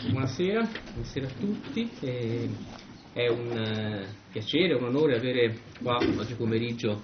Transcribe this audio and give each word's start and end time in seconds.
Buonasera, 0.00 0.68
buonasera 0.92 1.26
a 1.26 1.30
tutti. 1.30 1.90
È 2.00 3.28
un 3.28 3.50
eh, 3.50 4.06
piacere, 4.30 4.74
un 4.74 4.84
onore 4.84 5.16
avere 5.16 5.58
qua 5.82 5.96
oggi 5.96 6.34
pomeriggio 6.34 7.02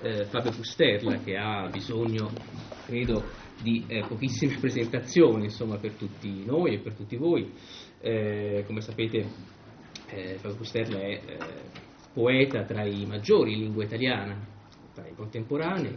eh, 0.00 0.24
Fabio 0.24 0.50
Fusterla 0.50 1.18
che 1.18 1.36
ha 1.36 1.68
bisogno, 1.68 2.30
credo, 2.86 3.22
di 3.60 3.84
eh, 3.86 4.06
pochissime 4.08 4.56
presentazioni 4.58 5.44
insomma, 5.44 5.76
per 5.76 5.92
tutti 5.92 6.42
noi 6.46 6.76
e 6.76 6.78
per 6.78 6.94
tutti 6.94 7.16
voi. 7.16 7.52
Come 8.00 8.80
sapete 8.80 9.26
Fabio 10.06 10.56
Fusterla 10.56 10.98
è 10.98 11.20
poeta 12.14 12.64
tra 12.64 12.84
i 12.84 13.04
maggiori 13.04 13.52
in 13.52 13.60
lingua 13.60 13.84
italiana, 13.84 14.34
tra 14.94 15.06
i 15.06 15.14
contemporanei, 15.14 15.94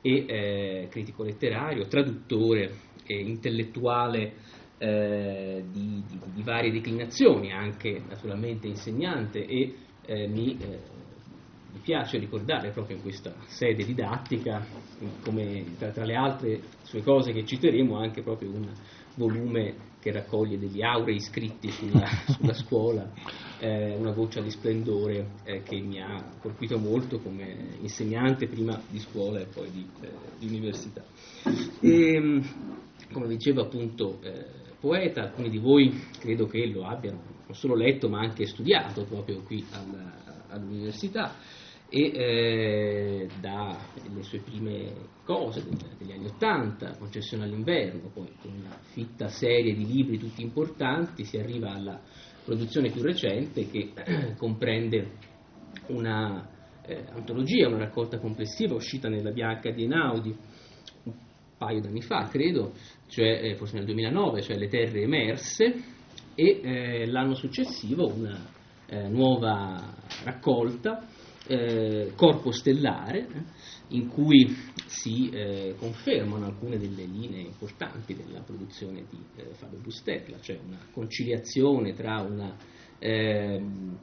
e 0.00 0.88
critico 0.90 1.22
letterario, 1.22 1.86
traduttore 1.86 2.90
e 3.04 3.20
intellettuale 3.20 4.60
eh, 4.82 5.62
di, 5.70 6.02
di, 6.08 6.18
di, 6.34 6.42
varie 6.42 6.72
declinazioni, 6.72 7.52
anche 7.52 8.02
naturalmente 8.08 8.66
insegnante 8.66 9.46
e 9.46 9.76
eh, 10.04 10.26
mi, 10.26 10.58
eh, 10.58 10.80
mi, 11.72 11.78
piace 11.80 12.18
ricordare 12.18 12.70
proprio 12.70 12.96
in 12.96 13.02
questa 13.02 13.32
sede 13.46 13.84
didattica, 13.84 14.66
come 15.22 15.76
tra, 15.78 15.90
tra, 15.90 16.04
le 16.04 16.16
altre 16.16 16.60
sue 16.82 17.00
cose 17.02 17.30
che 17.30 17.44
citeremo, 17.44 17.96
anche 17.96 18.22
proprio 18.22 18.50
un 18.50 18.68
volume 19.14 19.90
che 20.00 20.10
raccoglie 20.10 20.58
degli 20.58 20.82
aurei 20.82 21.20
scritti 21.20 21.70
sulla, 21.70 22.08
sulla 22.26 22.54
scuola, 22.54 23.08
eh, 23.60 23.94
una 23.94 24.10
goccia 24.10 24.40
di 24.40 24.50
splendore 24.50 25.34
eh, 25.44 25.62
che 25.62 25.78
mi 25.78 26.02
ha 26.02 26.24
colpito 26.40 26.76
molto 26.76 27.20
come 27.20 27.76
insegnante 27.80 28.48
prima 28.48 28.82
di 28.90 28.98
scuola 28.98 29.38
e 29.38 29.46
poi 29.46 29.70
di, 29.70 29.86
eh, 30.00 30.10
di 30.40 30.46
università. 30.48 31.04
E, 31.78 32.14
ehm, 32.14 32.42
come 33.12 33.28
dicevo 33.28 33.60
appunto 33.60 34.18
poeta, 34.82 35.22
alcuni 35.22 35.48
di 35.48 35.58
voi 35.58 35.90
credo 36.18 36.46
che 36.46 36.66
lo 36.66 36.84
abbiano 36.84 37.22
non 37.46 37.54
solo 37.54 37.76
letto 37.76 38.08
ma 38.08 38.18
anche 38.18 38.46
studiato 38.46 39.04
proprio 39.04 39.42
qui 39.42 39.64
alla, 39.70 40.46
all'università. 40.48 41.36
E 41.94 42.10
eh, 42.14 43.28
dalle 43.38 44.22
sue 44.22 44.38
prime 44.38 44.94
cose 45.24 45.62
degli 45.98 46.10
anni 46.10 46.24
Ottanta, 46.24 46.96
Concessione 46.96 47.44
all'inverno, 47.44 48.08
poi 48.08 48.30
con 48.40 48.50
una 48.50 48.78
fitta 48.80 49.28
serie 49.28 49.74
di 49.74 49.86
libri 49.86 50.16
tutti 50.16 50.40
importanti 50.40 51.24
si 51.24 51.36
arriva 51.36 51.70
alla 51.70 52.00
produzione 52.44 52.90
più 52.90 53.02
recente 53.02 53.68
che 53.68 53.92
comprende 54.38 55.10
una 55.88 56.48
eh, 56.86 57.04
antologia, 57.10 57.68
una 57.68 57.78
raccolta 57.78 58.18
complessiva 58.18 58.74
uscita 58.74 59.10
nella 59.10 59.30
Bianca 59.30 59.70
di 59.70 59.82
Einaudi 59.82 60.34
un 61.04 61.12
paio 61.58 61.80
d'anni 61.80 62.00
fa, 62.00 62.26
credo, 62.28 62.72
cioè 63.12 63.42
eh, 63.42 63.56
forse 63.56 63.76
nel 63.76 63.84
2009, 63.84 64.40
cioè 64.40 64.56
le 64.56 64.68
terre 64.68 65.02
emerse, 65.02 65.84
e 66.34 66.60
eh, 66.62 67.06
l'anno 67.06 67.34
successivo 67.34 68.06
una 68.06 68.42
eh, 68.86 69.06
nuova 69.08 69.94
raccolta, 70.24 71.06
eh, 71.46 72.12
Corpo 72.16 72.52
Stellare, 72.52 73.18
eh, 73.18 73.42
in 73.88 74.08
cui 74.08 74.56
si 74.86 75.28
eh, 75.28 75.74
confermano 75.78 76.46
alcune 76.46 76.78
delle 76.78 77.04
linee 77.04 77.42
importanti 77.42 78.14
della 78.14 78.40
produzione 78.40 79.04
di 79.10 79.18
Fabio 79.56 79.80
Bustella, 79.80 80.40
cioè 80.40 80.58
una 80.66 80.78
conciliazione 80.90 81.92
tra 81.92 82.22
una 82.22 82.56
ehm, 82.98 83.98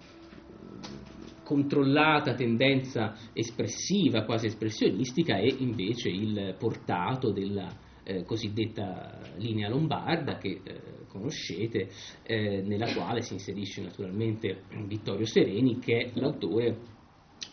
controllata 1.43 2.35
tendenza 2.35 3.15
espressiva, 3.33 4.23
quasi 4.23 4.45
espressionistica, 4.45 5.37
e 5.39 5.55
invece 5.57 6.09
il 6.09 6.55
portato 6.59 7.31
della 7.31 7.87
eh, 8.09 8.23
cosiddetta 8.23 9.19
linea 9.37 9.69
lombarda 9.69 10.37
che 10.37 10.61
eh, 10.63 10.81
conoscete, 11.07 11.89
eh, 12.23 12.61
nella 12.61 12.91
quale 12.93 13.21
si 13.21 13.33
inserisce 13.33 13.83
naturalmente 13.83 14.63
Vittorio 14.87 15.25
Sereni 15.25 15.77
che 15.77 15.97
è 15.97 16.19
l'autore, 16.19 16.77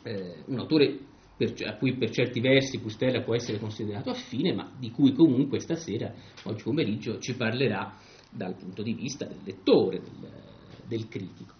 eh, 0.03 0.43
un 0.47 0.59
autore 0.59 0.99
per, 1.37 1.53
a 1.67 1.77
cui 1.77 1.95
per 1.97 2.11
certi 2.11 2.41
versi 2.41 2.81
Pustella 2.81 3.23
può 3.23 3.35
essere 3.35 3.59
considerato 3.59 4.09
affine, 4.09 4.55
ma 4.55 4.73
di 4.79 4.91
cui 4.91 5.13
comunque 5.13 5.61
stasera, 5.61 6.15
oggi 6.45 6.63
pomeriggio, 6.63 7.19
ci 7.19 7.35
parlerà 7.35 7.95
dal 8.31 8.57
punto 8.57 8.83
di 8.83 8.95
vista 8.95 9.27
del 9.27 9.41
lettore, 9.45 10.01
del, 10.01 10.31
del 10.87 11.09
critico. 11.09 11.55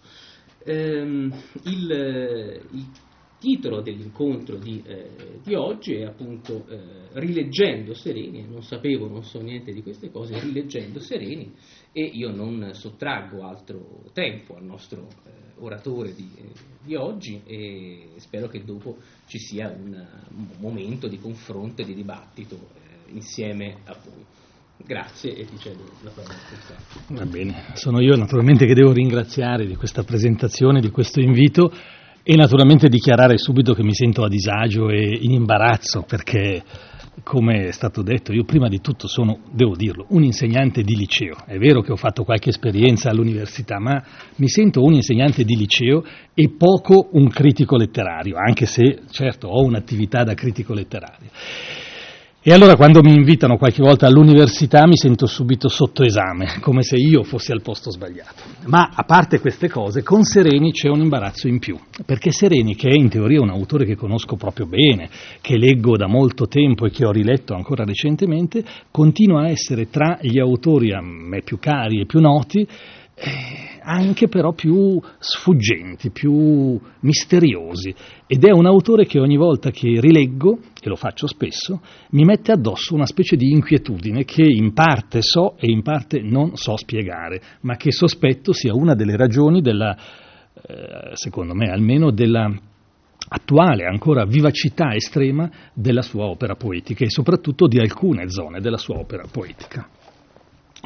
Ehm, 0.65 1.31
il, 1.65 2.63
il 2.71 2.85
titolo 3.39 3.81
dell'incontro 3.81 4.57
di, 4.57 4.81
eh, 4.85 5.39
di 5.43 5.53
oggi 5.53 5.93
è 5.93 6.03
appunto 6.03 6.65
eh, 6.67 6.79
Rileggendo 7.13 7.93
Sereni, 7.93 8.47
non 8.47 8.63
sapevo, 8.63 9.07
non 9.07 9.23
so 9.23 9.39
niente 9.39 9.71
di 9.71 9.81
queste 9.81 10.09
cose, 10.09 10.39
Rileggendo 10.39 10.99
Sereni 10.99 11.53
e 11.91 12.03
io 12.03 12.31
non 12.31 12.69
sottraggo 12.73 13.43
altro 13.43 14.03
tempo 14.13 14.55
al 14.55 14.63
nostro 14.63 15.07
eh, 15.25 15.31
oratore 15.59 16.13
di, 16.13 16.29
di, 16.83 16.95
oggi 16.95 17.41
e 17.45 18.09
spero 18.17 18.47
che 18.47 18.63
dopo 18.63 18.97
ci 19.27 19.39
sia 19.39 19.69
un, 19.69 19.93
un 20.35 20.47
momento 20.59 21.07
di 21.07 21.17
confronto 21.19 21.81
e 21.81 21.85
di 21.85 21.93
dibattito 21.93 22.55
eh, 22.55 23.11
insieme 23.11 23.77
a 23.85 23.97
voi. 24.03 24.25
Grazie 24.85 25.35
e 25.35 25.45
ti 25.45 25.57
cedo 25.57 25.83
la 26.03 26.11
parola. 26.11 26.35
Va 27.07 27.25
bene, 27.25 27.71
sono 27.73 27.99
io 27.99 28.15
naturalmente 28.15 28.67
che 28.67 28.75
devo 28.75 28.93
ringraziare 28.93 29.65
di 29.65 29.75
questa 29.75 30.03
presentazione, 30.03 30.81
di 30.81 30.91
questo 30.91 31.19
invito 31.19 31.71
e 32.29 32.35
naturalmente 32.35 32.89
dichiarare 32.89 33.37
subito 33.37 33.73
che 33.73 33.83
mi 33.83 33.93
sento 33.93 34.25
a 34.25 34.27
disagio 34.27 34.89
e 34.89 35.17
in 35.21 35.31
imbarazzo 35.31 36.03
perché, 36.05 36.61
come 37.23 37.67
è 37.67 37.71
stato 37.71 38.01
detto, 38.01 38.33
io 38.33 38.43
prima 38.43 38.67
di 38.67 38.81
tutto 38.81 39.07
sono, 39.07 39.39
devo 39.49 39.77
dirlo, 39.77 40.07
un 40.09 40.23
insegnante 40.23 40.81
di 40.81 40.97
liceo. 40.97 41.37
È 41.45 41.57
vero 41.57 41.79
che 41.79 41.93
ho 41.93 41.95
fatto 41.95 42.25
qualche 42.25 42.49
esperienza 42.49 43.09
all'università, 43.09 43.79
ma 43.79 44.03
mi 44.35 44.49
sento 44.49 44.83
un 44.83 44.91
insegnante 44.91 45.45
di 45.45 45.55
liceo 45.55 46.03
e 46.33 46.49
poco 46.57 47.07
un 47.13 47.29
critico 47.29 47.77
letterario, 47.77 48.35
anche 48.35 48.65
se 48.65 49.03
certo 49.09 49.47
ho 49.47 49.63
un'attività 49.63 50.25
da 50.25 50.33
critico 50.33 50.73
letterario. 50.73 51.29
E 52.47 52.53
allora 52.53 52.77
quando 52.77 53.01
mi 53.01 53.13
invitano 53.13 53.57
qualche 53.57 53.81
volta 53.81 54.07
all'università 54.07 54.87
mi 54.87 54.95
sento 54.95 55.25
subito 55.25 55.67
sotto 55.67 56.01
esame, 56.01 56.59
come 56.61 56.81
se 56.81 56.95
io 56.95 57.23
fossi 57.23 57.51
al 57.51 57.61
posto 57.61 57.91
sbagliato. 57.91 58.41
Ma 58.67 58.89
a 58.93 59.03
parte 59.03 59.41
queste 59.41 59.67
cose, 59.67 60.01
con 60.01 60.23
Sereni 60.23 60.71
c'è 60.71 60.87
un 60.87 61.01
imbarazzo 61.01 61.49
in 61.49 61.59
più, 61.59 61.77
perché 62.05 62.31
Sereni, 62.31 62.73
che 62.75 62.87
è 62.87 62.95
in 62.95 63.09
teoria 63.09 63.41
un 63.41 63.49
autore 63.49 63.83
che 63.83 63.97
conosco 63.97 64.37
proprio 64.37 64.65
bene, 64.65 65.09
che 65.41 65.57
leggo 65.57 65.97
da 65.97 66.07
molto 66.07 66.47
tempo 66.47 66.85
e 66.85 66.89
che 66.89 67.05
ho 67.05 67.11
riletto 67.11 67.53
ancora 67.53 67.83
recentemente, 67.83 68.63
continua 68.91 69.41
a 69.41 69.49
essere 69.49 69.89
tra 69.89 70.17
gli 70.21 70.39
autori 70.39 70.93
a 70.93 71.01
me 71.01 71.41
più 71.41 71.59
cari 71.59 71.99
e 71.99 72.05
più 72.05 72.21
noti 72.21 72.65
eh, 73.19 73.76
anche 73.87 74.27
però 74.27 74.51
più 74.51 75.01
sfuggenti, 75.17 76.11
più 76.11 76.77
misteriosi. 76.99 77.95
Ed 78.27 78.43
è 78.43 78.51
un 78.51 78.65
autore 78.65 79.05
che 79.05 79.19
ogni 79.19 79.37
volta 79.37 79.71
che 79.71 80.01
rileggo, 80.01 80.59
e 80.81 80.89
lo 80.89 80.97
faccio 80.97 81.25
spesso, 81.25 81.81
mi 82.11 82.25
mette 82.25 82.51
addosso 82.51 82.93
una 82.93 83.05
specie 83.05 83.37
di 83.37 83.49
inquietudine 83.51 84.25
che 84.25 84.43
in 84.43 84.73
parte 84.73 85.21
so 85.21 85.55
e 85.57 85.71
in 85.71 85.81
parte 85.83 86.21
non 86.21 86.55
so 86.55 86.75
spiegare, 86.75 87.41
ma 87.61 87.77
che 87.77 87.91
sospetto 87.93 88.51
sia 88.51 88.75
una 88.75 88.93
delle 88.93 89.15
ragioni 89.15 89.61
della, 89.61 89.95
eh, 89.95 91.11
secondo 91.13 91.53
me 91.55 91.71
almeno, 91.71 92.11
della 92.11 92.53
attuale 93.29 93.85
ancora 93.85 94.25
vivacità 94.25 94.93
estrema 94.93 95.49
della 95.73 96.01
sua 96.01 96.25
opera 96.25 96.55
poetica 96.55 97.03
e 97.03 97.09
soprattutto 97.09 97.67
di 97.67 97.77
alcune 97.77 98.29
zone 98.29 98.61
della 98.61 98.77
sua 98.77 98.97
opera 98.99 99.25
poetica. 99.29 99.87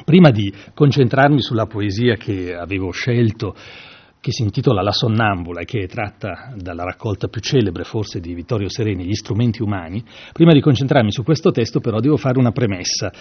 Prima 0.04 0.32
di 0.32 0.52
concentrarmi 0.74 1.42
sulla 1.42 1.66
poesia 1.66 2.16
che 2.16 2.56
avevo 2.56 2.92
scelto, 2.92 3.56
che 4.20 4.32
si 4.32 4.44
intitola 4.44 4.82
La 4.82 4.92
sonnambula 4.92 5.62
e 5.62 5.66
che 5.66 5.84
è 5.84 5.88
tratta 5.88 6.54
dalla 6.56 6.84
raccolta 6.84 7.28
più 7.28 7.42
celebre 7.42 7.84
forse 7.84 8.20
di 8.20 8.34
Vittorio 8.34 8.70
Sereni, 8.70 9.06
Gli 9.06 9.14
strumenti 9.14 9.62
umani, 9.62 10.04
prima 10.32 10.54
di 10.54 10.62
concentrarmi 10.62 11.12
su 11.12 11.24
questo 11.24 11.52
testo 11.52 11.80
però 11.80 12.00
devo 12.00 12.18
fare 12.18 12.38
una 12.38 12.52
premessa 12.52 13.12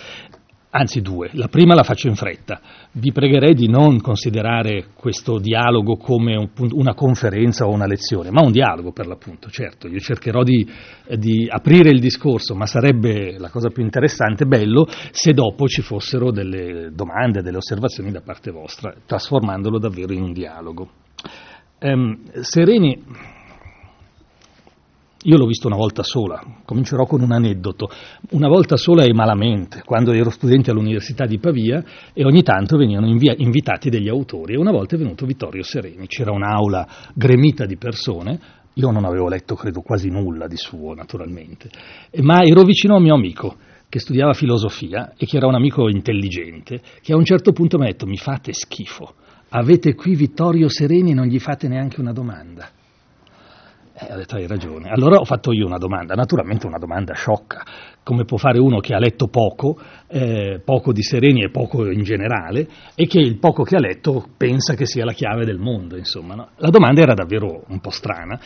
anzi 0.70 1.00
due. 1.00 1.30
La 1.32 1.48
prima 1.48 1.74
la 1.74 1.82
faccio 1.82 2.08
in 2.08 2.14
fretta. 2.14 2.60
Vi 2.92 3.12
pregherei 3.12 3.54
di 3.54 3.68
non 3.68 4.00
considerare 4.00 4.88
questo 4.94 5.38
dialogo 5.38 5.96
come 5.96 6.50
una 6.70 6.94
conferenza 6.94 7.66
o 7.66 7.72
una 7.72 7.86
lezione, 7.86 8.30
ma 8.30 8.42
un 8.42 8.52
dialogo 8.52 8.92
per 8.92 9.06
l'appunto, 9.06 9.48
certo. 9.50 9.88
Io 9.88 9.98
cercherò 9.98 10.42
di, 10.42 10.66
di 11.16 11.48
aprire 11.48 11.90
il 11.90 12.00
discorso, 12.00 12.54
ma 12.54 12.66
sarebbe 12.66 13.38
la 13.38 13.50
cosa 13.50 13.70
più 13.70 13.82
interessante, 13.82 14.46
bello, 14.46 14.86
se 15.10 15.32
dopo 15.32 15.66
ci 15.66 15.82
fossero 15.82 16.30
delle 16.30 16.90
domande, 16.92 17.42
delle 17.42 17.58
osservazioni 17.58 18.10
da 18.10 18.20
parte 18.20 18.50
vostra, 18.50 18.94
trasformandolo 19.04 19.78
davvero 19.78 20.12
in 20.12 20.22
un 20.22 20.32
dialogo. 20.32 20.90
Um, 21.80 22.18
Sereni 22.42 23.02
io 25.24 25.36
l'ho 25.36 25.44
visto 25.44 25.66
una 25.66 25.76
volta 25.76 26.02
sola, 26.02 26.42
comincerò 26.64 27.04
con 27.04 27.20
un 27.20 27.32
aneddoto. 27.32 27.90
Una 28.30 28.48
volta 28.48 28.76
sola 28.76 29.04
e 29.04 29.12
malamente, 29.12 29.82
quando 29.84 30.12
ero 30.12 30.30
studente 30.30 30.70
all'Università 30.70 31.26
di 31.26 31.38
Pavia 31.38 31.84
e 32.14 32.24
ogni 32.24 32.42
tanto 32.42 32.78
venivano 32.78 33.06
invia- 33.06 33.34
invitati 33.36 33.90
degli 33.90 34.08
autori 34.08 34.54
e 34.54 34.58
una 34.58 34.70
volta 34.70 34.94
è 34.94 34.98
venuto 34.98 35.26
Vittorio 35.26 35.62
Sereni. 35.62 36.06
C'era 36.06 36.32
un'aula 36.32 36.88
gremita 37.12 37.66
di 37.66 37.76
persone, 37.76 38.40
io 38.72 38.90
non 38.90 39.04
avevo 39.04 39.28
letto 39.28 39.54
credo 39.56 39.82
quasi 39.82 40.08
nulla 40.08 40.46
di 40.46 40.56
suo 40.56 40.94
naturalmente, 40.94 41.68
ma 42.22 42.42
ero 42.42 42.62
vicino 42.62 42.94
a 42.94 42.96
un 42.96 43.02
mio 43.02 43.14
amico 43.14 43.56
che 43.90 43.98
studiava 43.98 44.32
filosofia 44.32 45.12
e 45.18 45.26
che 45.26 45.36
era 45.36 45.48
un 45.48 45.54
amico 45.54 45.90
intelligente, 45.90 46.80
che 47.02 47.12
a 47.12 47.16
un 47.16 47.24
certo 47.24 47.52
punto 47.52 47.76
mi 47.76 47.84
ha 47.84 47.88
detto 47.88 48.06
mi 48.06 48.16
fate 48.16 48.54
schifo, 48.54 49.14
avete 49.50 49.94
qui 49.94 50.14
Vittorio 50.14 50.70
Sereni 50.70 51.10
e 51.10 51.14
non 51.14 51.26
gli 51.26 51.38
fate 51.38 51.68
neanche 51.68 52.00
una 52.00 52.12
domanda. 52.12 52.70
Eh, 54.00 54.12
ho 54.12 54.16
detto 54.16 54.36
hai 54.36 54.46
ragione. 54.46 54.88
Allora 54.88 55.16
ho 55.16 55.24
fatto 55.24 55.52
io 55.52 55.66
una 55.66 55.76
domanda, 55.76 56.14
naturalmente 56.14 56.66
una 56.66 56.78
domanda 56.78 57.12
sciocca, 57.12 57.62
come 58.02 58.24
può 58.24 58.38
fare 58.38 58.58
uno 58.58 58.78
che 58.78 58.94
ha 58.94 58.98
letto 58.98 59.26
poco, 59.28 59.78
eh, 60.08 60.60
poco 60.64 60.92
di 60.92 61.02
Sereni 61.02 61.42
e 61.42 61.50
poco 61.50 61.86
in 61.90 62.02
generale, 62.02 62.66
e 62.94 63.06
che 63.06 63.18
il 63.18 63.38
poco 63.38 63.62
che 63.62 63.76
ha 63.76 63.80
letto 63.80 64.26
pensa 64.36 64.74
che 64.74 64.86
sia 64.86 65.04
la 65.04 65.12
chiave 65.12 65.44
del 65.44 65.58
mondo. 65.58 65.96
Insomma, 65.96 66.34
no? 66.34 66.48
La 66.56 66.70
domanda 66.70 67.02
era 67.02 67.12
davvero 67.12 67.64
un 67.68 67.80
po' 67.80 67.90
strana. 67.90 68.40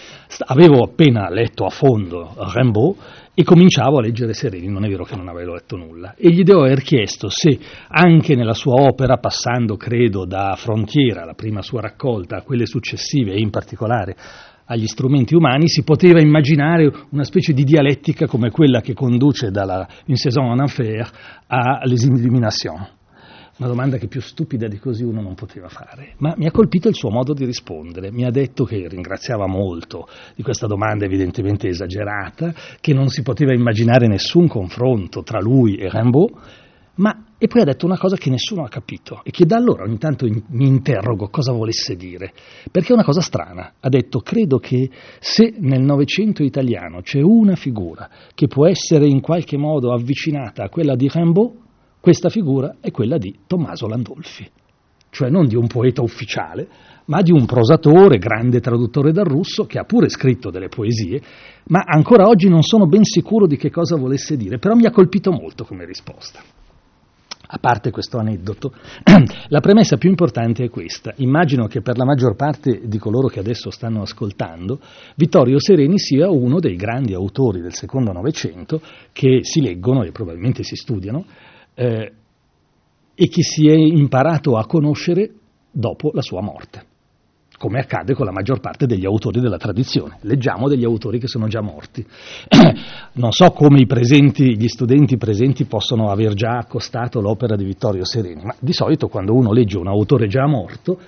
Avevo 0.46 0.82
appena 0.82 1.30
letto 1.30 1.64
a 1.64 1.70
fondo 1.70 2.34
Rimbaud 2.52 2.96
e 3.34 3.44
cominciavo 3.44 3.98
a 3.98 4.00
leggere 4.00 4.32
Sereni, 4.32 4.68
non 4.68 4.84
è 4.84 4.88
vero 4.88 5.04
che 5.04 5.16
non 5.16 5.28
avevo 5.28 5.54
letto 5.54 5.76
nulla, 5.76 6.14
e 6.16 6.30
gli 6.30 6.42
devo 6.42 6.62
aver 6.62 6.82
chiesto 6.82 7.28
se 7.28 7.58
anche 7.88 8.34
nella 8.34 8.54
sua 8.54 8.80
opera, 8.80 9.18
passando 9.18 9.76
credo 9.76 10.24
da 10.24 10.54
Frontiera, 10.56 11.24
la 11.24 11.34
prima 11.34 11.62
sua 11.62 11.80
raccolta, 11.80 12.36
a 12.36 12.42
quelle 12.42 12.66
successive 12.66 13.32
e 13.32 13.40
in 13.40 13.50
particolare 13.50 14.16
agli 14.66 14.86
strumenti 14.86 15.34
umani, 15.34 15.68
si 15.68 15.82
poteva 15.82 16.20
immaginare 16.20 16.90
una 17.10 17.24
specie 17.24 17.52
di 17.52 17.64
dialettica 17.64 18.26
come 18.26 18.50
quella 18.50 18.80
che 18.80 18.94
conduce 18.94 19.50
dalla 19.50 19.86
Une 20.06 20.16
saison 20.16 20.50
en 20.52 20.60
enfer 20.60 21.10
a 21.46 21.80
Les 21.84 22.02
Illuminations. 22.04 23.02
Una 23.56 23.68
domanda 23.68 23.98
che 23.98 24.08
più 24.08 24.20
stupida 24.20 24.66
di 24.66 24.78
così 24.78 25.04
uno 25.04 25.22
non 25.22 25.34
poteva 25.34 25.68
fare, 25.68 26.14
ma 26.18 26.34
mi 26.36 26.46
ha 26.46 26.50
colpito 26.50 26.88
il 26.88 26.96
suo 26.96 27.10
modo 27.10 27.34
di 27.34 27.44
rispondere. 27.44 28.10
Mi 28.10 28.24
ha 28.24 28.30
detto 28.30 28.64
che 28.64 28.88
ringraziava 28.88 29.46
molto 29.46 30.08
di 30.34 30.42
questa 30.42 30.66
domanda 30.66 31.04
evidentemente 31.04 31.68
esagerata, 31.68 32.52
che 32.80 32.92
non 32.92 33.08
si 33.10 33.22
poteva 33.22 33.54
immaginare 33.54 34.08
nessun 34.08 34.48
confronto 34.48 35.22
tra 35.22 35.38
lui 35.38 35.76
e 35.76 35.88
Rimbaud, 35.88 36.32
ma 36.96 37.16
e 37.44 37.46
poi 37.46 37.60
ha 37.60 37.64
detto 37.66 37.84
una 37.84 37.98
cosa 37.98 38.16
che 38.16 38.30
nessuno 38.30 38.64
ha 38.64 38.70
capito 38.70 39.20
e 39.22 39.30
che 39.30 39.44
da 39.44 39.56
allora 39.56 39.84
ogni 39.84 39.98
tanto 39.98 40.24
in, 40.24 40.44
mi 40.52 40.66
interrogo 40.66 41.28
cosa 41.28 41.52
volesse 41.52 41.94
dire, 41.94 42.32
perché 42.70 42.88
è 42.88 42.94
una 42.94 43.04
cosa 43.04 43.20
strana. 43.20 43.74
Ha 43.80 43.88
detto, 43.90 44.20
credo 44.20 44.56
che 44.56 44.88
se 45.20 45.52
nel 45.58 45.82
Novecento 45.82 46.42
italiano 46.42 47.02
c'è 47.02 47.20
una 47.20 47.54
figura 47.54 48.08
che 48.34 48.46
può 48.46 48.66
essere 48.66 49.06
in 49.06 49.20
qualche 49.20 49.58
modo 49.58 49.92
avvicinata 49.92 50.64
a 50.64 50.70
quella 50.70 50.96
di 50.96 51.06
Rimbaud, 51.12 51.52
questa 52.00 52.30
figura 52.30 52.76
è 52.80 52.90
quella 52.90 53.18
di 53.18 53.40
Tommaso 53.46 53.88
Landolfi, 53.88 54.50
cioè 55.10 55.28
non 55.28 55.46
di 55.46 55.54
un 55.54 55.66
poeta 55.66 56.00
ufficiale, 56.00 56.66
ma 57.04 57.20
di 57.20 57.30
un 57.30 57.44
prosatore, 57.44 58.16
grande 58.16 58.60
traduttore 58.60 59.12
dal 59.12 59.26
russo, 59.26 59.66
che 59.66 59.78
ha 59.78 59.84
pure 59.84 60.08
scritto 60.08 60.48
delle 60.48 60.68
poesie, 60.68 61.20
ma 61.64 61.82
ancora 61.84 62.26
oggi 62.26 62.48
non 62.48 62.62
sono 62.62 62.86
ben 62.86 63.04
sicuro 63.04 63.46
di 63.46 63.58
che 63.58 63.68
cosa 63.70 63.96
volesse 63.96 64.34
dire, 64.38 64.58
però 64.58 64.74
mi 64.74 64.86
ha 64.86 64.90
colpito 64.90 65.30
molto 65.30 65.64
come 65.64 65.84
risposta. 65.84 66.40
A 67.54 67.58
parte 67.60 67.92
questo 67.92 68.18
aneddoto, 68.18 68.72
la 69.46 69.60
premessa 69.60 69.96
più 69.96 70.10
importante 70.10 70.64
è 70.64 70.68
questa. 70.68 71.12
Immagino 71.18 71.68
che 71.68 71.82
per 71.82 71.96
la 71.96 72.04
maggior 72.04 72.34
parte 72.34 72.80
di 72.82 72.98
coloro 72.98 73.28
che 73.28 73.38
adesso 73.38 73.70
stanno 73.70 74.02
ascoltando, 74.02 74.80
Vittorio 75.14 75.60
Sereni 75.60 75.96
sia 75.96 76.28
uno 76.28 76.58
dei 76.58 76.74
grandi 76.74 77.14
autori 77.14 77.60
del 77.60 77.72
secondo 77.72 78.10
Novecento 78.10 78.80
che 79.12 79.40
si 79.42 79.60
leggono 79.60 80.02
e 80.02 80.10
probabilmente 80.10 80.64
si 80.64 80.74
studiano 80.74 81.24
eh, 81.74 82.12
e 83.14 83.28
che 83.28 83.42
si 83.44 83.68
è 83.68 83.76
imparato 83.76 84.56
a 84.56 84.66
conoscere 84.66 85.30
dopo 85.70 86.10
la 86.12 86.22
sua 86.22 86.42
morte 86.42 86.86
come 87.64 87.78
accade 87.78 88.12
con 88.12 88.26
la 88.26 88.30
maggior 88.30 88.60
parte 88.60 88.84
degli 88.84 89.06
autori 89.06 89.40
della 89.40 89.56
tradizione. 89.56 90.18
Leggiamo 90.20 90.68
degli 90.68 90.84
autori 90.84 91.18
che 91.18 91.28
sono 91.28 91.48
già 91.48 91.62
morti. 91.62 92.04
non 93.14 93.32
so 93.32 93.52
come 93.52 93.86
presenti, 93.86 94.54
gli 94.54 94.68
studenti 94.68 95.16
presenti 95.16 95.64
possono 95.64 96.10
aver 96.10 96.34
già 96.34 96.58
accostato 96.58 97.22
l'opera 97.22 97.56
di 97.56 97.64
Vittorio 97.64 98.04
Sereni, 98.04 98.44
ma 98.44 98.54
di 98.58 98.74
solito 98.74 99.08
quando 99.08 99.32
uno 99.32 99.50
legge 99.50 99.78
un 99.78 99.88
autore 99.88 100.26
già 100.26 100.46
morto, 100.46 100.98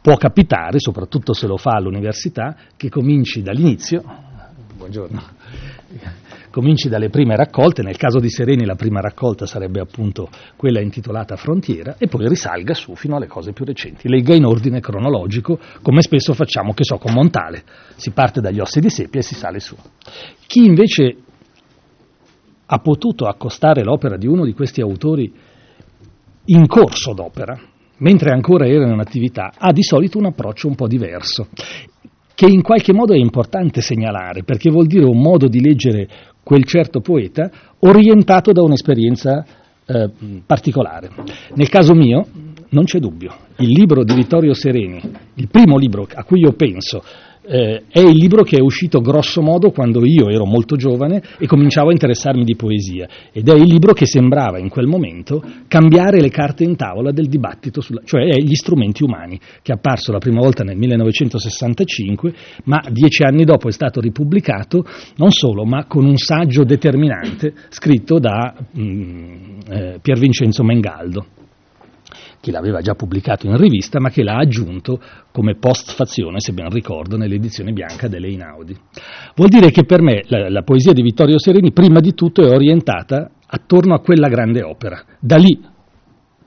può 0.00 0.16
capitare, 0.16 0.78
soprattutto 0.78 1.32
se 1.32 1.48
lo 1.48 1.56
fa 1.56 1.72
all'università, 1.72 2.54
che 2.76 2.88
cominci 2.88 3.42
dall'inizio. 3.42 4.04
Buongiorno 4.76 6.22
cominci 6.54 6.88
dalle 6.88 7.10
prime 7.10 7.34
raccolte, 7.34 7.82
nel 7.82 7.96
caso 7.96 8.20
di 8.20 8.30
Sereni 8.30 8.64
la 8.64 8.76
prima 8.76 9.00
raccolta 9.00 9.44
sarebbe 9.44 9.80
appunto 9.80 10.28
quella 10.54 10.80
intitolata 10.80 11.34
Frontiera, 11.34 11.96
e 11.98 12.06
poi 12.06 12.28
risalga 12.28 12.74
su 12.74 12.94
fino 12.94 13.16
alle 13.16 13.26
cose 13.26 13.52
più 13.52 13.64
recenti, 13.64 14.08
legga 14.08 14.36
in 14.36 14.44
ordine 14.44 14.78
cronologico, 14.78 15.58
come 15.82 16.00
spesso 16.00 16.32
facciamo, 16.32 16.72
che 16.72 16.84
so, 16.84 16.96
con 16.98 17.12
Montale, 17.12 17.64
si 17.96 18.12
parte 18.12 18.40
dagli 18.40 18.60
ossi 18.60 18.78
di 18.78 18.88
seppia 18.88 19.18
e 19.18 19.24
si 19.24 19.34
sale 19.34 19.58
su. 19.58 19.74
Chi 20.46 20.64
invece 20.64 21.16
ha 22.66 22.78
potuto 22.78 23.26
accostare 23.26 23.82
l'opera 23.82 24.16
di 24.16 24.28
uno 24.28 24.44
di 24.44 24.52
questi 24.52 24.80
autori 24.80 25.34
in 26.44 26.66
corso 26.68 27.14
d'opera, 27.14 27.58
mentre 27.96 28.30
ancora 28.30 28.68
era 28.68 28.86
in 28.86 29.00
attività, 29.00 29.50
ha 29.58 29.72
di 29.72 29.82
solito 29.82 30.18
un 30.18 30.26
approccio 30.26 30.68
un 30.68 30.76
po' 30.76 30.86
diverso 30.86 31.48
che 32.34 32.46
in 32.46 32.62
qualche 32.62 32.92
modo 32.92 33.12
è 33.12 33.16
importante 33.16 33.80
segnalare, 33.80 34.42
perché 34.42 34.68
vuol 34.68 34.86
dire 34.86 35.04
un 35.04 35.20
modo 35.20 35.46
di 35.46 35.60
leggere 35.60 36.08
quel 36.44 36.64
certo 36.64 37.00
poeta 37.00 37.50
orientato 37.80 38.52
da 38.52 38.62
un'esperienza 38.62 39.44
eh, 39.86 40.10
particolare. 40.46 41.10
Nel 41.54 41.68
caso 41.68 41.94
mio 41.94 42.26
non 42.68 42.84
c'è 42.84 42.98
dubbio, 42.98 43.34
il 43.58 43.70
libro 43.70 44.04
di 44.04 44.14
Vittorio 44.14 44.54
Sereni, 44.54 45.00
il 45.34 45.48
primo 45.48 45.76
libro 45.76 46.06
a 46.12 46.24
cui 46.24 46.40
io 46.40 46.52
penso 46.52 47.02
eh, 47.46 47.84
è 47.88 48.00
il 48.00 48.16
libro 48.16 48.42
che 48.42 48.56
è 48.56 48.60
uscito 48.60 49.00
grosso 49.00 49.42
modo 49.42 49.70
quando 49.70 50.04
io 50.04 50.28
ero 50.28 50.46
molto 50.46 50.76
giovane 50.76 51.22
e 51.38 51.46
cominciavo 51.46 51.88
a 51.88 51.92
interessarmi 51.92 52.44
di 52.44 52.56
poesia. 52.56 53.08
Ed 53.32 53.48
è 53.48 53.54
il 53.54 53.66
libro 53.66 53.92
che 53.92 54.06
sembrava 54.06 54.58
in 54.58 54.68
quel 54.68 54.86
momento 54.86 55.42
cambiare 55.68 56.20
le 56.20 56.30
carte 56.30 56.64
in 56.64 56.76
tavola 56.76 57.12
del 57.12 57.26
dibattito, 57.26 57.80
sulla, 57.80 58.00
cioè 58.04 58.28
è 58.28 58.38
Gli 58.38 58.54
strumenti 58.54 59.02
umani, 59.02 59.38
che 59.62 59.72
è 59.72 59.74
apparso 59.74 60.12
la 60.12 60.18
prima 60.18 60.40
volta 60.40 60.64
nel 60.64 60.76
1965, 60.76 62.34
ma 62.64 62.82
dieci 62.90 63.22
anni 63.22 63.44
dopo 63.44 63.68
è 63.68 63.72
stato 63.72 64.00
ripubblicato 64.00 64.84
non 65.16 65.30
solo, 65.30 65.64
ma 65.64 65.86
con 65.86 66.04
un 66.04 66.16
saggio 66.16 66.64
determinante 66.64 67.52
scritto 67.68 68.18
da 68.18 68.54
mh, 68.72 68.82
mm, 68.82 69.58
eh, 69.68 69.98
Pier 70.00 70.18
Vincenzo 70.18 70.62
Mengaldo 70.62 71.26
che 72.44 72.50
l'aveva 72.50 72.82
già 72.82 72.94
pubblicato 72.94 73.46
in 73.46 73.56
rivista, 73.56 73.98
ma 74.00 74.10
che 74.10 74.22
l'ha 74.22 74.36
aggiunto 74.36 75.00
come 75.32 75.56
postfazione, 75.56 76.40
se 76.40 76.52
ben 76.52 76.68
ricordo, 76.68 77.16
nell'edizione 77.16 77.72
bianca 77.72 78.06
delle 78.06 78.28
Inaudi. 78.28 78.76
Vuol 79.34 79.48
dire 79.48 79.70
che 79.70 79.84
per 79.84 80.02
me 80.02 80.24
la, 80.26 80.50
la 80.50 80.60
poesia 80.60 80.92
di 80.92 81.00
Vittorio 81.00 81.38
Sereni, 81.38 81.72
prima 81.72 82.00
di 82.00 82.12
tutto, 82.12 82.42
è 82.42 82.50
orientata 82.50 83.30
attorno 83.46 83.94
a 83.94 84.00
quella 84.00 84.28
grande 84.28 84.62
opera. 84.62 85.02
Da 85.18 85.38
lì, 85.38 85.58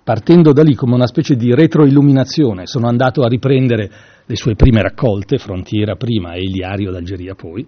partendo 0.03 0.53
da 0.53 0.61
lì 0.61 0.75
come 0.75 0.93
una 0.93 1.07
specie 1.07 1.35
di 1.35 1.51
retroilluminazione, 1.55 2.67
sono 2.67 2.87
andato 2.87 3.23
a 3.23 3.27
riprendere 3.27 3.89
le 4.23 4.35
sue 4.35 4.53
prime 4.53 4.83
raccolte, 4.83 5.39
Frontiera 5.39 5.95
prima 5.95 6.33
e 6.33 6.41
Iliario 6.41 6.91
d'Algeria 6.91 7.33
poi, 7.33 7.65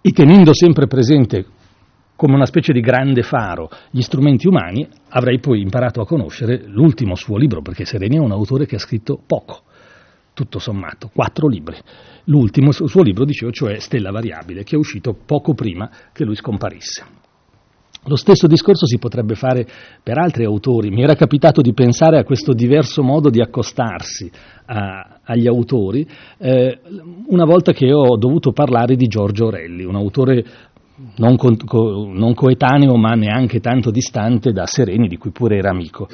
e 0.00 0.10
tenendo 0.10 0.52
sempre 0.52 0.88
presente 0.88 1.46
come 2.22 2.36
una 2.36 2.46
specie 2.46 2.72
di 2.72 2.78
grande 2.78 3.24
faro 3.24 3.68
gli 3.90 4.00
strumenti 4.00 4.46
umani, 4.46 4.86
avrei 5.08 5.40
poi 5.40 5.60
imparato 5.60 6.00
a 6.00 6.06
conoscere 6.06 6.62
l'ultimo 6.66 7.16
suo 7.16 7.36
libro, 7.36 7.62
perché 7.62 7.84
Sereni 7.84 8.14
è 8.14 8.20
un 8.20 8.30
autore 8.30 8.64
che 8.64 8.76
ha 8.76 8.78
scritto 8.78 9.20
poco, 9.26 9.62
tutto 10.32 10.60
sommato, 10.60 11.10
quattro 11.12 11.48
libri. 11.48 11.74
L'ultimo 12.26 12.70
suo 12.70 13.02
libro, 13.02 13.24
dicevo, 13.24 13.50
cioè 13.50 13.80
Stella 13.80 14.12
Variabile, 14.12 14.62
che 14.62 14.76
è 14.76 14.78
uscito 14.78 15.16
poco 15.26 15.54
prima 15.54 15.90
che 16.12 16.24
lui 16.24 16.36
scomparisse. 16.36 17.04
Lo 18.06 18.16
stesso 18.16 18.46
discorso 18.46 18.86
si 18.86 18.98
potrebbe 18.98 19.34
fare 19.34 19.66
per 20.00 20.18
altri 20.18 20.44
autori. 20.44 20.90
Mi 20.90 21.02
era 21.02 21.14
capitato 21.14 21.60
di 21.60 21.72
pensare 21.72 22.18
a 22.18 22.24
questo 22.24 22.52
diverso 22.52 23.02
modo 23.02 23.30
di 23.30 23.40
accostarsi 23.40 24.30
a, 24.66 25.20
agli 25.22 25.46
autori 25.46 26.04
eh, 26.38 26.80
una 27.26 27.44
volta 27.44 27.72
che 27.72 27.92
ho 27.92 28.16
dovuto 28.16 28.50
parlare 28.50 28.96
di 28.96 29.06
Giorgio 29.06 29.46
Orelli, 29.46 29.84
un 29.84 29.94
autore 29.94 30.44
non, 31.16 31.36
co- 31.36 32.10
non 32.12 32.34
coetaneo 32.34 32.96
ma 32.96 33.12
neanche 33.14 33.60
tanto 33.60 33.90
distante 33.90 34.52
da 34.52 34.66
Sereni, 34.66 35.08
di 35.08 35.16
cui 35.16 35.30
pure 35.30 35.56
era 35.56 35.70
amico. 35.70 36.08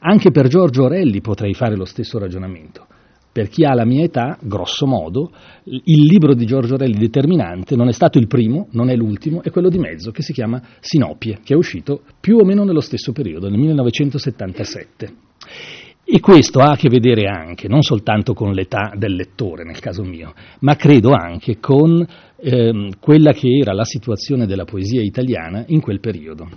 Anche 0.00 0.30
per 0.30 0.48
Giorgio 0.48 0.84
Orelli 0.84 1.20
potrei 1.20 1.54
fare 1.54 1.76
lo 1.76 1.84
stesso 1.84 2.18
ragionamento. 2.18 2.86
Per 3.30 3.48
chi 3.48 3.64
ha 3.64 3.74
la 3.74 3.84
mia 3.84 4.04
età, 4.04 4.36
grosso 4.40 4.86
modo, 4.86 5.30
il 5.64 6.02
libro 6.02 6.34
di 6.34 6.46
Giorgio 6.46 6.74
Orelli 6.74 6.98
determinante 6.98 7.76
non 7.76 7.88
è 7.88 7.92
stato 7.92 8.18
il 8.18 8.26
primo, 8.26 8.68
non 8.72 8.90
è 8.90 8.96
l'ultimo, 8.96 9.42
è 9.42 9.50
quello 9.50 9.68
di 9.68 9.78
mezzo 9.78 10.10
che 10.10 10.22
si 10.22 10.32
chiama 10.32 10.60
Sinopie, 10.80 11.38
che 11.44 11.54
è 11.54 11.56
uscito 11.56 12.02
più 12.20 12.36
o 12.36 12.44
meno 12.44 12.64
nello 12.64 12.80
stesso 12.80 13.12
periodo, 13.12 13.48
nel 13.48 13.58
1977. 13.58 15.12
E 16.10 16.20
questo 16.20 16.60
ha 16.60 16.70
a 16.70 16.76
che 16.76 16.88
vedere 16.88 17.26
anche, 17.26 17.68
non 17.68 17.82
soltanto 17.82 18.32
con 18.32 18.52
l'età 18.52 18.94
del 18.96 19.14
lettore 19.14 19.62
nel 19.62 19.78
caso 19.78 20.02
mio, 20.02 20.32
ma 20.60 20.74
credo 20.74 21.10
anche 21.12 21.60
con 21.60 22.04
ehm, 22.40 22.98
quella 23.00 23.32
che 23.32 23.48
era 23.48 23.72
la 23.72 23.84
situazione 23.84 24.46
della 24.46 24.64
poesia 24.64 25.02
italiana 25.02 25.64
in 25.68 25.80
quel 25.80 26.00
periodo. 26.00 26.48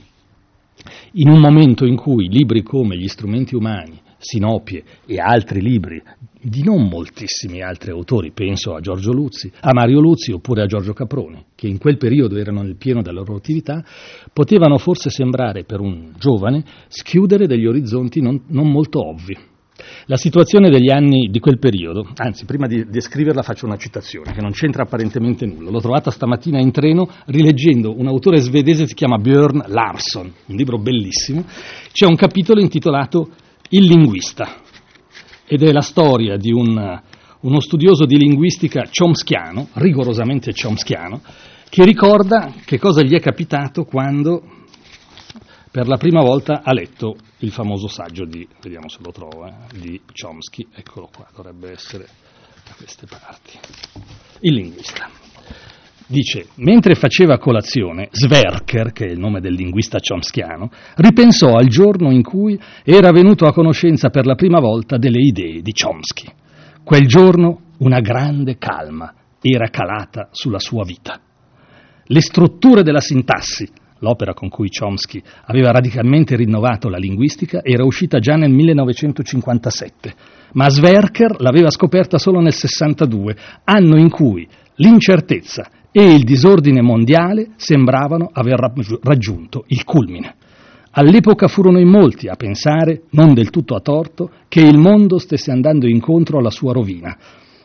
In 1.14 1.30
un 1.30 1.40
momento 1.40 1.86
in 1.86 1.96
cui 1.96 2.28
libri 2.28 2.64
come 2.64 2.98
Gli 2.98 3.08
strumenti 3.08 3.56
umani, 3.56 4.00
Sinopie 4.18 4.84
e 5.06 5.18
altri 5.18 5.62
libri 5.62 6.02
di 6.44 6.64
non 6.64 6.88
moltissimi 6.88 7.62
altri 7.62 7.92
autori, 7.92 8.32
penso 8.32 8.74
a 8.74 8.80
Giorgio 8.80 9.12
Luzzi, 9.12 9.52
a 9.62 9.74
Mario 9.74 10.00
Luzzi 10.00 10.32
oppure 10.32 10.64
a 10.64 10.68
Giorgio 10.68 10.94
Caproni, 10.94 11.44
che 11.56 11.68
in 11.68 11.78
quel 11.78 11.98
periodo 11.98 12.38
erano 12.38 12.62
nel 12.62 12.78
pieno 12.78 13.02
della 13.02 13.20
loro 13.20 13.36
attività, 13.36 13.84
potevano 14.32 14.78
forse 14.78 15.10
sembrare 15.10 15.64
per 15.64 15.80
un 15.80 16.14
giovane 16.18 16.64
schiudere 16.88 17.46
degli 17.46 17.66
orizzonti 17.66 18.22
non, 18.22 18.44
non 18.48 18.72
molto 18.72 19.08
ovvi. 19.08 19.38
La 20.06 20.18
situazione 20.18 20.70
degli 20.70 20.90
anni 20.90 21.30
di 21.30 21.40
quel 21.40 21.60
periodo, 21.60 22.08
anzi 22.16 22.46
prima 22.46 22.68
di 22.68 22.86
descriverla 22.90 23.42
faccio 23.42 23.66
una 23.66 23.78
citazione 23.78 24.34
che 24.34 24.42
non 24.42 24.52
c'entra 24.52 24.84
apparentemente 24.84 25.46
nulla, 25.46 25.70
l'ho 25.70 25.80
trovata 25.80 26.12
stamattina 26.12 26.60
in 26.60 26.72
treno 26.72 27.10
rileggendo 27.26 27.94
un 27.98 28.08
autore 28.08 28.40
svedese 28.40 28.82
che 28.82 28.90
si 28.90 28.96
chiama 28.96 29.18
Björn 29.18 29.64
Larsson, 29.68 30.32
un 30.46 30.56
libro 30.56 30.78
bellissimo, 30.78 31.46
c'è 31.92 32.06
un 32.06 32.16
capitolo 32.16 32.62
intitolato 32.62 33.30
Il 33.70 33.86
linguista 33.86 34.62
ed 35.46 35.64
è 35.64 35.72
la 35.72 35.82
storia 35.82 36.38
di 36.38 36.52
un, 36.52 37.02
uno 37.42 37.60
studioso 37.60 38.06
di 38.06 38.18
linguistica 38.18 38.88
chomskiano, 38.92 39.70
rigorosamente 39.74 40.54
chomskiano, 40.54 41.22
che 41.70 41.86
ricorda 41.86 42.54
che 42.66 42.78
cosa 42.80 43.02
gli 43.02 43.14
è 43.14 43.20
capitato 43.20 43.86
quando 43.86 44.44
per 45.72 45.88
la 45.88 45.96
prima 45.96 46.22
volta 46.22 46.62
ha 46.64 46.74
letto 46.74 47.16
il 47.40 47.52
famoso 47.52 47.88
saggio 47.88 48.26
di, 48.26 48.46
vediamo 48.62 48.90
se 48.90 49.00
lo 49.02 49.12
trovo, 49.12 49.46
eh, 49.48 49.54
di 49.80 50.02
Chomsky, 50.14 50.68
eccolo 50.74 51.10
qua, 51.14 51.26
dovrebbe 51.34 51.72
essere 51.72 52.06
da 52.66 52.74
queste 52.76 53.08
parti, 53.08 53.58
il 54.42 54.54
linguista. 54.54 55.10
Dice, 56.06 56.48
mentre 56.56 56.96
faceva 56.96 57.38
colazione, 57.38 58.10
Sverker, 58.12 58.92
che 58.92 59.06
è 59.06 59.12
il 59.12 59.18
nome 59.18 59.40
del 59.40 59.54
linguista 59.54 60.00
chomskiano, 60.00 60.70
ripensò 60.96 61.56
al 61.56 61.68
giorno 61.68 62.12
in 62.12 62.22
cui 62.22 62.60
era 62.84 63.12
venuto 63.12 63.46
a 63.46 63.54
conoscenza 63.54 64.10
per 64.10 64.26
la 64.26 64.36
prima 64.36 64.60
volta 64.60 64.98
delle 64.98 65.22
idee 65.22 65.62
di 65.62 65.72
Chomsky. 65.72 66.28
Quel 66.84 67.08
giorno 67.08 67.62
una 67.78 68.02
grande 68.02 68.58
calma 68.58 69.14
era 69.40 69.70
calata 69.70 70.28
sulla 70.32 70.60
sua 70.60 70.84
vita. 70.84 71.18
Le 72.04 72.22
strutture 72.22 72.84
della 72.84 73.00
sintassi, 73.00 73.70
l'opera 74.02 74.34
con 74.34 74.50
cui 74.50 74.70
Chomsky 74.70 75.22
aveva 75.46 75.72
radicalmente 75.72 76.36
rinnovato 76.36 76.90
la 76.90 76.98
linguistica, 76.98 77.62
era 77.64 77.86
uscita 77.86 78.20
già 78.20 78.36
nel 78.36 78.52
1957, 78.52 80.14
ma 80.54 80.70
Sverker 80.70 81.40
l'aveva 81.40 81.72
scoperta 81.72 82.18
solo 82.18 82.40
nel 82.40 82.54
62, 82.54 83.36
anno 83.64 83.98
in 83.98 84.10
cui 84.10 84.48
l'incertezza 84.76 85.70
e 85.92 86.14
il 86.14 86.24
disordine 86.24 86.82
mondiale 86.82 87.52
sembravano 87.56 88.30
aver 88.32 88.72
raggiunto 89.02 89.66
il 89.68 89.84
culmine. 89.84 90.36
All'epoca 90.94 91.48
furono 91.48 91.80
in 91.80 91.88
molti 91.88 92.28
a 92.28 92.36
pensare, 92.36 93.04
non 93.12 93.34
del 93.34 93.50
tutto 93.50 93.76
a 93.76 93.80
torto, 93.80 94.30
che 94.50 94.62
il 94.62 94.78
mondo 94.78 95.20
stesse 95.20 95.52
andando 95.52 95.88
incontro 95.88 96.38
alla 96.38 96.50
sua 96.50 96.74
rovina. 96.74 97.18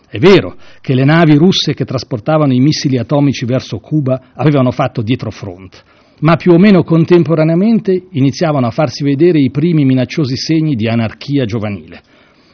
È 0.09 0.19
vero 0.19 0.55
che 0.81 0.95
le 0.95 1.05
navi 1.05 1.35
russe 1.35 1.75
che 1.75 1.85
trasportavano 1.85 2.53
i 2.53 2.61
missili 2.61 2.99
atomici 2.99 3.45
verso 3.45 3.79
Cuba 3.79 4.29
avevano 4.35 4.71
fatto 4.71 5.03
dietro 5.03 5.33
front, 5.33 5.83
ma 6.21 6.37
più 6.37 6.53
o 6.53 6.59
meno 6.59 6.83
contemporaneamente 6.83 8.07
iniziavano 8.11 8.67
a 8.67 8.71
farsi 8.71 9.05
vedere 9.05 9.41
i 9.41 9.51
primi 9.51 9.85
minacciosi 9.85 10.37
segni 10.37 10.75
di 10.75 10.89
anarchia 10.89 11.45
giovanile. 11.45 12.03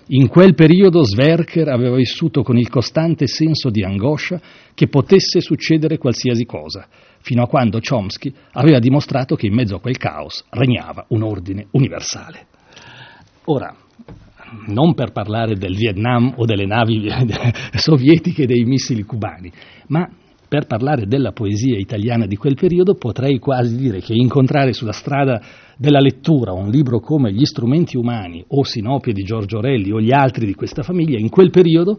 In 0.08 0.28
quel 0.28 0.54
periodo 0.54 1.04
Sverker 1.04 1.68
aveva 1.68 1.96
vissuto 1.96 2.42
con 2.42 2.58
il 2.58 2.68
costante 2.68 3.26
senso 3.26 3.70
di 3.70 3.82
angoscia 3.82 4.40
che 4.74 4.88
potesse 4.88 5.40
succedere 5.40 5.96
qualsiasi 5.96 6.44
cosa, 6.44 6.86
fino 7.20 7.42
a 7.42 7.46
quando 7.46 7.78
Chomsky 7.80 8.32
aveva 8.52 8.78
dimostrato 8.78 9.36
che 9.36 9.46
in 9.46 9.54
mezzo 9.54 9.76
a 9.76 9.80
quel 9.80 9.96
caos 9.96 10.44
regnava 10.50 11.06
un 11.08 11.22
ordine 11.22 11.68
universale. 11.70 12.46
Ora, 13.44 13.74
non 14.66 14.92
per 14.94 15.12
parlare 15.12 15.56
del 15.56 15.76
Vietnam 15.76 16.34
o 16.36 16.44
delle 16.44 16.66
navi 16.66 17.08
sovietiche 17.74 18.42
e 18.42 18.46
dei 18.46 18.64
missili 18.64 19.02
cubani, 19.04 19.50
ma 19.86 20.08
per 20.52 20.66
parlare 20.66 21.06
della 21.06 21.32
poesia 21.32 21.78
italiana 21.78 22.26
di 22.26 22.36
quel 22.36 22.56
periodo 22.56 22.92
potrei 22.92 23.38
quasi 23.38 23.74
dire 23.74 24.00
che 24.00 24.12
incontrare 24.12 24.74
sulla 24.74 24.92
strada 24.92 25.40
della 25.78 25.98
lettura 25.98 26.52
un 26.52 26.68
libro 26.68 27.00
come 27.00 27.32
Gli 27.32 27.46
strumenti 27.46 27.96
umani 27.96 28.44
o 28.48 28.62
Sinopie 28.62 29.14
di 29.14 29.22
Giorgio 29.22 29.56
Orelli 29.56 29.92
o 29.92 29.98
gli 29.98 30.12
altri 30.12 30.44
di 30.44 30.54
questa 30.54 30.82
famiglia 30.82 31.18
in 31.18 31.30
quel 31.30 31.48
periodo 31.48 31.98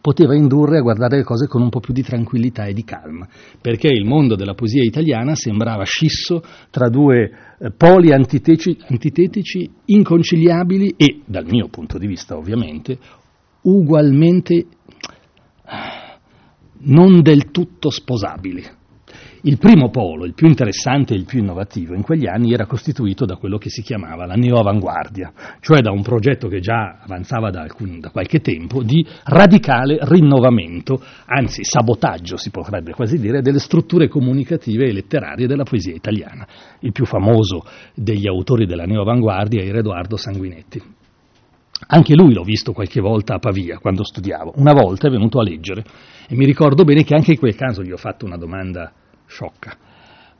poteva 0.00 0.34
indurre 0.34 0.78
a 0.78 0.80
guardare 0.80 1.18
le 1.18 1.22
cose 1.22 1.46
con 1.46 1.62
un 1.62 1.68
po' 1.68 1.78
più 1.78 1.94
di 1.94 2.02
tranquillità 2.02 2.64
e 2.64 2.72
di 2.72 2.82
calma, 2.82 3.28
perché 3.60 3.86
il 3.92 4.04
mondo 4.04 4.34
della 4.34 4.54
poesia 4.54 4.82
italiana 4.82 5.36
sembrava 5.36 5.84
scisso 5.84 6.42
tra 6.70 6.88
due 6.88 7.30
eh, 7.60 7.70
poli 7.70 8.10
antitetici, 8.10 8.76
antitetici 8.88 9.70
inconciliabili 9.84 10.94
e, 10.96 11.20
dal 11.24 11.46
mio 11.46 11.68
punto 11.68 11.96
di 11.96 12.08
vista 12.08 12.36
ovviamente, 12.36 12.98
ugualmente 13.62 14.66
non 16.80 17.22
del 17.22 17.50
tutto 17.50 17.90
sposabili. 17.90 18.64
Il 19.42 19.58
primo 19.58 19.90
polo, 19.90 20.24
il 20.24 20.34
più 20.34 20.48
interessante 20.48 21.14
e 21.14 21.16
il 21.16 21.24
più 21.24 21.38
innovativo 21.38 21.94
in 21.94 22.02
quegli 22.02 22.26
anni 22.26 22.52
era 22.52 22.66
costituito 22.66 23.24
da 23.24 23.36
quello 23.36 23.58
che 23.58 23.70
si 23.70 23.80
chiamava 23.80 24.26
la 24.26 24.34
neoavanguardia, 24.34 25.32
cioè 25.60 25.82
da 25.82 25.92
un 25.92 26.02
progetto 26.02 26.48
che 26.48 26.58
già 26.58 26.98
avanzava 27.00 27.50
da, 27.50 27.60
alcun, 27.60 28.00
da, 28.00 28.10
qualche 28.10 28.40
tempo 28.40 28.82
di 28.82 29.06
radicale 29.22 29.98
rinnovamento, 30.00 31.00
anzi 31.26 31.62
sabotaggio 31.62 32.36
si 32.36 32.50
potrebbe 32.50 32.92
quasi 32.92 33.20
dire, 33.20 33.40
delle 33.40 33.60
strutture 33.60 34.08
comunicative 34.08 34.86
e 34.86 34.92
letterarie 34.92 35.46
della 35.46 35.62
poesia 35.62 35.94
italiana. 35.94 36.44
Il 36.80 36.90
più 36.90 37.04
famoso 37.04 37.64
degli 37.94 38.26
autori 38.26 38.66
della 38.66 38.84
neoavanguardia 38.84 39.62
era 39.62 39.78
Edoardo 39.78 40.16
Sanguinetti. 40.16 40.82
Anche 41.88 42.14
lui 42.14 42.32
l'ho 42.32 42.42
visto 42.42 42.72
qualche 42.72 43.00
volta 43.00 43.34
a 43.34 43.38
Pavia 43.38 43.78
quando 43.78 44.02
studiavo. 44.02 44.54
Una 44.56 44.72
volta 44.72 45.06
è 45.06 45.10
venuto 45.10 45.38
a 45.38 45.44
leggere 45.44 45.84
e 46.28 46.34
mi 46.34 46.44
ricordo 46.44 46.84
bene 46.84 47.04
che 47.04 47.14
anche 47.14 47.32
in 47.32 47.38
quel 47.38 47.54
caso 47.54 47.82
gli 47.82 47.92
ho 47.92 47.96
fatto 47.96 48.26
una 48.26 48.36
domanda 48.36 48.92
sciocca, 49.26 49.76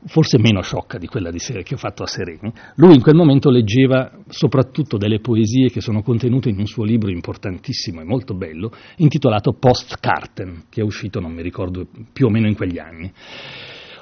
forse 0.07 0.39
meno 0.39 0.61
sciocca 0.61 0.99
di 0.99 1.07
quella 1.07 1.31
di 1.31 1.39
Sere, 1.39 1.63
che 1.63 1.75
ho 1.75 1.79
fatto 1.79 2.03
a 2.03 2.07
Sereni. 2.07 2.53
Lui 2.77 2.95
in 2.95 3.01
quel 3.01 3.15
momento 3.15 3.51
leggeva 3.51 4.11
soprattutto 4.29 4.97
delle 4.97 5.21
poesie 5.21 5.71
che 5.71 5.81
sono 5.81 6.03
contenute 6.03 6.49
in 6.49 6.59
un 6.59 6.67
suo 6.67 6.85
libro 6.85 7.11
importantissimo 7.11 8.01
e 8.01 8.05
molto 8.05 8.35
bello, 8.35 8.73
intitolato 8.97 9.53
Postkarten, 9.53 10.65
che 10.71 10.81
è 10.81 10.85
uscito, 10.85 11.21
non 11.21 11.33
mi 11.33 11.43
ricordo, 11.43 11.87
più 12.13 12.27
o 12.27 12.31
meno 12.31 12.49
in 12.49 12.57
quegli 12.57 12.79
anni. 12.79 13.13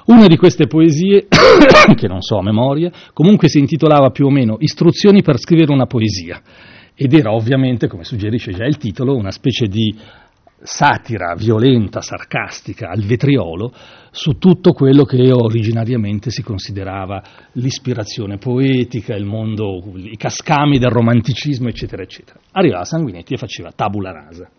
Una 0.07 0.27
di 0.27 0.37
queste 0.37 0.67
poesie, 0.67 1.27
che 1.95 2.07
non 2.07 2.21
so 2.21 2.37
a 2.37 2.43
memoria, 2.43 2.91
comunque 3.13 3.47
si 3.47 3.57
intitolava 3.57 4.11
più 4.11 4.25
o 4.25 4.29
meno 4.29 4.57
Istruzioni 4.59 5.23
per 5.23 5.39
scrivere 5.39 5.73
una 5.73 5.87
poesia 5.87 6.41
ed 6.97 7.13
era 7.13 7.33
ovviamente, 7.33 7.87
come 7.87 8.05
suggerisce 8.05 8.53
già 8.53 8.63
il 8.63 8.77
titolo, 8.77 9.15
una 9.15 9.31
specie 9.31 9.67
di 9.67 9.93
satira 10.65 11.35
violenta, 11.35 12.01
sarcastica, 12.01 12.89
al 12.89 13.01
vetriolo 13.03 13.71
su 14.11 14.37
tutto 14.37 14.71
quello 14.73 15.03
che 15.03 15.31
originariamente 15.31 16.29
si 16.29 16.41
considerava 16.41 17.21
l'ispirazione 17.53 18.37
poetica, 18.37 19.15
il 19.15 19.25
mondo, 19.25 19.81
i 19.95 20.17
cascami 20.17 20.77
del 20.77 20.91
romanticismo, 20.91 21.67
eccetera, 21.67 22.03
eccetera. 22.03 22.39
Arrivava 22.51 22.83
Sanguinetti 22.83 23.33
e 23.33 23.37
faceva 23.37 23.71
tabula 23.71 24.11
rasa. 24.11 24.49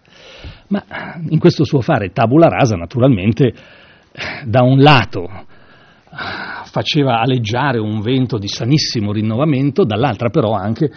Ma 0.68 0.84
in 1.28 1.38
questo 1.38 1.64
suo 1.64 1.80
fare 1.80 2.10
tabula 2.12 2.48
rasa, 2.48 2.76
naturalmente, 2.76 3.52
da 4.44 4.62
un 4.62 4.78
lato 4.78 5.28
faceva 6.76 7.20
aleggiare 7.20 7.78
un 7.78 8.02
vento 8.02 8.36
di 8.36 8.48
sanissimo 8.48 9.10
rinnovamento, 9.10 9.84
dall'altra 9.84 10.28
però 10.28 10.52
anche 10.52 10.90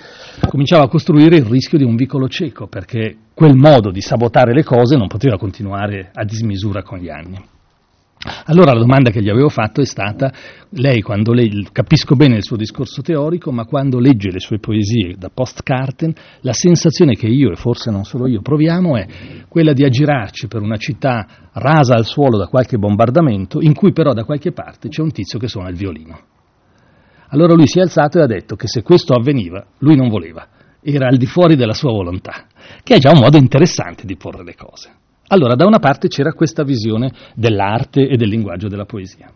cominciava 0.50 0.84
a 0.84 0.88
costruire 0.90 1.38
il 1.38 1.46
rischio 1.46 1.78
di 1.78 1.86
un 1.86 1.96
vicolo 1.96 2.28
cieco, 2.28 2.68
perché 2.68 3.16
quel 3.34 3.56
modo 3.56 3.90
di 3.90 4.02
sabotare 4.02 4.54
le 4.54 4.66
cose 4.66 4.98
non 4.98 5.08
poteva 5.08 5.38
continuare 5.38 6.12
a 6.14 6.26
dismisura 6.26 6.84
con 6.84 6.98
gli 6.98 7.10
anni. 7.10 7.38
Allora 8.48 8.74
la 8.74 8.80
domanda 8.80 9.12
che 9.12 9.22
gli 9.22 9.30
avevo 9.30 9.48
fatto 9.48 9.80
è 9.80 9.86
stata, 9.86 10.30
lei 10.72 11.00
quando 11.02 11.32
lei, 11.32 11.66
capisco 11.72 12.16
bene 12.16 12.36
il 12.36 12.44
suo 12.44 12.58
discorso 12.58 13.02
teorico, 13.02 13.50
ma 13.54 13.64
quando 13.64 13.98
legge 13.98 14.30
le 14.30 14.42
sue 14.42 14.60
poesie 14.60 15.16
da 15.18 15.30
post-Carten, 15.34 16.14
la 16.42 16.52
sensazione 16.52 17.16
che 17.16 17.28
io, 17.28 17.50
e 17.50 17.56
forse 17.56 17.92
non 17.92 18.04
solo 18.04 18.28
io, 18.28 18.42
proviamo 18.42 18.98
è 18.98 19.08
quella 19.48 19.72
di 19.72 19.86
aggirarci 19.86 20.48
per 20.48 20.62
una 20.62 20.76
città 20.76 21.50
rasa 21.54 21.96
al 21.96 22.06
suolo 22.06 22.38
da 22.38 22.48
qualche 22.48 22.78
bombardamento, 22.78 23.62
in 23.62 23.74
cui 23.74 23.94
però 23.94 24.12
da 24.12 24.26
qualche 24.26 24.52
parte 24.52 24.90
c'è 24.90 25.02
un 25.02 25.14
tizio 25.14 25.40
che 25.40 25.48
suona 25.48 25.70
il 25.70 25.78
violino. 25.78 26.20
Allora 27.30 27.54
lui 27.54 27.68
si 27.68 27.80
è 27.80 27.84
alzato 27.84 28.20
e 28.20 28.24
ha 28.24 28.28
detto 28.28 28.58
che 28.58 28.68
se 28.68 28.82
questo 28.82 29.14
avveniva, 29.14 29.66
lui 29.78 29.96
non 29.96 30.10
voleva, 30.10 30.46
era 30.82 31.08
al 31.08 31.16
di 31.16 31.26
fuori 31.26 31.56
della 31.56 31.74
sua 31.74 31.92
volontà, 31.92 32.48
che 32.84 32.96
è 32.96 32.98
già 32.98 33.12
un 33.12 33.20
modo 33.20 33.38
interessante 33.38 34.06
di 34.06 34.18
porre 34.18 34.44
le 34.44 34.56
cose. 34.56 34.90
Allora, 35.30 35.56
da 35.56 35.66
una 35.66 35.80
parte 35.80 36.08
c'era 36.08 36.34
questa 36.34 36.64
visione 36.64 37.12
dell'arte 37.36 38.08
e 38.08 38.18
del 38.18 38.30
linguaggio 38.30 38.68
della 38.68 38.86
poesia. 38.86 39.32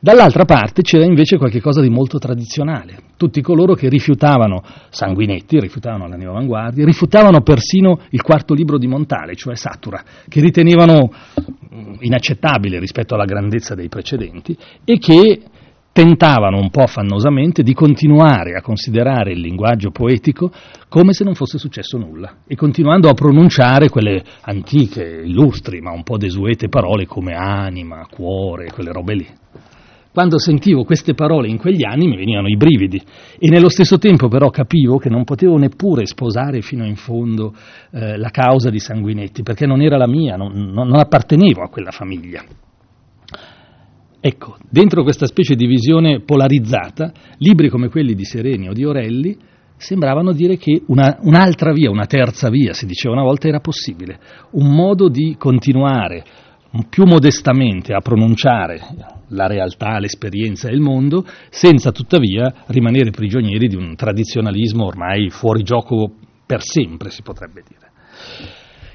Dall'altra 0.00 0.44
parte 0.44 0.82
c'era 0.82 1.04
invece 1.04 1.36
qualcosa 1.36 1.80
di 1.80 1.90
molto 1.90 2.18
tradizionale. 2.18 2.96
Tutti 3.16 3.40
coloro 3.42 3.74
che 3.74 3.88
rifiutavano 3.88 4.62
Sanguinetti, 4.88 5.60
rifiutavano 5.60 6.08
la 6.08 6.16
neoavanguardia, 6.16 6.84
rifiutavano 6.84 7.42
persino 7.42 8.00
il 8.10 8.22
quarto 8.22 8.54
libro 8.54 8.78
di 8.78 8.86
Montale, 8.86 9.34
cioè 9.34 9.56
Satura, 9.56 10.02
che 10.28 10.40
ritenevano 10.40 11.10
mm, 11.74 11.94
inaccettabile 12.00 12.78
rispetto 12.78 13.14
alla 13.14 13.26
grandezza 13.26 13.74
dei 13.74 13.88
precedenti 13.88 14.56
e 14.84 14.98
che 14.98 15.42
tentavano 15.98 16.60
un 16.60 16.70
po' 16.70 16.82
affannosamente 16.82 17.64
di 17.64 17.74
continuare 17.74 18.52
a 18.52 18.62
considerare 18.62 19.32
il 19.32 19.40
linguaggio 19.40 19.90
poetico 19.90 20.48
come 20.88 21.12
se 21.12 21.24
non 21.24 21.34
fosse 21.34 21.58
successo 21.58 21.98
nulla 21.98 22.36
e 22.46 22.54
continuando 22.54 23.08
a 23.08 23.14
pronunciare 23.14 23.88
quelle 23.88 24.22
antiche, 24.42 25.02
illustri, 25.24 25.80
ma 25.80 25.90
un 25.90 26.04
po' 26.04 26.16
desuete 26.16 26.68
parole 26.68 27.04
come 27.04 27.34
anima, 27.34 28.06
cuore, 28.08 28.70
quelle 28.72 28.92
robe 28.92 29.14
lì. 29.14 29.26
Quando 30.12 30.38
sentivo 30.38 30.84
queste 30.84 31.14
parole 31.14 31.48
in 31.48 31.58
quegli 31.58 31.84
anni 31.84 32.06
mi 32.06 32.16
venivano 32.16 32.46
i 32.46 32.56
brividi 32.56 33.02
e 33.36 33.48
nello 33.50 33.68
stesso 33.68 33.98
tempo 33.98 34.28
però 34.28 34.50
capivo 34.50 34.98
che 34.98 35.08
non 35.08 35.24
potevo 35.24 35.56
neppure 35.56 36.06
sposare 36.06 36.60
fino 36.60 36.86
in 36.86 36.94
fondo 36.94 37.52
eh, 37.90 38.16
la 38.16 38.30
causa 38.30 38.70
di 38.70 38.78
Sanguinetti 38.78 39.42
perché 39.42 39.66
non 39.66 39.82
era 39.82 39.96
la 39.96 40.06
mia, 40.06 40.36
non, 40.36 40.52
non 40.52 40.94
appartenevo 40.94 41.60
a 41.60 41.68
quella 41.68 41.90
famiglia. 41.90 42.44
Ecco, 44.20 44.56
dentro 44.68 45.04
questa 45.04 45.26
specie 45.26 45.54
di 45.54 45.66
visione 45.66 46.20
polarizzata, 46.20 47.12
libri 47.38 47.68
come 47.68 47.88
quelli 47.88 48.14
di 48.14 48.24
Sereni 48.24 48.68
o 48.68 48.72
di 48.72 48.84
Orelli 48.84 49.36
sembravano 49.76 50.32
dire 50.32 50.56
che 50.56 50.82
una, 50.86 51.18
un'altra 51.22 51.72
via, 51.72 51.88
una 51.88 52.06
terza 52.06 52.50
via, 52.50 52.72
si 52.72 52.84
diceva 52.84 53.14
una 53.14 53.22
volta, 53.22 53.46
era 53.46 53.60
possibile, 53.60 54.18
un 54.52 54.74
modo 54.74 55.08
di 55.08 55.36
continuare 55.38 56.24
più 56.90 57.04
modestamente 57.04 57.94
a 57.94 58.00
pronunciare 58.00 58.80
la 59.28 59.46
realtà, 59.46 59.98
l'esperienza 60.00 60.68
e 60.68 60.74
il 60.74 60.80
mondo, 60.80 61.24
senza 61.48 61.92
tuttavia 61.92 62.64
rimanere 62.66 63.10
prigionieri 63.10 63.68
di 63.68 63.76
un 63.76 63.94
tradizionalismo 63.94 64.84
ormai 64.84 65.30
fuori 65.30 65.62
gioco 65.62 66.12
per 66.44 66.62
sempre, 66.62 67.10
si 67.10 67.22
potrebbe 67.22 67.62
dire. 67.66 67.86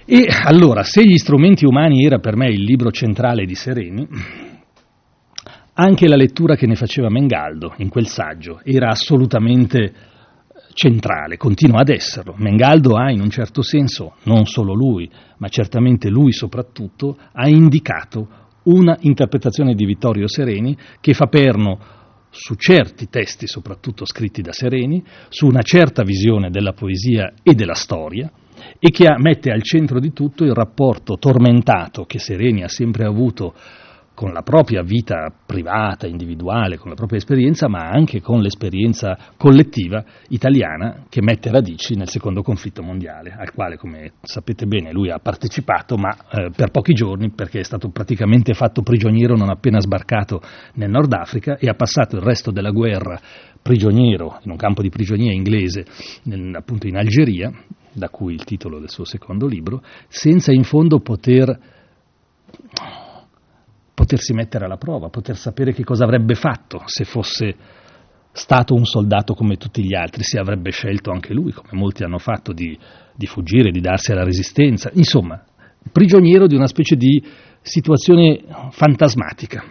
E 0.05 0.27
allora, 0.43 0.83
se 0.83 1.03
gli 1.05 1.17
strumenti 1.17 1.65
umani 1.65 2.03
era 2.03 2.19
per 2.19 2.35
me 2.35 2.47
il 2.49 2.61
libro 2.61 2.91
centrale 2.91 3.45
di 3.45 3.55
Sereni, 3.55 4.07
anche 5.73 6.07
la 6.07 6.15
lettura 6.15 6.55
che 6.55 6.67
ne 6.67 6.75
faceva 6.75 7.09
Mengaldo 7.09 7.73
in 7.77 7.89
quel 7.89 8.07
saggio 8.07 8.61
era 8.63 8.89
assolutamente 8.89 9.93
centrale, 10.73 11.37
continua 11.37 11.81
ad 11.81 11.89
esserlo. 11.89 12.35
Mengaldo 12.37 12.95
ha 12.95 13.11
in 13.11 13.21
un 13.21 13.29
certo 13.29 13.61
senso, 13.61 14.15
non 14.23 14.45
solo 14.45 14.73
lui, 14.73 15.09
ma 15.37 15.47
certamente 15.47 16.09
lui 16.09 16.31
soprattutto, 16.31 17.17
ha 17.31 17.47
indicato 17.47 18.41
una 18.63 18.97
interpretazione 19.01 19.73
di 19.73 19.85
Vittorio 19.85 20.27
Sereni 20.27 20.75
che 20.99 21.13
fa 21.13 21.27
perno 21.27 21.79
su 22.29 22.55
certi 22.55 23.09
testi, 23.09 23.47
soprattutto 23.47 24.05
scritti 24.05 24.41
da 24.41 24.51
Sereni, 24.51 25.03
su 25.29 25.45
una 25.45 25.61
certa 25.61 26.03
visione 26.03 26.49
della 26.49 26.73
poesia 26.73 27.33
e 27.43 27.53
della 27.53 27.75
storia, 27.75 28.31
e 28.79 28.89
che 28.89 29.07
mette 29.17 29.51
al 29.51 29.61
centro 29.61 29.99
di 29.99 30.13
tutto 30.13 30.43
il 30.43 30.53
rapporto 30.53 31.17
tormentato 31.17 32.05
che 32.05 32.19
Sereni 32.19 32.63
ha 32.63 32.67
sempre 32.67 33.05
avuto 33.05 33.53
con 34.23 34.31
la 34.31 34.41
propria 34.41 34.83
vita 34.83 35.29
privata, 35.45 36.07
individuale, 36.07 36.77
con 36.77 36.87
la 36.87 36.95
propria 36.95 37.17
esperienza, 37.17 37.67
ma 37.67 37.89
anche 37.89 38.21
con 38.21 38.39
l'esperienza 38.39 39.17
collettiva 39.35 40.01
italiana 40.29 41.03
che 41.09 41.21
mette 41.21 41.51
radici 41.51 41.95
nel 41.95 42.07
secondo 42.07 42.41
conflitto 42.41 42.81
mondiale, 42.81 43.35
al 43.37 43.51
quale, 43.51 43.75
come 43.75 44.13
sapete 44.21 44.65
bene, 44.65 44.93
lui 44.93 45.09
ha 45.09 45.19
partecipato, 45.19 45.97
ma 45.97 46.15
eh, 46.31 46.51
per 46.55 46.71
pochi 46.71 46.93
giorni, 46.93 47.31
perché 47.31 47.59
è 47.59 47.63
stato 47.63 47.89
praticamente 47.89 48.53
fatto 48.53 48.81
prigioniero 48.81 49.35
non 49.35 49.49
appena 49.49 49.81
sbarcato 49.81 50.39
nel 50.75 50.89
Nord 50.89 51.11
Africa 51.11 51.57
e 51.57 51.67
ha 51.67 51.73
passato 51.73 52.15
il 52.15 52.21
resto 52.21 52.49
della 52.49 52.71
guerra 52.71 53.19
prigioniero, 53.61 54.39
in 54.43 54.51
un 54.51 54.57
campo 54.57 54.81
di 54.81 54.89
prigionia 54.89 55.33
inglese, 55.33 55.85
nel, 56.23 56.55
appunto 56.55 56.87
in 56.87 56.95
Algeria, 56.95 57.51
da 57.91 58.07
cui 58.07 58.35
il 58.35 58.45
titolo 58.45 58.79
del 58.79 58.89
suo 58.89 59.03
secondo 59.03 59.47
libro, 59.47 59.83
senza 60.07 60.53
in 60.53 60.63
fondo 60.63 61.01
poter 61.01 61.59
potersi 64.03 64.33
mettere 64.33 64.65
alla 64.65 64.75
prova, 64.75 65.07
poter 65.07 65.37
sapere 65.37 65.71
che 65.71 65.85
cosa 65.85 66.03
avrebbe 66.03 66.35
fatto 66.35 66.81
se 66.85 67.05
fosse 67.05 67.55
stato 68.33 68.73
un 68.73 68.83
soldato 68.83 69.33
come 69.33 69.55
tutti 69.55 69.81
gli 69.81 69.95
altri, 69.95 70.23
se 70.23 70.37
avrebbe 70.37 70.71
scelto 70.71 71.11
anche 71.11 71.33
lui, 71.33 71.53
come 71.53 71.69
molti 71.71 72.03
hanno 72.03 72.17
fatto, 72.17 72.51
di, 72.51 72.77
di 73.15 73.25
fuggire, 73.27 73.71
di 73.71 73.79
darsi 73.79 74.11
alla 74.11 74.25
resistenza, 74.25 74.89
insomma, 74.93 75.41
prigioniero 75.89 76.47
di 76.47 76.55
una 76.55 76.67
specie 76.67 76.97
di 76.97 77.23
situazione 77.61 78.43
fantasmatica. 78.71 79.63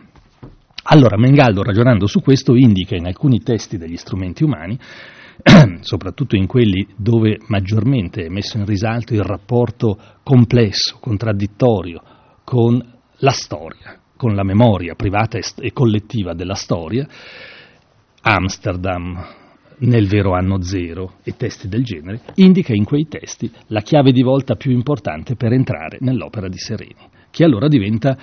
Allora, 0.85 1.19
Mengaldo, 1.19 1.63
ragionando 1.63 2.07
su 2.07 2.23
questo, 2.23 2.55
indica 2.55 2.97
in 2.97 3.07
alcuni 3.07 3.41
testi 3.41 3.77
degli 3.77 3.97
strumenti 3.97 4.45
umani, 4.45 4.79
soprattutto 5.81 6.37
in 6.37 6.47
quelli 6.47 6.87
dove 6.97 7.39
maggiormente 7.49 8.25
è 8.25 8.29
messo 8.31 8.57
in 8.57 8.65
risalto 8.65 9.13
il 9.13 9.23
rapporto 9.23 9.99
complesso, 10.23 10.97
contraddittorio 11.01 12.03
con 12.45 12.83
la 13.19 13.31
storia, 13.31 14.02
con 14.23 14.37
la 14.37 14.45
memoria 14.45 14.95
privata 14.95 15.37
e 15.37 15.73
collettiva 15.73 16.33
della 16.33 16.55
storia, 16.55 17.09
Amsterdam 18.21 19.21
nel 19.79 20.07
vero 20.07 20.35
anno 20.35 20.63
zero 20.63 21.15
e 21.25 21.37
testi 21.37 21.67
del 21.67 21.83
genere, 21.83 22.21
indica 22.37 22.73
in 22.73 22.85
quei 22.85 23.09
testi 23.09 23.51
la 23.67 23.81
chiave 23.81 24.13
di 24.13 24.23
volta 24.23 24.55
più 24.55 24.71
importante 24.71 25.35
per 25.35 25.53
entrare 25.53 25.97
nell'opera 26.03 26.47
di 26.47 26.57
Sereni, 26.57 27.09
che 27.31 27.43
allora 27.43 27.67
diventa, 27.67 28.17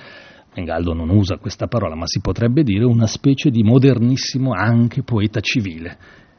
Mengaldo 0.55 0.93
non 0.93 1.09
usa 1.09 1.35
questa 1.35 1.67
parola, 1.67 1.95
ma 1.95 2.05
si 2.05 2.21
potrebbe 2.21 2.63
dire 2.63 2.85
una 2.85 3.05
specie 3.05 3.49
di 3.49 3.61
modernissimo 3.61 4.53
anche 4.53 5.03
poeta 5.03 5.41
civile, 5.41 5.97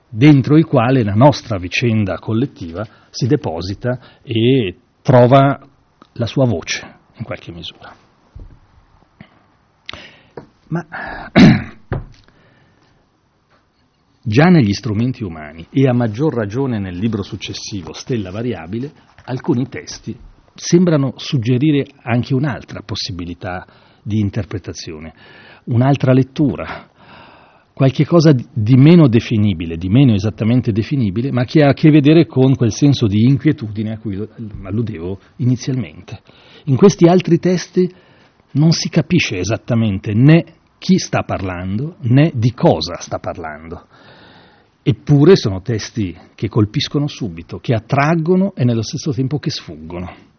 dentro 0.08 0.56
il 0.56 0.64
quale 0.64 1.04
la 1.04 1.12
nostra 1.12 1.58
vicenda 1.58 2.18
collettiva 2.18 2.82
si 3.10 3.26
deposita 3.26 4.22
e 4.22 4.74
trova 5.02 5.60
la 6.14 6.26
sua 6.26 6.46
voce 6.46 6.96
in 7.18 7.24
qualche 7.24 7.52
misura. 7.52 8.08
Ma 10.70 10.86
già 14.22 14.44
negli 14.44 14.72
strumenti 14.72 15.24
umani 15.24 15.66
e 15.70 15.88
a 15.88 15.92
maggior 15.92 16.32
ragione 16.32 16.78
nel 16.78 16.96
libro 16.96 17.24
successivo, 17.24 17.92
Stella 17.92 18.30
Variabile, 18.30 18.92
alcuni 19.24 19.68
testi 19.68 20.16
sembrano 20.54 21.14
suggerire 21.16 21.86
anche 22.02 22.34
un'altra 22.34 22.82
possibilità 22.82 23.66
di 24.02 24.20
interpretazione, 24.20 25.12
un'altra 25.64 26.12
lettura, 26.12 26.88
qualche 27.72 28.06
cosa 28.06 28.32
di 28.32 28.76
meno 28.76 29.08
definibile, 29.08 29.76
di 29.76 29.88
meno 29.88 30.14
esattamente 30.14 30.70
definibile, 30.70 31.32
ma 31.32 31.44
che 31.44 31.64
ha 31.64 31.70
a 31.70 31.74
che 31.74 31.90
vedere 31.90 32.26
con 32.26 32.54
quel 32.54 32.72
senso 32.72 33.08
di 33.08 33.24
inquietudine 33.24 33.94
a 33.94 33.98
cui 33.98 34.16
alludevo 34.62 35.18
inizialmente. 35.36 36.20
In 36.66 36.76
questi 36.76 37.06
altri 37.06 37.40
testi 37.40 37.92
non 38.52 38.70
si 38.70 38.88
capisce 38.88 39.38
esattamente 39.38 40.12
né 40.14 40.58
chi 40.80 40.96
sta 40.98 41.24
parlando 41.24 41.96
né 42.00 42.32
di 42.34 42.54
cosa 42.54 42.96
sta 43.00 43.18
parlando. 43.18 43.86
Eppure 44.82 45.36
sono 45.36 45.60
testi 45.60 46.16
che 46.34 46.48
colpiscono 46.48 47.06
subito, 47.06 47.58
che 47.58 47.74
attraggono 47.74 48.54
e 48.54 48.64
nello 48.64 48.80
stesso 48.80 49.12
tempo 49.12 49.38
che 49.38 49.50
sfuggono. 49.50 50.29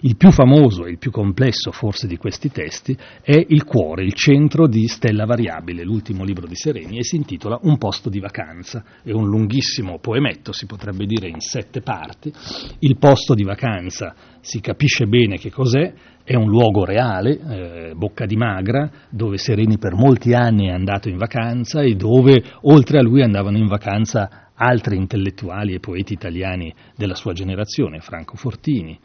Il 0.00 0.16
più 0.16 0.30
famoso 0.30 0.86
e 0.86 0.90
il 0.90 0.98
più 0.98 1.10
complesso 1.10 1.72
forse 1.72 2.06
di 2.06 2.16
questi 2.16 2.50
testi 2.50 2.96
è 3.20 3.44
Il 3.48 3.64
cuore, 3.64 4.04
il 4.04 4.14
centro 4.14 4.68
di 4.68 4.86
Stella 4.86 5.24
Variabile, 5.24 5.82
l'ultimo 5.82 6.24
libro 6.24 6.46
di 6.46 6.54
Sereni, 6.54 6.98
e 6.98 7.04
si 7.04 7.16
intitola 7.16 7.58
Un 7.62 7.76
posto 7.78 8.08
di 8.08 8.20
vacanza. 8.20 8.84
È 9.02 9.10
un 9.10 9.28
lunghissimo 9.28 9.98
poemetto, 9.98 10.52
si 10.52 10.66
potrebbe 10.66 11.06
dire 11.06 11.28
in 11.28 11.40
sette 11.40 11.80
parti. 11.80 12.32
Il 12.80 12.96
posto 12.98 13.34
di 13.34 13.42
vacanza 13.42 14.14
si 14.40 14.60
capisce 14.60 15.06
bene 15.06 15.38
che 15.38 15.50
cos'è, 15.50 15.92
è 16.22 16.36
un 16.36 16.48
luogo 16.48 16.84
reale, 16.84 17.38
eh, 17.38 17.94
Bocca 17.94 18.24
di 18.24 18.36
Magra, 18.36 18.90
dove 19.10 19.36
Sereni 19.36 19.78
per 19.78 19.94
molti 19.94 20.32
anni 20.32 20.68
è 20.68 20.72
andato 20.72 21.08
in 21.08 21.16
vacanza 21.16 21.82
e 21.82 21.94
dove 21.96 22.42
oltre 22.62 22.98
a 22.98 23.02
lui 23.02 23.22
andavano 23.22 23.58
in 23.58 23.66
vacanza 23.66 24.50
altri 24.54 24.96
intellettuali 24.96 25.74
e 25.74 25.80
poeti 25.80 26.12
italiani 26.12 26.72
della 26.96 27.14
sua 27.14 27.32
generazione, 27.32 28.00
Franco 28.00 28.36
Fortini, 28.36 28.98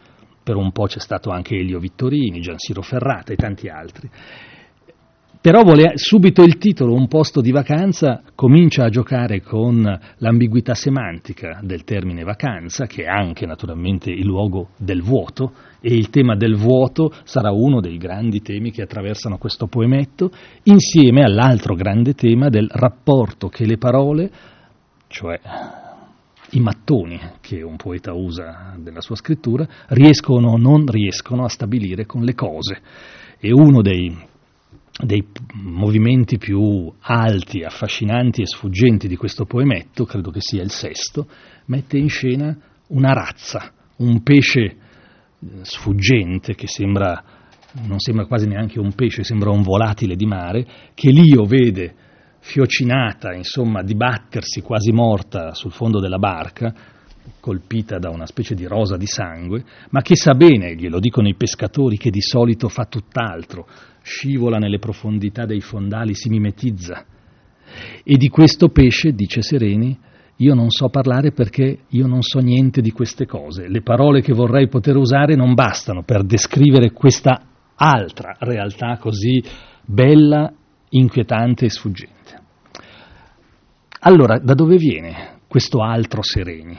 per 0.49 0.57
un 0.57 0.71
po' 0.71 0.85
c'è 0.85 0.97
stato 0.97 1.29
anche 1.29 1.55
Elio 1.55 1.77
Vittorini, 1.77 2.41
Giansiro 2.41 2.81
Ferrata 2.81 3.31
e 3.31 3.35
tanti 3.35 3.67
altri. 3.67 4.09
Però 5.39 5.61
vuole 5.61 5.91
subito 5.93 6.41
il 6.41 6.57
titolo, 6.57 6.95
un 6.95 7.07
posto 7.07 7.39
di 7.39 7.51
vacanza, 7.51 8.23
comincia 8.33 8.85
a 8.85 8.89
giocare 8.89 9.43
con 9.43 9.99
l'ambiguità 10.17 10.73
semantica 10.73 11.59
del 11.61 11.83
termine 11.83 12.23
vacanza, 12.23 12.87
che 12.87 13.03
è 13.03 13.07
anche 13.07 13.45
naturalmente 13.45 14.09
il 14.09 14.25
luogo 14.25 14.69
del 14.75 15.03
vuoto, 15.03 15.53
e 15.79 15.93
il 15.93 16.09
tema 16.09 16.35
del 16.35 16.55
vuoto 16.55 17.13
sarà 17.25 17.51
uno 17.51 17.79
dei 17.79 17.97
grandi 17.97 18.41
temi 18.41 18.71
che 18.71 18.81
attraversano 18.81 19.37
questo 19.37 19.67
poemetto, 19.67 20.31
insieme 20.63 21.21
all'altro 21.21 21.75
grande 21.75 22.15
tema 22.15 22.49
del 22.49 22.67
rapporto 22.71 23.49
che 23.49 23.67
le 23.67 23.77
parole, 23.77 24.31
cioè 25.09 25.39
i 26.51 26.59
mattoni 26.59 27.19
che 27.41 27.61
un 27.61 27.75
poeta 27.75 28.13
usa 28.13 28.75
nella 28.77 29.01
sua 29.01 29.15
scrittura 29.15 29.67
riescono 29.89 30.51
o 30.51 30.57
non 30.57 30.85
riescono 30.85 31.43
a 31.43 31.49
stabilire 31.49 32.05
con 32.05 32.23
le 32.23 32.33
cose. 32.33 32.81
E 33.39 33.51
uno 33.51 33.81
dei, 33.81 34.15
dei 35.03 35.25
movimenti 35.53 36.37
più 36.37 36.91
alti, 36.99 37.63
affascinanti 37.63 38.41
e 38.41 38.47
sfuggenti 38.47 39.07
di 39.07 39.15
questo 39.15 39.45
poemetto, 39.45 40.05
credo 40.05 40.31
che 40.31 40.41
sia 40.41 40.63
il 40.63 40.71
sesto, 40.71 41.27
mette 41.65 41.97
in 41.97 42.09
scena 42.09 42.57
una 42.87 43.13
razza, 43.13 43.71
un 43.97 44.23
pesce 44.23 44.61
eh, 44.61 44.75
sfuggente 45.61 46.55
che 46.55 46.67
sembra, 46.67 47.23
non 47.87 47.99
sembra 47.99 48.25
quasi 48.25 48.47
neanche 48.47 48.79
un 48.79 48.93
pesce, 48.93 49.23
sembra 49.23 49.51
un 49.51 49.61
volatile 49.61 50.15
di 50.15 50.25
mare, 50.25 50.65
che 50.93 51.11
Lio 51.11 51.43
vede 51.43 52.07
fiocinata, 52.49 53.31
insomma, 53.31 53.83
dibattersi 53.83 54.61
quasi 54.61 54.91
morta 54.91 55.53
sul 55.53 55.71
fondo 55.71 55.99
della 55.99 56.17
barca, 56.17 56.73
colpita 57.39 57.99
da 57.99 58.09
una 58.09 58.25
specie 58.25 58.55
di 58.55 58.65
rosa 58.65 58.97
di 58.97 59.05
sangue, 59.05 59.63
ma 59.91 60.01
che 60.01 60.15
sa 60.15 60.33
bene, 60.33 60.73
glielo 60.75 60.99
dicono 60.99 61.27
i 61.27 61.35
pescatori, 61.35 61.95
che 61.97 62.09
di 62.09 62.21
solito 62.21 62.67
fa 62.67 62.85
tutt'altro, 62.85 63.67
scivola 64.01 64.57
nelle 64.57 64.79
profondità 64.79 65.45
dei 65.45 65.61
fondali, 65.61 66.15
si 66.15 66.29
mimetizza. 66.29 67.05
E 68.03 68.17
di 68.17 68.29
questo 68.29 68.69
pesce, 68.69 69.11
dice 69.11 69.43
Sereni, 69.43 69.95
io 70.37 70.55
non 70.55 70.71
so 70.71 70.89
parlare 70.89 71.31
perché 71.31 71.81
io 71.87 72.07
non 72.07 72.23
so 72.23 72.39
niente 72.39 72.81
di 72.81 72.89
queste 72.89 73.27
cose. 73.27 73.67
Le 73.67 73.83
parole 73.83 74.21
che 74.21 74.33
vorrei 74.33 74.67
poter 74.67 74.95
usare 74.95 75.35
non 75.35 75.53
bastano 75.53 76.01
per 76.01 76.23
descrivere 76.23 76.93
questa 76.93 77.43
altra 77.75 78.35
realtà 78.39 78.97
così 78.97 79.43
bella, 79.85 80.51
inquietante 80.89 81.65
e 81.65 81.69
sfuggente. 81.69 82.38
Allora, 84.01 84.39
da 84.39 84.53
dove 84.53 84.77
viene 84.77 85.39
questo 85.47 85.81
altro 85.81 86.21
Sereni? 86.23 86.77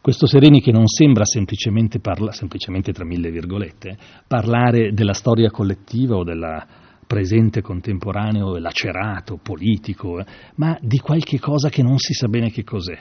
Questo 0.00 0.26
Sereni 0.26 0.62
che 0.62 0.72
non 0.72 0.86
sembra 0.86 1.26
semplicemente, 1.26 2.00
parla, 2.00 2.32
semplicemente 2.32 2.90
tra 2.92 3.04
mille 3.04 3.30
virgolette, 3.30 3.98
parlare 4.26 4.92
della 4.94 5.12
storia 5.12 5.50
collettiva 5.50 6.16
o 6.16 6.24
della 6.24 6.66
presente 7.06 7.60
contemporaneo 7.60 8.56
lacerato, 8.56 9.38
politico, 9.42 10.20
eh, 10.20 10.26
ma 10.54 10.78
di 10.80 10.98
qualche 10.98 11.38
cosa 11.38 11.68
che 11.68 11.82
non 11.82 11.98
si 11.98 12.14
sa 12.14 12.28
bene 12.28 12.50
che 12.50 12.64
cos'è. 12.64 12.98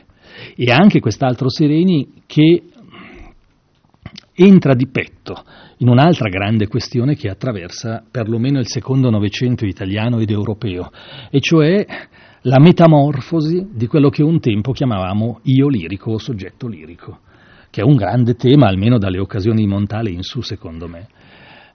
E 0.56 0.72
anche 0.72 1.00
quest'altro 1.00 1.50
Sereni 1.50 2.24
che 2.26 2.64
entra 4.34 4.74
di 4.76 4.88
petto 4.90 5.44
in 5.78 5.88
un'altra 5.88 6.28
grande 6.28 6.68
questione 6.68 7.16
che 7.16 7.30
attraversa 7.30 8.04
perlomeno 8.10 8.60
il 8.60 8.68
secondo 8.68 9.10
Novecento 9.10 9.66
italiano 9.66 10.20
ed 10.20 10.32
europeo, 10.32 10.92
e 11.32 11.40
cioè 11.40 11.86
la 12.42 12.60
metamorfosi 12.60 13.70
di 13.72 13.88
quello 13.88 14.10
che 14.10 14.24
un 14.24 14.40
tempo 14.40 14.72
chiamavamo 14.72 15.40
io 15.44 15.68
lirico 15.68 16.12
o 16.12 16.18
soggetto 16.18 16.68
lirico, 16.68 17.20
che 17.70 17.82
è 17.82 17.84
un 17.84 17.96
grande 17.96 18.36
tema, 18.36 18.68
almeno 18.68 18.98
dalle 18.98 19.20
occasioni 19.20 19.62
di 19.62 19.68
Montale 19.68 20.12
in 20.12 20.24
su, 20.24 20.42
secondo 20.42 20.88
me. 20.88 21.08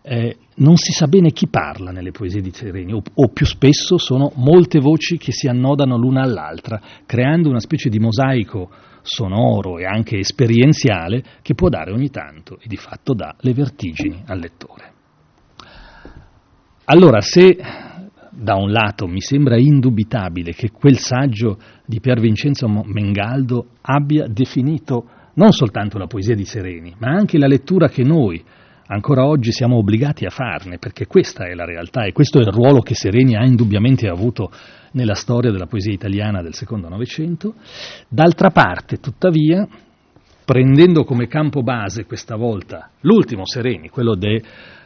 Eh, 0.05 0.37
non 0.57 0.77
si 0.77 0.92
sa 0.92 1.07
bene 1.07 1.31
chi 1.31 1.46
parla 1.46 1.92
nelle 1.92 2.11
poesie 2.11 2.40
di 2.40 2.51
Sereni, 2.53 2.92
o, 2.92 3.03
o, 3.14 3.29
più 3.29 3.46
spesso 3.46 3.98
sono 3.98 4.33
molte 4.37 4.81
voci 4.81 5.16
che 5.16 5.31
si 5.31 5.46
annodano 5.46 5.96
l'una 5.96 6.22
all'altra, 6.22 6.81
creando 7.07 7.48
una 7.48 7.61
specie 7.61 7.88
di 7.88 8.01
mosaico 8.01 8.70
sonoro 9.03 9.79
e 9.79 9.85
anche 9.85 10.18
esperienziale 10.18 11.22
che 11.42 11.55
può 11.55 11.68
dare 11.68 11.92
ogni 11.92 12.11
tanto 12.11 12.59
e 12.61 12.66
di 12.66 12.77
fatto 12.77 13.14
dà 13.14 13.35
le 13.40 13.53
vertigini 13.53 14.22
al 14.27 14.38
lettore. 14.38 14.90
Allora, 16.85 17.20
se 17.20 17.57
da 18.42 18.57
un 18.57 18.70
lato 18.70 19.07
mi 19.07 19.20
sembra 19.20 19.57
indubitabile 19.57 20.52
che 20.52 20.70
quel 20.70 20.98
saggio 20.98 21.59
di 21.87 22.00
Pier 22.00 22.18
Vincenzo 22.18 22.66
Mengaldo 22.66 23.66
abbia 23.83 24.26
definito 24.26 25.09
non 25.35 25.52
soltanto 25.52 25.96
la 25.96 26.07
poesia 26.09 26.35
di 26.35 26.44
Sereni, 26.44 26.94
ma 26.98 27.09
anche 27.09 27.38
la 27.38 27.46
lettura 27.46 27.88
che 27.88 28.02
noi 28.02 28.42
ancora 28.87 29.24
oggi 29.24 29.52
siamo 29.52 29.76
obbligati 29.76 30.26
a 30.26 30.31
farne, 30.31 30.78
perché 30.78 31.07
questa 31.07 31.46
è 31.46 31.55
la 31.55 31.64
realtà 31.64 32.05
e 32.05 32.12
questo 32.12 32.38
è 32.38 32.42
il 32.42 32.52
ruolo 32.52 32.81
che 32.81 32.94
Sereni 32.94 33.37
ha 33.37 33.44
indubbiamente 33.44 34.09
avuto 34.09 34.50
nella 34.92 35.14
storia 35.14 35.50
della 35.50 35.66
poesia 35.66 35.92
italiana 35.92 36.42
del 36.42 36.55
secondo 36.55 36.88
Novecento. 36.88 37.55
D'altra 38.09 38.50
parte, 38.50 38.98
tuttavia, 38.98 39.66
prendendo 40.44 41.05
come 41.05 41.28
campo 41.28 41.62
base 41.62 42.05
questa 42.05 42.37
volta 42.37 42.90
l'ultimo 43.00 43.46
Sereni, 43.46 43.88
quello 43.88 44.14
de 44.16 44.42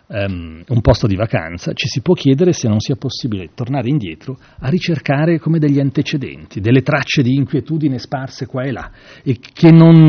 um, 0.09 0.63
un 0.67 0.81
posto 0.81 1.07
di 1.07 1.17
vacanza, 1.17 1.73
ci 1.73 1.89
si 1.89 2.01
può 2.01 2.15
chiedere 2.15 2.53
se 2.53 2.69
non 2.69 2.81
sia 2.81 2.97
possibile 2.97 3.51
tornare 3.55 3.89
indietro 3.89 4.39
a 4.59 4.69
ricercare 4.69 5.39
come 5.39 5.59
degli 5.59 5.81
antecedenti, 5.81 6.61
delle 6.61 6.83
tracce 6.83 7.23
di 7.23 7.35
inquietudine 7.35 7.99
sparse 7.99 8.47
qua 8.47 8.63
e 8.63 8.73
là, 8.73 8.91
e 9.23 9.39
che 9.39 9.71
non, 9.71 10.09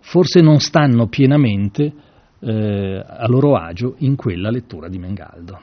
forse 0.00 0.40
non 0.40 0.58
stanno 0.58 1.06
pienamente 1.08 1.92
eh, 2.40 3.04
a 3.06 3.26
loro 3.28 3.56
agio 3.56 3.94
in 3.98 4.16
quella 4.16 4.50
lettura 4.50 4.88
di 4.88 4.98
Mengaldo. 4.98 5.60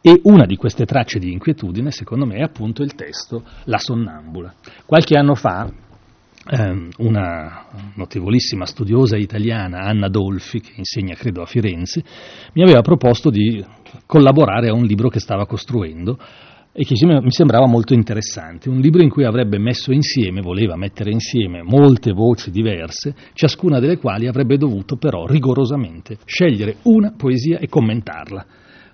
E 0.00 0.20
una 0.24 0.46
di 0.46 0.56
queste 0.56 0.84
tracce 0.84 1.18
di 1.18 1.32
inquietudine, 1.32 1.90
secondo 1.90 2.24
me, 2.24 2.36
è 2.36 2.42
appunto 2.42 2.82
il 2.82 2.94
testo 2.94 3.42
La 3.64 3.78
sonnambula. 3.78 4.54
Qualche 4.86 5.18
anno 5.18 5.34
fa 5.34 5.68
una 6.98 7.66
notevolissima 7.94 8.64
studiosa 8.64 9.16
italiana, 9.16 9.80
Anna 9.80 10.08
Dolfi, 10.08 10.60
che 10.60 10.72
insegna 10.76 11.14
credo 11.14 11.42
a 11.42 11.46
Firenze, 11.46 12.02
mi 12.54 12.62
aveva 12.62 12.80
proposto 12.80 13.28
di 13.28 13.62
collaborare 14.06 14.68
a 14.68 14.74
un 14.74 14.84
libro 14.84 15.08
che 15.08 15.20
stava 15.20 15.46
costruendo 15.46 16.18
e 16.72 16.84
che 16.84 16.94
mi 17.04 17.32
sembrava 17.32 17.66
molto 17.66 17.92
interessante, 17.92 18.68
un 18.68 18.78
libro 18.78 19.02
in 19.02 19.10
cui 19.10 19.24
avrebbe 19.24 19.58
messo 19.58 19.92
insieme, 19.92 20.40
voleva 20.40 20.76
mettere 20.76 21.10
insieme 21.10 21.62
molte 21.62 22.12
voci 22.12 22.50
diverse, 22.50 23.14
ciascuna 23.32 23.80
delle 23.80 23.98
quali 23.98 24.26
avrebbe 24.26 24.56
dovuto 24.56 24.96
però 24.96 25.26
rigorosamente 25.26 26.18
scegliere 26.24 26.76
una 26.84 27.12
poesia 27.16 27.58
e 27.58 27.68
commentarla, 27.68 28.46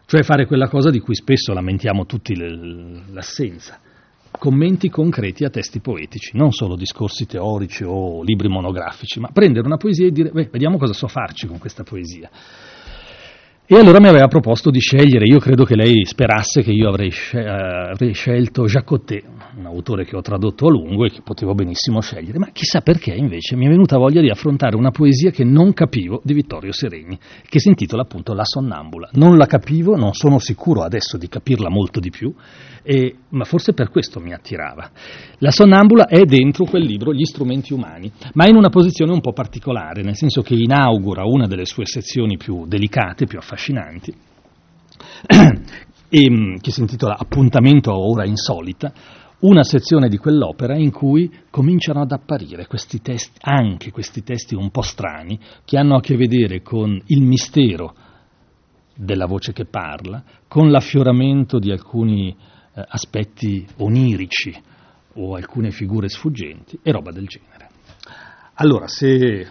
cioè 0.07 0.23
fare 0.23 0.47
quella 0.47 0.69
cosa 0.69 0.91
di 0.91 0.99
cui 0.99 1.15
spesso 1.15 1.53
lamentiamo 1.53 2.07
tutti 2.07 2.35
l'assenza, 2.37 3.79
commenti 4.39 4.89
concreti 4.89 5.45
a 5.45 5.51
testi 5.51 5.81
poetici, 5.81 6.37
non 6.37 6.53
solo 6.53 6.77
discorsi 6.77 7.27
teorici 7.27 7.85
o 7.85 8.23
libri 8.23 8.49
monografici, 8.49 9.21
ma 9.21 9.31
prendere 9.33 9.67
una 9.67 9.77
poesia 9.77 10.07
e 10.07 10.11
dire, 10.11 10.31
beh, 10.31 10.49
vediamo 10.51 10.79
cosa 10.79 10.93
so 10.93 11.09
farci 11.09 11.47
con 11.47 11.59
questa 11.59 11.83
poesia. 11.83 12.31
E 13.67 13.77
allora 13.77 13.99
mi 13.99 14.09
aveva 14.09 14.29
proposto 14.29 14.69
di 14.69 14.79
scegliere, 14.79 15.25
io 15.25 15.39
credo 15.39 15.65
che 15.65 15.75
lei 15.75 16.05
sperasse 16.05 16.61
che 16.61 16.71
io 16.71 16.87
avrei, 16.87 17.09
scel- 17.09 17.47
uh, 17.47 17.93
avrei 17.93 18.13
scelto 18.13 18.67
Jacotet, 18.67 19.25
un 19.57 19.65
autore 19.65 20.05
che 20.05 20.15
ho 20.17 20.21
tradotto 20.21 20.67
a 20.67 20.71
lungo 20.71 21.07
e 21.07 21.11
che 21.11 21.23
potevo 21.23 21.55
benissimo 21.55 22.03
scegliere, 22.03 22.39
ma 22.39 22.51
chissà 22.53 22.83
perché 22.83 23.15
invece 23.15 23.57
mi 23.57 23.65
è 23.65 23.71
venuta 23.71 23.97
voglia 23.97 24.21
di 24.21 24.29
affrontare 24.29 24.77
una 24.77 24.91
poesia 24.91 25.31
che 25.31 25.45
non 25.45 25.73
capivo 25.73 26.21
di 26.23 26.35
Vittorio 26.35 26.73
Sereni, 26.73 27.19
che 27.49 27.59
si 27.59 27.69
intitola 27.69 28.03
appunto 28.03 28.35
La 28.35 28.45
sonnambula. 28.45 29.09
Non 29.13 29.39
la 29.39 29.47
capivo, 29.47 29.97
non 29.97 30.13
sono 30.13 30.39
sicuro 30.39 30.83
adesso 30.83 31.17
di 31.17 31.29
capirla 31.29 31.71
molto 31.71 32.01
di 32.01 32.11
più, 32.11 32.35
e, 32.83 33.17
ma 33.31 33.45
forse 33.45 33.73
per 33.73 33.89
questo 33.89 34.21
mi 34.21 34.35
attirava. 34.35 34.91
La 35.39 35.51
sonnambula 35.51 36.07
è 36.07 36.25
dentro 36.25 36.67
quel 36.67 36.85
libro 36.85 37.15
Gli 37.15 37.25
strumenti 37.25 37.73
umani, 37.73 38.13
ma 38.35 38.47
in 38.47 38.57
una 38.57 38.69
posizione 38.69 39.13
un 39.13 39.23
po' 39.23 39.33
particolare, 39.33 40.03
nel 40.03 40.17
senso 40.17 40.43
che 40.43 40.53
inaugura 40.53 41.25
una 41.25 41.47
delle 41.47 41.65
sue 41.65 41.87
sezioni 41.87 42.37
più 42.37 42.67
delicate, 42.67 43.25
più 43.25 43.39
affascinanti, 43.39 43.53
e, 46.09 46.31
mm, 46.31 46.57
che 46.57 46.71
si 46.71 46.81
intitola 46.81 47.17
Appuntamento 47.19 47.91
a 47.91 47.97
ora 47.97 48.25
insolita, 48.25 48.93
una 49.41 49.63
sezione 49.63 50.09
di 50.09 50.17
quell'opera 50.17 50.77
in 50.77 50.91
cui 50.91 51.31
cominciano 51.51 52.01
ad 52.01 52.13
apparire 52.13 52.67
questi 52.67 53.01
testi, 53.01 53.39
anche 53.43 53.91
questi 53.91 54.23
testi 54.23 54.55
un 54.55 54.71
po' 54.71 54.83
strani, 54.83 55.39
che 55.65 55.77
hanno 55.77 55.97
a 55.97 56.01
che 56.01 56.17
vedere 56.17 56.63
con 56.63 57.01
il 57.07 57.23
mistero 57.23 57.95
della 58.97 59.27
voce 59.27 59.53
che 59.53 59.67
parla, 59.67 60.23
con 60.49 60.71
l'affioramento 60.71 61.59
di 61.59 61.71
alcuni 61.71 62.31
eh, 62.31 62.85
aspetti 62.89 63.67
onirici 63.79 64.55
o 65.15 65.35
alcune 65.35 65.71
figure 65.71 66.09
sfuggenti 66.09 66.79
e 66.83 66.91
roba 66.93 67.11
del 67.11 67.27
genere. 67.27 67.64
Allora, 68.55 68.87
se 68.87 69.47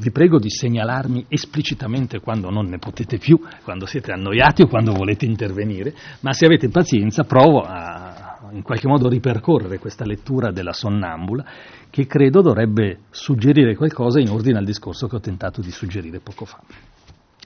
vi 0.00 0.10
prego 0.10 0.38
di 0.38 0.50
segnalarmi 0.50 1.26
esplicitamente 1.28 2.20
quando 2.20 2.50
non 2.50 2.66
ne 2.66 2.78
potete 2.78 3.18
più, 3.18 3.40
quando 3.62 3.86
siete 3.86 4.12
annoiati 4.12 4.62
o 4.62 4.68
quando 4.68 4.92
volete 4.92 5.24
intervenire, 5.24 5.94
ma 6.20 6.32
se 6.32 6.46
avete 6.46 6.68
pazienza 6.68 7.24
provo 7.24 7.62
a 7.62 8.34
in 8.54 8.62
qualche 8.62 8.86
modo 8.88 9.08
ripercorrere 9.08 9.78
questa 9.78 10.04
lettura 10.04 10.50
della 10.50 10.72
sonnambula 10.72 11.44
che 11.90 12.06
credo 12.06 12.40
dovrebbe 12.40 13.00
suggerire 13.10 13.74
qualcosa 13.74 14.20
in 14.20 14.28
ordine 14.28 14.58
al 14.58 14.64
discorso 14.64 15.06
che 15.06 15.16
ho 15.16 15.20
tentato 15.20 15.60
di 15.60 15.70
suggerire 15.70 16.20
poco 16.20 16.44
fa. 16.44 16.62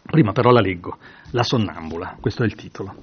Prima 0.03 0.33
però 0.33 0.51
la 0.51 0.61
leggo, 0.61 0.97
La 1.33 1.43
sonnambula, 1.43 2.17
questo 2.21 2.43
è 2.43 2.47
il 2.47 2.55
titolo. 2.55 2.95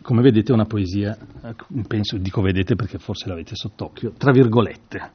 Come 0.00 0.22
vedete 0.22 0.52
è 0.52 0.54
una 0.54 0.64
poesia, 0.64 1.16
eh, 1.44 1.54
penso, 1.86 2.16
dico 2.16 2.40
vedete 2.40 2.74
perché 2.74 2.98
forse 2.98 3.28
l'avete 3.28 3.54
sott'occhio, 3.54 4.12
tra 4.16 4.32
virgolette, 4.32 5.12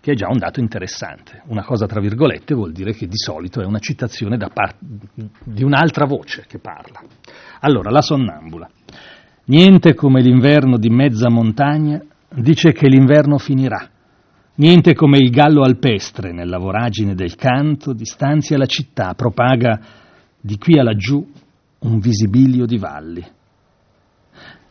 che 0.00 0.12
è 0.12 0.14
già 0.14 0.28
un 0.28 0.38
dato 0.38 0.60
interessante. 0.60 1.42
Una 1.46 1.64
cosa 1.64 1.86
tra 1.86 2.00
virgolette 2.00 2.54
vuol 2.54 2.72
dire 2.72 2.92
che 2.92 3.06
di 3.06 3.16
solito 3.16 3.60
è 3.60 3.64
una 3.64 3.78
citazione 3.78 4.36
parte 4.36 4.78
di 5.44 5.62
un'altra 5.62 6.04
voce 6.06 6.44
che 6.46 6.58
parla. 6.58 7.02
Allora, 7.60 7.90
la 7.90 8.02
sonnambula. 8.02 8.68
Niente 9.44 9.94
come 9.94 10.20
l'inverno 10.20 10.78
di 10.78 10.88
mezza 10.88 11.28
montagna 11.28 12.00
dice 12.34 12.72
che 12.72 12.88
l'inverno 12.88 13.38
finirà. 13.38 13.88
Niente 14.54 14.94
come 14.94 15.18
il 15.18 15.30
gallo 15.30 15.62
alpestre 15.62 16.32
nella 16.32 16.58
voragine 16.58 17.14
del 17.14 17.34
canto 17.34 17.92
distanzia 17.92 18.58
la 18.58 18.66
città, 18.66 19.14
propaga 19.14 19.80
di 20.40 20.58
qui 20.58 20.78
a 20.78 20.82
laggiù 20.82 21.26
un 21.80 21.98
visibilio 21.98 22.66
di 22.66 22.78
valli. 22.78 23.24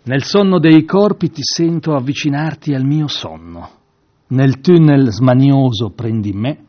Nel 0.04 0.24
sonno 0.24 0.60
dei 0.60 0.86
corpi 0.86 1.30
ti 1.30 1.42
sento 1.44 1.94
avvicinarti 1.94 2.74
al 2.74 2.86
mio 2.86 3.08
sonno. 3.08 3.81
Nel 4.32 4.62
tunnel 4.62 5.12
smanioso 5.12 5.90
prendi 5.90 6.32
me, 6.32 6.66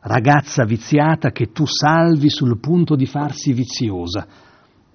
ragazza 0.00 0.64
viziata 0.64 1.30
che 1.30 1.52
tu 1.52 1.64
salvi 1.64 2.28
sul 2.28 2.58
punto 2.58 2.96
di 2.96 3.06
farsi 3.06 3.52
viziosa. 3.52 4.26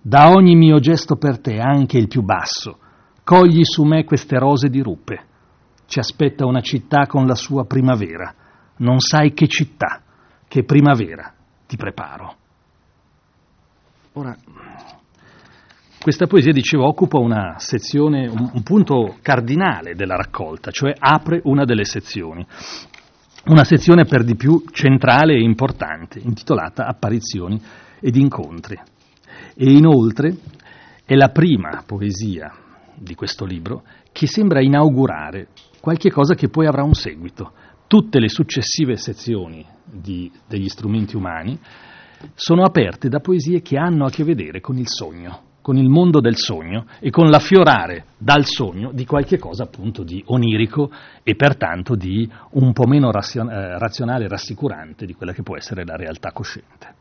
Da 0.02 0.30
ogni 0.30 0.56
mio 0.56 0.80
gesto 0.80 1.16
per 1.16 1.40
te, 1.40 1.60
anche 1.60 1.98
il 1.98 2.10
più 2.10 2.22
basso, 2.22 2.78
cogli 3.24 3.64
su 3.64 3.84
me 3.84 4.04
queste 4.04 4.38
rose 4.38 4.68
di 4.68 4.82
rupe. 4.82 5.28
Ci 5.86 6.00
aspetta 6.00 6.46
una 6.46 6.60
città 6.60 7.08
con 7.08 7.26
la 7.26 7.36
sua 7.36 7.64
primavera. 7.64 8.34
Non 8.80 9.00
sai 9.00 9.34
che 9.34 9.48
città, 9.48 10.02
che 10.46 10.66
primavera 10.66 11.34
ti 11.68 11.78
preparo. 11.78 12.36
Ora, 14.14 14.36
questa 16.02 16.28
poesia, 16.28 16.52
dicevo, 16.52 16.88
occupa 16.88 17.20
una 17.20 17.56
sezione, 17.58 18.28
un, 18.28 18.50
un 18.54 18.64
punto 18.64 19.18
cardinale 19.22 19.96
della 19.96 20.16
raccolta, 20.16 20.72
cioè 20.72 20.94
apre 20.98 21.42
una 21.44 21.66
delle 21.66 21.86
sezioni 21.86 22.46
una 23.46 23.64
sezione 23.64 24.06
per 24.06 24.24
di 24.24 24.36
più 24.36 24.64
centrale 24.72 25.34
e 25.34 25.42
importante, 25.42 26.20
intitolata 26.20 26.86
Apparizioni 26.86 27.60
ed 28.00 28.16
incontri. 28.16 28.78
E 29.56 29.72
inoltre 29.72 30.36
è 31.06 31.16
la 31.16 31.30
prima 31.30 31.84
poesia 31.86 32.54
di 32.96 33.16
questo 33.16 33.46
libro 33.46 33.84
che 34.12 34.28
sembra 34.28 34.62
inaugurare 34.62 35.48
qualche 35.80 36.12
cosa 36.12 36.36
che 36.36 36.50
poi 36.50 36.68
avrà 36.68 36.84
un 36.84 36.94
seguito. 36.94 37.54
Tutte 37.88 38.20
le 38.20 38.30
successive 38.30 38.98
sezioni 38.98 39.66
di, 39.84 40.32
degli 40.48 40.68
strumenti 40.68 41.16
umani 41.16 41.58
sono 42.36 42.64
aperte 42.64 43.10
da 43.10 43.20
poesie 43.20 43.62
che 43.62 43.78
hanno 43.78 44.06
a 44.06 44.10
che 44.12 44.24
vedere 44.24 44.60
con 44.60 44.78
il 44.78 44.88
sogno, 44.88 45.49
con 45.70 45.78
il 45.78 45.88
mondo 45.88 46.20
del 46.20 46.36
sogno 46.36 46.88
e 47.00 47.12
con 47.12 47.30
l'affiorare 47.30 48.06
dal 48.18 48.44
sogno 48.44 48.92
di 48.92 49.06
qualche 49.06 49.38
cosa 49.38 49.66
appunto 49.66 50.02
di 50.02 50.24
onirico 50.26 50.90
e 51.22 51.36
pertanto 51.36 51.94
di 51.94 52.28
un 52.54 52.74
po' 52.74 52.88
meno 52.88 53.12
eh, 53.12 53.78
razionale 53.78 54.26
e 54.26 54.28
rassicurante 54.28 55.06
di 55.06 55.14
quella 55.14 55.32
che 55.32 55.44
può 55.44 55.56
essere 55.56 55.86
la 55.86 55.96
realtà 55.96 56.32
cosciente. 56.32 56.96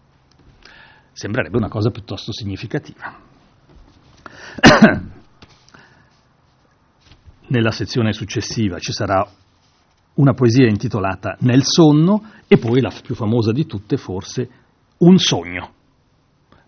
Sembrerebbe 1.13 1.57
una 1.57 1.71
cosa 1.71 1.89
piuttosto 1.89 2.31
significativa. 2.31 3.17
Nella 7.49 7.71
sezione 7.71 8.13
successiva 8.13 8.79
ci 8.79 8.93
sarà 8.93 9.27
una 10.17 10.35
poesia 10.35 10.69
intitolata 10.69 11.39
Nel 11.41 11.65
sonno 11.65 12.23
e 12.47 12.59
poi 12.59 12.83
la 12.83 12.93
più 13.03 13.15
famosa 13.15 13.51
di 13.51 13.65
tutte 13.65 13.97
forse 13.97 14.47
Un 14.99 15.17
sogno. 15.17 15.73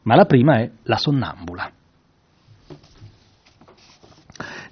Ma 0.05 0.15
la 0.17 0.25
prima 0.25 0.61
è 0.61 0.71
La 0.85 0.97
sonnambula. 0.97 1.73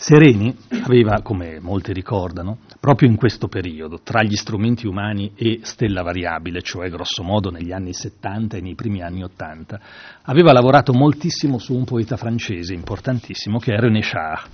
Sereni 0.01 0.57
aveva, 0.85 1.23
come 1.23 1.59
molti 1.59 1.93
ricordano, 1.93 2.59
proprio 2.79 3.09
in 3.09 3.17
questo 3.17 3.49
periodo, 3.49 3.99
tra 4.05 4.23
gli 4.23 4.37
strumenti 4.37 4.87
umani 4.87 5.33
e 5.35 5.59
stella 5.63 6.03
variabile, 6.03 6.63
cioè 6.63 6.89
grosso 6.89 7.25
modo 7.25 7.51
negli 7.51 7.73
anni 7.73 7.93
70 7.93 8.57
e 8.57 8.61
nei 8.61 8.77
primi 8.77 9.03
anni 9.03 9.25
80, 9.25 9.81
aveva 10.23 10.53
lavorato 10.53 10.93
moltissimo 10.93 11.59
su 11.59 11.75
un 11.75 11.85
poeta 11.85 12.17
francese 12.17 12.75
importantissimo 12.75 13.59
che 13.59 13.75
è 13.75 13.77
René 13.77 13.99
Char, 14.01 14.49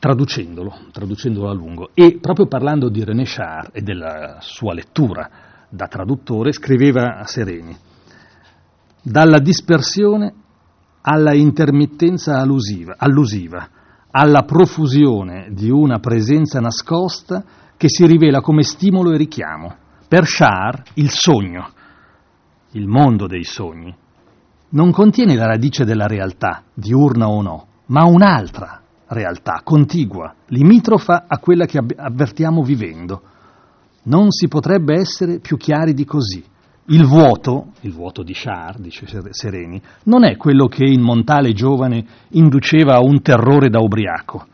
traducendolo, 0.00 0.86
traducendolo 0.90 1.48
a 1.48 1.54
lungo. 1.54 1.90
E 1.94 2.18
proprio 2.20 2.48
parlando 2.48 2.88
di 2.88 3.04
René 3.04 3.22
Char 3.24 3.70
e 3.72 3.80
della 3.80 4.38
sua 4.40 4.74
lettura 4.74 5.30
da 5.68 5.86
traduttore, 5.86 6.50
scriveva 6.50 7.16
a 7.16 7.26
Sereni, 7.26 7.76
dalla 9.02 9.38
dispersione 9.38 10.34
alla 11.02 11.32
intermittenza 11.32 12.40
allusiva, 12.40 12.96
allusiva 12.98 13.68
alla 14.12 14.42
profusione 14.42 15.48
di 15.50 15.70
una 15.70 15.98
presenza 15.98 16.60
nascosta 16.60 17.42
che 17.76 17.88
si 17.88 18.06
rivela 18.06 18.40
come 18.40 18.62
stimolo 18.62 19.12
e 19.12 19.16
richiamo. 19.16 19.74
Per 20.06 20.24
Char 20.26 20.82
il 20.94 21.10
sogno, 21.10 21.70
il 22.72 22.86
mondo 22.86 23.26
dei 23.26 23.44
sogni, 23.44 23.94
non 24.70 24.92
contiene 24.92 25.34
la 25.34 25.46
radice 25.46 25.84
della 25.84 26.06
realtà, 26.06 26.62
diurna 26.74 27.28
o 27.28 27.40
no, 27.42 27.66
ma 27.86 28.04
un'altra 28.04 28.80
realtà, 29.06 29.60
contigua, 29.64 30.34
limitrofa 30.48 31.24
a 31.26 31.38
quella 31.38 31.64
che 31.64 31.78
avvertiamo 31.78 32.62
vivendo. 32.62 33.22
Non 34.04 34.30
si 34.30 34.48
potrebbe 34.48 34.94
essere 34.94 35.38
più 35.38 35.56
chiari 35.56 35.94
di 35.94 36.04
così. 36.04 36.44
Il 36.86 37.04
vuoto, 37.04 37.74
il 37.82 37.92
vuoto 37.92 38.24
di 38.24 38.32
Char, 38.34 38.78
dice 38.80 39.06
Sereni, 39.30 39.80
non 40.04 40.24
è 40.24 40.36
quello 40.36 40.66
che 40.66 40.84
in 40.84 41.00
Montale 41.00 41.52
giovane 41.52 42.04
induceva 42.30 42.96
a 42.96 43.04
un 43.04 43.22
terrore 43.22 43.68
da 43.68 43.78
ubriaco, 43.78 44.46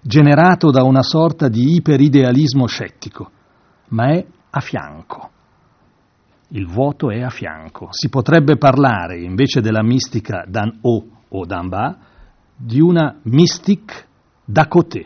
generato 0.00 0.70
da 0.70 0.84
una 0.84 1.02
sorta 1.02 1.48
di 1.48 1.74
iperidealismo 1.74 2.66
scettico, 2.66 3.30
ma 3.88 4.12
è 4.12 4.24
a 4.50 4.60
fianco. 4.60 5.30
Il 6.48 6.68
vuoto 6.68 7.10
è 7.10 7.20
a 7.20 7.30
fianco. 7.30 7.88
Si 7.90 8.08
potrebbe 8.08 8.56
parlare, 8.58 9.20
invece 9.20 9.60
della 9.60 9.82
mistica 9.82 10.44
d'An 10.46 10.78
O 10.82 11.06
o 11.30 11.44
d'An 11.44 11.68
Ba, 11.68 11.98
di 12.54 12.80
una 12.80 13.18
mystique 13.22 14.06
da 14.44 14.68
côté, 14.68 15.04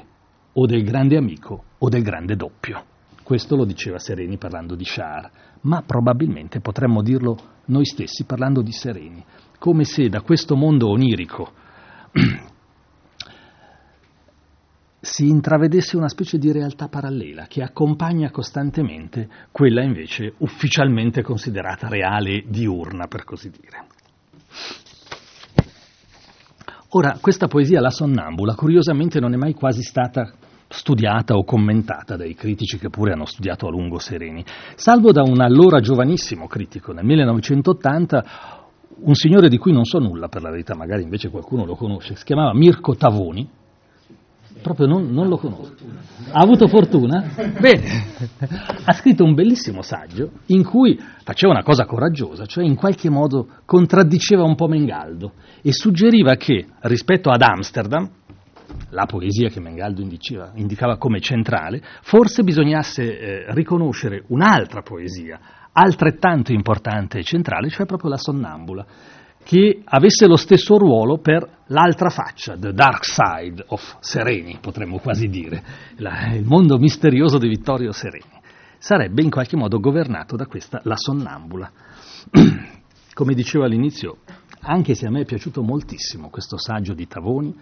o 0.52 0.66
del 0.66 0.84
grande 0.84 1.16
amico 1.16 1.62
o 1.78 1.88
del 1.88 2.02
grande 2.02 2.36
doppio. 2.36 2.84
Questo 3.22 3.56
lo 3.56 3.64
diceva 3.64 3.98
Sereni 3.98 4.36
parlando 4.36 4.74
di 4.74 4.84
Char 4.84 5.30
ma 5.66 5.82
probabilmente 5.82 6.60
potremmo 6.60 7.02
dirlo 7.02 7.36
noi 7.66 7.84
stessi 7.84 8.24
parlando 8.24 8.62
di 8.62 8.72
sereni, 8.72 9.22
come 9.58 9.84
se 9.84 10.08
da 10.08 10.22
questo 10.22 10.54
mondo 10.54 10.88
onirico 10.88 11.52
si 15.00 15.28
intravedesse 15.28 15.96
una 15.96 16.08
specie 16.08 16.38
di 16.38 16.52
realtà 16.52 16.88
parallela 16.88 17.46
che 17.46 17.62
accompagna 17.62 18.30
costantemente 18.30 19.28
quella 19.50 19.82
invece 19.82 20.34
ufficialmente 20.38 21.22
considerata 21.22 21.88
reale 21.88 22.44
diurna, 22.46 23.06
per 23.08 23.24
così 23.24 23.50
dire. 23.50 23.86
Ora, 26.90 27.18
questa 27.20 27.48
poesia, 27.48 27.80
La 27.80 27.90
sonnambula, 27.90 28.54
curiosamente 28.54 29.18
non 29.18 29.32
è 29.34 29.36
mai 29.36 29.52
quasi 29.52 29.82
stata 29.82 30.32
studiata 30.68 31.34
o 31.34 31.44
commentata 31.44 32.16
dai 32.16 32.34
critici 32.34 32.78
che 32.78 32.90
pure 32.90 33.12
hanno 33.12 33.26
studiato 33.26 33.66
a 33.66 33.70
lungo 33.70 33.98
Sereni, 33.98 34.44
salvo 34.74 35.12
da 35.12 35.22
un 35.22 35.40
allora 35.40 35.80
giovanissimo 35.80 36.46
critico 36.46 36.92
nel 36.92 37.04
1980, 37.04 38.24
un 38.98 39.14
signore 39.14 39.48
di 39.48 39.58
cui 39.58 39.72
non 39.72 39.84
so 39.84 39.98
nulla 39.98 40.28
per 40.28 40.42
la 40.42 40.50
verità, 40.50 40.74
magari 40.74 41.02
invece 41.02 41.28
qualcuno 41.28 41.64
lo 41.64 41.74
conosce, 41.74 42.16
si 42.16 42.24
chiamava 42.24 42.54
Mirko 42.54 42.96
Tavoni, 42.96 43.48
proprio 44.62 44.86
non, 44.86 45.10
non, 45.10 45.28
lo 45.28 45.36
conosco. 45.36 45.74
Ha 46.30 46.40
avuto 46.40 46.66
fortuna? 46.66 47.24
Bene, 47.60 47.84
ha 48.84 48.92
scritto 48.92 49.22
un 49.22 49.34
bellissimo 49.34 49.82
saggio 49.82 50.30
in 50.46 50.64
cui 50.64 50.98
faceva 51.22 51.52
una 51.52 51.62
cosa 51.62 51.84
coraggiosa, 51.84 52.46
cioè 52.46 52.64
in 52.64 52.74
qualche 52.74 53.10
modo 53.10 53.46
contraddiceva 53.64 54.42
un 54.42 54.54
po' 54.54 54.66
Mengaldo 54.66 55.32
e 55.62 55.72
suggeriva 55.72 56.34
che 56.34 56.66
rispetto 56.80 57.30
ad 57.30 57.42
Amsterdam, 57.42 58.08
la 58.90 59.06
poesia 59.06 59.48
che 59.48 59.60
Mengaldo 59.60 60.00
indiceva, 60.00 60.52
indicava 60.54 60.96
come 60.96 61.20
centrale, 61.20 61.82
forse 62.02 62.42
bisognasse 62.42 63.18
eh, 63.18 63.44
riconoscere 63.54 64.24
un'altra 64.28 64.82
poesia 64.82 65.40
altrettanto 65.72 66.52
importante 66.52 67.18
e 67.18 67.22
centrale, 67.22 67.68
cioè 67.68 67.86
proprio 67.86 68.10
la 68.10 68.16
sonnambula, 68.16 68.86
che 69.42 69.82
avesse 69.84 70.26
lo 70.26 70.36
stesso 70.36 70.76
ruolo 70.76 71.18
per 71.18 71.48
l'altra 71.66 72.08
faccia, 72.10 72.56
the 72.56 72.72
dark 72.72 73.04
side 73.04 73.64
of 73.68 73.98
Sereni, 74.00 74.58
potremmo 74.60 74.98
quasi 74.98 75.28
dire, 75.28 75.62
la, 75.96 76.32
il 76.32 76.44
mondo 76.44 76.78
misterioso 76.78 77.38
di 77.38 77.48
Vittorio 77.48 77.92
Sereni. 77.92 78.40
Sarebbe 78.78 79.22
in 79.22 79.30
qualche 79.30 79.56
modo 79.56 79.78
governato 79.78 80.34
da 80.34 80.46
questa 80.46 80.80
la 80.84 80.96
sonnambula. 80.96 81.70
Come 83.14 83.34
dicevo 83.34 83.64
all'inizio, 83.64 84.18
anche 84.62 84.94
se 84.94 85.06
a 85.06 85.10
me 85.10 85.20
è 85.20 85.24
piaciuto 85.24 85.62
moltissimo 85.62 86.28
questo 86.28 86.58
saggio 86.58 86.92
di 86.92 87.06
Tavoni, 87.06 87.54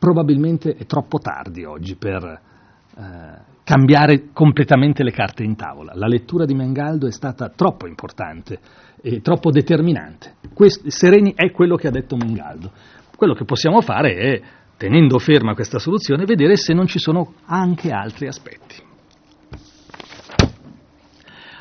probabilmente 0.00 0.74
è 0.74 0.86
troppo 0.86 1.18
tardi 1.18 1.64
oggi 1.64 1.94
per 1.94 2.24
eh, 2.24 3.48
cambiare 3.62 4.30
completamente 4.32 5.04
le 5.04 5.12
carte 5.12 5.44
in 5.44 5.54
tavola. 5.54 5.92
La 5.94 6.08
lettura 6.08 6.46
di 6.46 6.54
Mengaldo 6.54 7.06
è 7.06 7.12
stata 7.12 7.50
troppo 7.50 7.86
importante 7.86 8.58
e 9.02 9.20
troppo 9.20 9.50
determinante. 9.50 10.36
Quest- 10.54 10.88
Sereni 10.88 11.34
è 11.36 11.50
quello 11.52 11.76
che 11.76 11.86
ha 11.86 11.90
detto 11.92 12.16
Mengaldo. 12.16 12.72
Quello 13.14 13.34
che 13.34 13.44
possiamo 13.44 13.82
fare 13.82 14.14
è, 14.14 14.42
tenendo 14.78 15.18
ferma 15.18 15.54
questa 15.54 15.78
soluzione, 15.78 16.24
vedere 16.24 16.56
se 16.56 16.72
non 16.72 16.86
ci 16.86 16.98
sono 16.98 17.34
anche 17.44 17.90
altri 17.90 18.26
aspetti. 18.26 18.88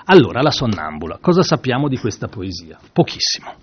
Allora, 0.05 0.41
la 0.41 0.51
sonnambula. 0.51 1.19
Cosa 1.21 1.43
sappiamo 1.43 1.89
di 1.89 1.97
questa 1.97 2.27
poesia? 2.27 2.79
Pochissimo. 2.93 3.53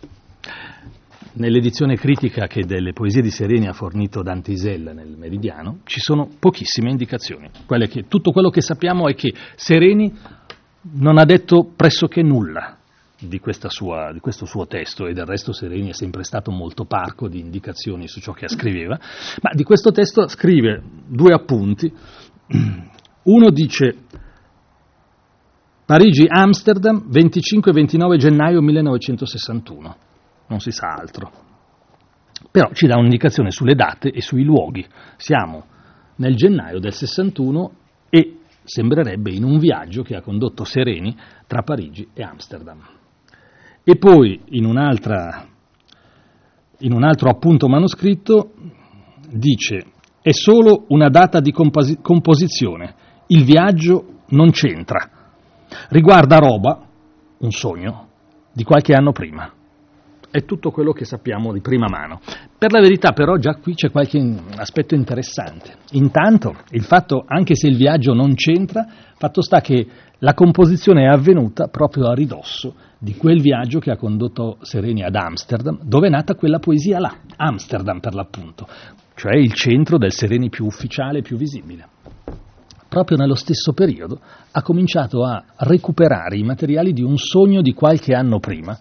Nell'edizione 1.39 1.97
critica 1.97 2.47
che 2.47 2.65
delle 2.65 2.95
poesie 2.95 3.21
di 3.21 3.31
Sereni 3.31 3.67
ha 3.67 3.75
fornito 3.75 4.23
Dante 4.23 4.53
Isella 4.53 4.95
nel 4.95 5.19
Meridiano 5.19 5.81
ci 5.85 6.01
sono 6.01 6.31
pochissime 6.39 6.91
indicazioni. 6.91 7.51
Che, 7.67 8.05
tutto 8.09 8.31
quello 8.31 8.49
che 8.49 8.63
sappiamo 8.63 9.07
è 9.07 9.15
che 9.15 9.35
Sereni 9.55 10.11
non 10.93 11.19
ha 11.19 11.27
detto 11.27 11.71
pressoché 11.77 12.23
nulla 12.23 12.79
di, 13.19 13.39
sua, 13.69 14.13
di, 14.15 14.21
questo 14.21 14.47
suo 14.47 14.67
testo 14.67 15.07
e 15.07 15.13
del 15.13 15.27
resto 15.27 15.53
Sereni 15.53 15.91
è 15.91 15.93
sempre 15.93 16.25
stato 16.25 16.51
molto 16.51 16.87
parco 16.87 17.29
di 17.29 17.39
indicazioni 17.39 18.09
su 18.09 18.21
ciò 18.21 18.33
che 18.33 18.49
scriveva, 18.49 18.99
ma 19.43 19.51
di 19.53 19.63
questo 19.63 19.91
testo 19.91 20.27
scrive 20.29 20.83
due 21.07 21.35
appunti. 21.35 21.93
Uno 23.25 23.51
dice 23.51 23.95
Parigi-Amsterdam 25.85 27.11
25 27.11 27.73
29 27.73 28.17
gennaio 28.17 28.63
1961 28.63 29.97
non 30.49 30.61
si 30.61 30.71
sa 30.71 30.89
altro. 30.89 31.31
Però 32.51 32.71
ci 32.73 32.87
dà 32.87 32.97
un'indicazione 32.97 33.51
sulle 33.51 33.75
date 33.75 34.11
e 34.11 34.21
sui 34.21 34.45
luoghi. 34.45 34.87
Siamo 35.17 35.65
nel 36.17 36.35
gennaio 36.35 36.79
del 36.79 36.93
61 36.93 37.73
e 38.09 38.39
sembrerebbe 38.65 39.31
in 39.31 39.45
un 39.45 39.59
viaggio 39.59 40.03
che 40.03 40.17
ha 40.17 40.23
condotto 40.23 40.65
Sereni 40.65 41.17
tra 41.47 41.63
Parigi 41.63 42.09
e 42.13 42.23
Amsterdam. 42.23 42.81
E 43.83 43.97
poi 43.97 44.41
in, 44.51 44.65
in 46.79 46.93
un 46.93 47.05
altro 47.05 47.29
appunto 47.31 47.69
manoscritto 47.69 48.53
dice 49.31 49.93
è 50.27 50.33
solo 50.33 50.87
una 50.89 51.09
data 51.09 51.39
di 51.39 51.53
composi- 51.53 52.01
composizione, 52.01 52.95
il 53.29 53.45
viaggio 53.45 54.23
non 54.31 54.51
c'entra, 54.51 55.09
riguarda 55.91 56.39
roba, 56.39 56.85
un 57.39 57.51
sogno, 57.53 58.09
di 58.53 58.65
qualche 58.65 58.93
anno 58.93 59.13
prima. 59.13 59.53
È 60.37 60.45
tutto 60.45 60.71
quello 60.71 60.93
che 60.93 61.07
sappiamo 61.07 61.51
di 61.51 61.63
prima 61.63 61.89
mano. 61.89 62.21
Per 62.59 62.71
la 62.71 62.81
verità 62.81 63.13
però 63.13 63.39
già 63.39 63.55
qui 63.55 63.73
c'è 63.73 63.91
qualche 63.91 64.19
aspetto 64.57 64.95
interessante. 64.95 65.77
Intanto 65.93 66.57
il 66.73 66.83
fatto, 66.83 67.25
anche 67.27 67.55
se 67.55 67.69
il 67.69 67.79
viaggio 67.79 68.13
non 68.13 68.35
c'entra, 68.35 68.87
fatto 69.17 69.41
sta 69.41 69.63
che 69.63 69.87
la 70.19 70.35
composizione 70.35 71.05
è 71.05 71.07
avvenuta 71.07 71.69
proprio 71.69 72.09
a 72.09 72.13
ridosso 72.13 72.75
di 72.99 73.17
quel 73.17 73.41
viaggio 73.41 73.79
che 73.79 73.91
ha 73.91 73.97
condotto 73.97 74.59
Sereni 74.61 75.03
ad 75.03 75.15
Amsterdam, 75.15 75.79
dove 75.83 76.09
è 76.09 76.11
nata 76.11 76.35
quella 76.35 76.59
poesia 76.59 76.99
là, 76.99 77.17
Amsterdam 77.37 78.01
per 78.01 78.13
l'appunto, 78.13 78.69
cioè 79.15 79.37
il 79.37 79.55
centro 79.55 79.97
del 79.97 80.13
Sereni 80.13 80.51
più 80.51 80.67
ufficiale 80.67 81.21
e 81.21 81.23
più 81.23 81.39
visibile. 81.39 81.89
Proprio 82.87 83.17
nello 83.17 83.37
stesso 83.37 83.73
periodo 83.73 84.21
ha 84.51 84.61
cominciato 84.61 85.25
a 85.25 85.43
recuperare 85.61 86.37
i 86.37 86.43
materiali 86.43 86.93
di 86.93 87.03
un 87.03 87.17
sogno 87.17 87.63
di 87.63 87.73
qualche 87.73 88.13
anno 88.13 88.39
prima, 88.39 88.79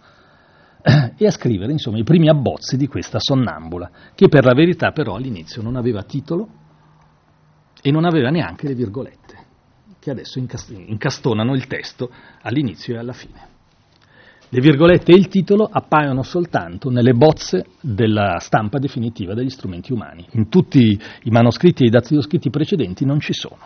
e 1.18 1.26
a 1.26 1.32
scrivere 1.32 1.72
insomma, 1.72 1.98
i 1.98 2.04
primi 2.04 2.30
abbozzi 2.30 2.78
di 2.78 2.88
questa 2.88 3.18
sonnambula, 3.20 3.90
che 4.14 4.28
per 4.28 4.46
la 4.46 4.54
verità 4.54 4.92
però 4.92 5.16
all'inizio 5.16 5.62
non 5.62 5.76
aveva 5.76 6.04
titolo 6.04 6.48
e 7.82 7.92
non 7.92 8.06
aveva 8.06 8.30
neanche 8.30 8.68
le 8.68 8.76
virgolette, 8.76 9.38
che 10.00 10.12
adesso 10.12 10.40
incastonano 10.40 11.56
il 11.56 11.66
testo 11.68 12.12
all'inizio 12.42 12.96
e 12.96 12.98
alla 13.00 13.14
fine. 13.14 13.54
Le 14.50 14.62
virgolette 14.62 15.12
e 15.12 15.16
il 15.16 15.28
titolo 15.28 15.68
appaiono 15.70 16.22
soltanto 16.22 16.92
nelle 16.92 17.14
bozze 17.14 17.66
della 17.82 18.38
stampa 18.40 18.78
definitiva 18.78 19.34
degli 19.34 19.50
strumenti 19.50 19.92
umani. 19.92 20.26
In 20.34 20.50
tutti 20.50 21.00
i 21.24 21.30
manoscritti 21.32 21.84
e 21.84 21.88
i 21.88 21.90
dattiloscritti 21.90 22.52
precedenti 22.52 23.06
non 23.06 23.20
ci 23.20 23.34
sono. 23.34 23.58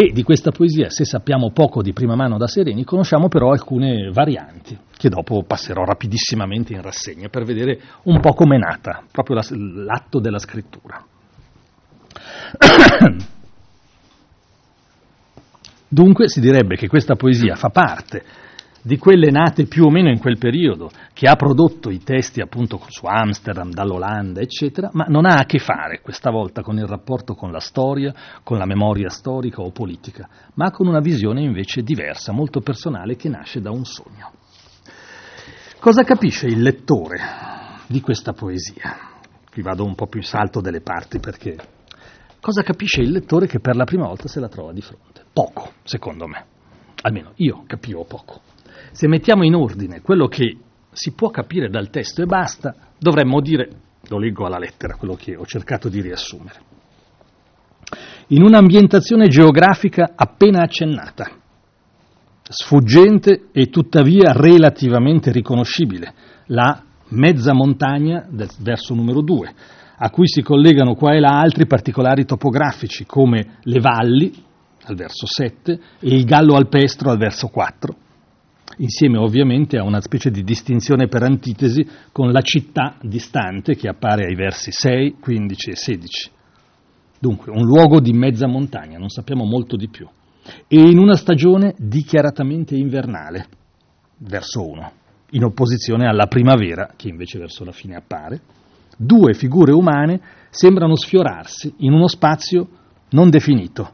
E 0.00 0.12
di 0.12 0.22
questa 0.22 0.52
poesia, 0.52 0.90
se 0.90 1.04
sappiamo 1.04 1.50
poco 1.50 1.82
di 1.82 1.92
prima 1.92 2.14
mano 2.14 2.38
da 2.38 2.46
Sereni, 2.46 2.84
conosciamo 2.84 3.26
però 3.26 3.50
alcune 3.50 4.12
varianti, 4.12 4.78
che 4.96 5.08
dopo 5.08 5.42
passerò 5.42 5.82
rapidissimamente 5.82 6.72
in 6.72 6.82
rassegna 6.82 7.28
per 7.28 7.42
vedere 7.42 7.80
un 8.04 8.20
po' 8.20 8.32
com'è 8.32 8.58
nata, 8.58 9.02
proprio 9.10 9.40
l'atto 9.50 10.20
della 10.20 10.38
scrittura. 10.38 11.02
Dunque 15.88 16.28
si 16.28 16.38
direbbe 16.38 16.76
che 16.76 16.86
questa 16.86 17.16
poesia 17.16 17.56
fa 17.56 17.70
parte 17.70 18.22
di 18.82 18.96
quelle 18.96 19.30
nate 19.30 19.66
più 19.66 19.84
o 19.84 19.90
meno 19.90 20.08
in 20.08 20.18
quel 20.18 20.38
periodo, 20.38 20.90
che 21.12 21.28
ha 21.28 21.34
prodotto 21.34 21.90
i 21.90 21.98
testi 21.98 22.40
appunto 22.40 22.80
su 22.88 23.06
Amsterdam, 23.06 23.70
dall'Olanda, 23.70 24.40
eccetera, 24.40 24.90
ma 24.92 25.04
non 25.08 25.26
ha 25.26 25.36
a 25.36 25.44
che 25.44 25.58
fare 25.58 26.00
questa 26.00 26.30
volta 26.30 26.62
con 26.62 26.78
il 26.78 26.86
rapporto 26.86 27.34
con 27.34 27.50
la 27.50 27.60
storia, 27.60 28.14
con 28.42 28.58
la 28.58 28.66
memoria 28.66 29.08
storica 29.08 29.60
o 29.62 29.70
politica, 29.70 30.28
ma 30.54 30.70
con 30.70 30.86
una 30.86 31.00
visione 31.00 31.42
invece 31.42 31.82
diversa, 31.82 32.32
molto 32.32 32.60
personale, 32.60 33.16
che 33.16 33.28
nasce 33.28 33.60
da 33.60 33.70
un 33.70 33.84
sogno. 33.84 34.32
Cosa 35.80 36.02
capisce 36.02 36.46
il 36.46 36.60
lettore 36.60 37.18
di 37.86 38.00
questa 38.00 38.32
poesia? 38.32 39.16
Qui 39.50 39.62
vado 39.62 39.84
un 39.84 39.94
po' 39.94 40.06
più 40.06 40.20
in 40.20 40.26
salto 40.26 40.60
delle 40.60 40.80
parti 40.80 41.20
perché 41.20 41.56
cosa 42.40 42.62
capisce 42.62 43.00
il 43.00 43.10
lettore 43.10 43.46
che 43.46 43.60
per 43.60 43.76
la 43.76 43.84
prima 43.84 44.06
volta 44.06 44.28
se 44.28 44.40
la 44.40 44.48
trova 44.48 44.72
di 44.72 44.80
fronte? 44.80 45.24
Poco, 45.32 45.72
secondo 45.84 46.26
me. 46.26 46.44
Almeno 47.02 47.32
io 47.36 47.62
capivo 47.66 48.04
poco. 48.04 48.40
Se 48.92 49.06
mettiamo 49.08 49.44
in 49.44 49.54
ordine 49.54 50.00
quello 50.00 50.26
che 50.26 50.56
si 50.90 51.12
può 51.12 51.30
capire 51.30 51.68
dal 51.68 51.90
testo 51.90 52.22
e 52.22 52.26
basta, 52.26 52.74
dovremmo 52.98 53.40
dire, 53.40 53.68
lo 54.08 54.18
leggo 54.18 54.46
alla 54.46 54.58
lettera, 54.58 54.96
quello 54.96 55.14
che 55.14 55.36
ho 55.36 55.44
cercato 55.44 55.88
di 55.88 56.00
riassumere. 56.00 56.60
In 58.28 58.42
un'ambientazione 58.42 59.28
geografica 59.28 60.12
appena 60.14 60.62
accennata, 60.62 61.30
sfuggente 62.42 63.48
e 63.52 63.66
tuttavia 63.66 64.32
relativamente 64.32 65.30
riconoscibile, 65.30 66.12
la 66.46 66.82
mezza 67.10 67.52
montagna 67.52 68.26
del 68.28 68.50
verso 68.60 68.94
numero 68.94 69.22
2, 69.22 69.54
a 69.98 70.10
cui 70.10 70.28
si 70.28 70.42
collegano 70.42 70.94
qua 70.94 71.14
e 71.14 71.20
là 71.20 71.40
altri 71.40 71.66
particolari 71.66 72.24
topografici 72.24 73.04
come 73.06 73.58
le 73.62 73.80
valli 73.80 74.32
al 74.84 74.94
verso 74.94 75.26
7 75.26 75.72
e 75.72 76.08
il 76.08 76.24
gallo 76.24 76.54
alpestro 76.54 77.10
al 77.10 77.18
verso 77.18 77.48
4, 77.48 77.96
insieme 78.78 79.18
ovviamente 79.18 79.78
a 79.78 79.84
una 79.84 80.00
specie 80.00 80.30
di 80.30 80.42
distinzione 80.42 81.08
per 81.08 81.22
antitesi 81.22 81.86
con 82.12 82.30
la 82.30 82.40
città 82.40 82.96
distante 83.00 83.76
che 83.76 83.88
appare 83.88 84.26
ai 84.26 84.34
versi 84.34 84.70
6, 84.72 85.16
15 85.20 85.70
e 85.70 85.76
16. 85.76 86.30
Dunque, 87.20 87.50
un 87.50 87.64
luogo 87.64 88.00
di 88.00 88.12
mezza 88.12 88.46
montagna, 88.46 88.98
non 88.98 89.08
sappiamo 89.08 89.44
molto 89.44 89.76
di 89.76 89.88
più, 89.88 90.08
e 90.66 90.80
in 90.80 90.98
una 90.98 91.16
stagione 91.16 91.74
dichiaratamente 91.76 92.76
invernale, 92.76 93.46
verso 94.18 94.66
1, 94.66 94.92
in 95.30 95.44
opposizione 95.44 96.06
alla 96.06 96.26
primavera, 96.26 96.92
che 96.96 97.08
invece 97.08 97.38
verso 97.38 97.64
la 97.64 97.72
fine 97.72 97.96
appare, 97.96 98.40
due 98.96 99.34
figure 99.34 99.72
umane 99.72 100.20
sembrano 100.50 100.96
sfiorarsi 100.96 101.74
in 101.78 101.92
uno 101.92 102.06
spazio 102.06 102.68
non 103.10 103.30
definito, 103.30 103.92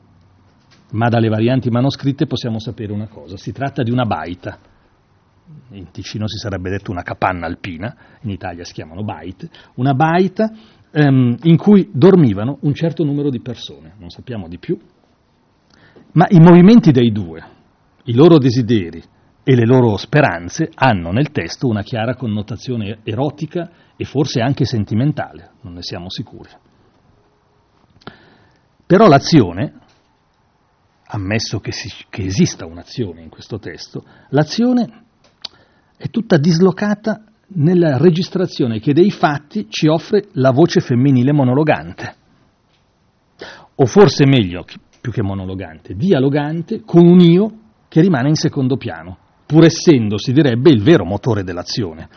ma 0.92 1.08
dalle 1.08 1.28
varianti 1.28 1.70
manoscritte 1.70 2.26
possiamo 2.26 2.58
sapere 2.58 2.92
una 2.92 3.08
cosa, 3.08 3.36
si 3.36 3.52
tratta 3.52 3.82
di 3.82 3.90
una 3.90 4.04
baita, 4.04 4.58
in 5.70 5.90
Ticino 5.90 6.26
si 6.26 6.38
sarebbe 6.38 6.70
detto 6.70 6.90
una 6.90 7.02
capanna 7.02 7.46
alpina, 7.46 7.94
in 8.22 8.30
Italia 8.30 8.64
si 8.64 8.72
chiamano 8.72 9.02
bait, 9.04 9.48
una 9.74 9.92
baita 9.92 10.50
ehm, 10.90 11.36
in 11.42 11.56
cui 11.56 11.90
dormivano 11.92 12.58
un 12.62 12.74
certo 12.74 13.04
numero 13.04 13.30
di 13.30 13.40
persone, 13.40 13.94
non 13.98 14.10
sappiamo 14.10 14.48
di 14.48 14.58
più, 14.58 14.78
ma 16.12 16.26
i 16.28 16.38
movimenti 16.38 16.92
dei 16.92 17.10
due, 17.10 17.42
i 18.04 18.14
loro 18.14 18.38
desideri 18.38 19.02
e 19.42 19.54
le 19.54 19.66
loro 19.66 19.96
speranze 19.96 20.70
hanno 20.74 21.10
nel 21.10 21.30
testo 21.30 21.68
una 21.68 21.82
chiara 21.82 22.14
connotazione 22.14 23.00
erotica 23.02 23.70
e 23.96 24.04
forse 24.04 24.40
anche 24.40 24.64
sentimentale, 24.64 25.50
non 25.60 25.74
ne 25.74 25.82
siamo 25.82 26.08
sicuri. 26.08 26.48
Però 28.86 29.06
l'azione, 29.08 29.80
ammesso 31.06 31.58
che, 31.60 31.72
si, 31.72 31.90
che 32.08 32.22
esista 32.22 32.64
un'azione 32.66 33.22
in 33.22 33.28
questo 33.28 33.58
testo, 33.58 34.04
l'azione 34.30 35.03
è 36.04 36.10
tutta 36.10 36.36
dislocata 36.36 37.22
nella 37.54 37.96
registrazione 37.96 38.78
che 38.78 38.92
dei 38.92 39.10
fatti 39.10 39.68
ci 39.70 39.86
offre 39.86 40.26
la 40.32 40.50
voce 40.50 40.80
femminile 40.80 41.32
monologante, 41.32 42.14
o 43.76 43.86
forse 43.86 44.26
meglio, 44.26 44.66
più 45.00 45.10
che 45.10 45.22
monologante, 45.22 45.94
dialogante 45.94 46.82
con 46.84 47.06
un 47.06 47.20
io 47.20 47.52
che 47.88 48.02
rimane 48.02 48.28
in 48.28 48.34
secondo 48.34 48.76
piano, 48.76 49.16
pur 49.46 49.64
essendo, 49.64 50.18
si 50.18 50.32
direbbe, 50.32 50.68
il 50.68 50.82
vero 50.82 51.06
motore 51.06 51.42
dell'azione. 51.42 52.08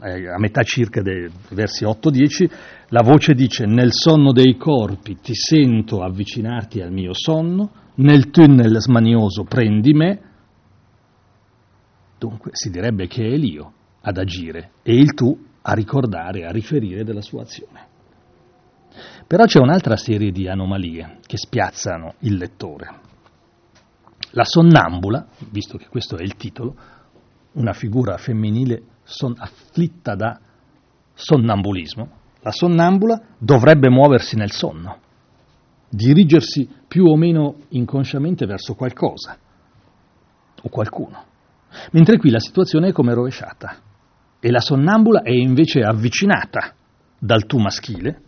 Eh, 0.00 0.28
a 0.28 0.38
metà 0.38 0.62
circa 0.62 1.02
dei 1.02 1.28
versi 1.50 1.84
8-10, 1.84 2.50
la 2.88 3.02
voce 3.02 3.34
dice 3.34 3.66
nel 3.66 3.92
sonno 3.92 4.32
dei 4.32 4.56
corpi 4.56 5.18
ti 5.20 5.34
sento 5.34 6.02
avvicinarti 6.02 6.80
al 6.80 6.92
mio 6.92 7.12
sonno, 7.12 7.72
nel 7.96 8.30
tunnel 8.30 8.78
smanioso 8.78 9.44
prendi 9.44 9.92
me, 9.92 10.20
Dunque 12.18 12.50
si 12.54 12.70
direbbe 12.70 13.06
che 13.06 13.24
è 13.24 13.36
l'io 13.36 13.72
ad 14.00 14.18
agire 14.18 14.72
e 14.82 14.94
il 14.94 15.14
tu 15.14 15.46
a 15.62 15.72
ricordare, 15.72 16.46
a 16.46 16.50
riferire 16.50 17.04
della 17.04 17.22
sua 17.22 17.42
azione. 17.42 17.86
Però 19.26 19.44
c'è 19.44 19.60
un'altra 19.60 19.96
serie 19.96 20.32
di 20.32 20.48
anomalie 20.48 21.18
che 21.26 21.36
spiazzano 21.36 22.14
il 22.20 22.36
lettore. 22.36 23.06
La 24.30 24.44
sonnambula, 24.44 25.26
visto 25.50 25.76
che 25.76 25.86
questo 25.88 26.16
è 26.16 26.22
il 26.22 26.36
titolo, 26.36 26.74
una 27.52 27.72
figura 27.72 28.16
femminile 28.16 28.82
son- 29.04 29.34
afflitta 29.36 30.14
da 30.14 30.40
sonnambulismo, 31.14 32.10
la 32.40 32.50
sonnambula 32.50 33.20
dovrebbe 33.38 33.90
muoversi 33.90 34.36
nel 34.36 34.52
sonno, 34.52 34.98
dirigersi 35.88 36.68
più 36.86 37.04
o 37.04 37.16
meno 37.16 37.56
inconsciamente 37.68 38.46
verso 38.46 38.74
qualcosa 38.74 39.36
o 40.62 40.68
qualcuno. 40.68 41.24
Mentre 41.92 42.18
qui 42.18 42.30
la 42.30 42.40
situazione 42.40 42.88
è 42.88 42.92
come 42.92 43.14
rovesciata 43.14 43.76
e 44.40 44.50
la 44.50 44.60
sonnambula 44.60 45.22
è 45.22 45.30
invece 45.30 45.80
avvicinata 45.80 46.74
dal 47.18 47.46
tu 47.46 47.58
maschile 47.58 48.20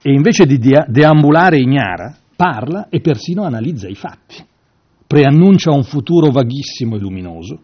e 0.00 0.12
invece 0.12 0.46
di 0.46 0.58
deambulare 0.58 1.58
ignara 1.58 2.16
parla 2.36 2.88
e 2.88 3.00
persino 3.00 3.42
analizza 3.42 3.88
i 3.88 3.94
fatti, 3.94 4.44
preannuncia 5.06 5.72
un 5.72 5.82
futuro 5.82 6.30
vaghissimo 6.30 6.96
e 6.96 6.98
luminoso. 7.00 7.60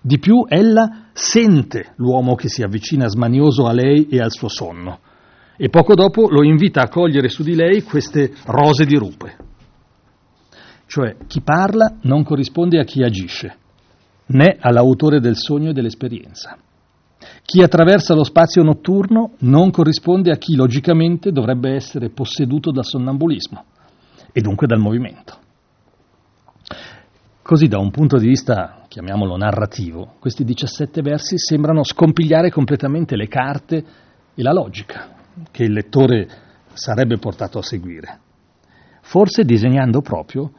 Di 0.00 0.18
più, 0.18 0.46
ella 0.48 1.08
sente 1.12 1.92
l'uomo 1.96 2.34
che 2.34 2.48
si 2.48 2.62
avvicina 2.62 3.08
smanioso 3.08 3.66
a 3.66 3.72
lei 3.72 4.08
e 4.08 4.20
al 4.20 4.30
suo 4.30 4.48
sonno 4.48 5.00
e 5.60 5.68
poco 5.70 5.94
dopo 5.94 6.28
lo 6.30 6.44
invita 6.44 6.82
a 6.82 6.88
cogliere 6.88 7.28
su 7.28 7.42
di 7.42 7.56
lei 7.56 7.82
queste 7.82 8.32
rose 8.46 8.84
di 8.84 8.94
rupe. 8.94 9.47
Cioè 10.88 11.16
chi 11.26 11.42
parla 11.42 11.98
non 12.04 12.24
corrisponde 12.24 12.80
a 12.80 12.84
chi 12.84 13.02
agisce, 13.02 13.56
né 14.28 14.56
all'autore 14.58 15.20
del 15.20 15.36
sogno 15.36 15.70
e 15.70 15.72
dell'esperienza. 15.74 16.56
Chi 17.42 17.62
attraversa 17.62 18.14
lo 18.14 18.24
spazio 18.24 18.62
notturno 18.62 19.32
non 19.40 19.70
corrisponde 19.70 20.30
a 20.30 20.36
chi 20.36 20.56
logicamente 20.56 21.30
dovrebbe 21.30 21.74
essere 21.74 22.08
posseduto 22.08 22.70
dal 22.70 22.86
sonnambulismo 22.86 23.64
e 24.32 24.40
dunque 24.40 24.66
dal 24.66 24.78
movimento. 24.78 25.36
Così 27.42 27.66
da 27.66 27.78
un 27.78 27.90
punto 27.90 28.16
di 28.16 28.26
vista, 28.26 28.84
chiamiamolo 28.88 29.36
narrativo, 29.36 30.14
questi 30.18 30.42
17 30.42 31.02
versi 31.02 31.34
sembrano 31.36 31.84
scompigliare 31.84 32.50
completamente 32.50 33.14
le 33.14 33.28
carte 33.28 33.84
e 34.34 34.42
la 34.42 34.52
logica 34.52 35.16
che 35.50 35.64
il 35.64 35.72
lettore 35.72 36.28
sarebbe 36.72 37.18
portato 37.18 37.58
a 37.58 37.62
seguire, 37.62 38.20
forse 39.02 39.44
disegnando 39.44 40.00
proprio 40.00 40.50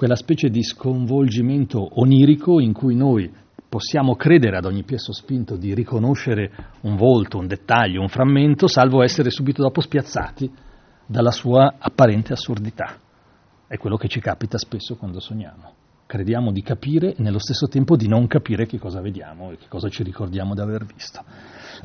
quella 0.00 0.16
specie 0.16 0.48
di 0.48 0.62
sconvolgimento 0.62 2.00
onirico 2.00 2.58
in 2.58 2.72
cui 2.72 2.94
noi 2.94 3.30
possiamo 3.68 4.16
credere 4.16 4.56
ad 4.56 4.64
ogni 4.64 4.82
piè 4.82 4.96
sospinto 4.96 5.56
di 5.56 5.74
riconoscere 5.74 6.50
un 6.84 6.96
volto, 6.96 7.36
un 7.36 7.46
dettaglio, 7.46 8.00
un 8.00 8.08
frammento, 8.08 8.66
salvo 8.66 9.02
essere 9.02 9.28
subito 9.28 9.60
dopo 9.60 9.82
spiazzati 9.82 10.50
dalla 11.04 11.30
sua 11.30 11.74
apparente 11.78 12.32
assurdità. 12.32 12.98
È 13.66 13.76
quello 13.76 13.98
che 13.98 14.08
ci 14.08 14.20
capita 14.20 14.56
spesso 14.56 14.96
quando 14.96 15.20
sogniamo. 15.20 15.70
Crediamo 16.06 16.50
di 16.50 16.62
capire 16.62 17.14
e 17.14 17.22
nello 17.22 17.38
stesso 17.38 17.68
tempo 17.68 17.94
di 17.94 18.08
non 18.08 18.26
capire 18.26 18.64
che 18.64 18.78
cosa 18.78 19.02
vediamo 19.02 19.50
e 19.50 19.58
che 19.58 19.66
cosa 19.68 19.90
ci 19.90 20.02
ricordiamo 20.02 20.54
di 20.54 20.60
aver 20.62 20.86
visto. 20.86 21.22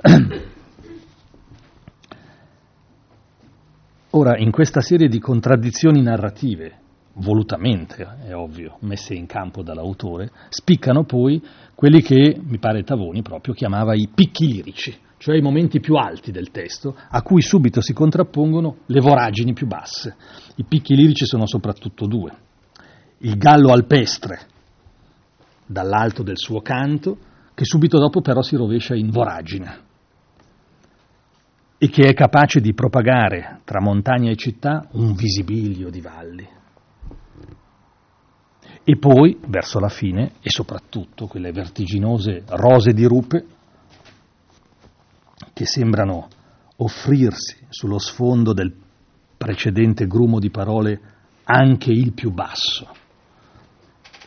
Ora, 4.11 4.37
in 4.37 4.51
questa 4.51 4.79
serie 4.79 5.09
di 5.09 5.19
contraddizioni 5.19 6.01
narrative, 6.01 6.83
volutamente, 7.15 8.05
è 8.25 8.33
ovvio, 8.33 8.77
messe 8.81 9.13
in 9.13 9.25
campo 9.25 9.61
dall'autore, 9.61 10.31
spiccano 10.49 11.03
poi 11.03 11.41
quelli 11.73 12.01
che, 12.01 12.39
mi 12.41 12.57
pare 12.57 12.83
Tavoni 12.83 13.21
proprio, 13.21 13.53
chiamava 13.53 13.93
i 13.93 14.09
picchi 14.13 14.47
lirici, 14.47 14.95
cioè 15.17 15.37
i 15.37 15.41
momenti 15.41 15.79
più 15.79 15.95
alti 15.95 16.31
del 16.31 16.51
testo, 16.51 16.95
a 17.09 17.21
cui 17.21 17.41
subito 17.41 17.81
si 17.81 17.93
contrappongono 17.93 18.77
le 18.87 18.99
voragini 18.99 19.53
più 19.53 19.67
basse. 19.67 20.15
I 20.55 20.63
picchi 20.63 20.95
lirici 20.95 21.25
sono 21.25 21.45
soprattutto 21.45 22.05
due. 22.05 22.31
Il 23.19 23.37
gallo 23.37 23.71
alpestre, 23.71 24.39
dall'alto 25.65 26.21
del 26.21 26.37
suo 26.37 26.61
canto, 26.61 27.17
che 27.53 27.65
subito 27.65 27.97
dopo 27.97 28.21
però 28.21 28.41
si 28.41 28.55
rovescia 28.55 28.95
in 28.95 29.09
voragine 29.09 29.83
e 31.77 31.89
che 31.89 32.07
è 32.07 32.13
capace 32.13 32.59
di 32.61 32.73
propagare 32.73 33.61
tra 33.63 33.81
montagna 33.81 34.31
e 34.31 34.35
città 34.35 34.87
un 34.91 35.13
visibilio 35.13 35.89
di 35.89 36.01
valli, 36.01 36.47
e 38.87 38.97
poi, 38.97 39.39
verso 39.47 39.79
la 39.79 39.89
fine, 39.89 40.33
e 40.41 40.51
soprattutto 40.51 41.25
quelle 41.25 41.51
vertiginose 41.51 42.43
rose 42.49 42.93
di 42.93 43.03
rupe 43.05 43.45
che 45.53 45.65
sembrano 45.65 46.27
offrirsi 46.77 47.65
sullo 47.69 47.97
sfondo 47.97 48.53
del 48.53 48.71
precedente 49.35 50.05
grumo 50.05 50.39
di 50.39 50.51
parole 50.51 51.01
anche 51.45 51.91
il 51.91 52.13
più 52.13 52.31
basso 52.31 52.87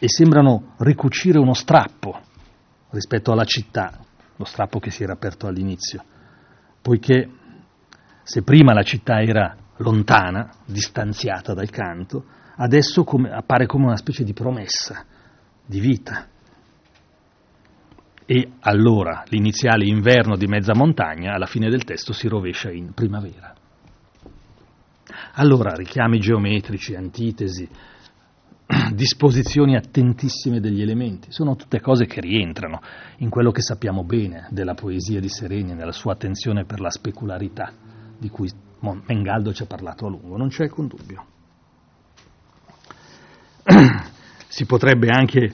e 0.00 0.08
sembrano 0.08 0.74
ricucire 0.78 1.38
uno 1.38 1.54
strappo 1.54 2.20
rispetto 2.90 3.30
alla 3.30 3.44
città, 3.44 3.96
lo 4.34 4.44
strappo 4.44 4.80
che 4.80 4.90
si 4.90 5.04
era 5.04 5.12
aperto 5.12 5.46
all'inizio, 5.46 6.02
poiché 6.82 7.30
se 8.24 8.42
prima 8.42 8.72
la 8.72 8.82
città 8.82 9.20
era 9.20 9.56
lontana, 9.76 10.50
distanziata 10.64 11.54
dal 11.54 11.70
canto, 11.70 12.24
adesso 12.58 13.04
come, 13.04 13.30
appare 13.30 13.66
come 13.66 13.86
una 13.86 13.96
specie 13.96 14.24
di 14.24 14.32
promessa 14.32 15.04
di 15.64 15.80
vita. 15.80 16.26
E 18.24 18.52
allora 18.60 19.24
l'iniziale 19.28 19.86
inverno 19.86 20.36
di 20.36 20.46
mezza 20.46 20.74
montagna 20.74 21.32
alla 21.34 21.46
fine 21.46 21.70
del 21.70 21.84
testo 21.84 22.12
si 22.12 22.28
rovescia 22.28 22.70
in 22.70 22.92
primavera. 22.92 23.54
Allora 25.34 25.72
richiami 25.74 26.18
geometrici, 26.18 26.94
antitesi, 26.94 27.66
disposizioni 28.92 29.76
attentissime 29.76 30.60
degli 30.60 30.82
elementi, 30.82 31.32
sono 31.32 31.56
tutte 31.56 31.80
cose 31.80 32.04
che 32.04 32.20
rientrano 32.20 32.80
in 33.18 33.30
quello 33.30 33.50
che 33.50 33.62
sappiamo 33.62 34.04
bene 34.04 34.48
della 34.50 34.74
poesia 34.74 35.20
di 35.20 35.28
Sereni, 35.28 35.72
nella 35.72 35.92
sua 35.92 36.12
attenzione 36.12 36.64
per 36.64 36.80
la 36.80 36.90
specularità, 36.90 37.72
di 38.18 38.28
cui 38.28 38.50
Mengaldo 38.80 39.54
ci 39.54 39.62
ha 39.62 39.66
parlato 39.66 40.06
a 40.06 40.10
lungo, 40.10 40.36
non 40.36 40.48
c'è 40.48 40.64
alcun 40.64 40.86
dubbio. 40.86 41.24
si 44.48 44.64
potrebbe 44.64 45.08
anche 45.08 45.52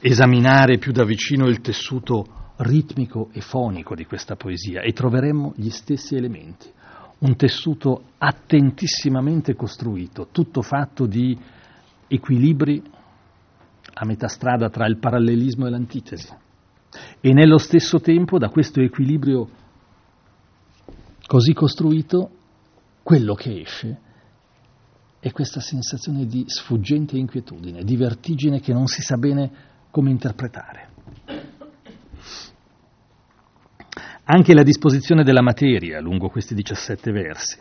esaminare 0.00 0.78
più 0.78 0.90
da 0.90 1.04
vicino 1.04 1.46
il 1.46 1.60
tessuto 1.60 2.40
ritmico 2.56 3.28
e 3.32 3.40
fonico 3.40 3.94
di 3.94 4.04
questa 4.04 4.34
poesia 4.34 4.80
e 4.82 4.92
troveremmo 4.92 5.52
gli 5.56 5.70
stessi 5.70 6.16
elementi. 6.16 6.68
Un 7.18 7.36
tessuto 7.36 8.14
attentissimamente 8.18 9.54
costruito, 9.54 10.28
tutto 10.32 10.60
fatto 10.62 11.06
di 11.06 11.38
equilibri 12.08 12.82
a 13.94 14.04
metà 14.04 14.26
strada 14.26 14.68
tra 14.68 14.86
il 14.86 14.98
parallelismo 14.98 15.66
e 15.66 15.70
l'antitesi. 15.70 16.28
E 17.20 17.32
nello 17.32 17.58
stesso 17.58 18.00
tempo, 18.00 18.38
da 18.38 18.48
questo 18.48 18.80
equilibrio 18.80 19.48
così 21.26 21.52
costruito, 21.52 22.30
quello 23.04 23.34
che 23.34 23.60
esce 23.60 24.10
è 25.22 25.30
questa 25.30 25.60
sensazione 25.60 26.26
di 26.26 26.42
sfuggente 26.48 27.16
inquietudine, 27.16 27.84
di 27.84 27.94
vertigine 27.94 28.58
che 28.58 28.72
non 28.72 28.88
si 28.88 29.02
sa 29.02 29.16
bene 29.16 29.50
come 29.88 30.10
interpretare. 30.10 30.88
Anche 34.24 34.52
la 34.52 34.64
disposizione 34.64 35.22
della 35.22 35.40
materia 35.40 36.00
lungo 36.00 36.28
questi 36.28 36.56
17 36.56 37.12
versi 37.12 37.60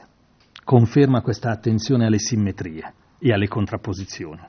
conferma 0.64 1.22
questa 1.22 1.51
attenzione 1.51 2.07
alle 2.07 2.18
simmetrie 2.18 2.93
e 3.20 3.32
alle 3.32 3.47
contrapposizioni. 3.47 4.41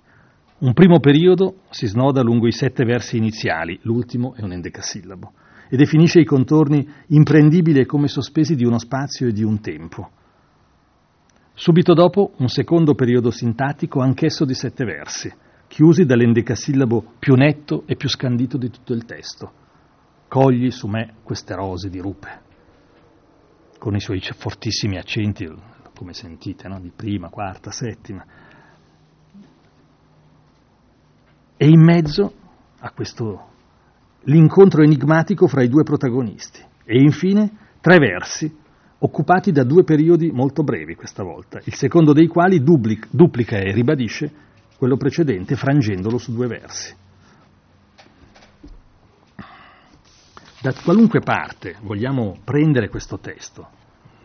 Un 0.61 0.73
primo 0.73 0.99
periodo 0.99 1.65
si 1.69 1.87
snoda 1.87 2.23
lungo 2.23 2.47
i 2.47 2.53
sette 2.53 2.83
versi 2.85 3.19
iniziali, 3.19 3.79
l'ultimo 3.83 4.33
è 4.35 4.43
un 4.43 4.53
endecasillabo, 4.53 5.33
e 5.69 5.77
definisce 5.77 6.21
i 6.21 6.25
contorni 6.25 6.89
imprendibili 7.09 7.81
e 7.81 7.85
come 7.85 8.09
sospesi 8.09 8.55
di 8.55 8.65
uno 8.65 8.79
spazio 8.79 9.29
e 9.29 9.33
di 9.33 9.43
un 9.43 9.61
tempo 9.61 10.13
Subito 11.55 11.93
dopo 11.93 12.33
un 12.39 12.49
secondo 12.49 12.95
periodo 12.95 13.31
sintattico, 13.31 14.01
anch'esso 14.01 14.45
di 14.47 14.55
sette 14.55 14.85
versi, 14.85 15.33
chiusi 15.69 16.05
dall'endecasillabo 16.05 17.15
più 17.19 17.35
netto 17.35 17.85
e 17.87 17.95
più 17.95 18.09
scandito 18.09 18.57
di 18.57 18.71
tutto 18.71 18.95
il 18.95 19.05
testo. 19.05 19.53
Cogli 20.29 20.71
su 20.71 20.87
me 20.87 21.17
queste 21.23 21.55
rose 21.55 21.91
di 21.91 21.99
rupe, 21.99 22.41
con 23.79 23.95
i 23.95 24.01
suoi 24.01 24.21
fortissimi 24.21 24.97
accenti, 24.97 25.47
come 25.95 26.15
sentite, 26.15 26.69
no? 26.69 26.81
di 26.81 26.91
prima, 26.95 27.29
quarta, 27.29 27.71
settima. 27.71 28.25
E 31.55 31.69
in 31.69 31.81
mezzo 31.81 32.33
a 32.79 32.91
questo 32.93 33.51
l'incontro 34.23 34.83
enigmatico 34.83 35.47
fra 35.47 35.63
i 35.63 35.69
due 35.69 35.83
protagonisti. 35.83 36.61
E 36.85 36.99
infine 36.99 37.51
tre 37.81 37.99
versi 37.99 38.61
occupati 39.05 39.53
da 39.53 39.65
due 39.65 39.85
periodi 39.85 40.31
molto 40.31 40.63
brevi 40.63 40.95
questa 40.95 41.23
volta, 41.23 41.61
il 41.65 41.75
secondo 41.75 42.13
dei 42.13 42.27
quali 42.27 42.63
duplica, 42.63 43.59
e 43.59 43.73
ribadisce 43.73 44.31
quello 44.77 44.97
precedente 44.97 45.57
frangendolo 45.57 46.19
su 46.19 46.33
due 46.33 46.47
versi. 46.47 46.95
Da 50.61 50.73
qualunque 50.85 51.21
parte 51.21 51.77
vogliamo 51.83 52.39
prendere 52.45 52.89
questo 52.89 53.19
testo, 53.19 53.69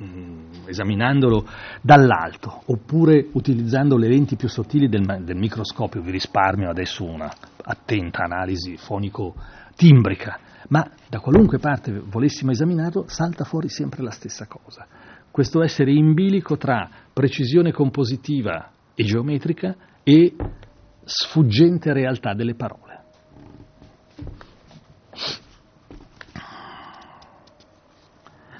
mm, 0.03 0.67
esaminandolo 0.67 1.47
dall'alto 1.81 2.61
oppure 2.65 3.29
utilizzando 3.33 3.97
le 3.97 4.07
lenti 4.07 4.35
più 4.35 4.47
sottili 4.47 4.87
del, 4.87 5.03
del 5.23 5.37
microscopio, 5.37 6.01
vi 6.01 6.11
risparmio 6.11 6.69
adesso 6.69 7.03
una 7.03 7.33
attenta 7.63 8.23
analisi 8.23 8.77
fonico-timbrica, 8.77 10.39
ma 10.69 10.89
da 11.09 11.19
qualunque 11.19 11.59
parte 11.59 11.91
volessimo 11.99 12.51
esaminarlo 12.51 13.05
salta 13.07 13.43
fuori 13.43 13.69
sempre 13.69 14.01
la 14.01 14.11
stessa 14.11 14.47
cosa. 14.47 14.85
Questo 15.31 15.61
essere 15.61 15.91
in 15.91 16.13
bilico 16.13 16.57
tra 16.57 16.89
precisione 17.13 17.71
compositiva 17.71 18.71
e 18.93 19.03
geometrica 19.03 19.75
e 20.03 20.35
sfuggente 21.03 21.93
realtà 21.93 22.33
delle 22.33 22.55
parole. 22.55 22.85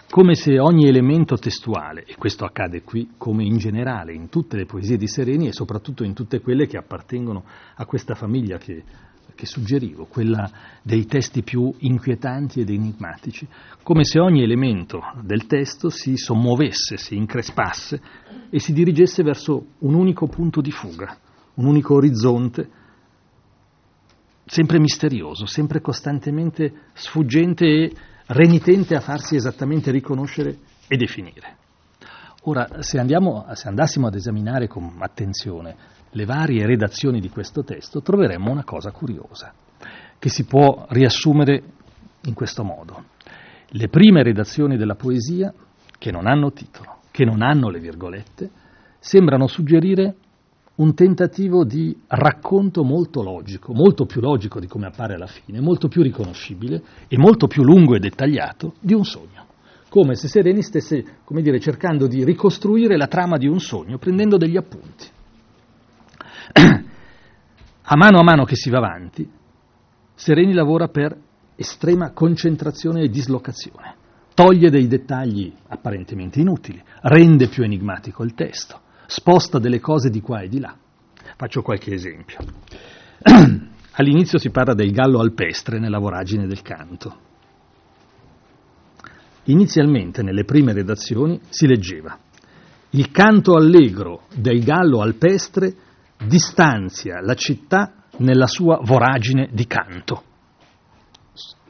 Come 0.09 0.33
se 0.33 0.57
ogni 0.57 0.87
elemento 0.87 1.37
testuale, 1.37 2.03
e 2.03 2.15
questo 2.15 2.43
accade 2.43 2.81
qui 2.81 3.11
come 3.17 3.43
in 3.43 3.57
generale 3.57 4.13
in 4.13 4.29
tutte 4.29 4.57
le 4.57 4.65
poesie 4.65 4.97
di 4.97 5.07
Sereni 5.07 5.47
e 5.47 5.53
soprattutto 5.53 6.03
in 6.03 6.13
tutte 6.13 6.39
quelle 6.39 6.65
che 6.65 6.77
appartengono 6.77 7.43
a 7.75 7.85
questa 7.85 8.15
famiglia 8.15 8.57
che 8.57 8.83
che 9.37 9.45
suggerivo, 9.45 10.05
quella 10.05 10.49
dei 10.81 11.05
testi 11.05 11.43
più 11.43 11.71
inquietanti 11.77 12.59
ed 12.59 12.71
enigmatici, 12.71 13.47
come 13.83 14.03
se 14.03 14.19
ogni 14.19 14.41
elemento 14.41 15.01
del 15.21 15.45
testo 15.45 15.89
si 15.89 16.17
sommuovesse, 16.17 16.97
si 16.97 17.15
increspasse 17.15 18.01
e 18.49 18.59
si 18.59 18.73
dirigesse 18.73 19.21
verso 19.21 19.67
un 19.79 19.93
unico 19.93 20.27
punto 20.27 20.59
di 20.59 20.71
fuga, 20.71 21.15
un 21.53 21.65
unico 21.65 21.93
orizzonte, 21.93 22.69
sempre 24.43 24.79
misterioso, 24.79 25.45
sempre 25.45 25.81
costantemente 25.81 26.89
sfuggente 26.93 27.65
e 27.65 27.93
renitente 28.27 28.95
a 28.95 29.01
farsi 29.01 29.35
esattamente 29.35 29.91
riconoscere 29.91 30.57
e 30.87 30.97
definire. 30.97 31.57
Ora, 32.43 32.81
se, 32.81 32.97
andiamo, 32.97 33.45
se 33.53 33.67
andassimo 33.67 34.07
ad 34.07 34.15
esaminare 34.15 34.67
con 34.67 34.95
attenzione 34.99 35.75
le 36.17 36.25
varie 36.25 36.65
redazioni 36.65 37.19
di 37.19 37.29
questo 37.29 37.63
testo, 37.63 38.01
troveremmo 38.01 38.49
una 38.49 38.63
cosa 38.63 38.89
curiosa, 38.89 39.53
che 40.17 40.29
si 40.29 40.45
può 40.45 40.87
riassumere 40.89 41.63
in 42.23 42.33
questo 42.33 42.63
modo. 42.63 43.03
Le 43.69 43.87
prime 43.87 44.23
redazioni 44.23 44.77
della 44.77 44.95
poesia, 44.95 45.53
che 45.99 46.11
non 46.11 46.25
hanno 46.25 46.51
titolo, 46.51 47.01
che 47.11 47.23
non 47.23 47.43
hanno 47.43 47.69
le 47.69 47.79
virgolette, 47.79 48.49
sembrano 48.97 49.45
suggerire 49.45 50.15
un 50.77 50.95
tentativo 50.95 51.63
di 51.63 51.95
racconto 52.07 52.83
molto 52.83 53.21
logico, 53.21 53.73
molto 53.73 54.05
più 54.05 54.19
logico 54.19 54.59
di 54.59 54.67
come 54.67 54.87
appare 54.87 55.13
alla 55.13 55.27
fine, 55.27 55.59
molto 55.59 55.87
più 55.87 56.01
riconoscibile 56.01 56.81
e 57.07 57.17
molto 57.17 57.45
più 57.45 57.63
lungo 57.63 57.95
e 57.95 57.99
dettagliato 57.99 58.73
di 58.79 58.93
un 58.93 59.05
sogno. 59.05 59.45
Come 59.89 60.15
se 60.15 60.27
Sereni 60.27 60.63
stesse, 60.63 61.03
dire, 61.27 61.59
cercando 61.59 62.07
di 62.07 62.23
ricostruire 62.23 62.97
la 62.97 63.07
trama 63.07 63.37
di 63.37 63.47
un 63.47 63.59
sogno, 63.59 63.99
prendendo 63.99 64.37
degli 64.37 64.57
appunti. 64.57 65.15
A 66.53 67.95
mano 67.95 68.19
a 68.19 68.23
mano 68.23 68.43
che 68.43 68.55
si 68.55 68.69
va 68.69 68.77
avanti, 68.77 69.29
Sereni 70.13 70.53
lavora 70.53 70.87
per 70.87 71.15
estrema 71.55 72.11
concentrazione 72.11 73.01
e 73.01 73.09
dislocazione. 73.09 73.95
Toglie 74.33 74.71
dei 74.71 74.87
dettagli 74.87 75.53
apparentemente 75.67 76.39
inutili, 76.39 76.81
rende 77.01 77.47
più 77.47 77.63
enigmatico 77.63 78.23
il 78.23 78.33
testo 78.33 78.81
sposta 79.07 79.57
delle 79.57 79.79
cose 79.79 80.09
di 80.09 80.21
qua 80.21 80.41
e 80.41 80.49
di 80.49 80.59
là. 80.59 80.75
Faccio 81.35 81.61
qualche 81.61 81.93
esempio. 81.93 82.39
All'inizio 83.99 84.37
si 84.37 84.51
parla 84.51 84.73
del 84.73 84.91
gallo 84.91 85.19
alpestre 85.19 85.79
nella 85.79 85.97
voragine 85.97 86.45
del 86.45 86.61
canto. 86.61 87.25
Inizialmente, 89.45 90.21
nelle 90.21 90.43
prime 90.43 90.73
redazioni, 90.73 91.39
si 91.49 91.65
leggeva 91.65 92.19
il 92.91 93.11
canto 93.11 93.55
allegro 93.55 94.27
del 94.35 94.63
gallo 94.63 95.01
alpestre 95.01 95.73
distanzia 96.25 97.21
la 97.21 97.35
città 97.35 97.93
nella 98.17 98.47
sua 98.47 98.79
voragine 98.81 99.49
di 99.51 99.67
canto. 99.67 100.23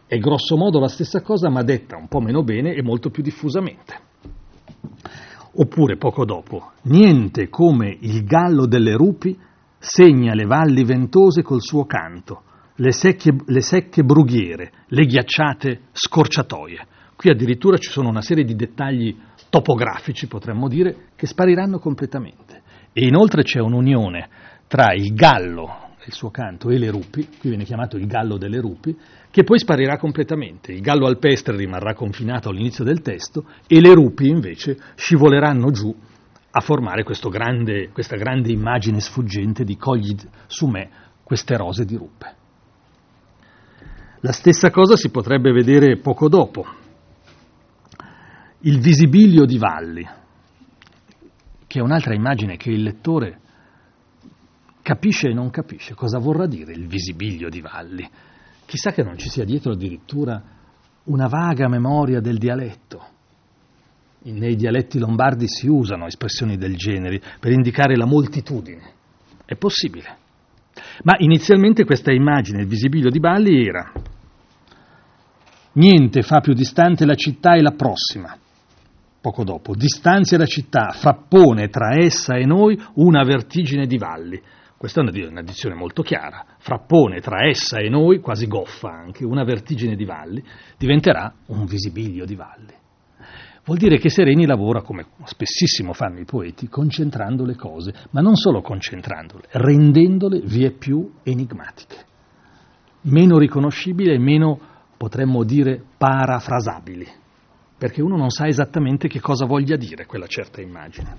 È 0.05 0.17
grosso 0.17 0.55
modo 0.55 0.79
la 0.79 0.87
stessa 0.87 1.21
cosa, 1.21 1.49
ma 1.49 1.63
detta 1.63 1.97
un 1.97 2.07
po' 2.07 2.21
meno 2.21 2.43
bene 2.43 2.73
e 2.73 2.81
molto 2.81 3.09
più 3.09 3.21
diffusamente. 3.21 4.05
Oppure 5.59 5.97
poco 5.97 6.23
dopo, 6.23 6.71
niente 6.83 7.49
come 7.49 7.97
il 7.99 8.23
gallo 8.23 8.67
delle 8.67 8.95
rupi 8.95 9.37
segna 9.77 10.33
le 10.33 10.45
valli 10.45 10.83
ventose 10.83 11.41
col 11.41 11.61
suo 11.61 11.85
canto, 11.85 12.43
le 12.75 12.91
secche, 12.91 13.35
le 13.45 13.61
secche 13.61 14.03
brughiere, 14.03 14.71
le 14.87 15.05
ghiacciate 15.05 15.81
scorciatoie. 15.91 16.87
Qui 17.15 17.29
addirittura 17.31 17.77
ci 17.77 17.89
sono 17.89 18.09
una 18.09 18.21
serie 18.21 18.43
di 18.43 18.55
dettagli 18.55 19.17
topografici, 19.49 20.27
potremmo 20.27 20.67
dire, 20.67 21.07
che 21.15 21.25
spariranno 21.25 21.79
completamente. 21.79 22.61
E 22.99 23.05
inoltre 23.05 23.43
c'è 23.43 23.59
un'unione 23.59 24.27
tra 24.65 24.91
il 24.91 25.13
gallo 25.13 25.93
il 26.07 26.13
suo 26.13 26.31
canto 26.31 26.71
e 26.71 26.79
le 26.79 26.89
rupi, 26.89 27.27
qui 27.37 27.49
viene 27.49 27.63
chiamato 27.63 27.95
il 27.95 28.07
gallo 28.07 28.37
delle 28.37 28.59
rupi, 28.59 28.97
che 29.29 29.43
poi 29.43 29.59
sparirà 29.59 29.97
completamente. 29.97 30.71
Il 30.71 30.81
gallo 30.81 31.05
alpestre 31.05 31.55
rimarrà 31.55 31.93
confinato 31.93 32.49
all'inizio 32.49 32.83
del 32.83 33.01
testo 33.01 33.45
e 33.67 33.79
le 33.81 33.93
rupi 33.93 34.29
invece 34.29 34.79
scivoleranno 34.95 35.69
giù 35.69 35.95
a 36.49 36.59
formare 36.59 37.03
grande, 37.29 37.89
questa 37.89 38.15
grande 38.15 38.51
immagine 38.51 38.99
sfuggente 38.99 39.63
di 39.63 39.77
cogli 39.77 40.15
su 40.47 40.65
me 40.65 40.89
queste 41.21 41.55
rose 41.55 41.85
di 41.85 41.95
rupe. 41.95 42.35
La 44.21 44.31
stessa 44.31 44.71
cosa 44.71 44.95
si 44.95 45.11
potrebbe 45.11 45.51
vedere 45.51 45.99
poco 45.99 46.27
dopo. 46.29 46.65
Il 48.61 48.79
visibilio 48.79 49.45
di 49.45 49.59
valli, 49.59 50.07
che 51.67 51.79
è 51.79 51.81
un'altra 51.81 52.15
immagine 52.15 52.57
che 52.57 52.71
il 52.71 52.81
lettore 52.81 53.39
capisce 54.81 55.27
e 55.27 55.33
non 55.33 55.49
capisce 55.49 55.93
cosa 55.93 56.17
vorrà 56.17 56.47
dire 56.47 56.71
il 56.71 56.87
visibilio 56.87 57.49
di 57.49 57.59
Valli. 57.59 58.09
Chissà 58.65 58.91
che 58.91 59.03
non 59.03 59.17
ci 59.17 59.29
sia 59.29 59.43
dietro 59.43 59.73
addirittura 59.73 60.41
una 61.03 61.27
vaga 61.27 61.67
memoria 61.67 62.21
del 62.21 62.37
dialetto. 62.37 63.15
Nei 64.23 64.55
dialetti 64.55 64.97
lombardi 64.97 65.47
si 65.47 65.67
usano 65.67 66.05
espressioni 66.05 66.57
del 66.57 66.75
genere 66.75 67.21
per 67.39 67.51
indicare 67.51 67.95
la 67.95 68.05
moltitudine. 68.05 68.93
È 69.45 69.55
possibile. 69.55 70.17
Ma 71.03 71.15
inizialmente 71.19 71.85
questa 71.85 72.11
immagine, 72.11 72.61
il 72.61 72.67
visibilio 72.67 73.09
di 73.09 73.19
Valli, 73.19 73.67
era 73.67 73.91
niente 75.73 76.21
fa 76.21 76.39
più 76.39 76.53
distante 76.53 77.05
la 77.05 77.15
città 77.15 77.55
e 77.55 77.61
la 77.61 77.71
prossima. 77.71 78.37
Poco 79.27 79.43
dopo, 79.43 79.75
distanzia 79.75 80.37
la 80.37 80.45
città, 80.45 80.91
frappone 80.91 81.67
tra 81.67 81.97
essa 81.97 82.37
e 82.37 82.45
noi 82.45 82.81
una 82.93 83.25
vertigine 83.25 83.85
di 83.85 83.97
valli. 83.97 84.41
Questa 84.77 85.01
è 85.01 85.03
una, 85.03 85.41
dizione 85.41 85.75
molto 85.75 86.01
chiara. 86.01 86.45
Frappone 86.59 87.19
tra 87.19 87.45
essa 87.45 87.77
e 87.79 87.89
noi, 87.89 88.19
quasi 88.19 88.47
goffa 88.47 88.87
anche, 88.87 89.25
una 89.25 89.43
vertigine 89.43 89.97
di 89.97 90.05
valli, 90.05 90.41
diventerà 90.77 91.33
un 91.47 91.65
visibilio 91.65 92.23
di 92.23 92.35
valli. 92.35 92.73
Vuol 93.65 93.77
dire 93.77 93.97
che 93.97 94.09
Sereni 94.09 94.45
lavora, 94.45 94.81
come 94.81 95.07
spessissimo 95.25 95.91
fanno 95.91 96.19
i 96.19 96.25
poeti, 96.25 96.69
concentrando 96.69 97.43
le 97.43 97.55
cose, 97.55 97.93
ma 98.11 98.21
non 98.21 98.37
solo 98.37 98.61
concentrandole, 98.61 99.49
rendendole 99.51 100.39
vie 100.39 100.71
più 100.71 101.15
enigmatiche, 101.23 101.97
meno 103.01 103.37
riconoscibili 103.37 104.13
e 104.13 104.19
meno, 104.19 104.57
potremmo 104.95 105.43
dire, 105.43 105.83
parafrasabili 105.97 107.25
perché 107.77 108.01
uno 108.01 108.17
non 108.17 108.29
sa 108.31 108.47
esattamente 108.47 109.07
che 109.07 109.19
cosa 109.19 109.45
voglia 109.45 109.75
dire 109.75 110.07
quella 110.07 110.25
certa 110.25 110.61
immagine. 110.61 111.17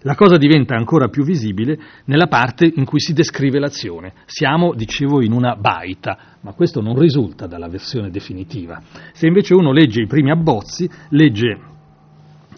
La 0.00 0.16
cosa 0.16 0.36
diventa 0.36 0.74
ancora 0.74 1.08
più 1.08 1.22
visibile 1.22 1.78
nella 2.06 2.26
parte 2.26 2.70
in 2.74 2.84
cui 2.84 2.98
si 2.98 3.12
descrive 3.12 3.60
l'azione. 3.60 4.14
Siamo, 4.26 4.74
dicevo, 4.74 5.22
in 5.22 5.32
una 5.32 5.54
baita, 5.54 6.36
ma 6.40 6.52
questo 6.52 6.80
non 6.80 6.98
risulta 6.98 7.46
dalla 7.46 7.68
versione 7.68 8.10
definitiva. 8.10 8.82
Se 9.12 9.28
invece 9.28 9.54
uno 9.54 9.72
legge 9.72 10.02
i 10.02 10.08
primi 10.08 10.32
abbozzi, 10.32 10.90
legge 11.10 11.58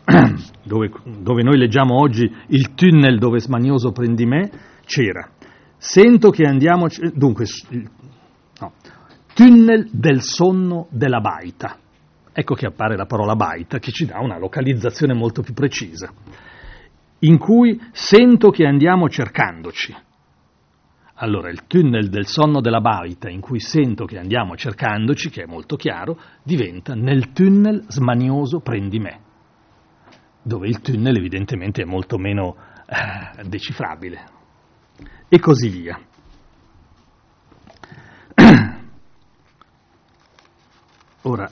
dove, 0.65 0.91
dove 1.21 1.43
noi 1.43 1.59
leggiamo 1.59 2.01
oggi 2.01 2.31
il 2.49 2.73
tunnel 2.73 3.19
dove 3.19 3.39
smanioso 3.39 3.93
prendi 3.93 4.25
me, 4.25 4.51
c'era. 4.87 5.29
Sento 5.77 6.31
che 6.31 6.45
andiamo... 6.45 6.87
Dunque, 7.13 7.45
no, 8.61 8.73
tunnel 9.35 9.91
del 9.93 10.23
sonno 10.23 10.87
della 10.91 11.21
baita 11.21 11.77
Ecco 12.33 12.55
che 12.55 12.67
appare 12.67 12.97
la 12.97 13.05
parola 13.05 13.37
baita 13.37 13.79
che 13.79 13.93
ci 13.93 14.07
dà 14.07 14.19
una 14.19 14.39
localizzazione 14.39 15.13
molto 15.13 15.43
più 15.43 15.53
precisa, 15.53 16.11
in 17.21 17.37
cui 17.39 17.79
sento 17.93 18.51
che 18.51 18.65
andiamo 18.65 19.09
cercandoci. 19.09 19.95
Allora 21.17 21.51
il 21.51 21.67
tunnel 21.67 22.09
del 22.09 22.27
sonno 22.27 22.61
della 22.61 22.81
baita 22.81 23.29
in 23.29 23.41
cui 23.41 23.61
sento 23.61 24.07
che 24.07 24.19
andiamo 24.19 24.57
cercandoci, 24.57 25.29
che 25.29 25.43
è 25.43 25.47
molto 25.47 25.77
chiaro, 25.77 26.19
diventa 26.43 26.95
nel 26.95 27.33
tunnel 27.33 27.85
smanioso 27.89 28.61
prendi 28.61 28.99
me, 28.99 29.21
dove 30.43 30.69
il 30.69 30.81
tunnel 30.81 31.19
evidentemente 31.19 31.83
è 31.83 31.85
molto 31.85 32.17
meno 32.17 32.57
eh, 32.87 33.45
decifrabile. 33.45 34.25
E 35.29 35.39
così 35.39 35.69
via. 35.69 36.01
Ora, 41.23 41.49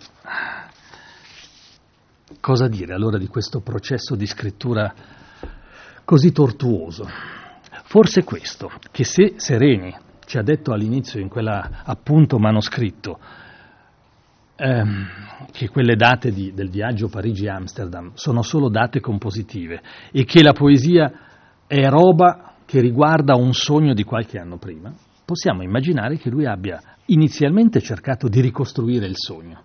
Cosa 2.40 2.68
dire 2.68 2.94
allora 2.94 3.18
di 3.18 3.26
questo 3.26 3.60
processo 3.60 4.16
di 4.16 4.26
scrittura 4.26 4.92
così 6.06 6.32
tortuoso? 6.32 7.06
Forse 7.84 8.24
questo, 8.24 8.70
che 8.90 9.04
se 9.04 9.34
Sereni 9.36 9.94
ci 10.24 10.38
ha 10.38 10.42
detto 10.42 10.72
all'inizio 10.72 11.20
in 11.20 11.28
quell'appunto 11.28 12.38
manoscritto 12.38 13.18
ehm, 14.56 15.06
che 15.52 15.68
quelle 15.68 15.96
date 15.96 16.32
di, 16.32 16.54
del 16.54 16.70
viaggio 16.70 17.08
Parigi-Amsterdam 17.08 18.12
sono 18.14 18.40
solo 18.40 18.70
date 18.70 19.00
compositive 19.00 19.82
e 20.10 20.24
che 20.24 20.42
la 20.42 20.52
poesia 20.52 21.12
è 21.66 21.86
roba 21.88 22.54
che 22.64 22.80
riguarda 22.80 23.34
un 23.34 23.52
sogno 23.52 23.92
di 23.92 24.04
qualche 24.04 24.38
anno 24.38 24.56
prima, 24.56 24.94
possiamo 25.26 25.62
immaginare 25.62 26.16
che 26.16 26.30
lui 26.30 26.46
abbia 26.46 26.80
inizialmente 27.06 27.80
cercato 27.80 28.28
di 28.28 28.40
ricostruire 28.40 29.04
il 29.04 29.16
sogno 29.16 29.64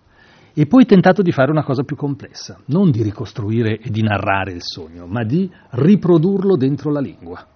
e 0.58 0.64
poi 0.64 0.86
tentato 0.86 1.20
di 1.20 1.32
fare 1.32 1.50
una 1.50 1.62
cosa 1.62 1.82
più 1.82 1.96
complessa, 1.96 2.58
non 2.68 2.90
di 2.90 3.02
ricostruire 3.02 3.78
e 3.78 3.90
di 3.90 4.00
narrare 4.00 4.52
il 4.52 4.62
sogno, 4.62 5.06
ma 5.06 5.22
di 5.22 5.50
riprodurlo 5.72 6.56
dentro 6.56 6.90
la 6.90 7.00
lingua, 7.00 7.46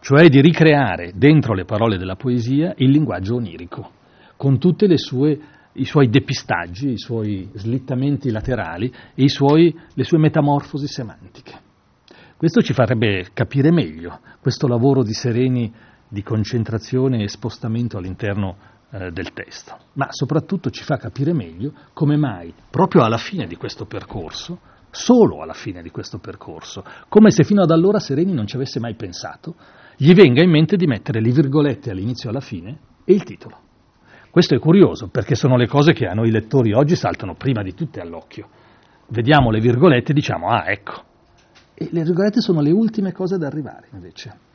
cioè 0.00 0.26
di 0.30 0.40
ricreare 0.40 1.12
dentro 1.14 1.52
le 1.52 1.66
parole 1.66 1.98
della 1.98 2.16
poesia 2.16 2.72
il 2.78 2.88
linguaggio 2.88 3.34
onirico, 3.34 3.90
con 4.38 4.58
tutti 4.58 4.86
i 4.86 4.96
suoi 4.96 6.08
depistaggi, 6.08 6.92
i 6.92 6.98
suoi 6.98 7.50
slittamenti 7.52 8.30
laterali 8.30 8.90
e 9.14 9.28
suoi, 9.28 9.78
le 9.92 10.04
sue 10.04 10.16
metamorfosi 10.16 10.86
semantiche. 10.86 11.52
Questo 12.38 12.62
ci 12.62 12.72
farebbe 12.72 13.28
capire 13.34 13.70
meglio 13.70 14.18
questo 14.40 14.66
lavoro 14.66 15.02
di 15.02 15.12
Sereni 15.12 15.70
di 16.08 16.22
concentrazione 16.22 17.22
e 17.22 17.28
spostamento 17.28 17.98
all'interno 17.98 18.56
eh, 18.90 19.10
del 19.10 19.32
testo, 19.32 19.76
ma 19.94 20.08
soprattutto 20.10 20.70
ci 20.70 20.82
fa 20.82 20.96
capire 20.96 21.32
meglio 21.32 21.72
come 21.92 22.16
mai 22.16 22.52
proprio 22.70 23.02
alla 23.02 23.18
fine 23.18 23.46
di 23.46 23.56
questo 23.56 23.86
percorso, 23.86 24.58
solo 24.90 25.42
alla 25.42 25.52
fine 25.52 25.82
di 25.82 25.90
questo 25.90 26.18
percorso, 26.18 26.84
come 27.08 27.30
se 27.30 27.44
fino 27.44 27.62
ad 27.62 27.70
allora 27.70 27.98
Sereni 27.98 28.32
non 28.32 28.46
ci 28.46 28.56
avesse 28.56 28.80
mai 28.80 28.94
pensato, 28.94 29.54
gli 29.96 30.12
venga 30.14 30.42
in 30.42 30.50
mente 30.50 30.76
di 30.76 30.86
mettere 30.86 31.20
le 31.20 31.30
virgolette 31.30 31.90
all'inizio 31.90 32.28
e 32.28 32.32
alla 32.32 32.40
fine 32.40 32.78
e 33.04 33.12
il 33.12 33.22
titolo. 33.22 33.58
Questo 34.30 34.54
è 34.54 34.58
curioso 34.58 35.08
perché 35.08 35.34
sono 35.34 35.56
le 35.56 35.66
cose 35.66 35.92
che 35.92 36.06
a 36.06 36.12
noi 36.14 36.30
lettori 36.30 36.72
oggi 36.72 36.94
saltano 36.94 37.34
prima 37.34 37.62
di 37.62 37.74
tutte 37.74 38.00
all'occhio. 38.00 38.48
Vediamo 39.08 39.50
le 39.50 39.58
virgolette 39.58 40.12
e 40.12 40.14
diciamo, 40.14 40.48
ah 40.48 40.70
ecco, 40.70 41.04
e 41.74 41.88
le 41.92 42.02
virgolette 42.02 42.42
sono 42.42 42.60
le 42.60 42.72
ultime 42.72 43.10
cose 43.10 43.38
da 43.38 43.46
arrivare, 43.46 43.88
invece. 43.92 44.48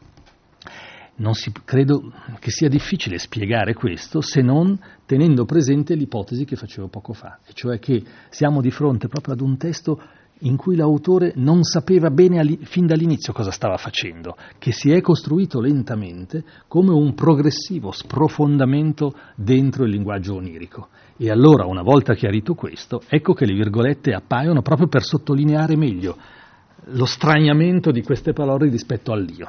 Si, 1.32 1.52
credo 1.64 2.12
che 2.40 2.52
sia 2.52 2.68
difficile 2.68 3.18
spiegare 3.18 3.74
questo 3.74 4.20
se 4.20 4.42
non 4.42 4.78
tenendo 5.06 5.46
presente 5.46 5.96
l'ipotesi 5.96 6.44
che 6.44 6.58
facevo 6.58 6.88
poco 6.88 7.14
fa, 7.14 7.40
e 7.46 7.54
cioè 7.54 7.80
che 7.80 8.04
siamo 8.30 8.60
di 8.60 8.70
fronte 8.70 9.08
proprio 9.08 9.34
ad 9.34 9.40
un 9.40 9.56
testo 9.56 10.02
in 10.40 10.58
cui 10.58 10.76
l'autore 10.76 11.32
non 11.36 11.64
sapeva 11.64 12.10
bene 12.10 12.58
fin 12.64 12.86
dall'inizio 12.86 13.32
cosa 13.32 13.52
stava 13.52 13.78
facendo, 13.78 14.36
che 14.60 14.74
si 14.74 14.92
è 14.92 15.00
costruito 15.00 15.62
lentamente 15.62 16.44
come 16.68 16.92
un 16.92 17.14
progressivo 17.14 17.92
sprofondamento 17.92 19.16
dentro 19.36 19.86
il 19.86 19.92
linguaggio 19.92 20.36
onirico. 20.36 20.90
E 21.16 21.32
allora, 21.32 21.66
una 21.66 21.82
volta 21.82 22.14
chiarito 22.14 22.56
questo, 22.56 23.02
ecco 23.08 23.34
che 23.34 23.46
le 23.46 23.54
virgolette 23.54 24.12
appaiono 24.12 24.62
proprio 24.62 24.88
per 24.88 25.04
sottolineare 25.04 25.78
meglio 25.78 26.18
lo 26.88 27.06
straniamento 27.06 27.92
di 27.92 28.04
queste 28.04 28.34
parole 28.34 28.70
rispetto 28.70 29.14
all'io. 29.14 29.48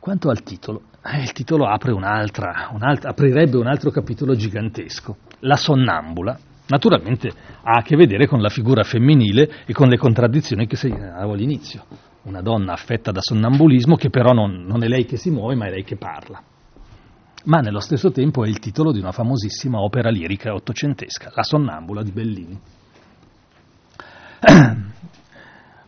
Quanto 0.00 0.30
al 0.30 0.42
titolo, 0.42 0.84
eh, 1.04 1.20
il 1.20 1.32
titolo 1.32 1.66
apre 1.66 1.92
un'altra, 1.92 2.70
un'altra, 2.72 3.10
aprirebbe 3.10 3.58
un 3.58 3.66
altro 3.66 3.90
capitolo 3.90 4.34
gigantesco, 4.34 5.16
la 5.40 5.56
sonnambula. 5.56 6.38
Naturalmente 6.68 7.28
ha 7.28 7.78
a 7.78 7.82
che 7.82 7.96
vedere 7.96 8.26
con 8.26 8.40
la 8.40 8.48
figura 8.48 8.82
femminile 8.82 9.66
e 9.66 9.74
con 9.74 9.88
le 9.88 9.98
contraddizioni 9.98 10.66
che 10.66 10.76
segnalavo 10.76 11.34
all'inizio. 11.34 11.84
Una 12.22 12.40
donna 12.40 12.72
affetta 12.72 13.12
da 13.12 13.20
sonnambulismo 13.20 13.96
che 13.96 14.08
però 14.08 14.32
non, 14.32 14.64
non 14.64 14.82
è 14.82 14.88
lei 14.88 15.04
che 15.04 15.18
si 15.18 15.28
muove, 15.28 15.54
ma 15.54 15.66
è 15.66 15.70
lei 15.70 15.84
che 15.84 15.96
parla 15.96 16.42
ma 17.44 17.60
nello 17.60 17.80
stesso 17.80 18.10
tempo 18.10 18.44
è 18.44 18.48
il 18.48 18.58
titolo 18.58 18.92
di 18.92 18.98
una 18.98 19.12
famosissima 19.12 19.80
opera 19.80 20.10
lirica 20.10 20.52
ottocentesca, 20.52 21.32
La 21.34 21.42
sonnambula 21.42 22.02
di 22.02 22.10
Bellini. 22.10 22.60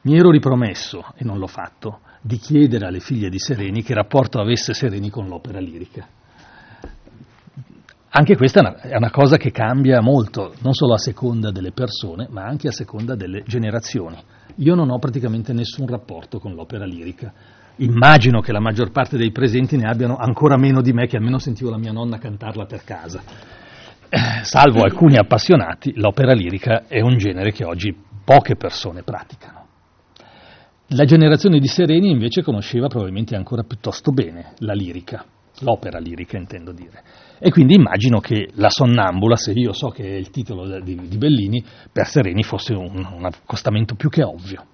Mi 0.02 0.16
ero 0.16 0.30
ripromesso, 0.30 1.12
e 1.14 1.24
non 1.24 1.36
l'ho 1.38 1.46
fatto, 1.46 2.00
di 2.22 2.36
chiedere 2.36 2.86
alle 2.86 3.00
figlie 3.00 3.28
di 3.28 3.38
Sereni 3.38 3.82
che 3.82 3.94
rapporto 3.94 4.40
avesse 4.40 4.72
Sereni 4.72 5.10
con 5.10 5.26
l'opera 5.26 5.58
lirica. 5.58 6.06
Anche 8.14 8.36
questa 8.36 8.60
è 8.60 8.62
una, 8.62 8.80
è 8.80 8.96
una, 8.96 9.10
cosa 9.10 9.38
che 9.38 9.50
cambia 9.50 10.00
molto, 10.00 10.54
non 10.60 10.74
solo 10.74 10.92
a 10.92 10.98
seconda 10.98 11.50
delle 11.50 11.72
persone, 11.72 12.28
ma 12.30 12.44
anche 12.44 12.68
a 12.68 12.72
seconda 12.72 13.16
delle 13.16 13.42
generazioni. 13.46 14.16
Io 14.56 14.74
non 14.74 14.90
ho 14.90 14.98
praticamente 14.98 15.54
nessun 15.54 15.86
rapporto 15.86 16.38
con 16.38 16.52
l'opera 16.54 16.84
lirica. 16.84 17.32
Immagino 17.76 18.40
che 18.40 18.52
la 18.52 18.60
maggior 18.60 18.90
parte 18.92 19.16
dei 19.16 19.32
presenti 19.32 19.78
ne 19.78 19.88
abbiano 19.88 20.16
ancora 20.16 20.58
meno 20.58 20.82
di 20.82 20.92
me, 20.92 21.06
che 21.06 21.16
almeno 21.16 21.38
sentivo 21.38 21.70
la 21.70 21.78
mia 21.78 21.90
nonna 21.90 22.18
cantarla 22.18 22.66
per 22.66 22.84
casa. 22.84 23.22
Eh, 24.10 24.44
salvo 24.44 24.82
alcuni 24.82 25.16
appassionati, 25.16 25.94
l'opera 25.96 26.34
lirica 26.34 26.84
è 26.86 27.00
un 27.00 27.16
genere 27.16 27.50
che 27.50 27.64
oggi 27.64 27.96
poche 28.24 28.56
persone 28.56 29.02
praticano. 29.02 29.61
La 30.95 31.07
generazione 31.07 31.59
di 31.59 31.68
Sereni 31.68 32.11
invece 32.11 32.43
conosceva 32.43 32.86
probabilmente 32.86 33.34
ancora 33.34 33.62
piuttosto 33.62 34.11
bene 34.11 34.53
la 34.59 34.74
lirica, 34.74 35.24
l'opera 35.61 35.99
lirica 35.99 36.36
intendo 36.36 36.72
dire. 36.72 37.03
E 37.38 37.51
quindi 37.51 37.76
immagino 37.76 38.20
che 38.20 38.51
La 38.57 38.68
Sonnambula, 38.68 39.36
se 39.36 39.53
io 39.53 39.72
so 39.72 39.88
che 39.88 40.05
è 40.05 40.16
il 40.16 40.28
titolo 40.28 40.80
di, 40.80 41.09
di 41.09 41.16
Bellini, 41.16 41.64
per 41.90 42.07
Sereni 42.07 42.43
fosse 42.43 42.74
un, 42.74 43.07
un 43.11 43.24
accostamento 43.24 43.95
più 43.95 44.11
che 44.11 44.22
ovvio. 44.22 44.66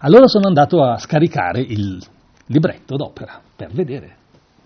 Allora 0.00 0.26
sono 0.26 0.48
andato 0.48 0.82
a 0.82 0.98
scaricare 0.98 1.60
il 1.60 1.98
libretto 2.48 2.96
d'opera 2.96 3.40
per 3.56 3.72
vedere 3.72 4.16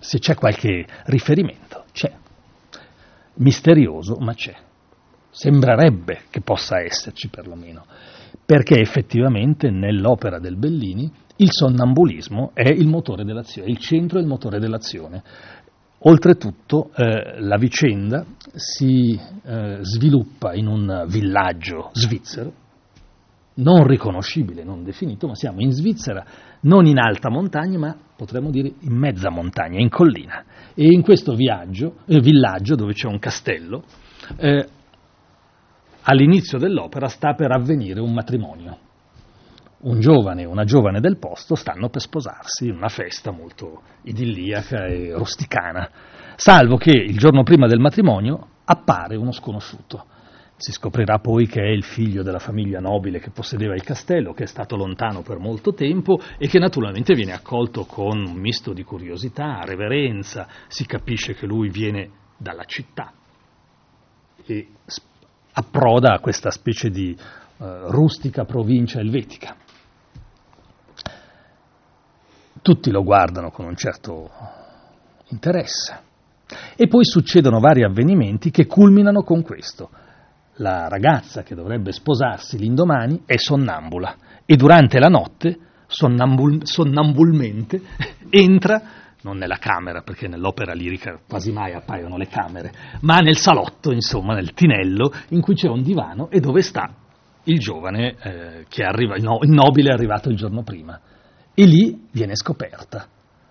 se 0.00 0.18
c'è 0.18 0.34
qualche 0.34 0.84
riferimento. 1.04 1.84
C'è. 1.92 2.12
Misterioso, 3.34 4.16
ma 4.18 4.34
c'è. 4.34 4.54
Sembrerebbe 5.30 6.22
che 6.28 6.40
possa 6.40 6.80
esserci 6.80 7.28
perlomeno 7.28 7.84
perché 8.48 8.80
effettivamente 8.80 9.68
nell'opera 9.68 10.38
del 10.38 10.56
Bellini 10.56 11.12
il 11.36 11.48
sonnambulismo 11.50 12.52
è 12.54 12.66
il 12.66 12.88
motore 12.88 13.22
dell'azione, 13.22 13.68
il 13.68 13.76
centro 13.76 14.16
e 14.16 14.22
il 14.22 14.26
motore 14.26 14.58
dell'azione. 14.58 15.22
Oltretutto 15.98 16.90
eh, 16.96 17.40
la 17.40 17.58
vicenda 17.58 18.24
si 18.54 19.12
eh, 19.12 19.78
sviluppa 19.82 20.54
in 20.54 20.66
un 20.66 21.04
villaggio 21.08 21.90
svizzero, 21.92 22.52
non 23.56 23.86
riconoscibile, 23.86 24.64
non 24.64 24.82
definito, 24.82 25.26
ma 25.26 25.34
siamo 25.34 25.60
in 25.60 25.72
Svizzera, 25.72 26.24
non 26.60 26.86
in 26.86 26.98
alta 26.98 27.28
montagna, 27.28 27.76
ma 27.76 27.94
potremmo 28.16 28.48
dire 28.48 28.72
in 28.80 28.94
mezza 28.94 29.28
montagna, 29.30 29.78
in 29.78 29.90
collina. 29.90 30.42
E 30.72 30.86
in 30.86 31.02
questo 31.02 31.34
viaggio, 31.34 31.96
eh, 32.06 32.18
villaggio 32.18 32.76
dove 32.76 32.94
c'è 32.94 33.08
un 33.08 33.18
castello, 33.18 33.84
eh, 34.38 34.68
all'inizio 36.10 36.58
dell'opera 36.58 37.08
sta 37.08 37.34
per 37.34 37.52
avvenire 37.52 38.00
un 38.00 38.12
matrimonio. 38.12 38.78
Un 39.80 40.00
giovane 40.00 40.42
e 40.42 40.46
una 40.46 40.64
giovane 40.64 41.00
del 41.00 41.18
posto 41.18 41.54
stanno 41.54 41.90
per 41.90 42.00
sposarsi 42.00 42.66
in 42.66 42.76
una 42.76 42.88
festa 42.88 43.30
molto 43.30 43.82
idilliaca 44.02 44.86
e 44.86 45.12
rusticana, 45.14 45.88
salvo 46.34 46.76
che 46.76 46.90
il 46.90 47.16
giorno 47.16 47.42
prima 47.42 47.66
del 47.66 47.78
matrimonio 47.78 48.48
appare 48.64 49.16
uno 49.16 49.32
sconosciuto. 49.32 50.06
Si 50.56 50.72
scoprirà 50.72 51.20
poi 51.20 51.46
che 51.46 51.60
è 51.60 51.68
il 51.68 51.84
figlio 51.84 52.24
della 52.24 52.40
famiglia 52.40 52.80
nobile 52.80 53.20
che 53.20 53.30
possedeva 53.30 53.74
il 53.74 53.84
castello, 53.84 54.32
che 54.32 54.44
è 54.44 54.46
stato 54.46 54.76
lontano 54.76 55.22
per 55.22 55.38
molto 55.38 55.72
tempo 55.72 56.18
e 56.38 56.48
che 56.48 56.58
naturalmente 56.58 57.14
viene 57.14 57.32
accolto 57.32 57.84
con 57.84 58.18
un 58.18 58.34
misto 58.34 58.72
di 58.72 58.82
curiosità, 58.82 59.60
reverenza, 59.64 60.48
si 60.66 60.84
capisce 60.86 61.34
che 61.34 61.46
lui 61.46 61.68
viene 61.68 62.10
dalla 62.36 62.64
città 62.64 63.12
e 64.44 64.68
approda 65.58 66.14
a 66.14 66.20
questa 66.20 66.50
specie 66.50 66.88
di 66.88 67.10
eh, 67.10 67.80
rustica 67.88 68.44
provincia 68.44 69.00
elvetica. 69.00 69.56
Tutti 72.62 72.90
lo 72.90 73.02
guardano 73.02 73.50
con 73.50 73.66
un 73.66 73.76
certo 73.76 74.30
interesse. 75.28 76.06
E 76.76 76.86
poi 76.86 77.04
succedono 77.04 77.58
vari 77.58 77.82
avvenimenti 77.82 78.50
che 78.50 78.66
culminano 78.66 79.22
con 79.22 79.42
questo. 79.42 79.90
La 80.60 80.88
ragazza 80.88 81.42
che 81.42 81.54
dovrebbe 81.54 81.92
sposarsi 81.92 82.56
l'indomani 82.56 83.22
è 83.26 83.36
sonnambula 83.36 84.16
e 84.44 84.56
durante 84.56 84.98
la 84.98 85.08
notte, 85.08 85.58
sonnambul- 85.86 86.64
sonnambulmente, 86.64 87.80
entra 88.30 88.82
non 89.22 89.36
nella 89.36 89.58
camera, 89.58 90.02
perché 90.02 90.28
nell'opera 90.28 90.72
lirica 90.72 91.18
quasi 91.26 91.50
mai 91.50 91.72
appaiono 91.72 92.16
le 92.16 92.28
camere, 92.28 92.72
ma 93.00 93.18
nel 93.18 93.36
salotto, 93.36 93.92
insomma, 93.92 94.34
nel 94.34 94.52
tinello, 94.52 95.12
in 95.30 95.40
cui 95.40 95.54
c'è 95.54 95.68
un 95.68 95.82
divano 95.82 96.30
e 96.30 96.40
dove 96.40 96.62
sta 96.62 96.94
il 97.44 97.58
giovane 97.58 98.14
eh, 98.20 98.66
che 98.68 98.84
arriva, 98.84 99.16
il, 99.16 99.22
no, 99.22 99.38
il 99.42 99.50
nobile 99.50 99.92
arrivato 99.92 100.28
il 100.28 100.36
giorno 100.36 100.62
prima. 100.62 101.00
E 101.54 101.64
lì 101.64 102.06
viene 102.12 102.36
scoperta. 102.36 103.06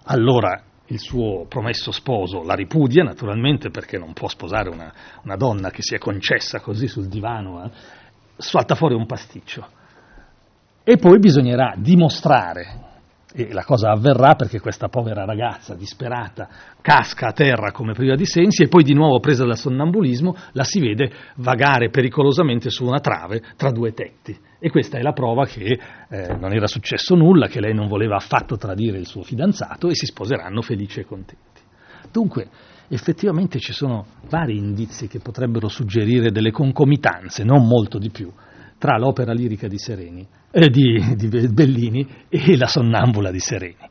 Allora 0.06 0.64
il 0.86 1.00
suo 1.00 1.46
promesso 1.50 1.92
sposo 1.92 2.44
la 2.44 2.54
ripudia, 2.54 3.04
naturalmente, 3.04 3.70
perché 3.70 3.98
non 3.98 4.14
può 4.14 4.30
sposare 4.30 4.70
una, 4.70 4.94
una 5.24 5.36
donna 5.36 5.70
che 5.70 5.82
si 5.82 5.96
è 5.96 5.98
concessa 5.98 6.62
così 6.62 6.88
sul 6.88 7.08
divano, 7.08 7.66
eh, 7.66 7.72
salta 8.38 8.76
fuori 8.76 8.94
un 8.94 9.06
pasticcio. 9.06 9.68
E 10.84 10.96
poi 10.96 11.20
bisognerà 11.20 11.74
dimostrare 11.76 12.87
e 13.34 13.52
la 13.52 13.64
cosa 13.64 13.92
avverrà 13.92 14.36
perché 14.36 14.60
questa 14.60 14.88
povera 14.88 15.26
ragazza 15.26 15.76
disperata 15.76 16.48
casca 16.82 17.28
a 17.28 17.32
terra 17.34 17.72
come 17.72 17.92
priva 17.92 18.16
di 18.16 18.26
sensi 18.26 18.64
e 18.64 18.68
poi 18.70 18.84
di 18.84 18.94
nuovo 18.94 19.20
presa 19.20 19.46
dal 19.46 19.58
sonnambulismo 19.58 20.36
la 20.54 20.64
si 20.64 20.80
vede 20.80 21.12
vagare 21.36 21.90
pericolosamente 21.90 22.70
su 22.70 22.86
una 22.86 23.00
trave 23.00 23.42
tra 23.58 23.72
due 23.72 23.92
tetti. 23.94 24.36
E 24.60 24.70
questa 24.70 24.98
è 24.98 25.02
la 25.02 25.12
prova 25.12 25.46
che 25.46 25.78
eh, 26.10 26.36
non 26.40 26.54
era 26.54 26.68
successo 26.68 27.16
nulla, 27.16 27.48
che 27.48 27.60
lei 27.60 27.74
non 27.74 27.88
voleva 27.88 28.16
affatto 28.16 28.56
tradire 28.56 28.98
il 28.98 29.06
suo 29.06 29.22
fidanzato 29.22 29.90
e 29.90 29.96
si 29.96 30.06
sposeranno 30.06 30.62
felici 30.62 31.02
e 31.02 31.06
contenti. 31.06 31.62
Dunque, 32.12 32.48
effettivamente 32.88 33.60
ci 33.60 33.74
sono 33.74 34.06
vari 34.30 34.58
indizi 34.58 35.08
che 35.08 35.20
potrebbero 35.20 35.68
suggerire 35.68 36.32
delle 36.32 36.52
concomitanze, 36.52 37.44
non 37.44 37.68
molto 37.68 38.00
di 38.00 38.10
più, 38.10 38.32
tra 38.78 38.98
l'opera 38.98 39.34
lirica 39.34 39.68
di 39.68 39.78
Sereni 39.78 40.28
eh, 40.52 40.70
di, 40.70 41.16
di 41.16 41.48
Bellini 41.50 42.08
e 42.30 42.58
La 42.58 42.68
sonnambula 42.68 43.32
di 43.32 43.40
Sereni. 43.40 43.90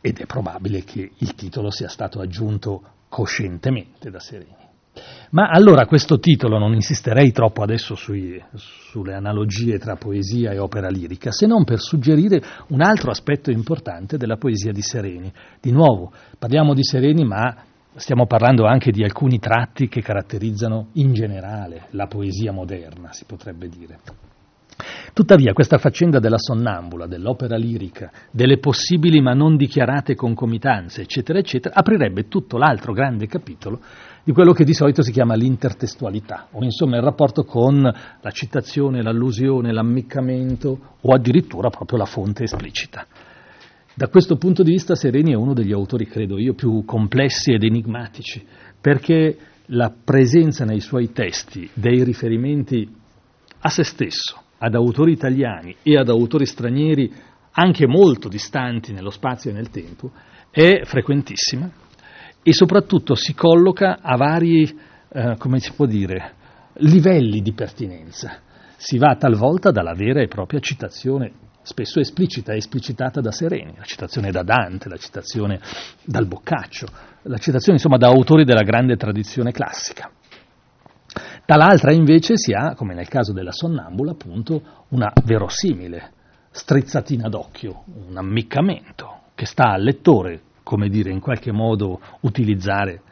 Ed 0.00 0.18
è 0.18 0.26
probabile 0.26 0.82
che 0.82 1.10
il 1.16 1.34
titolo 1.34 1.70
sia 1.70 1.88
stato 1.88 2.20
aggiunto 2.20 2.82
coscientemente 3.08 4.10
da 4.10 4.18
Sereni. 4.18 4.68
Ma 5.30 5.48
allora 5.48 5.86
questo 5.86 6.18
titolo 6.18 6.58
non 6.58 6.74
insisterei 6.74 7.30
troppo 7.30 7.62
adesso 7.62 7.94
sui, 7.94 8.42
sulle 8.54 9.14
analogie 9.14 9.78
tra 9.78 9.94
poesia 9.96 10.50
e 10.50 10.58
opera 10.58 10.88
lirica, 10.88 11.30
se 11.30 11.46
non 11.46 11.64
per 11.64 11.78
suggerire 11.78 12.42
un 12.68 12.82
altro 12.82 13.10
aspetto 13.10 13.50
importante 13.50 14.16
della 14.16 14.36
poesia 14.36 14.72
di 14.72 14.82
Sereni. 14.82 15.32
Di 15.60 15.70
nuovo, 15.70 16.12
parliamo 16.38 16.74
di 16.74 16.82
Sereni, 16.82 17.24
ma 17.24 17.56
stiamo 17.94 18.26
parlando 18.26 18.64
anche 18.64 18.90
di 18.90 19.04
alcuni 19.04 19.38
tratti 19.38 19.88
che 19.88 20.02
caratterizzano 20.02 20.88
in 20.94 21.12
generale 21.12 21.86
la 21.90 22.06
poesia 22.06 22.52
moderna, 22.52 23.12
si 23.12 23.24
potrebbe 23.24 23.68
dire. 23.68 23.98
Tuttavia 25.12 25.52
questa 25.52 25.78
faccenda 25.78 26.20
della 26.20 26.38
sonnambula, 26.38 27.06
dell'opera 27.06 27.56
lirica, 27.56 28.10
delle 28.30 28.58
possibili 28.58 29.20
ma 29.20 29.32
non 29.32 29.56
dichiarate 29.56 30.14
concomitanze, 30.14 31.02
eccetera, 31.02 31.38
eccetera, 31.38 31.74
aprirebbe 31.74 32.28
tutto 32.28 32.56
l'altro 32.56 32.92
grande 32.92 33.26
capitolo 33.26 33.80
di 34.22 34.32
quello 34.32 34.52
che 34.52 34.64
di 34.64 34.74
solito 34.74 35.02
si 35.02 35.10
chiama 35.10 35.34
l'intertestualità, 35.34 36.48
o 36.52 36.62
insomma 36.62 36.96
il 36.96 37.02
rapporto 37.02 37.44
con 37.44 37.80
la 37.82 38.30
citazione, 38.30 39.02
l'allusione, 39.02 39.72
l'ammiccamento 39.72 40.78
o 41.00 41.12
addirittura 41.14 41.70
proprio 41.70 41.98
la 41.98 42.04
fonte 42.04 42.44
esplicita. 42.44 43.06
Da 43.92 44.08
questo 44.08 44.36
punto 44.36 44.62
di 44.62 44.70
vista 44.70 44.94
Sereni 44.94 45.32
è 45.32 45.36
uno 45.36 45.52
degli 45.52 45.72
autori, 45.72 46.06
credo 46.06 46.38
io, 46.38 46.54
più 46.54 46.84
complessi 46.84 47.52
ed 47.52 47.64
enigmatici, 47.64 48.46
perché 48.80 49.36
la 49.66 49.92
presenza 49.92 50.64
nei 50.64 50.80
suoi 50.80 51.12
testi 51.12 51.68
dei 51.74 52.04
riferimenti 52.04 52.88
a 53.60 53.68
se 53.68 53.84
stesso, 53.84 54.42
ad 54.62 54.74
autori 54.74 55.12
italiani 55.12 55.76
e 55.82 55.96
ad 55.96 56.08
autori 56.08 56.44
stranieri 56.44 57.10
anche 57.52 57.86
molto 57.86 58.28
distanti 58.28 58.92
nello 58.92 59.10
spazio 59.10 59.50
e 59.50 59.54
nel 59.54 59.70
tempo, 59.70 60.10
è 60.50 60.82
frequentissima 60.84 61.70
e 62.42 62.52
soprattutto 62.52 63.14
si 63.14 63.34
colloca 63.34 63.98
a 64.00 64.16
vari, 64.16 64.78
eh, 65.08 65.36
come 65.38 65.60
si 65.60 65.72
può 65.72 65.86
dire, 65.86 66.34
livelli 66.74 67.40
di 67.40 67.52
pertinenza. 67.52 68.40
Si 68.76 68.98
va 68.98 69.16
talvolta 69.16 69.70
dalla 69.70 69.94
vera 69.94 70.20
e 70.20 70.28
propria 70.28 70.60
citazione, 70.60 71.32
spesso 71.62 72.00
esplicita, 72.00 72.54
esplicitata 72.54 73.20
da 73.20 73.30
Sereni, 73.30 73.74
la 73.76 73.84
citazione 73.84 74.30
da 74.30 74.42
Dante, 74.42 74.88
la 74.88 74.96
citazione 74.96 75.60
dal 76.04 76.26
Boccaccio, 76.26 76.86
la 77.22 77.38
citazione 77.38 77.78
insomma 77.78 77.98
da 77.98 78.08
autori 78.08 78.44
della 78.44 78.62
grande 78.62 78.96
tradizione 78.96 79.52
classica. 79.52 80.10
Dall'altra 81.50 81.92
invece 81.92 82.36
si 82.36 82.52
ha, 82.52 82.76
come 82.76 82.94
nel 82.94 83.08
caso 83.08 83.32
della 83.32 83.50
sonnambula, 83.50 84.12
appunto, 84.12 84.62
una 84.90 85.12
verosimile 85.24 86.12
strizzatina 86.52 87.28
d'occhio, 87.28 87.82
un 88.06 88.16
ammiccamento 88.16 89.22
che 89.34 89.46
sta 89.46 89.72
al 89.72 89.82
lettore 89.82 90.42
come 90.62 90.88
dire, 90.88 91.10
in 91.10 91.18
qualche 91.18 91.50
modo 91.50 92.00
utilizzare. 92.20 93.02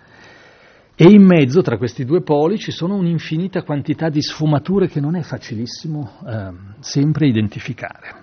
E 0.95 1.07
in 1.07 1.25
mezzo 1.25 1.63
tra 1.63 1.79
questi 1.79 2.05
due 2.05 2.23
poli 2.23 2.59
ci 2.59 2.71
sono 2.71 2.95
un'infinita 2.95 3.65
quantità 3.65 4.09
di 4.09 4.23
sfumature 4.23 4.87
che 4.87 5.01
non 5.01 5.17
è 5.17 5.23
facilissimo 5.23 6.21
eh, 6.25 6.53
sempre 6.79 7.27
identificare. 7.27 8.23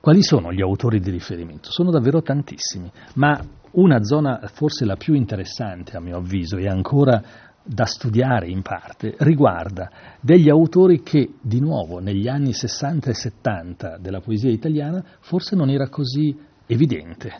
Quali 0.00 0.24
sono 0.24 0.52
gli 0.52 0.62
autori 0.62 0.98
di 0.98 1.12
riferimento? 1.12 1.70
Sono 1.70 1.92
davvero 1.92 2.22
tantissimi, 2.22 2.90
ma 3.14 3.40
una 3.72 4.02
zona 4.02 4.40
forse 4.52 4.84
la 4.84 4.96
più 4.96 5.14
interessante 5.14 5.96
a 5.96 6.00
mio 6.00 6.16
avviso 6.16 6.56
e 6.56 6.66
ancora 6.66 7.22
da 7.66 7.84
studiare 7.84 8.48
in 8.48 8.62
parte 8.62 9.14
riguarda 9.18 9.90
degli 10.20 10.48
autori 10.48 11.02
che 11.02 11.34
di 11.40 11.60
nuovo 11.60 11.98
negli 11.98 12.28
anni 12.28 12.52
60 12.52 13.10
e 13.10 13.14
70 13.14 13.98
della 13.98 14.20
poesia 14.20 14.50
italiana 14.50 15.04
forse 15.20 15.56
non 15.56 15.68
era 15.68 15.88
così 15.88 16.36
evidente 16.66 17.32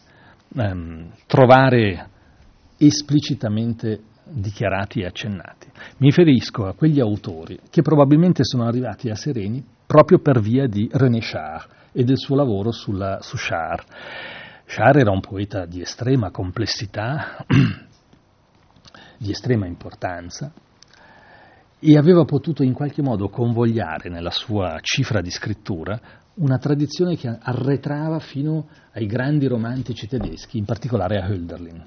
ehm, 0.55 1.11
trovare 1.27 2.09
esplicitamente 2.79 4.01
dichiarati 4.29 5.01
e 5.01 5.07
accennati. 5.07 5.69
Mi 5.99 6.09
riferisco 6.09 6.67
a 6.67 6.75
quegli 6.75 7.01
autori 7.01 7.61
che 7.71 7.83
probabilmente 7.83 8.45
sono 8.45 8.67
arrivati 8.67 9.09
a 9.09 9.15
Sereni 9.15 9.65
proprio 9.87 10.19
per 10.19 10.41
via 10.41 10.67
di 10.67 10.89
René 10.93 11.21
Char 11.21 11.67
e 11.93 12.03
del 12.05 12.19
suo 12.19 12.35
lavoro 12.35 12.73
sulla, 12.73 13.19
su 13.21 13.37
Char. 13.39 13.85
Char 14.67 14.99
era 14.99 15.13
un 15.13 15.21
poeta 15.21 15.65
di 15.65 15.81
estrema 15.81 16.31
complessità, 16.31 17.47
di 19.19 19.31
estrema 19.31 19.67
importanza, 19.67 20.53
e 21.79 21.97
aveva 21.97 22.25
potuto 22.25 22.63
in 22.63 22.73
qualche 22.73 23.03
modo 23.03 23.29
convogliare 23.29 24.09
nella 24.09 24.31
sua 24.31 24.79
cifra 24.81 25.21
di 25.21 25.31
scrittura 25.31 26.01
una 26.35 26.59
tradizione 26.59 27.17
che 27.17 27.29
arretrava 27.29 28.19
fino 28.19 28.67
ai 28.93 29.07
grandi 29.07 29.47
romantici 29.47 30.07
tedeschi, 30.07 30.59
in 30.59 30.65
particolare 30.65 31.19
a 31.21 31.27
Hölderlin. 31.27 31.85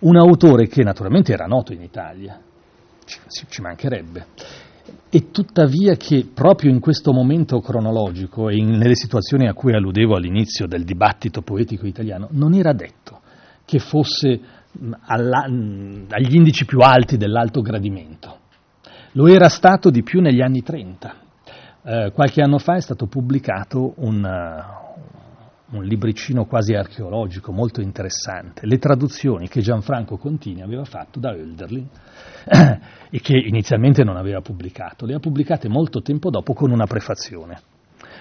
Un 0.00 0.16
autore 0.16 0.66
che 0.68 0.82
naturalmente 0.82 1.32
era 1.32 1.46
noto 1.46 1.72
in 1.72 1.82
Italia, 1.82 2.40
ci, 3.04 3.18
ci 3.48 3.60
mancherebbe, 3.60 4.26
e 5.10 5.30
tuttavia 5.30 5.96
che 5.96 6.26
proprio 6.32 6.70
in 6.70 6.80
questo 6.80 7.12
momento 7.12 7.60
cronologico 7.60 8.48
e 8.48 8.56
in, 8.56 8.70
nelle 8.70 8.94
situazioni 8.94 9.48
a 9.48 9.54
cui 9.54 9.74
alludevo 9.74 10.14
all'inizio 10.14 10.66
del 10.66 10.84
dibattito 10.84 11.42
poetico 11.42 11.86
italiano, 11.86 12.28
non 12.32 12.54
era 12.54 12.72
detto 12.72 13.20
che 13.64 13.78
fosse 13.78 14.40
alla, 15.06 15.44
agli 15.44 16.34
indici 16.34 16.64
più 16.64 16.78
alti 16.80 17.16
dell'alto 17.16 17.60
gradimento. 17.60 18.38
Lo 19.12 19.26
era 19.26 19.48
stato 19.48 19.90
di 19.90 20.02
più 20.02 20.20
negli 20.20 20.40
anni 20.40 20.62
30, 20.62 21.14
eh, 21.88 22.12
qualche 22.12 22.42
anno 22.42 22.58
fa 22.58 22.76
è 22.76 22.80
stato 22.80 23.06
pubblicato 23.06 23.94
un, 23.96 24.22
uh, 24.22 25.76
un, 25.76 25.84
libricino 25.84 26.44
quasi 26.44 26.74
archeologico 26.74 27.50
molto 27.50 27.80
interessante, 27.80 28.66
le 28.66 28.78
traduzioni 28.78 29.48
che 29.48 29.62
Gianfranco 29.62 30.18
Contini 30.18 30.60
aveva 30.60 30.84
fatto 30.84 31.18
da 31.18 31.30
Hölderlin 31.30 31.88
e 33.10 33.20
che 33.20 33.38
inizialmente 33.38 34.04
non 34.04 34.16
aveva 34.16 34.40
pubblicato. 34.42 35.06
Le 35.06 35.14
ha 35.14 35.18
pubblicate 35.18 35.68
molto 35.68 36.02
tempo 36.02 36.28
dopo 36.28 36.52
con 36.52 36.70
una 36.70 36.86
prefazione. 36.86 37.58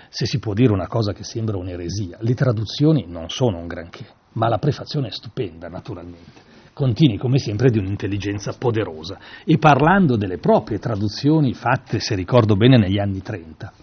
Se 0.10 0.26
si 0.26 0.40
può 0.40 0.54
dire 0.54 0.72
una 0.72 0.88
cosa 0.88 1.12
che 1.12 1.24
sembra 1.26 1.58
un'eresia, 1.58 2.20
le 2.22 2.34
traduzioni 2.36 3.06
non 3.06 3.28
sono 3.28 3.58
un 3.58 3.68
granché, 3.68 4.06
ma 4.38 4.48
la 4.48 4.60
prefazione 4.60 5.08
è 5.08 5.12
stupenda, 5.12 5.68
naturalmente. 5.68 6.46
Continui 6.72 7.18
come 7.18 7.40
sempre 7.40 7.72
di 7.72 7.80
un'intelligenza 7.80 8.54
poderosa. 8.54 9.18
E 9.44 9.58
parlando 9.58 10.16
delle 10.16 10.38
proprie 10.38 10.78
traduzioni 10.78 11.54
fatte, 11.54 12.00
se 12.00 12.14
ricordo 12.16 12.56
bene, 12.56 12.78
negli 12.78 13.00
anni 13.00 13.22
30, 13.22 13.74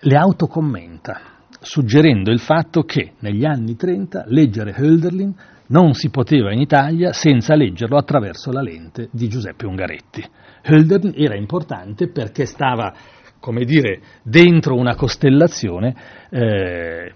le 0.00 0.16
autocommenta, 0.16 1.20
suggerendo 1.60 2.30
il 2.30 2.38
fatto 2.38 2.82
che 2.82 3.14
negli 3.18 3.44
anni 3.44 3.74
30 3.74 4.26
leggere 4.28 4.72
Hölderlin 4.78 5.34
non 5.66 5.92
si 5.94 6.08
poteva 6.08 6.52
in 6.52 6.60
Italia 6.60 7.12
senza 7.12 7.56
leggerlo 7.56 7.96
attraverso 7.96 8.52
la 8.52 8.62
lente 8.62 9.08
di 9.10 9.28
Giuseppe 9.28 9.66
Ungaretti. 9.66 10.24
Hölderlin 10.62 11.14
era 11.16 11.34
importante 11.34 12.08
perché 12.08 12.46
stava, 12.46 12.94
come 13.40 13.64
dire, 13.64 14.00
dentro 14.22 14.76
una 14.76 14.94
costellazione 14.94 15.96
eh, 16.30 17.12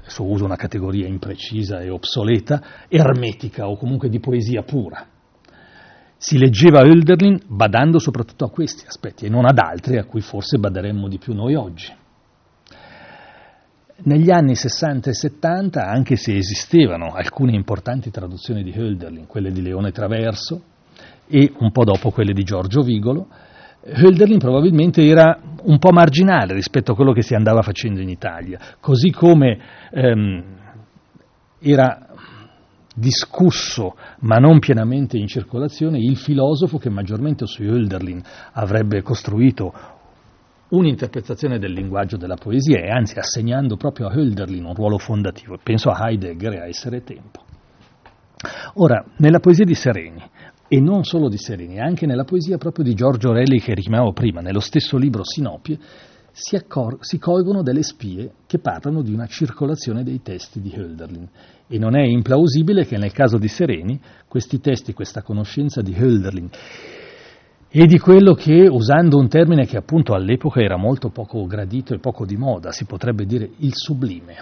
adesso 0.00 0.24
uso 0.24 0.44
una 0.44 0.56
categoria 0.56 1.06
imprecisa 1.06 1.80
e 1.80 1.90
obsoleta, 1.90 2.62
ermetica 2.88 3.68
o 3.68 3.76
comunque 3.76 4.08
di 4.08 4.20
poesia 4.20 4.62
pura. 4.62 5.06
Si 6.16 6.38
leggeva 6.38 6.82
Hölderlin 6.82 7.42
badando 7.48 7.98
soprattutto 7.98 8.44
a 8.44 8.50
questi 8.50 8.84
aspetti 8.86 9.26
e 9.26 9.28
non 9.28 9.44
ad 9.44 9.58
altri 9.58 9.98
a 9.98 10.04
cui 10.04 10.20
forse 10.20 10.58
baderemmo 10.58 11.08
di 11.08 11.18
più 11.18 11.34
noi 11.34 11.54
oggi. 11.54 11.92
Negli 14.04 14.30
anni 14.30 14.54
60 14.54 15.10
e 15.10 15.14
70, 15.14 15.84
anche 15.84 16.16
se 16.16 16.36
esistevano 16.36 17.12
alcune 17.12 17.54
importanti 17.54 18.10
traduzioni 18.10 18.62
di 18.62 18.72
Hölderlin, 18.72 19.26
quelle 19.26 19.52
di 19.52 19.62
Leone 19.62 19.92
Traverso 19.92 20.62
e 21.28 21.52
un 21.58 21.70
po' 21.70 21.84
dopo 21.84 22.10
quelle 22.10 22.32
di 22.32 22.42
Giorgio 22.42 22.82
Vigolo, 22.82 23.28
Hölderlin 23.84 24.38
probabilmente 24.38 25.04
era 25.04 25.38
un 25.64 25.78
po' 25.78 25.90
marginale 25.92 26.54
rispetto 26.54 26.92
a 26.92 26.94
quello 26.94 27.12
che 27.12 27.22
si 27.22 27.34
andava 27.34 27.62
facendo 27.62 28.00
in 28.00 28.08
Italia, 28.08 28.58
così 28.80 29.10
come 29.10 29.58
ehm, 29.90 30.44
era 31.60 32.06
discusso 32.94 33.96
ma 34.20 34.36
non 34.36 34.58
pienamente 34.58 35.16
in 35.16 35.26
circolazione 35.26 35.98
il 35.98 36.16
filosofo 36.16 36.76
che 36.78 36.90
maggiormente 36.90 37.46
su 37.46 37.62
Hölderlin 37.62 38.22
avrebbe 38.52 39.00
costruito 39.00 39.72
un'interpretazione 40.68 41.58
del 41.58 41.72
linguaggio 41.72 42.16
della 42.16 42.36
poesia 42.36 42.80
e 42.80 42.90
anzi 42.90 43.18
assegnando 43.18 43.76
proprio 43.76 44.08
a 44.08 44.14
Hölderlin 44.14 44.64
un 44.64 44.74
ruolo 44.74 44.98
fondativo, 44.98 45.58
penso 45.62 45.90
a 45.90 46.08
Heidegger 46.08 46.54
e 46.54 46.60
a 46.60 46.66
Essere 46.66 47.02
Tempo. 47.02 47.44
Ora, 48.74 49.04
nella 49.18 49.38
poesia 49.38 49.64
di 49.64 49.74
Sereni, 49.74 50.22
e 50.74 50.80
non 50.80 51.04
solo 51.04 51.28
di 51.28 51.36
Sereni, 51.36 51.78
anche 51.80 52.06
nella 52.06 52.24
poesia 52.24 52.56
proprio 52.56 52.82
di 52.82 52.94
Giorgio 52.94 53.28
Orelli 53.28 53.60
che 53.60 53.74
richiamavo 53.74 54.14
prima, 54.14 54.40
nello 54.40 54.60
stesso 54.60 54.96
libro 54.96 55.22
Sinopie, 55.22 55.78
si, 56.32 56.56
accor- 56.56 56.96
si, 57.00 57.18
colgono 57.18 57.62
delle 57.62 57.82
spie 57.82 58.36
che 58.46 58.58
parlano 58.58 59.02
di 59.02 59.12
una 59.12 59.26
circolazione 59.26 60.02
dei 60.02 60.22
testi 60.22 60.62
di 60.62 60.72
Hölderlin. 60.74 61.28
E 61.68 61.78
non 61.78 61.94
è 61.94 62.02
implausibile 62.06 62.86
che 62.86 62.96
nel 62.96 63.12
caso 63.12 63.36
di 63.36 63.48
Sereni 63.48 64.00
questi 64.26 64.60
testi, 64.60 64.94
questa 64.94 65.20
conoscenza 65.20 65.82
di 65.82 65.94
Hölderlin 65.94 66.48
e 67.68 67.86
di 67.86 67.98
quello 67.98 68.32
che, 68.32 68.66
usando 68.66 69.18
un 69.18 69.28
termine 69.28 69.66
che 69.66 69.76
appunto 69.76 70.14
all'epoca 70.14 70.62
era 70.62 70.78
molto 70.78 71.10
poco 71.10 71.44
gradito 71.44 71.92
e 71.92 71.98
poco 71.98 72.24
di 72.24 72.38
moda, 72.38 72.72
si 72.72 72.86
potrebbe 72.86 73.26
dire 73.26 73.50
il 73.58 73.72
sublime, 73.74 74.36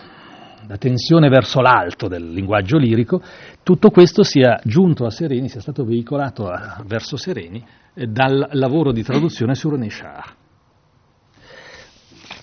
la 0.66 0.76
tensione 0.76 1.28
verso 1.28 1.60
l'alto 1.60 2.08
del 2.08 2.30
linguaggio 2.30 2.76
lirico, 2.76 3.22
tutto 3.62 3.90
questo 3.90 4.22
sia 4.22 4.60
giunto 4.64 5.04
a 5.04 5.10
Sereni, 5.10 5.48
sia 5.48 5.60
stato 5.60 5.84
veicolato 5.84 6.48
a, 6.48 6.82
verso 6.86 7.16
Sereni 7.16 7.64
eh, 7.94 8.06
dal 8.06 8.48
lavoro 8.52 8.92
di 8.92 9.02
traduzione 9.02 9.54
su 9.54 9.68
René 9.68 9.88
Char. 9.88 10.36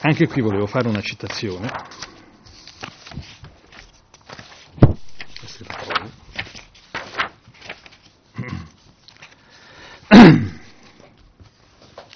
Anche 0.01 0.27
qui 0.27 0.41
volevo 0.41 0.67
fare 0.67 0.87
una 0.87 1.01
citazione. 1.01 1.69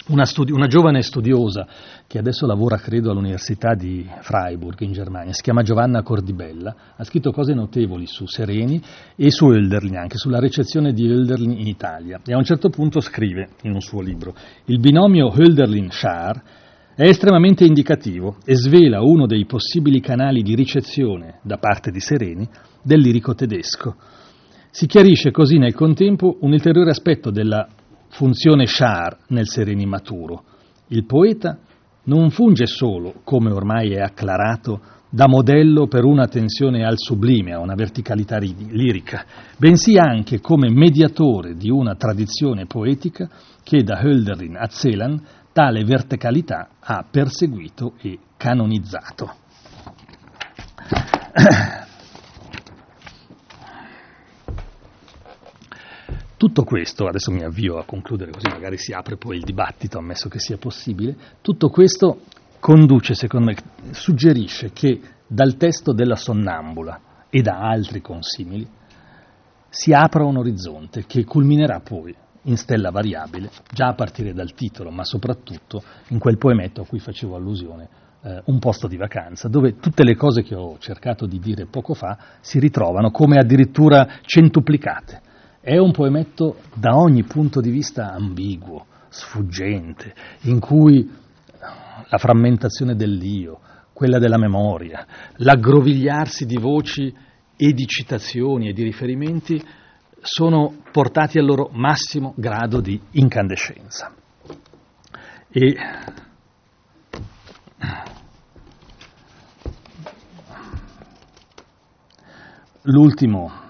Una, 0.06 0.26
studi- 0.26 0.52
una, 0.52 0.66
giovane 0.66 1.02
studiosa 1.02 1.66
che 2.12 2.18
adesso 2.18 2.44
lavora, 2.44 2.76
credo, 2.76 3.10
all'Università 3.10 3.72
di 3.72 4.06
Freiburg 4.20 4.78
in 4.82 4.92
Germania, 4.92 5.32
si 5.32 5.40
chiama 5.40 5.62
Giovanna 5.62 6.02
Cordibella, 6.02 6.76
ha 6.94 7.04
scritto 7.04 7.30
cose 7.32 7.54
notevoli 7.54 8.06
su 8.06 8.26
Sereni 8.26 8.82
e 9.16 9.30
su 9.30 9.46
Hölderlin, 9.46 9.96
anche 9.96 10.18
sulla 10.18 10.38
recezione 10.38 10.92
di 10.92 11.06
Hölderlin 11.06 11.52
in 11.52 11.66
Italia. 11.66 12.20
E 12.22 12.34
a 12.34 12.36
un 12.36 12.44
certo 12.44 12.68
punto 12.68 13.00
scrive 13.00 13.52
in 13.62 13.72
un 13.72 13.80
suo 13.80 14.02
libro: 14.02 14.34
Il 14.66 14.78
binomio 14.78 15.30
Hölderlin-Schar 15.30 16.42
è 16.94 17.04
estremamente 17.04 17.64
indicativo 17.64 18.36
e 18.44 18.56
svela 18.56 19.00
uno 19.00 19.24
dei 19.24 19.46
possibili 19.46 20.00
canali 20.00 20.42
di 20.42 20.54
ricezione 20.54 21.38
da 21.42 21.56
parte 21.56 21.90
di 21.90 22.00
Sereni 22.00 22.46
del 22.82 23.00
lirico 23.00 23.34
tedesco. 23.34 23.96
Si 24.70 24.84
chiarisce 24.84 25.30
così 25.30 25.56
nel 25.56 25.72
contempo 25.72 26.36
un 26.40 26.52
ulteriore 26.52 26.90
aspetto 26.90 27.30
della 27.30 27.66
funzione 28.08 28.66
Schar 28.66 29.16
nel 29.28 29.48
Sereni 29.48 29.86
maturo. 29.86 30.44
Il 30.88 31.06
poeta 31.06 31.58
non 32.04 32.30
funge 32.30 32.66
solo, 32.66 33.20
come 33.24 33.50
ormai 33.50 33.92
è 33.92 34.00
acclarato, 34.00 34.80
da 35.08 35.28
modello 35.28 35.86
per 35.88 36.04
una 36.04 36.26
tensione 36.26 36.84
al 36.84 36.94
sublime, 36.96 37.52
a 37.52 37.58
una 37.60 37.74
verticalità 37.74 38.38
lirica, 38.38 39.26
bensì 39.58 39.98
anche 39.98 40.40
come 40.40 40.70
mediatore 40.70 41.54
di 41.54 41.68
una 41.68 41.94
tradizione 41.96 42.64
poetica 42.64 43.28
che 43.62 43.82
da 43.82 44.00
Hölderlin 44.00 44.56
a 44.56 44.66
Celan 44.68 45.22
tale 45.52 45.84
verticalità 45.84 46.70
ha 46.80 47.04
perseguito 47.08 47.92
e 48.00 48.18
canonizzato. 48.38 49.34
Tutto 56.42 56.64
questo, 56.64 57.06
adesso 57.06 57.30
mi 57.30 57.44
avvio 57.44 57.78
a 57.78 57.84
concludere 57.84 58.32
così 58.32 58.48
magari 58.48 58.76
si 58.76 58.92
apre 58.92 59.16
poi 59.16 59.36
il 59.36 59.44
dibattito, 59.44 59.98
ammesso 59.98 60.28
che 60.28 60.40
sia 60.40 60.56
possibile, 60.56 61.14
tutto 61.40 61.68
questo 61.68 62.22
conduce, 62.58 63.14
secondo 63.14 63.52
me, 63.52 63.92
suggerisce 63.92 64.72
che 64.72 65.00
dal 65.24 65.56
testo 65.56 65.92
della 65.92 66.16
sonnambula 66.16 67.26
e 67.30 67.42
da 67.42 67.60
altri 67.60 68.00
consimili 68.00 68.68
si 69.68 69.92
apra 69.92 70.24
un 70.24 70.36
orizzonte 70.36 71.04
che 71.06 71.22
culminerà 71.22 71.78
poi 71.78 72.12
in 72.42 72.56
stella 72.56 72.90
variabile, 72.90 73.48
già 73.72 73.90
a 73.90 73.94
partire 73.94 74.32
dal 74.32 74.52
titolo, 74.52 74.90
ma 74.90 75.04
soprattutto 75.04 75.80
in 76.08 76.18
quel 76.18 76.38
poemetto 76.38 76.80
a 76.80 76.86
cui 76.86 76.98
facevo 76.98 77.36
allusione, 77.36 77.88
eh, 78.20 78.42
Un 78.46 78.58
posto 78.58 78.88
di 78.88 78.96
vacanza, 78.96 79.46
dove 79.46 79.76
tutte 79.76 80.02
le 80.02 80.16
cose 80.16 80.42
che 80.42 80.56
ho 80.56 80.76
cercato 80.80 81.24
di 81.24 81.38
dire 81.38 81.66
poco 81.66 81.94
fa 81.94 82.18
si 82.40 82.58
ritrovano 82.58 83.12
come 83.12 83.38
addirittura 83.38 84.08
centuplicate 84.22 85.30
è 85.62 85.78
un 85.78 85.92
poemetto 85.92 86.56
da 86.74 86.96
ogni 86.96 87.22
punto 87.22 87.60
di 87.60 87.70
vista 87.70 88.12
ambiguo, 88.12 88.86
sfuggente, 89.08 90.12
in 90.42 90.58
cui 90.58 91.08
la 92.08 92.18
frammentazione 92.18 92.96
dell'io, 92.96 93.60
quella 93.92 94.18
della 94.18 94.38
memoria, 94.38 95.06
l'aggrovigliarsi 95.36 96.46
di 96.46 96.56
voci 96.56 97.14
e 97.56 97.72
di 97.72 97.86
citazioni 97.86 98.68
e 98.68 98.72
di 98.72 98.82
riferimenti 98.82 99.64
sono 100.20 100.82
portati 100.90 101.38
al 101.38 101.44
loro 101.44 101.70
massimo 101.72 102.34
grado 102.36 102.80
di 102.80 103.00
incandescenza. 103.12 104.12
E 105.48 105.76
l'ultimo 112.82 113.61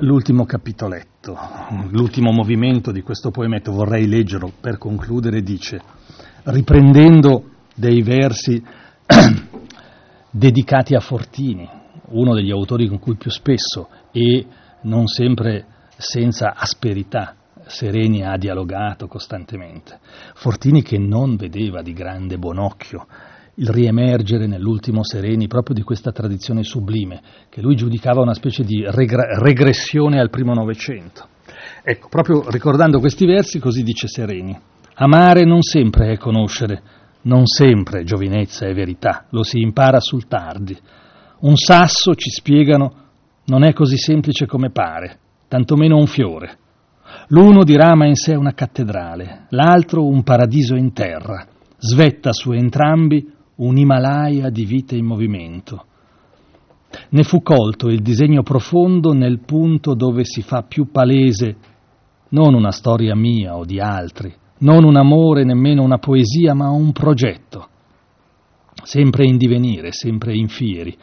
l'ultimo 0.00 0.44
capitoletto, 0.44 1.36
l'ultimo 1.90 2.30
movimento 2.30 2.92
di 2.92 3.02
questo 3.02 3.30
poemetto, 3.30 3.72
vorrei 3.72 4.06
leggerlo 4.06 4.52
per 4.60 4.78
concludere, 4.78 5.42
dice, 5.42 5.80
riprendendo 6.44 7.50
dei 7.74 8.02
versi 8.02 8.62
dedicati 10.30 10.94
a 10.94 11.00
Fortini, 11.00 11.68
uno 12.10 12.34
degli 12.34 12.50
autori 12.50 12.88
con 12.88 12.98
cui 12.98 13.16
più 13.16 13.30
spesso 13.30 13.88
e 14.12 14.46
non 14.82 15.06
sempre 15.06 15.66
senza 15.96 16.54
asperità 16.54 17.34
Sereni 17.66 18.22
ha 18.22 18.36
dialogato 18.36 19.06
costantemente. 19.06 19.98
Fortini 20.34 20.82
che 20.82 20.98
non 20.98 21.36
vedeva 21.36 21.82
di 21.82 21.92
grande 21.92 22.38
buon 22.38 22.58
occhio 22.58 23.06
il 23.60 23.68
riemergere 23.68 24.46
nell'ultimo 24.46 25.02
Sereni 25.02 25.48
proprio 25.48 25.74
di 25.74 25.82
questa 25.82 26.12
tradizione 26.12 26.62
sublime, 26.62 27.20
che 27.48 27.60
lui 27.60 27.74
giudicava 27.74 28.20
una 28.20 28.34
specie 28.34 28.62
di 28.62 28.84
regre- 28.86 29.38
regressione 29.40 30.20
al 30.20 30.30
primo 30.30 30.54
Novecento. 30.54 31.26
Ecco, 31.82 32.08
proprio 32.08 32.48
ricordando 32.50 33.00
questi 33.00 33.26
versi, 33.26 33.58
così 33.58 33.82
dice 33.82 34.06
Sereni. 34.06 34.56
Amare 34.94 35.44
non 35.44 35.62
sempre 35.62 36.12
è 36.12 36.16
conoscere, 36.16 36.82
non 37.22 37.46
sempre 37.46 38.04
giovinezza 38.04 38.66
è 38.66 38.74
verità, 38.74 39.26
lo 39.30 39.42
si 39.42 39.58
impara 39.58 39.98
sul 39.98 40.28
tardi. 40.28 40.76
Un 41.40 41.56
sasso, 41.56 42.14
ci 42.14 42.30
spiegano, 42.30 42.92
non 43.46 43.64
è 43.64 43.72
così 43.72 43.96
semplice 43.96 44.46
come 44.46 44.70
pare, 44.70 45.18
tantomeno 45.48 45.96
un 45.96 46.06
fiore. 46.06 46.58
L'uno 47.28 47.64
dirama 47.64 48.06
in 48.06 48.14
sé 48.14 48.34
una 48.34 48.52
cattedrale, 48.52 49.46
l'altro 49.50 50.06
un 50.06 50.22
paradiso 50.22 50.76
in 50.76 50.92
terra. 50.92 51.44
Svetta 51.76 52.32
su 52.32 52.52
entrambi 52.52 53.36
un 53.58 53.76
Himalaya 53.76 54.50
di 54.50 54.64
vita 54.64 54.94
in 54.94 55.04
movimento. 55.04 55.84
Ne 57.10 57.22
fu 57.22 57.42
colto 57.42 57.88
il 57.88 58.00
disegno 58.00 58.42
profondo 58.42 59.12
nel 59.12 59.40
punto 59.40 59.94
dove 59.94 60.24
si 60.24 60.42
fa 60.42 60.62
più 60.62 60.90
palese 60.90 61.56
non 62.30 62.54
una 62.54 62.70
storia 62.70 63.14
mia 63.14 63.56
o 63.56 63.64
di 63.64 63.80
altri, 63.80 64.32
non 64.58 64.84
un 64.84 64.96
amore, 64.96 65.44
nemmeno 65.44 65.82
una 65.82 65.98
poesia, 65.98 66.54
ma 66.54 66.70
un 66.70 66.92
progetto, 66.92 67.68
sempre 68.82 69.26
in 69.26 69.36
divenire, 69.36 69.92
sempre 69.92 70.34
in 70.34 70.48
fieri, 70.48 70.96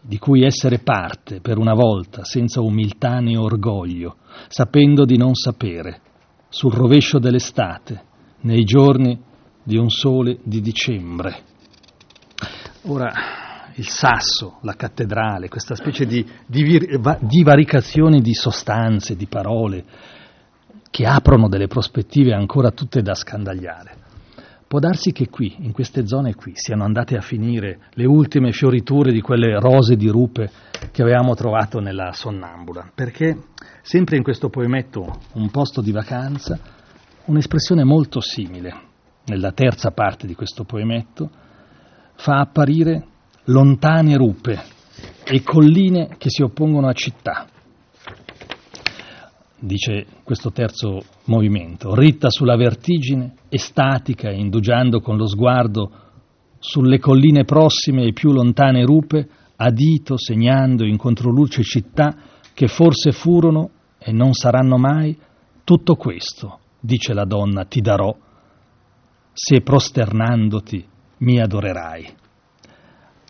di 0.00 0.18
cui 0.18 0.44
essere 0.44 0.78
parte 0.78 1.40
per 1.40 1.58
una 1.58 1.74
volta, 1.74 2.24
senza 2.24 2.60
umiltà 2.60 3.20
né 3.20 3.36
orgoglio, 3.36 4.16
sapendo 4.48 5.04
di 5.04 5.16
non 5.16 5.34
sapere, 5.34 6.00
sul 6.48 6.72
rovescio 6.72 7.18
dell'estate, 7.18 8.04
nei 8.42 8.64
giorni 8.64 9.18
di 9.62 9.76
un 9.76 9.90
sole 9.90 10.38
di 10.44 10.60
dicembre. 10.60 11.47
Ora, 12.90 13.12
il 13.74 13.86
sasso, 13.86 14.60
la 14.62 14.72
cattedrale, 14.72 15.50
questa 15.50 15.74
specie 15.74 16.06
di 16.06 16.26
divaricazione 16.46 18.20
di 18.20 18.32
sostanze, 18.32 19.14
di 19.14 19.26
parole, 19.26 19.84
che 20.88 21.04
aprono 21.04 21.48
delle 21.48 21.66
prospettive 21.66 22.32
ancora 22.32 22.70
tutte 22.70 23.02
da 23.02 23.12
scandagliare. 23.12 23.96
Può 24.66 24.78
darsi 24.78 25.12
che 25.12 25.28
qui, 25.28 25.56
in 25.58 25.72
queste 25.72 26.06
zone 26.06 26.34
qui, 26.34 26.52
siano 26.54 26.84
andate 26.84 27.14
a 27.14 27.20
finire 27.20 27.80
le 27.90 28.06
ultime 28.06 28.52
fioriture 28.52 29.12
di 29.12 29.20
quelle 29.20 29.60
rose 29.60 29.94
di 29.94 30.08
rupe 30.08 30.50
che 30.90 31.02
avevamo 31.02 31.34
trovato 31.34 31.80
nella 31.80 32.12
sonnambula, 32.14 32.92
perché 32.94 33.36
sempre 33.82 34.16
in 34.16 34.22
questo 34.22 34.48
poemetto 34.48 35.20
Un 35.34 35.50
posto 35.50 35.82
di 35.82 35.92
vacanza, 35.92 36.58
un'espressione 37.26 37.84
molto 37.84 38.20
simile, 38.20 38.74
nella 39.26 39.52
terza 39.52 39.90
parte 39.90 40.26
di 40.26 40.34
questo 40.34 40.64
poemetto, 40.64 41.46
fa 42.18 42.40
apparire 42.40 43.06
lontane 43.44 44.16
rupe 44.16 44.60
e 45.24 45.42
colline 45.42 46.16
che 46.18 46.30
si 46.30 46.42
oppongono 46.42 46.88
a 46.88 46.92
città. 46.92 47.46
Dice 49.60 50.06
questo 50.24 50.50
terzo 50.50 51.00
movimento, 51.26 51.94
ritta 51.94 52.28
sulla 52.28 52.56
vertigine, 52.56 53.34
estatica, 53.48 54.30
indugiando 54.30 55.00
con 55.00 55.16
lo 55.16 55.26
sguardo 55.26 55.90
sulle 56.58 56.98
colline 56.98 57.44
prossime 57.44 58.04
e 58.04 58.12
più 58.12 58.32
lontane 58.32 58.84
rupe, 58.84 59.28
a 59.56 59.70
dito 59.70 60.16
segnando 60.16 60.84
in 60.84 60.96
controluce 60.96 61.62
città 61.62 62.14
che 62.52 62.66
forse 62.66 63.12
furono 63.12 63.70
e 63.98 64.12
non 64.12 64.32
saranno 64.32 64.76
mai, 64.76 65.16
tutto 65.64 65.94
questo, 65.94 66.58
dice 66.80 67.14
la 67.14 67.24
donna, 67.24 67.64
ti 67.64 67.80
darò, 67.80 68.14
se 69.32 69.60
prosternandoti 69.60 70.96
mi 71.18 71.40
adorerai. 71.40 72.14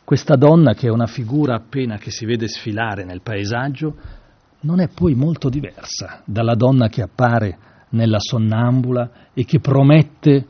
Questa 0.05 0.37
donna, 0.37 0.75
che 0.75 0.89
è 0.89 0.91
una 0.91 1.07
figura 1.07 1.55
appena 1.55 1.99
che 1.99 2.11
si 2.11 2.25
vede 2.25 2.49
sfilare 2.49 3.05
nel 3.05 3.21
paesaggio, 3.21 3.97
non 4.61 4.81
è 4.81 4.89
poi 4.89 5.15
molto 5.15 5.49
diversa 5.49 6.23
dalla 6.25 6.55
donna 6.55 6.89
che 6.89 7.03
appare 7.03 7.59
nella 7.91 8.19
sonnambula 8.19 9.31
e 9.35 9.45
che 9.45 9.61
promette 9.61 10.47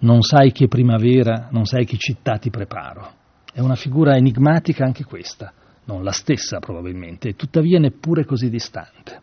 non 0.00 0.22
sai 0.22 0.52
che 0.52 0.68
primavera, 0.68 1.48
non 1.50 1.64
sai 1.64 1.84
che 1.84 1.96
città 1.96 2.36
ti 2.38 2.50
preparo. 2.50 3.14
È 3.52 3.60
una 3.60 3.74
figura 3.74 4.14
enigmatica 4.14 4.84
anche 4.84 5.04
questa, 5.04 5.52
non 5.84 6.04
la 6.04 6.12
stessa 6.12 6.60
probabilmente, 6.60 7.30
e 7.30 7.34
tuttavia 7.34 7.78
neppure 7.78 8.24
così 8.24 8.48
distante. 8.48 9.20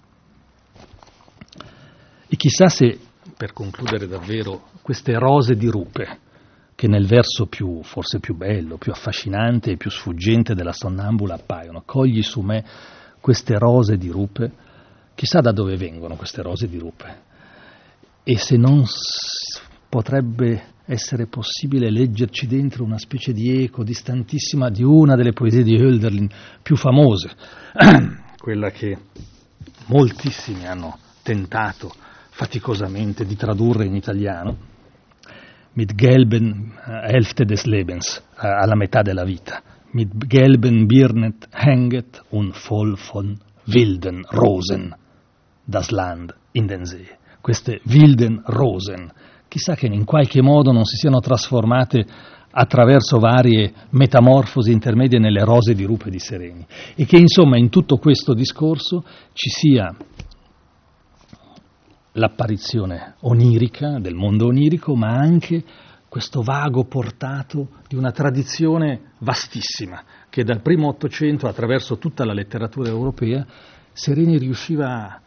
E 2.27 2.35
chissà 2.35 2.67
se, 2.67 2.99
per 3.37 3.53
concludere 3.53 4.07
davvero, 4.07 4.69
queste 4.81 5.17
rose 5.17 5.55
di 5.55 5.67
rupe, 5.67 6.19
che 6.75 6.87
nel 6.87 7.07
verso 7.07 7.45
più, 7.45 7.81
forse 7.83 8.19
più 8.19 8.35
bello, 8.35 8.77
più 8.77 8.91
affascinante 8.91 9.71
e 9.71 9.77
più 9.77 9.89
sfuggente 9.89 10.53
della 10.53 10.73
sonnambula 10.73 11.35
appaiono, 11.35 11.83
cogli 11.85 12.21
su 12.21 12.41
me 12.41 12.63
queste 13.21 13.57
rose 13.57 13.97
di 13.97 14.09
rupe, 14.09 14.51
chissà 15.15 15.39
da 15.39 15.53
dove 15.53 15.77
vengono 15.77 16.15
queste 16.15 16.41
rose 16.41 16.67
di 16.67 16.77
rupe, 16.77 17.23
e 18.23 18.37
se 18.37 18.57
non 18.57 18.83
potrebbe 19.87 20.73
essere 20.85 21.25
possibile 21.27 21.89
leggerci 21.89 22.45
dentro 22.45 22.83
una 22.83 22.99
specie 22.99 23.31
di 23.31 23.63
eco 23.63 23.83
distantissima 23.83 24.69
di 24.69 24.83
una 24.83 25.15
delle 25.15 25.31
poesie 25.31 25.63
di 25.63 25.75
Hölderlin 25.75 26.29
più 26.61 26.75
famose, 26.75 27.31
quella 28.37 28.69
che 28.69 28.97
moltissimi 29.87 30.67
hanno 30.67 30.99
tentato 31.23 31.91
faticosamente 32.29 33.25
di 33.25 33.35
tradurre 33.35 33.85
in 33.85 33.95
italiano, 33.95 34.73
mit 35.75 35.95
gelben 35.95 36.73
Hälfte 36.83 37.45
des 37.45 37.65
Lebens, 37.65 38.21
alla 38.37 38.75
metà 38.75 39.01
della 39.01 39.25
vita, 39.25 39.61
mit 39.91 40.27
gelben 40.27 40.87
Birnet 40.87 41.47
hänget 41.51 42.21
und 42.31 42.55
voll 42.55 42.95
von 42.95 43.37
wilden 43.65 44.25
Rosen 44.31 44.95
das 45.65 45.91
Land 45.91 46.33
in 46.53 46.67
den 46.67 46.85
See. 46.85 47.07
Queste 47.41 47.79
wilden 47.83 48.41
Rosen, 48.45 49.11
chissà 49.49 49.75
che 49.75 49.87
in 49.87 50.05
qualche 50.05 50.41
modo 50.41 50.71
non 50.71 50.85
si 50.85 50.95
siano 50.95 51.19
trasformate 51.19 52.05
attraverso 52.51 53.19
varie 53.19 53.73
metamorfosi 53.89 54.71
intermedie 54.71 55.19
nelle 55.19 55.43
rose 55.43 55.73
di 55.73 55.83
rupe 55.83 56.09
di 56.09 56.19
Sereni 56.19 56.65
e 56.95 57.05
che 57.05 57.17
insomma 57.17 57.57
in 57.57 57.69
tutto 57.69 57.97
questo 57.97 58.33
discorso 58.33 59.03
ci 59.33 59.49
sia 59.49 59.93
l'apparizione 62.15 63.15
onirica 63.21 63.99
del 63.99 64.15
mondo 64.15 64.47
onirico, 64.47 64.95
ma 64.95 65.09
anche 65.09 65.63
questo 66.07 66.41
vago 66.41 66.85
portato 66.85 67.69
di 67.87 67.95
una 67.95 68.11
tradizione 68.11 69.13
vastissima 69.19 70.03
che 70.29 70.43
dal 70.43 70.61
primo 70.61 70.87
Ottocento 70.87 71.47
attraverso 71.47 71.97
tutta 71.97 72.23
la 72.23 72.33
letteratura 72.33 72.89
europea 72.89 73.45
Sereni 73.91 74.37
riusciva 74.37 74.87
a 74.87 75.21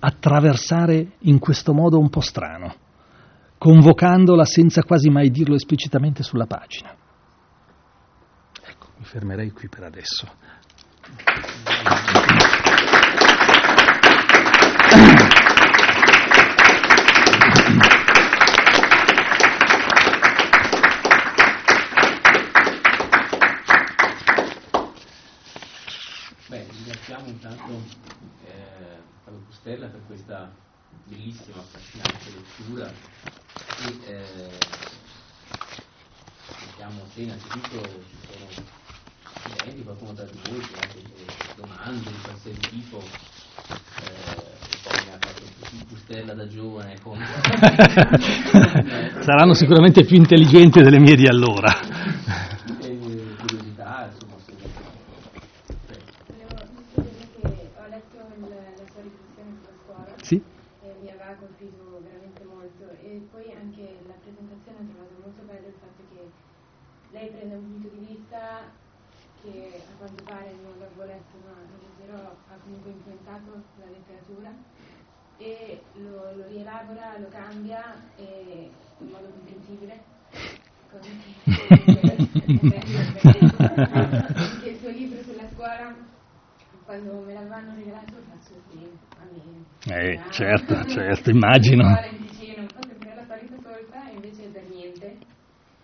attraversare 0.00 1.12
in 1.20 1.38
questo 1.38 1.72
modo 1.72 1.98
un 1.98 2.10
po' 2.10 2.20
strano, 2.20 2.74
convocandola 3.56 4.44
senza 4.44 4.82
quasi 4.82 5.08
mai 5.08 5.30
dirlo 5.30 5.54
esplicitamente 5.54 6.22
sulla 6.22 6.46
pagina. 6.46 6.94
Ecco, 8.62 8.88
mi 8.98 9.04
fermerei 9.04 9.50
qui 9.50 9.68
per 9.68 9.84
adesso. 9.84 10.28
Beh, 14.94 15.00
ringraziamo 26.70 27.26
intanto 27.26 27.82
eh, 28.44 29.00
Fabio 29.24 29.40
Pustella 29.40 29.88
per 29.88 30.00
questa 30.06 30.48
bellissima, 31.02 31.58
affascinante 31.58 32.30
lettura. 32.30 32.86
E 32.86 32.94
eh, 34.06 34.58
a 37.02 37.06
te 37.12 37.20
innanzitutto 37.20 38.32
ci 39.64 39.82
qualcuno 39.82 40.14
tra 40.14 40.24
di 40.24 40.38
voi 40.48 40.60
che 40.60 40.78
ha 40.78 40.86
delle 40.92 41.26
domande 41.56 42.10
di 42.10 42.20
qualsiasi 42.20 42.60
tipo 42.60 43.00
eh, 43.00 44.53
fatto 45.74 45.84
Pustella 45.88 46.34
da 46.34 46.46
giovane 46.46 46.98
con... 47.02 47.18
Saranno 49.20 49.54
sicuramente 49.54 50.04
più 50.04 50.16
intelligenti 50.16 50.80
delle 50.82 50.98
mie 51.00 51.16
di 51.16 51.26
allora. 51.26 51.72
e 52.80 52.98
curiosità, 53.38 54.10
insomma, 54.12 54.36
se 54.44 54.52
Volevo 56.26 56.54
dire 56.94 57.26
che 57.34 57.70
ho 57.76 57.86
letto 57.88 58.16
il- 58.36 58.48
la 58.48 58.86
sua 58.92 59.02
riflessione 59.02 59.50
sulla 59.60 59.72
scuola 59.84 60.14
Sì? 60.22 60.42
e 60.82 60.96
mi 61.02 61.08
aveva 61.10 61.34
colpito 61.38 62.00
veramente 62.02 62.44
molto 62.44 62.90
e 63.02 63.26
poi 63.30 63.52
anche 63.52 63.98
la 64.06 64.14
presentazione 64.22 64.78
ho 64.78 64.86
trovato 64.92 65.14
molto 65.22 65.42
bello 65.46 65.66
il 65.68 65.74
fatto 65.80 66.02
che 66.12 66.30
lei 67.10 67.28
prende 67.30 67.54
un 67.54 67.62
punto 67.80 67.88
di 67.96 68.04
vista 68.06 68.38
che 69.42 69.70
a 69.76 69.80
quanto 69.98 70.22
pare 70.24 70.52
non 70.62 70.72
l'avevo 70.78 71.04
letto 71.04 71.36
ma 71.44 71.52
lo 72.06 72.36
ha 72.48 72.56
comunque 72.62 72.90
influenzato 72.90 73.62
la 73.80 73.86
letteratura 73.90 74.52
e 75.38 75.80
lo, 75.94 76.34
lo 76.36 76.46
rielabora, 76.46 77.18
lo 77.18 77.28
cambia 77.28 77.94
e 78.16 78.70
in 78.98 79.08
modo 79.08 79.28
comprensibile 79.30 80.02
cosa 80.90 81.08
che 84.62 84.68
il 84.70 84.78
suo 84.78 84.90
libro 84.90 85.22
sulla 85.22 85.48
scuola 85.52 85.94
quando 86.84 87.20
me 87.22 87.32
l'avevano 87.32 87.74
regalato 87.74 88.14
ho 88.16 88.22
fatto 88.28 88.54
sì, 88.70 88.86
a 89.18 89.24
me. 89.32 89.64
Eh, 89.86 90.18
Ah, 90.18 90.30
certo, 90.30 90.84
certo, 90.84 91.30
immagino. 91.30 91.84
In 91.84 92.60
un 92.60 92.66
po' 92.66 92.82
sempre 92.86 93.14
la 93.14 93.24
solita 93.26 93.56
solfa 93.62 94.10
e 94.10 94.14
invece 94.14 94.48
per 94.48 94.68
niente. 94.68 95.16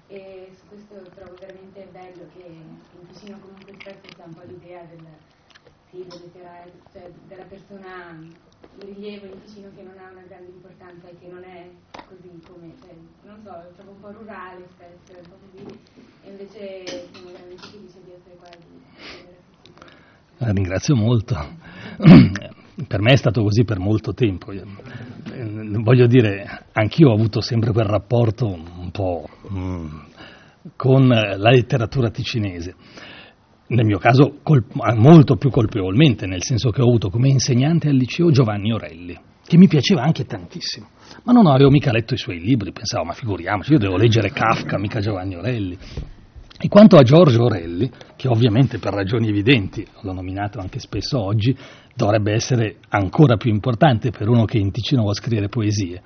E 0.08 0.50
su 0.58 0.66
questo 0.68 0.94
trovo 1.14 1.34
veramente 1.40 1.88
bello 1.92 2.26
che 2.34 2.42
in 2.46 3.06
Ticino 3.08 3.38
comunque 3.38 3.72
spesso 3.78 4.00
si 4.14 4.20
ha 4.20 4.24
un 4.26 4.34
po' 4.34 4.42
l'idea 4.44 4.84
del 4.84 5.06
cioè 5.90 7.10
della 7.26 7.44
persona 7.44 8.16
di 8.78 8.92
rilievo 8.92 9.26
in 9.26 9.42
Ticino 9.42 9.70
che 9.74 9.82
non 9.82 9.98
ha 9.98 10.10
una 10.10 10.22
grande 10.22 10.50
importanza 10.50 11.08
e 11.08 11.18
che 11.18 11.28
non 11.28 11.42
è 11.42 11.68
così 12.06 12.30
come, 12.46 12.74
cioè, 12.80 12.94
non 13.24 13.40
so, 13.42 13.50
lo 13.50 13.72
trovo 13.74 13.90
un 13.90 14.00
po' 14.00 14.12
rurale 14.12 14.68
spesso, 14.74 15.18
un 15.18 15.28
po' 15.28 15.38
così, 15.50 15.78
e 16.22 16.30
invece 16.30 17.08
sono 17.12 17.32
veramente 17.32 17.66
felice 17.66 17.98
di 18.04 18.12
essere 18.12 18.36
qua 18.36 18.48
di 18.56 18.80
di 20.38 20.52
ringrazio 20.52 20.94
molto. 20.94 21.34
per 22.86 23.00
me 23.00 23.12
è 23.12 23.16
stato 23.16 23.42
così 23.42 23.64
per 23.64 23.78
molto 23.78 24.14
tempo. 24.14 24.52
Io, 24.52 24.64
eh, 25.32 25.48
Voglio 25.82 26.06
dire, 26.06 26.66
anch'io 26.72 27.10
ho 27.10 27.14
avuto 27.14 27.40
sempre 27.40 27.72
quel 27.72 27.86
rapporto 27.86 28.46
un 28.46 28.90
po' 28.90 29.28
mm, 29.52 29.98
con 30.76 31.06
la 31.08 31.50
letteratura 31.50 32.10
ticinese. 32.10 32.74
Nel 33.70 33.86
mio 33.86 33.98
caso 33.98 34.38
colp- 34.42 34.74
molto 34.96 35.36
più 35.36 35.48
colpevolmente, 35.48 36.26
nel 36.26 36.42
senso 36.42 36.70
che 36.70 36.82
ho 36.82 36.86
avuto 36.86 37.08
come 37.08 37.28
insegnante 37.28 37.88
al 37.88 37.94
liceo 37.94 38.32
Giovanni 38.32 38.72
Orelli, 38.72 39.16
che 39.46 39.56
mi 39.56 39.68
piaceva 39.68 40.02
anche 40.02 40.24
tantissimo. 40.24 40.88
Ma 41.22 41.32
non 41.32 41.46
avevo 41.46 41.70
mica 41.70 41.92
letto 41.92 42.14
i 42.14 42.18
suoi 42.18 42.40
libri, 42.40 42.72
pensavo, 42.72 43.04
ma 43.04 43.12
figuriamoci, 43.12 43.72
io 43.72 43.78
devo 43.78 43.96
leggere 43.96 44.32
Kafka, 44.32 44.76
mica 44.76 44.98
Giovanni 44.98 45.36
Orelli. 45.36 45.78
E 46.58 46.68
quanto 46.68 46.96
a 46.96 47.02
Giorgio 47.02 47.44
Orelli, 47.44 47.88
che 48.16 48.26
ovviamente 48.26 48.80
per 48.80 48.92
ragioni 48.92 49.28
evidenti, 49.28 49.86
l'ho 50.00 50.12
nominato 50.12 50.58
anche 50.58 50.80
spesso 50.80 51.22
oggi, 51.22 51.56
dovrebbe 51.94 52.32
essere 52.32 52.78
ancora 52.88 53.36
più 53.36 53.52
importante 53.52 54.10
per 54.10 54.28
uno 54.28 54.46
che 54.46 54.58
in 54.58 54.72
Ticino 54.72 55.02
vuole 55.02 55.14
scrivere 55.14 55.48
poesie, 55.48 56.02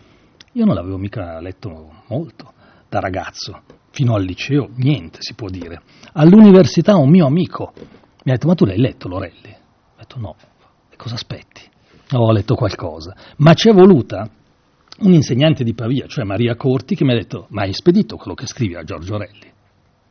io 0.52 0.64
non 0.66 0.74
l'avevo 0.74 0.98
mica 0.98 1.40
letto 1.40 2.02
molto 2.08 2.52
da 2.90 3.00
ragazzo, 3.00 3.62
fino 3.94 4.14
al 4.16 4.24
liceo 4.24 4.70
niente 4.74 5.18
si 5.20 5.34
può 5.34 5.48
dire. 5.48 5.80
All'università 6.14 6.96
un 6.96 7.08
mio 7.08 7.26
amico 7.26 7.72
mi 7.76 8.32
ha 8.32 8.34
detto 8.34 8.48
ma 8.48 8.54
tu 8.54 8.64
l'hai 8.64 8.78
letto 8.78 9.06
l'Orelli? 9.06 9.54
Ho 9.54 9.98
detto 9.98 10.18
no, 10.18 10.34
e 10.90 10.96
cosa 10.96 11.14
aspetti? 11.14 11.62
Ho 12.12 12.32
letto 12.32 12.56
qualcosa, 12.56 13.14
ma 13.38 13.54
ci 13.54 13.68
è 13.68 13.72
voluta 13.72 14.28
un 14.98 15.12
insegnante 15.12 15.62
di 15.62 15.74
Pavia, 15.74 16.06
cioè 16.06 16.24
Maria 16.24 16.56
Corti, 16.56 16.96
che 16.96 17.04
mi 17.04 17.12
ha 17.12 17.16
detto 17.16 17.46
ma 17.50 17.62
hai 17.62 17.72
spedito 17.72 18.16
quello 18.16 18.34
che 18.34 18.46
scrivi 18.46 18.74
a 18.74 18.82
Giorgio 18.82 19.14
Orelli? 19.14 19.52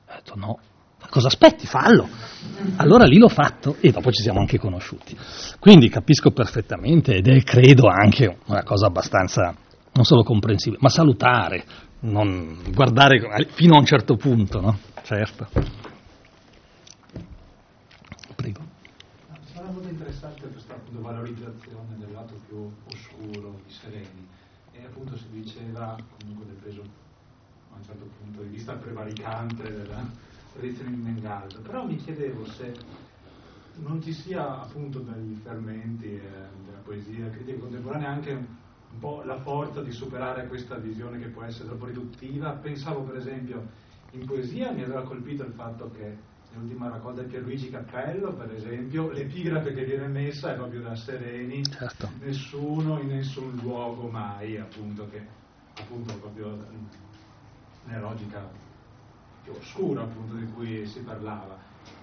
Ho 0.08 0.14
detto 0.16 0.34
no. 0.36 0.60
Cosa 1.10 1.28
aspetti? 1.28 1.68
Fallo. 1.68 2.08
Allora 2.78 3.04
lì 3.04 3.18
l'ho 3.18 3.28
fatto 3.28 3.76
e 3.82 3.92
dopo 3.92 4.10
ci 4.14 4.22
siamo 4.22 4.40
anche 4.40 4.58
conosciuti. 4.58 5.16
Quindi 5.60 5.90
capisco 5.90 6.32
perfettamente 6.32 7.16
ed 7.16 7.28
è 7.28 7.44
credo 7.44 7.88
anche 7.88 8.38
una 8.46 8.64
cosa 8.64 8.88
abbastanza 8.88 9.54
non 9.92 10.06
solo 10.06 10.24
comprensibile, 10.24 10.80
ma 10.82 10.90
salutare, 10.90 11.66
non 12.04 12.62
guardare 12.74 13.48
fino 13.52 13.76
a 13.76 13.80
un 13.80 13.86
certo 13.86 14.16
punto, 14.16 14.60
no? 14.60 14.78
Certo. 15.04 15.48
Prego. 18.36 18.62
Sarà 19.54 19.70
molto 19.70 19.88
interessante 19.88 20.48
questa 20.48 20.76
valorizzazione 20.92 21.96
del 21.98 22.12
lato 22.12 22.40
più 22.48 22.70
oscuro 22.86 23.62
di 23.66 23.72
Sereni 23.72 24.28
e 24.74 24.84
appunto 24.84 25.18
si 25.18 25.28
diceva 25.32 25.96
comunque 26.20 26.46
del 26.48 26.56
peso 26.56 26.82
a 27.72 27.78
un 27.78 27.84
certo 27.84 28.06
punto 28.20 28.42
di 28.42 28.50
vista 28.50 28.74
prevaricante 28.74 29.64
della 29.64 30.06
tradizione 30.54 30.92
di 30.92 31.02
Mengaldo, 31.02 31.60
però 31.62 31.86
mi 31.86 31.96
chiedevo 31.96 32.46
se 32.46 32.74
non 33.76 34.02
ci 34.02 34.14
sia 34.14 34.62
appunto 34.62 35.00
dai 35.00 35.40
fermenti 35.42 36.16
eh, 36.16 36.22
della 36.66 36.80
poesia 36.84 37.30
critica 37.30 37.60
contemporanea 37.60 38.10
anche 38.10 38.62
un 38.94 39.00
po' 39.00 39.24
la 39.24 39.40
forza 39.40 39.82
di 39.82 39.92
superare 39.92 40.48
questa 40.48 40.76
visione 40.76 41.20
che 41.20 41.28
può 41.28 41.44
essere 41.44 41.68
troppo 41.68 41.86
riduttiva. 41.86 42.52
Pensavo 42.52 43.02
per 43.02 43.18
esempio 43.18 43.68
in 44.12 44.26
poesia 44.26 44.72
mi 44.72 44.84
aveva 44.84 45.02
colpito 45.02 45.44
il 45.44 45.54
fatto 45.54 45.92
che 45.92 46.16
nell'ultima 46.52 46.90
raccolta 46.90 47.22
di 47.22 47.30
Pierluigi 47.30 47.70
Cappello, 47.70 48.34
per 48.34 48.54
esempio, 48.54 49.10
l'epigrafe 49.10 49.74
che 49.74 49.84
viene 49.86 50.08
messa 50.08 50.54
è 50.54 50.56
proprio 50.56 50.82
da 50.82 50.96
Sereni, 50.96 51.64
certo. 51.66 52.10
nessuno 52.20 53.00
in 53.00 53.08
nessun 53.08 53.58
luogo 53.62 54.08
mai, 54.08 54.58
appunto, 54.58 55.10
che 55.10 55.26
appunto 55.80 56.14
proprio 56.18 56.56
nella 57.86 58.02
logica 58.02 58.48
più 59.44 59.54
oscura 59.54 60.04
appunto 60.04 60.36
di 60.36 60.46
cui 60.54 60.86
si 60.86 61.00
parlava. 61.02 61.58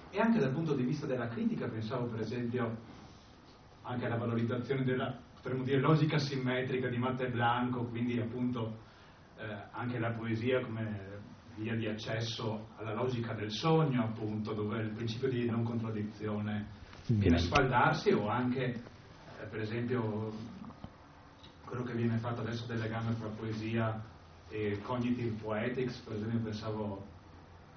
E 0.09 0.19
anche 0.19 0.39
dal 0.39 0.51
punto 0.51 0.73
di 0.73 0.83
vista 0.83 1.05
della 1.05 1.29
critica 1.29 1.67
pensavo 1.67 2.05
per 2.07 2.19
esempio 2.19 2.89
anche 3.83 4.05
alla 4.05 4.17
valorizzazione 4.17 4.83
della, 4.83 5.17
potremmo 5.41 5.63
dire, 5.63 5.79
logica 5.79 6.19
simmetrica 6.19 6.87
di 6.87 6.97
Matte 6.97 7.29
Blanco, 7.29 7.85
quindi 7.85 8.19
appunto 8.19 8.77
eh, 9.37 9.43
anche 9.71 9.97
la 9.97 10.11
poesia 10.11 10.61
come 10.61 11.19
via 11.55 11.75
di 11.75 11.87
accesso 11.87 12.67
alla 12.77 12.93
logica 12.93 13.33
del 13.33 13.51
sogno, 13.51 14.03
appunto, 14.03 14.53
dove 14.53 14.81
il 14.81 14.91
principio 14.91 15.29
di 15.29 15.49
non 15.49 15.63
contraddizione 15.63 16.67
viene 17.07 17.35
a 17.35 17.39
sfaldarsi, 17.39 18.11
o 18.11 18.27
anche, 18.27 18.65
eh, 18.65 19.45
per 19.49 19.61
esempio, 19.61 20.31
quello 21.65 21.83
che 21.83 21.93
viene 21.93 22.17
fatto 22.17 22.41
adesso 22.41 22.67
del 22.67 22.79
legame 22.79 23.15
tra 23.17 23.27
poesia 23.29 23.99
e 24.47 24.79
cognitive 24.83 25.35
poetics, 25.41 25.97
per 26.01 26.17
esempio 26.17 26.39
pensavo 26.39 27.07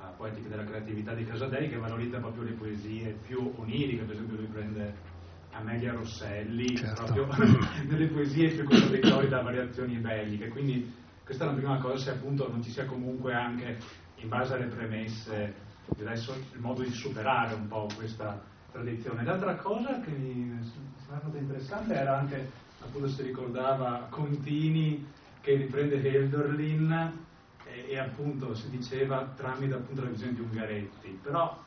a 0.00 0.08
Poetica 0.08 0.48
della 0.48 0.64
creatività 0.64 1.14
di 1.14 1.24
Casadei, 1.24 1.70
che 1.70 1.78
valorizza 1.78 2.18
proprio 2.18 2.42
le 2.42 2.52
poesie 2.52 3.16
più 3.26 3.52
oniriche, 3.56 4.02
per 4.02 4.14
esempio 4.14 4.36
lui 4.36 4.46
prende 4.46 5.12
Amelia 5.54 5.92
Rosselli, 5.92 6.76
certo. 6.76 7.04
proprio 7.04 7.28
nelle 7.88 8.06
poesie 8.06 8.50
più 8.50 8.64
contraddittorie 8.64 9.28
da 9.28 9.42
variazioni 9.42 9.96
belliche, 9.96 10.48
quindi 10.48 10.92
questa 11.24 11.44
è 11.44 11.46
la 11.46 11.54
prima 11.54 11.78
cosa, 11.78 11.96
se 11.96 12.10
appunto 12.10 12.48
non 12.50 12.62
ci 12.62 12.70
sia 12.70 12.84
comunque 12.84 13.32
anche, 13.32 13.78
in 14.16 14.28
base 14.28 14.54
alle 14.54 14.66
premesse, 14.66 15.54
adesso 15.98 16.34
il 16.52 16.60
modo 16.60 16.82
di 16.82 16.90
superare 16.90 17.54
un 17.54 17.66
po' 17.68 17.88
questa 17.96 18.42
tradizione. 18.70 19.24
L'altra 19.24 19.54
cosa 19.56 20.00
che 20.00 20.10
mi 20.10 20.58
sembrava 21.06 21.38
interessante 21.38 21.94
era 21.94 22.18
anche, 22.18 22.50
appunto 22.80 23.08
si 23.08 23.22
ricordava 23.22 24.06
Contini 24.10 25.06
che 25.40 25.54
riprende 25.56 26.02
Helderlin 26.02 27.12
e, 27.64 27.86
e, 27.88 27.98
appunto 27.98 28.54
si 28.54 28.70
diceva 28.70 29.32
tramite 29.36 29.74
appunto 29.74 30.02
la 30.02 30.08
visione 30.08 30.34
di 30.34 30.40
Ungaretti, 30.40 31.18
però 31.22 31.62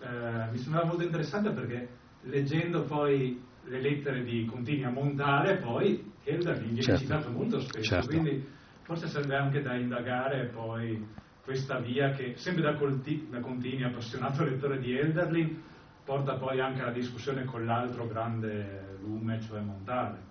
eh, 0.00 0.50
mi 0.50 0.58
sembrava 0.58 0.86
molto 0.86 1.02
interessante 1.02 1.50
perché 1.50 1.98
leggendo 2.22 2.82
poi 2.84 3.40
le 3.64 3.80
lettere 3.80 4.22
di 4.24 4.44
Contini 4.46 4.84
a 4.84 4.90
Montale 4.90 5.56
poi 5.56 6.12
Helderlin 6.24 6.68
viene 6.68 6.82
certo. 6.82 7.00
citato 7.00 7.30
molto 7.30 7.60
spesso, 7.60 7.82
certo. 7.82 8.08
quindi 8.08 8.46
forse 8.82 9.06
serve 9.06 9.36
anche 9.36 9.62
da 9.62 9.74
indagare 9.74 10.46
poi 10.46 11.06
questa 11.44 11.78
via 11.78 12.10
che, 12.10 12.34
sempre 12.36 12.62
da, 12.62 12.74
Colti, 12.74 13.26
da 13.30 13.40
Contini, 13.40 13.82
appassionato 13.82 14.44
lettore 14.44 14.78
di 14.78 14.96
Elderlin, 14.96 15.62
porta 16.04 16.34
poi 16.34 16.60
anche 16.60 16.82
alla 16.82 16.92
discussione 16.92 17.44
con 17.44 17.64
l'altro 17.64 18.06
grande 18.06 18.98
lume, 19.00 19.40
cioè 19.40 19.60
Montale. 19.60 20.28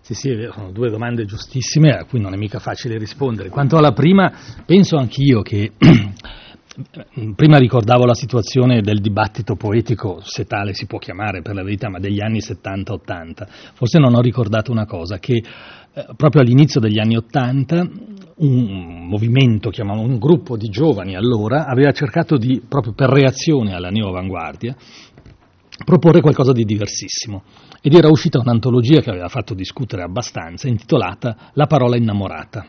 Sì, 0.00 0.14
sì, 0.14 0.48
sono 0.52 0.72
due 0.72 0.90
domande 0.90 1.24
giustissime 1.24 1.90
a 1.90 2.04
cui 2.04 2.20
non 2.20 2.32
è 2.32 2.36
mica 2.36 2.58
facile 2.58 2.98
rispondere. 2.98 3.48
Quanto 3.48 3.76
alla 3.76 3.92
prima, 3.92 4.32
penso 4.66 4.96
anch'io 4.96 5.40
che 5.42 5.72
Prima 7.34 7.58
ricordavo 7.58 8.04
la 8.04 8.14
situazione 8.14 8.80
del 8.80 9.00
dibattito 9.00 9.54
poetico, 9.56 10.20
se 10.22 10.44
tale 10.44 10.72
si 10.72 10.86
può 10.86 10.98
chiamare 10.98 11.42
per 11.42 11.54
la 11.54 11.62
verità, 11.62 11.88
ma 11.88 11.98
degli 11.98 12.22
anni 12.22 12.38
70-80. 12.38 13.72
Forse 13.74 13.98
non 13.98 14.14
ho 14.14 14.20
ricordato 14.20 14.70
una 14.70 14.86
cosa, 14.86 15.18
che 15.18 15.34
eh, 15.34 16.06
proprio 16.16 16.42
all'inizio 16.42 16.80
degli 16.80 16.98
anni 16.98 17.16
80 17.16 17.88
un 18.36 19.06
movimento, 19.06 19.70
chiamavano 19.70 20.06
un 20.06 20.18
gruppo 20.18 20.56
di 20.56 20.68
giovani 20.68 21.14
allora, 21.14 21.66
aveva 21.66 21.92
cercato 21.92 22.38
di, 22.38 22.62
proprio 22.66 22.94
per 22.94 23.10
reazione 23.10 23.74
alla 23.74 23.90
neoavanguardia, 23.90 24.74
proporre 25.84 26.20
qualcosa 26.20 26.52
di 26.52 26.64
diversissimo. 26.64 27.42
Ed 27.82 27.94
era 27.94 28.08
uscita 28.08 28.38
un'antologia 28.38 29.00
che 29.00 29.10
aveva 29.10 29.28
fatto 29.28 29.54
discutere 29.54 30.02
abbastanza, 30.02 30.68
intitolata 30.68 31.50
La 31.54 31.66
parola 31.66 31.96
innamorata, 31.96 32.66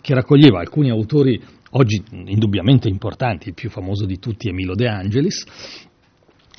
che 0.00 0.14
raccoglieva 0.14 0.58
alcuni 0.58 0.90
autori 0.90 1.40
oggi 1.72 2.02
indubbiamente 2.10 2.88
importanti, 2.88 3.48
il 3.48 3.54
più 3.54 3.70
famoso 3.70 4.04
di 4.04 4.18
tutti 4.18 4.48
è 4.48 4.52
Milo 4.52 4.74
De 4.74 4.88
Angelis, 4.88 5.44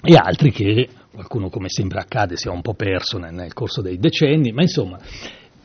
e 0.05 0.15
altri 0.15 0.51
che 0.51 0.89
qualcuno 1.11 1.49
come 1.49 1.69
sempre 1.69 1.99
accade 1.99 2.35
si 2.35 2.47
è 2.47 2.51
un 2.51 2.61
po' 2.61 2.73
perso 2.73 3.17
nel, 3.17 3.33
nel 3.33 3.53
corso 3.53 3.81
dei 3.81 3.97
decenni, 3.97 4.51
ma 4.51 4.61
insomma, 4.61 4.99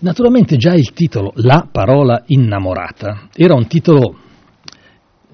naturalmente 0.01 0.57
già 0.57 0.74
il 0.74 0.92
titolo 0.92 1.32
La 1.36 1.68
parola 1.70 2.22
innamorata 2.26 3.28
era 3.34 3.55
un 3.55 3.66
titolo 3.66 4.26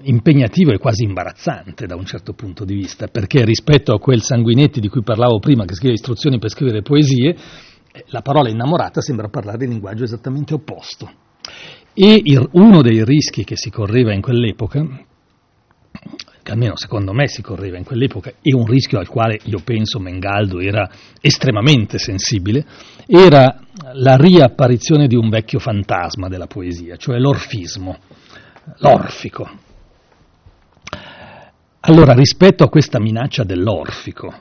impegnativo 0.01 0.71
e 0.71 0.77
quasi 0.77 1.03
imbarazzante 1.03 1.85
da 1.85 1.95
un 1.95 2.05
certo 2.05 2.33
punto 2.33 2.63
di 2.63 2.73
vista, 2.73 3.07
perché 3.07 3.43
rispetto 3.43 3.93
a 3.93 3.99
quel 3.99 4.21
Sanguinetti 4.21 4.79
di 4.79 4.87
cui 4.87 5.03
parlavo 5.03 5.39
prima, 5.39 5.65
che 5.65 5.75
scrive 5.75 5.93
istruzioni 5.93 6.39
per 6.39 6.49
scrivere 6.49 6.81
poesie, 6.81 7.35
eh, 7.91 8.05
la 8.07 8.21
parola 8.21 8.49
innamorata 8.49 9.01
sembra 9.01 9.29
parlare 9.29 9.65
in 9.65 9.71
linguaggio 9.71 10.03
esattamente 10.03 10.53
opposto. 10.53 11.09
E 11.97 12.19
il, 12.21 12.45
uno 12.51 12.81
dei 12.81 13.05
rischi 13.05 13.45
che 13.45 13.55
si 13.55 13.69
correva 13.69 14.13
in 14.13 14.19
quell'epoca, 14.19 14.85
che 16.43 16.51
almeno 16.51 16.75
secondo 16.75 17.13
me 17.13 17.29
si 17.29 17.41
correva 17.41 17.77
in 17.77 17.85
quell'epoca, 17.85 18.33
e 18.41 18.53
un 18.53 18.65
rischio 18.65 18.99
al 18.99 19.07
quale 19.07 19.39
io 19.43 19.61
penso 19.63 19.97
Mengaldo 19.99 20.59
era 20.59 20.89
estremamente 21.21 21.97
sensibile, 21.97 22.65
era 23.07 23.61
la 23.93 24.17
riapparizione 24.17 25.07
di 25.07 25.15
un 25.15 25.29
vecchio 25.29 25.59
fantasma 25.59 26.27
della 26.27 26.47
poesia, 26.47 26.97
cioè 26.97 27.17
l'orfismo, 27.17 27.97
l'orfico. 28.79 29.49
Allora, 31.79 32.11
rispetto 32.11 32.65
a 32.65 32.69
questa 32.69 32.99
minaccia 32.99 33.45
dell'orfico, 33.45 34.33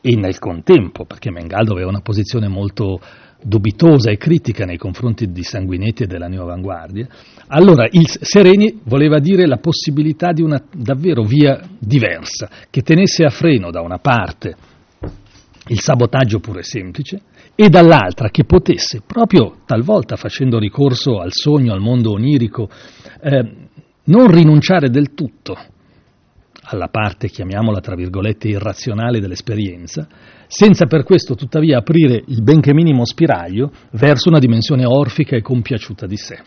e 0.00 0.16
nel 0.16 0.38
contempo, 0.38 1.06
perché 1.06 1.32
Mengaldo 1.32 1.72
aveva 1.72 1.88
una 1.88 2.02
posizione 2.02 2.46
molto 2.46 3.00
dubitosa 3.42 4.10
e 4.10 4.16
critica 4.16 4.64
nei 4.64 4.76
confronti 4.76 5.30
di 5.30 5.42
Sanguinetti 5.42 6.04
e 6.04 6.06
della 6.06 6.28
neoavanguardia, 6.28 7.08
allora 7.48 7.86
il 7.90 8.08
Sereni 8.08 8.80
voleva 8.84 9.18
dire 9.18 9.46
la 9.46 9.58
possibilità 9.58 10.32
di 10.32 10.42
una 10.42 10.62
davvero 10.72 11.22
via 11.22 11.60
diversa, 11.78 12.48
che 12.70 12.82
tenesse 12.82 13.24
a 13.24 13.30
freno 13.30 13.70
da 13.70 13.80
una 13.80 13.98
parte 13.98 14.56
il 15.68 15.80
sabotaggio 15.80 16.40
puro 16.40 16.58
e 16.58 16.64
semplice 16.64 17.20
e 17.54 17.68
dall'altra 17.68 18.30
che 18.30 18.44
potesse, 18.44 19.02
proprio 19.06 19.58
talvolta 19.66 20.16
facendo 20.16 20.58
ricorso 20.58 21.20
al 21.20 21.30
sogno, 21.32 21.72
al 21.72 21.80
mondo 21.80 22.12
onirico, 22.12 22.68
eh, 23.20 23.50
non 24.04 24.30
rinunciare 24.30 24.88
del 24.88 25.14
tutto 25.14 25.56
alla 26.64 26.88
parte, 26.88 27.28
chiamiamola 27.28 27.80
tra 27.80 27.94
virgolette, 27.94 28.48
irrazionale 28.48 29.20
dell'esperienza, 29.20 30.08
senza 30.54 30.84
per 30.84 31.02
questo 31.02 31.34
tuttavia 31.34 31.78
aprire 31.78 32.22
il 32.26 32.42
benché 32.42 32.74
minimo 32.74 33.06
spiraglio 33.06 33.72
verso 33.92 34.28
una 34.28 34.38
dimensione 34.38 34.84
orfica 34.84 35.34
e 35.34 35.40
compiaciuta 35.40 36.06
di 36.06 36.16
sé. 36.18 36.42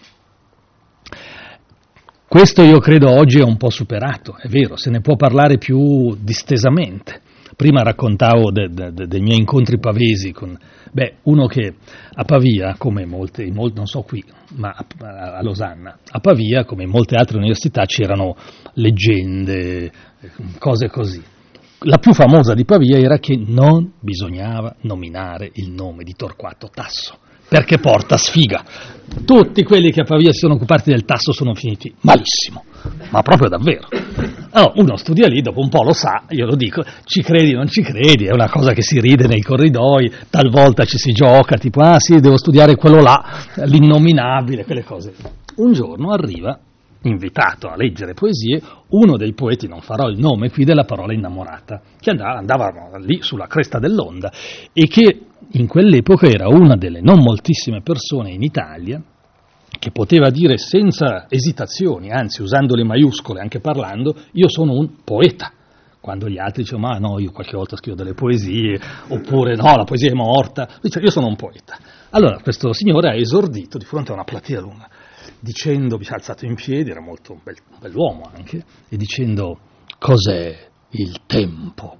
Questo 2.27 2.61
io 2.61 2.77
credo 2.77 3.09
oggi 3.09 3.39
è 3.39 3.43
un 3.43 3.57
po' 3.57 3.71
superato, 3.71 4.37
è 4.37 4.47
vero, 4.47 4.77
se 4.77 4.91
ne 4.91 5.01
può 5.01 5.15
parlare 5.15 5.57
più 5.57 6.15
distesamente. 6.19 7.21
Prima 7.55 7.81
raccontavo 7.81 8.51
de, 8.51 8.69
de, 8.69 8.93
de, 8.93 9.07
dei 9.07 9.21
miei 9.21 9.39
incontri 9.39 9.79
pavesi 9.79 10.31
con 10.31 10.55
beh, 10.91 11.15
uno 11.23 11.47
che 11.47 11.73
a 12.13 12.23
Pavia, 12.25 12.75
come 12.77 13.05
molte, 13.05 13.49
molte, 13.51 13.77
non 13.77 13.87
so 13.87 14.01
qui, 14.01 14.23
ma 14.57 14.69
a, 14.69 15.37
a 15.37 15.41
Losanna, 15.41 15.97
a 16.11 16.19
Pavia, 16.19 16.63
come 16.63 16.83
in 16.83 16.89
molte 16.89 17.15
altre 17.15 17.37
università, 17.37 17.85
c'erano 17.85 18.35
leggende, 18.73 19.91
cose 20.59 20.89
così. 20.89 21.33
La 21.87 21.99
più 21.99 22.13
famosa 22.13 22.55
di 22.55 22.65
Pavia 22.65 22.97
era 22.97 23.19
che 23.19 23.39
non 23.45 23.91
bisognava 23.99 24.75
nominare 24.81 25.51
il 25.53 25.69
nome 25.69 26.03
di 26.03 26.13
Torquato 26.15 26.67
Tasso 26.73 27.19
perché 27.47 27.77
porta 27.77 28.17
sfiga. 28.17 28.63
Tutti 29.23 29.63
quelli 29.63 29.91
che 29.91 30.01
a 30.01 30.03
Pavia 30.03 30.31
si 30.31 30.39
sono 30.39 30.55
occupati 30.55 30.89
del 30.89 31.05
tasso 31.05 31.31
sono 31.31 31.53
finiti 31.53 31.93
malissimo, 32.01 32.63
ma 33.11 33.21
proprio 33.21 33.49
davvero. 33.49 33.87
Allora, 34.49 34.73
uno 34.77 34.97
studia 34.97 35.27
lì, 35.27 35.41
dopo 35.41 35.59
un 35.59 35.69
po' 35.69 35.83
lo 35.83 35.93
sa, 35.93 36.23
io 36.29 36.47
lo 36.47 36.55
dico, 36.55 36.83
ci 37.03 37.21
credi 37.21 37.53
o 37.53 37.57
non 37.57 37.67
ci 37.67 37.83
credi, 37.83 38.25
è 38.25 38.33
una 38.33 38.49
cosa 38.49 38.73
che 38.73 38.81
si 38.81 38.99
ride 38.99 39.27
nei 39.27 39.41
corridoi, 39.41 40.11
talvolta 40.31 40.85
ci 40.85 40.97
si 40.97 41.11
gioca, 41.11 41.55
tipo, 41.57 41.81
ah 41.81 41.99
sì, 41.99 42.19
devo 42.19 42.37
studiare 42.37 42.75
quello 42.75 42.99
là, 42.99 43.23
l'innominabile, 43.65 44.65
quelle 44.65 44.83
cose. 44.83 45.13
Un 45.57 45.71
giorno 45.71 46.11
arriva, 46.11 46.59
invitato 47.07 47.67
a 47.67 47.75
leggere 47.75 48.13
poesie, 48.13 48.61
uno 48.89 49.17
dei 49.17 49.33
poeti, 49.33 49.67
non 49.67 49.81
farò 49.81 50.07
il 50.07 50.19
nome 50.19 50.49
qui, 50.49 50.63
della 50.63 50.83
parola 50.83 51.13
innamorata, 51.13 51.81
che 51.99 52.09
andava, 52.11 52.37
andava 52.37 52.97
lì 52.99 53.21
sulla 53.21 53.47
cresta 53.47 53.79
dell'onda 53.79 54.31
e 54.73 54.87
che 54.87 55.21
in 55.51 55.67
quell'epoca 55.67 56.27
era 56.27 56.47
una 56.47 56.75
delle 56.75 57.01
non 57.01 57.19
moltissime 57.19 57.81
persone 57.81 58.31
in 58.31 58.41
Italia 58.41 59.01
che 59.77 59.91
poteva 59.91 60.29
dire 60.29 60.57
senza 60.57 61.25
esitazioni, 61.29 62.09
anzi 62.09 62.41
usando 62.41 62.75
le 62.75 62.83
maiuscole 62.83 63.41
anche 63.41 63.59
parlando, 63.59 64.15
io 64.31 64.49
sono 64.49 64.73
un 64.73 65.03
poeta, 65.03 65.51
quando 65.99 66.29
gli 66.29 66.37
altri 66.37 66.63
dicono 66.63 66.87
ma 66.87 66.97
no, 66.97 67.19
io 67.19 67.31
qualche 67.31 67.57
volta 67.57 67.75
scrivo 67.75 67.97
delle 67.97 68.13
poesie, 68.13 68.79
oppure 69.09 69.55
no, 69.55 69.75
la 69.75 69.83
poesia 69.83 70.09
è 70.09 70.13
morta, 70.13 70.67
dice 70.81 70.99
io 70.99 71.11
sono 71.11 71.27
un 71.27 71.35
poeta. 71.35 71.77
Allora 72.11 72.39
questo 72.41 72.71
signore 72.73 73.09
ha 73.09 73.15
esordito 73.15 73.77
di 73.77 73.85
fronte 73.85 74.11
a 74.11 74.13
una 74.13 74.23
platea 74.23 74.61
lunga, 74.61 74.87
dicendo, 75.45 76.01
si 76.01 76.09
è 76.09 76.13
alzato 76.13 76.45
in 76.45 76.55
piedi, 76.55 76.89
era 76.89 77.01
molto 77.01 77.33
un 77.33 77.39
bel, 77.43 77.55
bell'uomo 77.79 78.31
anche, 78.35 78.63
e 78.89 78.97
dicendo 78.97 79.59
cos'è 79.99 80.67
il 80.89 81.21
tempo? 81.27 81.97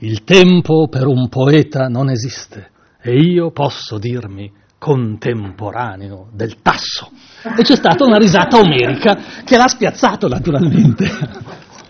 Il 0.00 0.24
tempo 0.24 0.88
per 0.88 1.06
un 1.06 1.28
poeta 1.28 1.86
non 1.86 2.10
esiste 2.10 2.70
e 3.00 3.14
io 3.14 3.50
posso 3.52 3.98
dirmi 3.98 4.52
contemporaneo 4.78 6.28
del 6.32 6.60
tasso. 6.62 7.10
E 7.42 7.62
c'è 7.62 7.76
stata 7.76 8.04
una 8.04 8.16
risata 8.16 8.58
omerica 8.58 9.42
che 9.44 9.56
l'ha 9.56 9.68
spiazzato 9.68 10.28
naturalmente. 10.28 11.06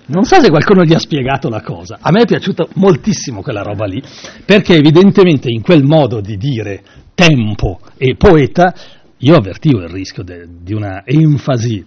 Non 0.06 0.24
so 0.24 0.40
se 0.40 0.48
qualcuno 0.48 0.85
gli 0.85 0.94
ha 0.94 0.98
spiegato 0.98 1.51
la 1.51 1.60
cosa. 1.60 1.98
A 2.01 2.10
me 2.10 2.22
è 2.22 2.26
piaciuta 2.26 2.66
moltissimo 2.74 3.43
quella 3.43 3.62
roba 3.62 3.85
lì, 3.85 4.02
perché 4.44 4.74
evidentemente 4.74 5.51
in 5.51 5.60
quel 5.60 5.85
modo 5.85 6.22
di 6.22 6.39
dire 6.39 6.82
tempo 7.18 7.80
e 7.97 8.14
poeta 8.14 8.72
io 9.19 9.36
avvertivo 9.36 9.81
il 9.81 9.89
rischio 9.89 10.23
de, 10.23 10.47
di 10.61 10.74
una 10.74 11.03
enfasi 11.05 11.85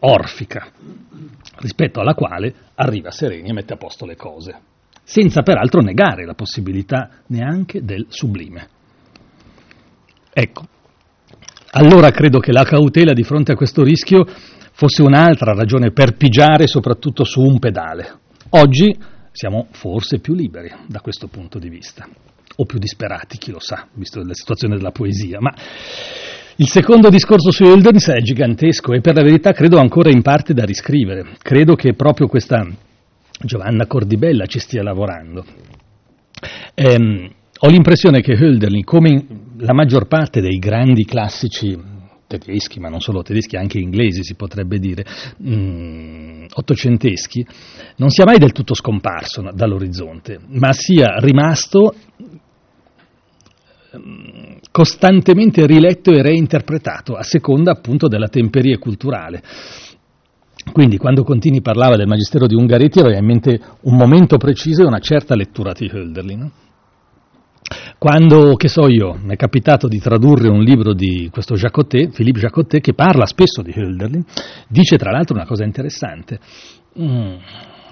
orfica, 0.00 0.66
rispetto 1.58 2.00
alla 2.00 2.14
quale 2.14 2.54
arriva 2.74 3.10
Sereni 3.10 3.50
e 3.50 3.52
mette 3.52 3.74
a 3.74 3.76
posto 3.76 4.06
le 4.06 4.16
cose, 4.16 4.58
senza 5.02 5.42
peraltro 5.42 5.80
negare 5.80 6.24
la 6.24 6.34
possibilità 6.34 7.10
neanche 7.26 7.84
del 7.84 8.06
sublime. 8.08 8.68
Ecco, 10.32 10.66
allora 11.72 12.10
credo 12.10 12.38
che 12.38 12.52
la 12.52 12.64
cautela 12.64 13.12
di 13.12 13.22
fronte 13.22 13.52
a 13.52 13.56
questo 13.56 13.82
rischio 13.82 14.24
fosse 14.72 15.02
un'altra 15.02 15.52
ragione 15.52 15.92
per 15.92 16.16
pigiare 16.16 16.66
soprattutto 16.66 17.24
su 17.24 17.40
un 17.40 17.58
pedale. 17.58 18.20
Oggi 18.50 18.96
siamo 19.30 19.68
forse 19.70 20.20
più 20.20 20.34
liberi 20.34 20.70
da 20.86 21.00
questo 21.00 21.28
punto 21.28 21.58
di 21.58 21.68
vista, 21.68 22.08
o 22.56 22.64
più 22.64 22.78
disperati, 22.78 23.38
chi 23.38 23.50
lo 23.50 23.60
sa, 23.60 23.86
visto 23.92 24.22
la 24.22 24.34
situazione 24.34 24.76
della 24.76 24.90
poesia, 24.90 25.38
ma 25.40 25.54
il 26.62 26.68
secondo 26.68 27.10
discorso 27.10 27.50
su 27.50 27.64
Hilderness 27.64 28.10
è 28.10 28.20
gigantesco 28.20 28.92
e 28.92 29.00
per 29.00 29.16
la 29.16 29.22
verità 29.22 29.50
credo 29.50 29.80
ancora 29.80 30.10
in 30.10 30.22
parte 30.22 30.54
da 30.54 30.64
riscrivere. 30.64 31.34
Credo 31.42 31.74
che 31.74 31.94
proprio 31.94 32.28
questa 32.28 32.64
Giovanna 33.40 33.88
Cordibella 33.88 34.46
ci 34.46 34.60
stia 34.60 34.84
lavorando. 34.84 35.44
Ehm, 36.74 37.28
ho 37.58 37.68
l'impressione 37.68 38.20
che 38.20 38.34
Hölderlin, 38.34 38.84
come 38.84 39.26
la 39.56 39.72
maggior 39.72 40.06
parte 40.06 40.40
dei 40.40 40.58
grandi 40.58 41.04
classici 41.04 41.76
tedeschi, 42.28 42.78
ma 42.78 42.88
non 42.88 43.00
solo 43.00 43.22
tedeschi, 43.22 43.56
anche 43.56 43.80
inglesi 43.80 44.22
si 44.22 44.36
potrebbe 44.36 44.78
dire, 44.78 45.04
mh, 45.38 45.54
mm, 45.54 46.44
ottocenteschi, 46.54 47.44
non 47.96 48.10
sia 48.10 48.24
mai 48.24 48.38
del 48.38 48.52
tutto 48.52 48.74
scomparso 48.74 49.50
dall'orizzonte, 49.52 50.38
ma 50.46 50.72
sia 50.72 51.16
rimasto 51.18 51.92
costantemente 54.72 55.66
riletto 55.66 56.10
e 56.10 56.22
reinterpretato 56.22 57.14
a 57.14 57.22
seconda 57.22 57.70
appunto 57.70 58.08
della 58.08 58.28
temperia 58.28 58.78
culturale. 58.78 59.42
Quindi 60.72 60.96
quando 60.96 61.24
Contini 61.24 61.60
parlava 61.60 61.96
del 61.96 62.06
Magistero 62.06 62.46
di 62.46 62.54
Ungaretti 62.54 63.00
aveva 63.00 63.18
in 63.18 63.26
mente 63.26 63.60
un 63.82 63.96
momento 63.96 64.38
preciso 64.38 64.82
e 64.82 64.86
una 64.86 65.00
certa 65.00 65.34
lettura 65.34 65.72
di 65.72 65.90
Hölderlin. 65.92 66.50
Quando, 67.98 68.54
che 68.54 68.68
so 68.68 68.88
io, 68.88 69.18
mi 69.22 69.34
è 69.34 69.36
capitato 69.36 69.88
di 69.88 69.98
tradurre 69.98 70.48
un 70.48 70.62
libro 70.62 70.94
di 70.94 71.28
questo 71.30 71.54
Jacotet, 71.54 72.14
Philippe 72.14 72.40
Jacotet, 72.40 72.82
che 72.82 72.94
parla 72.94 73.26
spesso 73.26 73.62
di 73.62 73.72
Hölderlin, 73.74 74.24
dice 74.68 74.96
tra 74.96 75.10
l'altro 75.10 75.36
una 75.36 75.46
cosa 75.46 75.64
interessante. 75.64 76.38
Mm, 76.98 77.34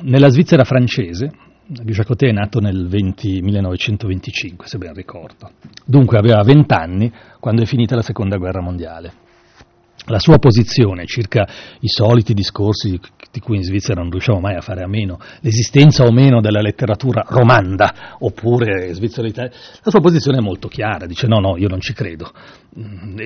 nella 0.03 0.29
Svizzera 0.29 0.65
francese, 0.65 1.31
Jacotet 1.73 2.31
è 2.31 2.33
nato 2.33 2.59
nel 2.59 2.89
20, 2.89 3.43
1925, 3.43 4.67
se 4.67 4.77
ben 4.77 4.93
ricordo, 4.93 5.53
dunque 5.85 6.19
aveva 6.19 6.43
20 6.43 6.75
anni 6.75 7.13
quando 7.39 7.63
è 7.63 7.65
finita 7.65 7.95
la 7.95 8.03
seconda 8.03 8.39
guerra 8.39 8.61
mondiale 8.61 9.29
la 10.07 10.19
sua 10.19 10.39
posizione 10.39 11.07
circa 11.07 11.47
i 11.81 11.89
soliti 11.89 12.35
discorsi 12.35 12.99
di 13.33 13.41
cui 13.41 13.57
in 13.57 13.63
Svizzera 13.63 14.01
non 14.01 14.11
riusciamo 14.11 14.41
mai 14.41 14.57
a 14.57 14.61
fare 14.61 14.83
a 14.83 14.89
meno, 14.89 15.19
l'esistenza 15.41 16.05
o 16.05 16.11
meno 16.11 16.41
della 16.41 16.61
letteratura 16.61 17.25
romanda 17.29 18.17
oppure 18.19 18.93
Svizzera 18.93 19.29
Italia, 19.29 19.53
la 19.83 19.91
sua 19.91 20.01
posizione 20.01 20.39
è 20.39 20.41
molto 20.41 20.69
chiara, 20.69 21.07
dice 21.07 21.27
no, 21.27 21.39
no, 21.39 21.57
io 21.57 21.69
non 21.69 21.81
ci 21.81 21.93
credo. 21.93 22.33
Mm, 22.79 23.19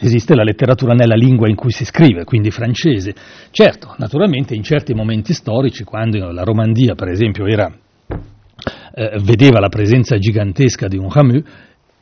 esiste 0.00 0.34
la 0.34 0.44
letteratura 0.44 0.92
nella 0.92 1.14
lingua 1.14 1.48
in 1.48 1.56
cui 1.56 1.70
si 1.70 1.84
scrive, 1.84 2.24
quindi 2.24 2.50
francese. 2.50 3.14
Certo, 3.50 3.94
naturalmente 3.98 4.54
in 4.54 4.62
certi 4.62 4.94
momenti 4.94 5.32
storici, 5.32 5.82
quando 5.82 6.30
la 6.30 6.42
Romandia 6.42 6.94
per 6.94 7.08
esempio 7.08 7.46
era, 7.46 7.72
eh, 8.94 9.18
vedeva 9.22 9.58
la 9.58 9.68
presenza 9.68 10.16
gigantesca 10.18 10.86
di 10.86 10.98
un 10.98 11.08
Camus, 11.08 11.42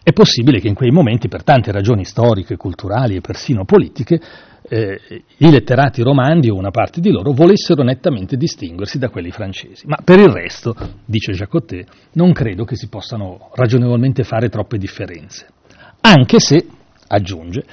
è 0.03 0.13
possibile 0.13 0.61
che 0.61 0.69
in 0.69 0.75
quei 0.75 0.91
momenti, 0.91 1.29
per 1.29 1.45
tante 1.45 1.73
ragioni 1.73 2.05
storiche, 2.05 2.57
culturali 2.57 3.17
e 3.17 3.21
persino 3.21 3.65
politiche, 3.65 4.21
eh, 4.63 5.01
i 5.39 5.51
letterati 5.51 6.03
romandi 6.03 6.49
o 6.49 6.55
una 6.55 6.71
parte 6.71 7.01
di 7.01 7.11
loro 7.11 7.33
volessero 7.33 7.83
nettamente 7.83 8.37
distinguersi 8.37 8.99
da 8.99 9.09
quelli 9.09 9.31
francesi. 9.31 9.87
Ma 9.87 9.99
per 10.03 10.19
il 10.19 10.29
resto, 10.29 10.75
dice 11.05 11.33
Jacotet, 11.33 11.89
non 12.13 12.33
credo 12.33 12.65
che 12.65 12.77
si 12.77 12.89
possano 12.89 13.51
ragionevolmente 13.55 14.23
fare 14.23 14.49
troppe 14.49 14.79
differenze. 14.79 15.49
Anche 16.01 16.41
se, 16.41 16.67
aggiunge, 17.09 17.65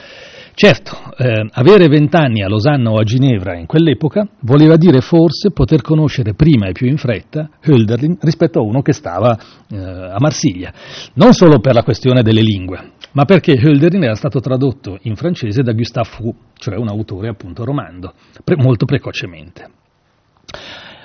Certo, 0.59 1.13
eh, 1.17 1.47
avere 1.51 1.88
vent'anni 1.88 2.41
a 2.41 2.47
Losanna 2.47 2.89
o 2.89 2.97
a 2.97 3.03
Ginevra 3.03 3.55
in 3.55 3.67
quell'epoca 3.67 4.27
voleva 4.39 4.75
dire 4.75 5.01
forse 5.01 5.51
poter 5.51 5.84
conoscere 5.84 6.34
prima 6.34 6.65
e 6.65 6.71
più 6.71 6.88
in 6.88 6.97
fretta 6.97 7.47
Hölderlin 7.63 8.17
rispetto 8.21 8.57
a 8.57 8.63
uno 8.63 8.81
che 8.81 8.91
stava 8.91 9.38
eh, 9.69 9.77
a 9.77 10.15
Marsiglia, 10.17 10.73
non 11.13 11.34
solo 11.34 11.59
per 11.59 11.75
la 11.75 11.84
questione 11.84 12.23
delle 12.23 12.41
lingue, 12.41 12.93
ma 13.11 13.25
perché 13.25 13.53
Hölderlin 13.53 14.01
era 14.01 14.15
stato 14.15 14.39
tradotto 14.39 14.97
in 15.03 15.15
francese 15.15 15.61
da 15.61 15.73
Gustave 15.73 16.09
Fou, 16.09 16.35
cioè 16.55 16.75
un 16.75 16.88
autore 16.88 17.27
appunto 17.27 17.63
romando, 17.63 18.13
pre- 18.43 18.57
molto 18.57 18.85
precocemente. 18.85 19.69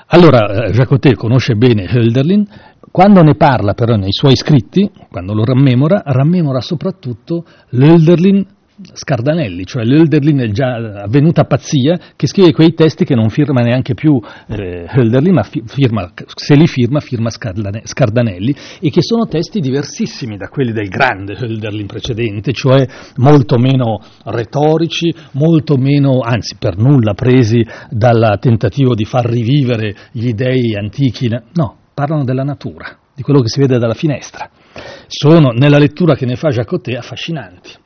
Allora, 0.07 0.65
eh, 0.65 0.71
Jacotet 0.73 1.15
conosce 1.15 1.57
bene 1.57 1.85
Hölderlin, 1.93 2.49
quando 2.91 3.23
ne 3.23 3.35
parla 3.35 3.75
però 3.75 3.97
nei 3.97 4.13
suoi 4.13 4.35
scritti, 4.35 4.91
quando 5.11 5.35
lo 5.35 5.45
rammemora, 5.45 6.03
rammemora 6.07 6.63
soprattutto 6.63 7.45
l'Hölderlin 7.73 8.52
Scardanelli, 8.95 9.67
cioè 9.67 9.85
l'Hölderlin 9.85 10.51
già 10.53 11.03
avvenuta 11.03 11.45
pazzia, 11.45 11.99
che 12.17 12.27
scrive 12.27 12.53
quei 12.53 12.73
testi 12.73 13.05
che 13.05 13.15
non 13.15 13.29
firma 13.29 13.61
neanche 13.61 13.93
più 13.93 14.19
eh, 14.49 14.87
Hölderlin, 14.89 15.35
ma 15.35 15.43
firma, 15.43 16.11
se 16.35 16.55
li 16.55 16.67
firma, 16.67 17.01
firma 17.01 17.29
Scardanelli, 17.31 18.55
e 18.81 18.91
che 18.91 19.03
sono 19.03 19.27
testi 19.27 19.61
diversissimi 19.61 20.39
da 20.39 20.49
quelli 20.49 20.73
del 20.73 20.89
grande 20.89 21.35
Hölderlin 21.35 21.87
precedente, 21.87 22.53
cioè 22.53 22.87
molto 23.17 23.59
meno 23.59 24.01
retorici, 24.25 25.15
molto 25.33 25.77
meno, 25.77 26.21
anzi 26.21 26.57
per 26.59 26.79
nulla 26.79 27.13
presi 27.13 27.65
dal 27.91 28.39
tentativo 28.41 28.95
di 28.95 29.05
far 29.05 29.27
rivivere 29.27 29.95
gli 30.13 30.33
dei 30.33 30.75
antichi, 30.75 31.29
no, 31.29 31.77
parlano 31.93 32.25
della 32.25 32.43
natura, 32.43 32.97
di 33.15 33.23
quello 33.23 33.41
che 33.41 33.49
si 33.49 33.61
vede 33.61 33.79
dalla 33.79 33.95
finestra. 33.95 34.49
Sono, 35.07 35.51
nella 35.51 35.79
lettura 35.79 36.15
che 36.15 36.25
ne 36.25 36.37
fa 36.37 36.49
Jacotet, 36.49 36.97
affascinanti 36.97 37.81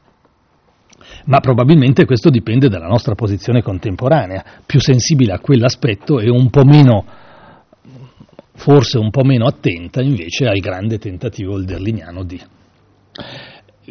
ma 1.26 1.40
probabilmente 1.40 2.04
questo 2.04 2.30
dipende 2.30 2.68
dalla 2.68 2.86
nostra 2.86 3.14
posizione 3.14 3.62
contemporanea, 3.62 4.44
più 4.64 4.80
sensibile 4.80 5.32
a 5.32 5.40
quell'aspetto 5.40 6.18
e 6.20 6.28
un 6.30 6.50
po' 6.50 6.64
meno, 6.64 7.04
forse 8.54 8.98
un 8.98 9.10
po' 9.10 9.24
meno 9.24 9.46
attenta 9.46 10.02
invece 10.02 10.46
al 10.46 10.58
grande 10.58 10.98
tentativo 10.98 11.54
hölderliniano 11.54 12.22
di. 12.24 12.40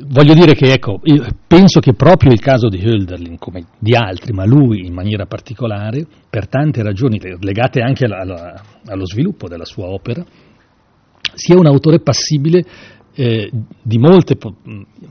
Voglio 0.08 0.34
dire 0.34 0.56
che, 0.56 0.74
ecco, 0.74 1.00
penso 1.48 1.80
che 1.80 1.94
proprio 1.94 2.32
il 2.34 2.42
caso 2.42 2.68
di 2.68 2.82
Hölderlin, 2.84 3.38
come 3.38 3.64
di 3.80 3.96
altri, 3.96 4.34
ma 4.34 4.46
lui 4.46 4.86
in 4.86 4.94
maniera 4.94 5.26
particolare, 5.26 6.06
per 6.30 6.50
tante 6.50 6.84
ragioni 6.84 7.18
legate 7.40 7.80
anche 7.80 8.04
alla, 8.04 8.20
alla, 8.20 8.62
allo 8.88 9.06
sviluppo 9.06 9.48
della 9.48 9.64
sua 9.64 9.86
opera, 9.86 10.22
sia 11.34 11.58
un 11.58 11.66
autore 11.66 12.00
passibile 12.00 12.64
eh, 13.16 13.50
di 13.82 13.98
molte, 13.98 14.38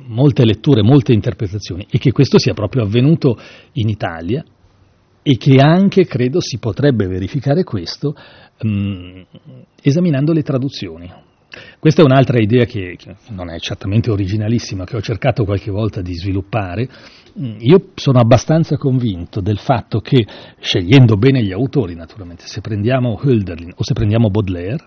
molte 0.06 0.44
letture, 0.44 0.82
molte 0.82 1.12
interpretazioni 1.12 1.86
e 1.90 1.98
che 1.98 2.12
questo 2.12 2.38
sia 2.38 2.54
proprio 2.54 2.84
avvenuto 2.84 3.38
in 3.72 3.88
Italia 3.88 4.44
e 5.22 5.36
che 5.38 5.56
anche, 5.60 6.04
credo, 6.04 6.40
si 6.40 6.58
potrebbe 6.58 7.06
verificare 7.06 7.64
questo 7.64 8.14
mh, 8.60 9.22
esaminando 9.80 10.32
le 10.32 10.42
traduzioni. 10.42 11.10
Questa 11.78 12.02
è 12.02 12.04
un'altra 12.04 12.38
idea 12.38 12.64
che, 12.64 12.96
che, 12.98 13.14
non 13.30 13.48
è 13.48 13.58
certamente 13.58 14.10
originalissima, 14.10 14.84
che 14.84 14.96
ho 14.96 15.00
cercato 15.00 15.44
qualche 15.44 15.70
volta 15.70 16.02
di 16.02 16.12
sviluppare. 16.14 16.88
Io 17.60 17.90
sono 17.94 18.18
abbastanza 18.18 18.76
convinto 18.76 19.40
del 19.40 19.58
fatto 19.58 20.00
che, 20.00 20.26
scegliendo 20.60 21.16
bene 21.16 21.42
gli 21.42 21.52
autori, 21.52 21.94
naturalmente, 21.94 22.44
se 22.46 22.60
prendiamo 22.60 23.18
Hölderlin 23.22 23.72
o 23.76 23.82
se 23.82 23.94
prendiamo 23.94 24.30
Baudelaire, 24.30 24.84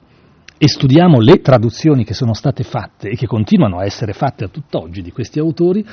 e 0.57 0.67
studiamo 0.67 1.19
le 1.19 1.39
traduzioni 1.41 2.03
che 2.03 2.13
sono 2.13 2.33
state 2.33 2.63
fatte 2.63 3.09
e 3.09 3.15
che 3.15 3.27
continuano 3.27 3.77
a 3.77 3.85
essere 3.85 4.13
fatte 4.13 4.45
a 4.45 4.47
tutt'oggi 4.47 5.01
di 5.01 5.11
questi 5.11 5.39
autori, 5.39 5.85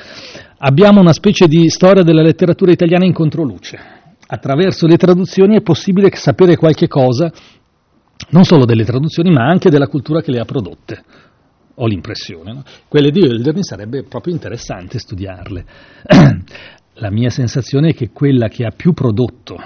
abbiamo 0.59 1.01
una 1.01 1.13
specie 1.13 1.47
di 1.47 1.69
storia 1.69 2.03
della 2.03 2.23
letteratura 2.23 2.73
italiana 2.73 3.05
in 3.05 3.13
controluce. 3.13 4.03
attraverso 4.27 4.87
le 4.87 4.97
traduzioni 4.97 5.55
è 5.55 5.61
possibile 5.61 6.09
sapere 6.15 6.57
qualche 6.57 6.89
cosa, 6.89 7.31
non 8.31 8.45
solo 8.45 8.65
delle 8.65 8.85
traduzioni, 8.85 9.31
ma 9.31 9.45
anche 9.45 9.69
della 9.69 9.87
cultura 9.87 10.23
che 10.23 10.31
le 10.33 10.41
ha 10.41 10.45
prodotte. 10.45 11.05
Ho 11.77 11.87
l'impressione. 11.87 12.53
No? 12.53 12.63
Quelle 12.89 13.11
di 13.11 13.21
Hölderlin 13.21 13.63
sarebbe 13.63 14.03
proprio 14.05 14.33
interessante 14.33 14.99
studiarle. 14.99 15.65
La 16.95 17.11
mia 17.11 17.29
sensazione 17.29 17.91
è 17.91 17.95
che 17.95 18.11
quella 18.11 18.49
che 18.49 18.65
ha 18.65 18.71
più 18.75 18.93
prodotto 18.93 19.57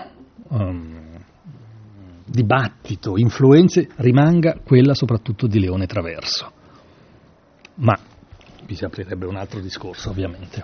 um, 0.49 0.98
dibattito, 2.29 3.17
influenze, 3.17 3.89
rimanga 3.97 4.61
quella 4.63 4.95
soprattutto 4.95 5.47
di 5.47 5.59
Leone 5.59 5.87
Traverso. 5.87 6.53
Ma 7.77 7.99
vi 8.65 8.75
si 8.75 8.85
aprirebbe 8.85 9.27
un 9.27 9.37
altro 9.37 9.61
discorso, 9.61 10.11
ovviamente. 10.11 10.63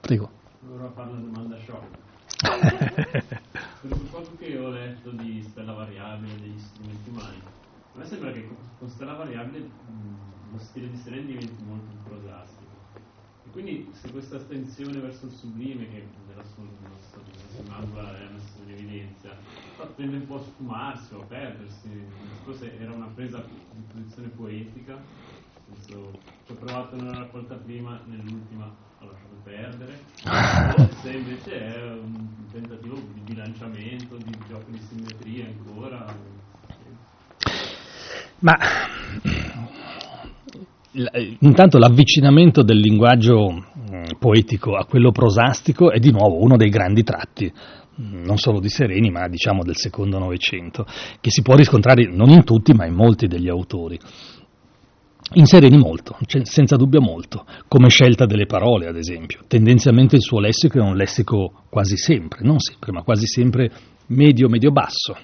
Prego. 0.00 0.30
Allora 0.64 0.90
fare 0.90 1.10
una 1.10 1.20
domanda 1.20 1.58
shock. 1.58 2.02
per 3.80 3.98
quel 4.10 4.28
che 4.38 4.58
ho 4.58 4.68
letto 4.70 5.10
di 5.10 5.42
stella 5.42 5.72
variabile 5.72 6.34
degli 6.40 6.58
strumenti 6.58 7.08
umani, 7.10 7.40
a 7.94 7.98
me 7.98 8.04
sembra 8.04 8.32
che 8.32 8.48
con 8.78 8.88
stella 8.88 9.14
variabile 9.14 9.68
lo 10.50 10.58
stile 10.58 10.90
di 10.90 10.96
Sereni 10.98 11.26
diventi 11.26 11.64
molto 11.64 11.86
più 11.86 12.02
prosastico. 12.04 12.70
E 13.46 13.50
quindi 13.50 13.88
se 13.92 14.10
questa 14.10 14.36
attenzione 14.36 15.00
verso 15.00 15.26
il 15.26 15.32
sublime, 15.32 15.88
che 15.88 16.06
nella 16.28 16.44
sua, 16.44 16.62
nella 16.62 16.96
sua, 17.10 17.20
nella 17.22 17.86
sua 17.92 18.18
è 18.18 18.28
messa 18.32 18.53
in 18.74 18.88
evidenza, 18.88 19.30
tende 19.96 20.16
un 20.16 20.26
po' 20.26 20.36
a 20.36 20.42
sfumarsi 20.42 21.14
o 21.14 21.20
a 21.20 21.24
perdersi, 21.24 21.88
forse 22.42 22.78
era 22.78 22.92
una 22.92 23.10
presa 23.14 23.44
di 23.72 23.82
posizione 23.92 24.28
poetica, 24.28 24.98
senso, 25.72 26.10
ci 26.44 26.52
ho 26.52 26.54
provato 26.56 26.96
nella 26.96 27.18
raccolta 27.18 27.54
prima, 27.56 28.00
nell'ultima 28.06 28.74
ho 29.00 29.06
lasciato 29.06 29.36
perdere, 29.42 30.00
o 30.78 30.88
se 31.00 31.10
invece 31.10 31.52
è 31.52 31.92
un 31.92 32.28
tentativo 32.52 32.94
di 33.12 33.20
bilanciamento, 33.20 34.16
di 34.16 34.36
gioco 34.48 34.70
di 34.70 34.78
simmetria 34.78 35.46
ancora. 35.46 36.16
Ma 38.40 38.52
intanto 41.40 41.78
l'avvicinamento 41.78 42.62
del 42.62 42.78
linguaggio 42.78 43.50
mm, 43.50 44.04
poetico 44.18 44.76
a 44.76 44.84
quello 44.84 45.10
prosastico 45.10 45.90
è 45.90 45.98
di 45.98 46.12
nuovo 46.12 46.40
uno 46.40 46.56
dei 46.56 46.68
grandi 46.68 47.02
tratti 47.02 47.52
non 47.96 48.36
solo 48.38 48.60
di 48.60 48.68
Sereni, 48.68 49.10
ma 49.10 49.28
diciamo 49.28 49.62
del 49.62 49.76
secondo 49.76 50.18
Novecento, 50.18 50.86
che 51.20 51.30
si 51.30 51.42
può 51.42 51.54
riscontrare 51.54 52.06
non 52.06 52.30
in 52.30 52.44
tutti, 52.44 52.72
ma 52.72 52.86
in 52.86 52.94
molti 52.94 53.26
degli 53.26 53.48
autori. 53.48 53.98
In 55.34 55.46
Sereni 55.46 55.78
molto, 55.78 56.16
senza 56.42 56.76
dubbio 56.76 57.00
molto, 57.00 57.46
come 57.66 57.88
scelta 57.88 58.26
delle 58.26 58.46
parole, 58.46 58.86
ad 58.86 58.96
esempio. 58.96 59.40
Tendenzialmente 59.48 60.16
il 60.16 60.22
suo 60.22 60.38
lessico 60.38 60.78
è 60.78 60.82
un 60.82 60.96
lessico 60.96 61.64
quasi 61.70 61.96
sempre, 61.96 62.40
non 62.42 62.58
sempre, 62.58 62.92
ma 62.92 63.02
quasi 63.02 63.26
sempre 63.26 63.70
medio-medio-basso, 64.06 65.16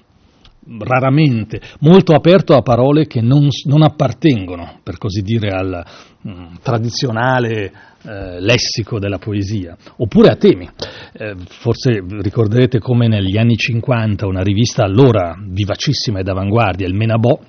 raramente, 0.79 1.59
molto 1.79 2.13
aperto 2.13 2.55
a 2.55 2.61
parole 2.61 3.07
che 3.07 3.21
non, 3.21 3.47
non 3.65 3.83
appartengono, 3.83 4.79
per 4.83 4.97
così 4.97 5.21
dire, 5.21 5.49
al 5.49 5.83
mh, 6.21 6.31
mm, 6.31 6.45
tradizionale 6.61 7.71
eh, 8.03 8.39
lessico 8.39 8.99
della 8.99 9.17
poesia, 9.17 9.75
oppure 9.97 10.29
a 10.29 10.35
temi. 10.35 10.69
Eh, 11.13 11.35
forse 11.47 12.03
ricorderete 12.07 12.79
come 12.79 13.07
negli 13.07 13.37
anni 13.37 13.55
50 13.55 14.27
una 14.27 14.41
rivista 14.41 14.83
allora 14.83 15.35
vivacissima 15.39 16.19
ed 16.19 16.27
avanguardia, 16.27 16.87
il 16.87 16.93
Menabò, 16.93 17.39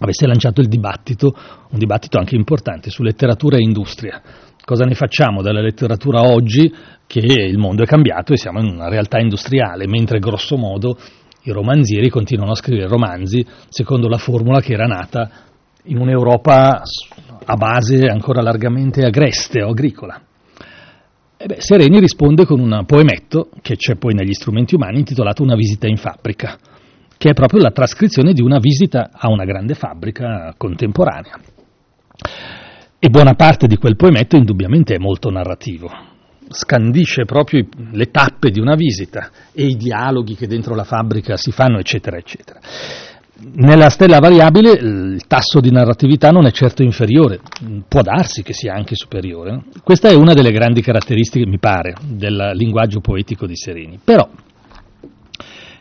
avesse 0.00 0.26
lanciato 0.26 0.60
il 0.60 0.68
dibattito, 0.68 1.34
un 1.70 1.78
dibattito 1.78 2.18
anche 2.18 2.36
importante, 2.36 2.90
su 2.90 3.02
letteratura 3.02 3.56
e 3.56 3.62
industria. 3.62 4.22
Cosa 4.64 4.84
ne 4.84 4.94
facciamo 4.94 5.40
della 5.40 5.62
letteratura 5.62 6.22
oggi 6.22 6.70
che 7.06 7.20
il 7.20 7.56
mondo 7.56 7.82
è 7.82 7.86
cambiato 7.86 8.34
e 8.34 8.36
siamo 8.36 8.60
in 8.60 8.66
una 8.66 8.88
realtà 8.88 9.18
industriale, 9.18 9.88
mentre 9.88 10.18
grosso 10.18 10.56
modo 10.56 10.98
i 11.42 11.50
romanzieri 11.50 12.08
continuano 12.08 12.52
a 12.52 12.56
scrivere 12.56 12.88
romanzi 12.88 13.44
secondo 13.68 14.08
la 14.08 14.18
formula 14.18 14.60
che 14.60 14.72
era 14.72 14.86
nata 14.86 15.30
in 15.84 15.98
un'Europa 15.98 16.82
a 17.44 17.54
base 17.56 18.06
ancora 18.06 18.42
largamente 18.42 19.04
agreste 19.04 19.62
o 19.62 19.70
agricola. 19.70 20.20
Beh, 21.44 21.60
Sereni 21.60 22.00
risponde 22.00 22.44
con 22.44 22.58
un 22.58 22.84
poemetto 22.84 23.48
che 23.62 23.76
c'è 23.76 23.94
poi 23.94 24.12
negli 24.12 24.32
strumenti 24.32 24.74
umani 24.74 24.98
intitolato 24.98 25.42
Una 25.42 25.54
visita 25.54 25.86
in 25.86 25.96
fabbrica, 25.96 26.58
che 27.16 27.30
è 27.30 27.32
proprio 27.32 27.62
la 27.62 27.70
trascrizione 27.70 28.32
di 28.32 28.42
una 28.42 28.58
visita 28.58 29.10
a 29.12 29.30
una 29.30 29.44
grande 29.44 29.74
fabbrica 29.74 30.52
contemporanea. 30.56 31.38
E 32.98 33.08
buona 33.08 33.34
parte 33.34 33.68
di 33.68 33.76
quel 33.76 33.94
poemetto 33.94 34.36
indubbiamente 34.36 34.96
è 34.96 34.98
molto 34.98 35.30
narrativo, 35.30 35.88
scandisce 36.50 37.24
proprio 37.24 37.66
le 37.92 38.10
tappe 38.10 38.50
di 38.50 38.60
una 38.60 38.74
visita 38.74 39.30
e 39.52 39.66
i 39.66 39.76
dialoghi 39.76 40.34
che 40.34 40.46
dentro 40.46 40.74
la 40.74 40.84
fabbrica 40.84 41.36
si 41.36 41.50
fanno, 41.50 41.78
eccetera, 41.78 42.16
eccetera. 42.16 42.60
Nella 43.54 43.88
stella 43.88 44.18
variabile 44.18 44.72
il 44.72 45.26
tasso 45.28 45.60
di 45.60 45.70
narratività 45.70 46.30
non 46.30 46.46
è 46.46 46.50
certo 46.50 46.82
inferiore, 46.82 47.40
può 47.86 48.02
darsi 48.02 48.42
che 48.42 48.52
sia 48.52 48.74
anche 48.74 48.96
superiore. 48.96 49.62
Questa 49.84 50.08
è 50.08 50.14
una 50.14 50.32
delle 50.32 50.50
grandi 50.50 50.82
caratteristiche, 50.82 51.46
mi 51.46 51.58
pare, 51.58 51.94
del 52.04 52.50
linguaggio 52.54 53.00
poetico 53.00 53.46
di 53.46 53.54
Sereni. 53.54 54.00
Però 54.02 54.28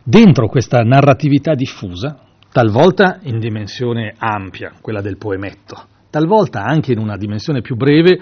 Dentro 0.10 0.48
questa 0.48 0.84
narratività 0.84 1.54
diffusa, 1.54 2.18
talvolta 2.54 3.20
in 3.24 3.40
dimensione 3.40 4.16
ampia, 4.18 4.72
quella 4.80 5.02
del 5.02 5.18
poemetto, 5.18 5.76
talvolta 6.10 6.64
anche 6.64 6.94
in 6.94 6.98
una 6.98 7.18
dimensione 7.18 7.60
più 7.60 7.76
breve, 7.76 8.18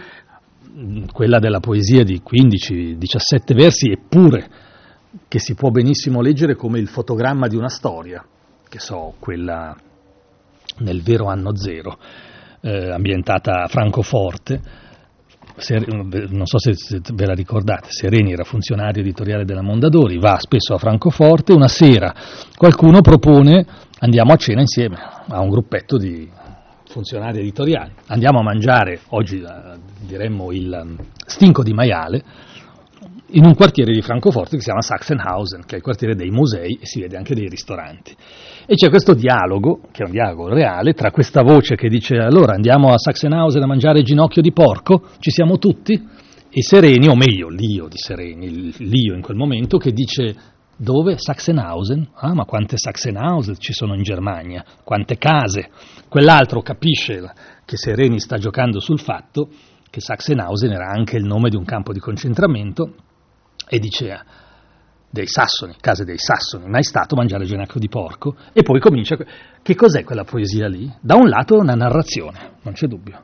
quella 1.11 1.39
della 1.39 1.59
poesia 1.59 2.03
di 2.03 2.21
15-17 2.21 3.55
versi, 3.55 3.91
eppure 3.91 4.47
che 5.27 5.39
si 5.39 5.53
può 5.53 5.69
benissimo 5.69 6.21
leggere 6.21 6.55
come 6.55 6.79
il 6.79 6.87
fotogramma 6.87 7.47
di 7.47 7.55
una 7.55 7.69
storia, 7.69 8.25
che 8.67 8.79
so, 8.79 9.15
quella 9.19 9.75
nel 10.79 11.01
vero 11.01 11.27
anno 11.27 11.55
zero, 11.55 11.97
eh, 12.61 12.91
ambientata 12.91 13.63
a 13.63 13.67
Francoforte, 13.67 14.83
non 15.55 16.45
so 16.45 16.59
se, 16.59 16.99
ve 17.13 17.25
la 17.25 17.33
ricordate, 17.33 17.87
Sereni 17.89 18.33
era 18.33 18.43
funzionario 18.43 19.01
editoriale 19.01 19.45
della 19.45 19.61
Mondadori, 19.61 20.19
va 20.19 20.37
spesso 20.37 20.73
a 20.73 20.77
Francoforte, 20.77 21.53
una 21.53 21.69
sera 21.69 22.13
qualcuno 22.57 22.99
propone 22.99 23.65
andiamo 23.99 24.33
a 24.33 24.35
cena 24.35 24.59
insieme 24.59 24.97
a 25.27 25.39
un 25.39 25.49
gruppetto 25.49 25.97
di 25.97 26.29
funzionari 26.95 27.39
editoriali, 27.39 27.91
andiamo 28.07 28.39
a 28.39 28.43
mangiare, 28.43 29.01
oggi 29.09 29.41
eh, 29.41 29.77
diremmo 30.07 30.53
il 30.53 30.79
um, 30.81 30.97
stinco 31.25 31.61
di 31.61 31.73
maiale, 31.73 32.23
in 33.31 33.43
un 33.43 33.53
quartiere 33.53 33.91
di 33.91 34.01
Francoforte 34.01 34.51
che 34.51 34.59
si 34.59 34.67
chiama 34.67 34.81
Sachsenhausen, 34.81 35.65
che 35.65 35.73
è 35.73 35.77
il 35.79 35.83
quartiere 35.83 36.15
dei 36.15 36.29
musei 36.29 36.77
e 36.81 36.85
si 36.85 37.01
vede 37.01 37.17
anche 37.17 37.35
dei 37.35 37.49
ristoranti. 37.49 38.15
E 38.65 38.75
c'è 38.75 38.87
questo 38.87 39.13
dialogo, 39.13 39.81
che 39.91 40.03
è 40.03 40.05
un 40.05 40.11
dialogo 40.11 40.47
reale, 40.47 40.93
tra 40.93 41.11
questa 41.11 41.41
voce 41.41 41.75
che 41.75 41.89
dice 41.89 42.15
allora 42.15 42.53
andiamo 42.53 42.93
a 42.93 42.97
Sachsenhausen 42.97 43.61
a 43.61 43.67
mangiare 43.67 44.01
ginocchio 44.01 44.41
di 44.41 44.53
porco, 44.53 45.09
ci 45.19 45.31
siamo 45.31 45.57
tutti, 45.57 46.01
e 46.49 46.63
Sereni, 46.63 47.09
o 47.09 47.15
meglio 47.15 47.49
l'io 47.49 47.89
di 47.89 47.97
Sereni, 47.97 48.73
l'io 48.77 49.15
in 49.15 49.21
quel 49.21 49.35
momento, 49.35 49.77
che 49.77 49.91
dice 49.91 50.33
dove? 50.77 51.17
Sachsenhausen? 51.17 52.09
Ah, 52.13 52.33
ma 52.33 52.45
quante 52.45 52.77
Sachsenhausen 52.77 53.57
ci 53.57 53.73
sono 53.73 53.95
in 53.95 54.03
Germania? 54.03 54.63
Quante 54.83 55.17
case? 55.17 55.69
Quell'altro 56.09 56.61
capisce 56.61 57.31
che 57.65 57.77
Sereni 57.77 58.19
sta 58.19 58.37
giocando 58.37 58.79
sul 58.79 58.99
fatto 58.99 59.49
che 59.89 60.01
Sachsenhausen 60.01 60.71
era 60.71 60.89
anche 60.89 61.15
il 61.15 61.23
nome 61.23 61.49
di 61.49 61.55
un 61.55 61.63
campo 61.63 61.93
di 61.93 61.99
concentramento 61.99 62.93
e 63.67 63.79
dice 63.79 64.23
dei 65.09 65.27
sassoni, 65.27 65.75
case 65.79 66.03
dei 66.03 66.17
sassoni, 66.17 66.67
mai 66.67 66.83
stato 66.83 67.15
mangiare 67.15 67.45
genacco 67.45 67.79
di 67.79 67.87
porco, 67.87 68.35
e 68.51 68.63
poi 68.63 68.81
comincia, 68.81 69.15
che 69.61 69.75
cos'è 69.75 70.03
quella 70.03 70.25
poesia 70.25 70.67
lì? 70.67 70.91
Da 70.99 71.15
un 71.15 71.29
lato 71.29 71.57
una 71.57 71.73
narrazione, 71.73 72.57
non 72.63 72.73
c'è 72.73 72.87
dubbio. 72.87 73.21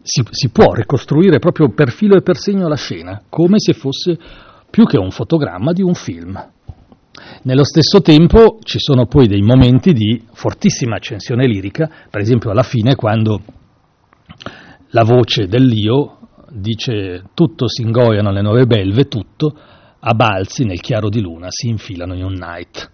Si, 0.00 0.22
si 0.30 0.50
può 0.50 0.72
ricostruire 0.72 1.40
proprio 1.40 1.70
per 1.70 1.90
filo 1.90 2.16
e 2.16 2.22
per 2.22 2.36
segno 2.36 2.68
la 2.68 2.76
scena, 2.76 3.22
come 3.28 3.58
se 3.58 3.72
fosse 3.72 4.16
più 4.70 4.84
che 4.84 4.98
un 4.98 5.10
fotogramma 5.10 5.72
di 5.72 5.82
un 5.82 5.94
film. 5.94 6.50
Nello 7.42 7.64
stesso 7.64 8.00
tempo 8.00 8.58
ci 8.62 8.78
sono 8.78 9.06
poi 9.06 9.26
dei 9.26 9.42
momenti 9.42 9.92
di 9.92 10.22
fortissima 10.32 10.96
accensione 10.96 11.46
lirica, 11.46 11.90
per 12.10 12.20
esempio 12.20 12.50
alla 12.50 12.62
fine 12.62 12.94
quando 12.94 13.42
la 14.90 15.04
voce 15.04 15.46
dell'io 15.46 16.18
dice 16.50 17.24
tutto 17.34 17.68
si 17.68 17.82
ingoiano 17.82 18.30
le 18.30 18.42
nuove 18.42 18.66
belve, 18.66 19.08
tutto, 19.08 19.54
a 20.00 20.14
balzi 20.14 20.64
nel 20.64 20.80
chiaro 20.80 21.08
di 21.08 21.20
luna 21.20 21.48
si 21.50 21.68
infilano 21.68 22.14
in 22.14 22.24
un 22.24 22.34
night. 22.34 22.90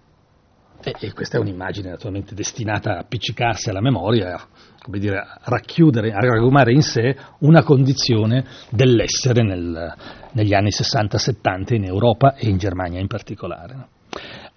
E, 0.83 0.93
e 0.99 1.13
questa 1.13 1.37
è 1.37 1.39
un'immagine 1.39 1.89
naturalmente 1.89 2.35
destinata 2.35 2.95
a 2.95 2.99
appiccicarsi 2.99 3.69
alla 3.69 3.81
memoria, 3.81 4.39
come 4.85 4.99
dire, 4.99 5.25
racchiudere, 5.45 6.11
a 6.11 6.19
ragumare 6.19 6.71
in 6.71 6.83
sé 6.83 7.15
una 7.39 7.63
condizione 7.63 8.45
dell'essere 8.69 9.41
nel, 9.41 9.91
negli 10.33 10.53
anni 10.53 10.69
60-70 10.69 11.73
in 11.73 11.85
Europa 11.85 12.35
e 12.35 12.47
in 12.47 12.57
Germania 12.57 12.99
in 12.99 13.07
particolare. 13.07 13.87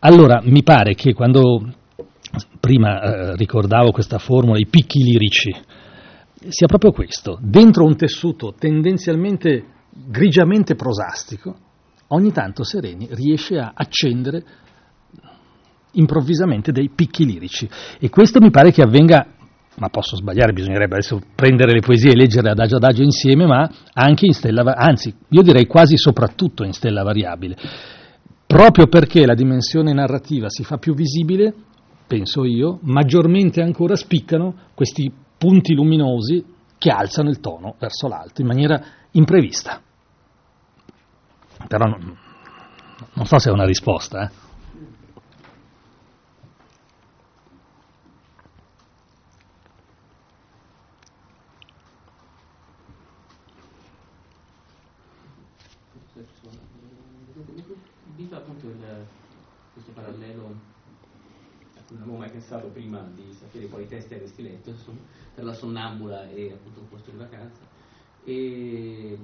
Allora, 0.00 0.42
mi 0.44 0.62
pare 0.62 0.94
che 0.94 1.14
quando 1.14 1.66
prima 2.60 3.00
eh, 3.00 3.36
ricordavo 3.36 3.90
questa 3.90 4.18
formula, 4.18 4.58
i 4.58 4.66
picchi 4.66 5.02
lirici, 5.02 5.50
sia 6.48 6.66
proprio 6.66 6.92
questo, 6.92 7.38
dentro 7.40 7.84
un 7.84 7.96
tessuto 7.96 8.52
tendenzialmente 8.52 9.64
grigiamente 9.88 10.74
prosastico, 10.74 11.56
ogni 12.08 12.32
tanto 12.32 12.64
Sereni 12.64 13.08
riesce 13.12 13.56
a 13.56 13.72
accendere 13.74 14.44
improvvisamente 15.92 16.70
dei 16.70 16.90
picchi 16.94 17.24
lirici 17.24 17.66
e 17.98 18.10
questo 18.10 18.40
mi 18.40 18.50
pare 18.50 18.70
che 18.70 18.82
avvenga 18.82 19.26
ma 19.78 19.88
posso 19.88 20.16
sbagliare, 20.16 20.52
bisognerebbe 20.52 20.94
adesso 20.94 21.20
prendere 21.34 21.72
le 21.72 21.80
poesie 21.80 22.10
e 22.10 22.16
leggerle 22.16 22.50
adagio 22.50 22.76
adagio 22.76 23.02
insieme, 23.02 23.46
ma 23.46 23.70
anche 23.92 24.26
in 24.26 24.32
stella, 24.32 24.74
anzi, 24.74 25.14
io 25.28 25.42
direi 25.42 25.66
quasi 25.66 25.96
soprattutto 25.96 26.64
in 26.64 26.72
stella 26.72 27.02
variabile. 27.02 27.56
Proprio 28.46 28.86
perché 28.86 29.26
la 29.26 29.34
dimensione 29.34 29.92
narrativa 29.92 30.48
si 30.48 30.64
fa 30.64 30.78
più 30.78 30.94
visibile, 30.94 31.54
penso 32.06 32.44
io, 32.44 32.78
maggiormente 32.82 33.62
ancora 33.62 33.94
spiccano 33.94 34.54
questi 34.74 35.12
punti 35.36 35.74
luminosi 35.74 36.44
che 36.78 36.90
alzano 36.90 37.28
il 37.28 37.40
tono 37.40 37.74
verso 37.78 38.08
l'alto 38.08 38.40
in 38.40 38.46
maniera 38.46 38.82
imprevista. 39.12 39.80
Però 41.66 41.84
non, 41.86 42.16
non 43.14 43.26
so 43.26 43.38
se 43.38 43.50
è 43.50 43.52
una 43.52 43.64
risposta. 43.64 44.24
Eh. 44.24 44.47
Pensato 62.26 62.68
prima 62.68 63.00
di 63.14 63.32
sapere 63.32 63.66
quali 63.66 63.86
testi 63.86 64.14
avresti 64.14 64.42
letto 64.42 64.70
insomma, 64.70 64.98
per 65.34 65.44
la 65.44 65.52
sonnambula 65.52 66.28
e 66.30 66.52
appunto 66.52 66.80
un 66.80 66.88
posto 66.88 67.10
di 67.10 67.16
vacanza. 67.16 67.60
E 68.24 69.18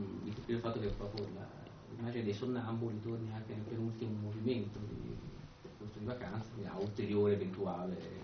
il 0.46 0.58
fatto 0.58 0.80
che 0.80 0.88
proprio 0.88 1.26
la, 1.34 1.46
l'immagine 1.94 2.24
dei 2.24 2.32
sonnambuli 2.32 3.00
torni 3.00 3.30
anche 3.32 3.54
nel 3.54 3.64
penultimo 3.64 4.12
movimento 4.20 4.78
di, 4.88 5.16
del 5.62 5.72
posto 5.78 5.98
di 5.98 6.04
vacanza 6.04 6.50
a 6.66 6.78
ulteriore 6.78 7.34
eventuale 7.34 8.22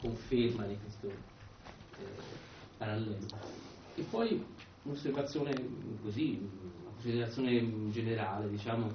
conferma 0.00 0.66
di 0.66 0.78
questo 0.82 1.08
eh, 1.08 2.04
parallelo. 2.76 3.26
E 3.94 4.02
poi 4.02 4.44
un'osservazione 4.82 5.54
così 6.02 6.38
una 6.40 6.90
considerazione 6.90 7.90
generale 7.90 8.48
diciamo 8.50 8.92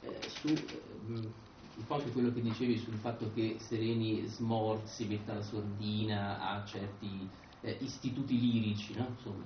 eh, 0.00 0.18
su 0.28 0.48
eh, 0.48 1.50
un 1.76 1.86
po' 1.86 1.94
anche 1.94 2.10
quello 2.10 2.32
che 2.32 2.42
dicevi 2.42 2.76
sul 2.76 2.94
fatto 2.94 3.30
che 3.32 3.56
Sereni 3.58 4.24
smorzi, 4.26 5.06
metta 5.06 5.34
la 5.34 5.42
sordina 5.42 6.40
a 6.40 6.64
certi 6.64 7.28
eh, 7.62 7.76
istituti 7.80 8.38
lirici, 8.38 8.94
no? 8.94 9.06
Insomma, 9.08 9.44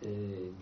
eh, 0.00 0.52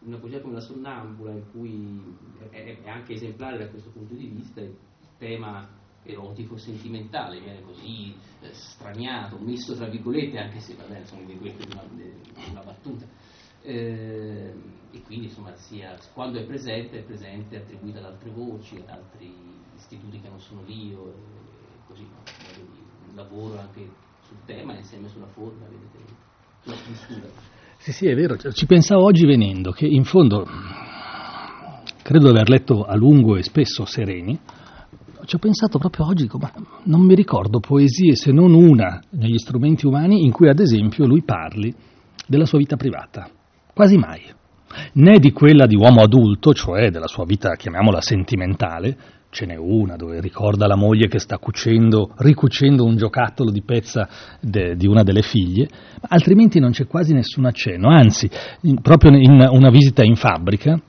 una 0.00 0.18
poesia 0.18 0.40
come 0.40 0.54
la 0.54 0.60
Sonnambula, 0.60 1.32
in 1.32 1.50
cui 1.50 2.02
è, 2.50 2.78
è, 2.82 2.88
anche 2.88 3.14
esemplare 3.14 3.58
da 3.58 3.68
questo 3.68 3.90
punto 3.90 4.14
di 4.14 4.26
vista, 4.26 4.60
il 4.60 4.76
tema 5.18 5.68
erotico 6.02 6.56
sentimentale 6.56 7.40
viene 7.40 7.62
così 7.62 8.14
eh, 8.40 8.52
straniato, 8.52 9.38
messo 9.38 9.74
tra 9.74 9.86
virgolette, 9.88 10.38
anche 10.38 10.60
se 10.60 10.74
vabbè, 10.74 11.04
sono 11.04 11.24
di 11.24 11.34
una, 11.34 11.82
una 12.50 12.62
battuta. 12.62 13.06
Eh, 13.62 14.54
e 14.92 15.02
quindi 15.02 15.26
insomma 15.26 15.54
sia, 15.56 15.98
quando 16.14 16.38
è 16.38 16.44
presente 16.44 17.00
è 17.00 17.02
presente 17.02 17.56
attribuita 17.56 17.98
ad 17.98 18.04
altre 18.04 18.30
voci, 18.30 18.76
ad 18.76 18.88
altri 18.88 19.55
istituti 19.76 20.20
che 20.20 20.28
non 20.28 20.40
sono 20.40 20.62
lì 20.64 20.94
o 20.94 21.12
così, 21.86 22.06
lavoro 23.14 23.58
anche 23.58 23.88
sul 24.26 24.36
tema 24.44 24.76
insieme 24.76 25.08
sulla 25.08 25.26
forma, 25.26 25.64
vedete, 25.68 26.12
sulla 26.62 26.76
struttura. 26.76 27.28
Sì, 27.78 27.92
sì, 27.92 28.06
è 28.06 28.14
vero, 28.14 28.36
ci 28.36 28.66
pensavo 28.66 29.04
oggi 29.04 29.26
venendo 29.26 29.70
che 29.70 29.86
in 29.86 30.04
fondo 30.04 30.46
credo 32.02 32.24
di 32.24 32.30
aver 32.30 32.48
letto 32.48 32.84
a 32.84 32.96
lungo 32.96 33.36
e 33.36 33.42
spesso 33.42 33.84
Sereni, 33.84 34.38
ci 35.24 35.34
ho 35.34 35.38
pensato 35.38 35.78
proprio 35.78 36.06
oggi, 36.06 36.28
ma 36.38 36.52
non 36.84 37.00
mi 37.00 37.14
ricordo 37.14 37.58
poesie 37.58 38.14
se 38.14 38.32
non 38.32 38.54
una 38.54 39.00
negli 39.10 39.38
strumenti 39.38 39.86
umani 39.86 40.24
in 40.24 40.30
cui 40.30 40.48
ad 40.48 40.60
esempio 40.60 41.06
lui 41.06 41.22
parli 41.22 41.74
della 42.26 42.44
sua 42.44 42.58
vita 42.58 42.76
privata, 42.76 43.28
quasi 43.72 43.96
mai, 43.96 44.22
né 44.94 45.18
di 45.18 45.32
quella 45.32 45.66
di 45.66 45.76
uomo 45.76 46.02
adulto, 46.02 46.52
cioè 46.52 46.90
della 46.90 47.08
sua 47.08 47.24
vita, 47.24 47.54
chiamiamola 47.54 48.00
sentimentale, 48.00 48.96
ce 49.36 49.44
n'è 49.44 49.54
una 49.54 49.96
dove 49.96 50.18
ricorda 50.22 50.66
la 50.66 50.76
moglie 50.76 51.08
che 51.08 51.18
sta 51.18 51.36
cucendo, 51.36 52.14
ricucendo 52.16 52.84
un 52.84 52.96
giocattolo 52.96 53.50
di 53.50 53.60
pezza 53.60 54.08
de, 54.40 54.76
di 54.76 54.86
una 54.86 55.02
delle 55.02 55.20
figlie, 55.20 55.68
altrimenti 56.00 56.58
non 56.58 56.70
c'è 56.70 56.86
quasi 56.86 57.12
nessun 57.12 57.44
accenno, 57.44 57.90
anzi, 57.90 58.30
in, 58.62 58.80
proprio 58.80 59.14
in 59.14 59.46
una 59.50 59.68
visita 59.68 60.02
in 60.02 60.16
fabbrica 60.16 60.80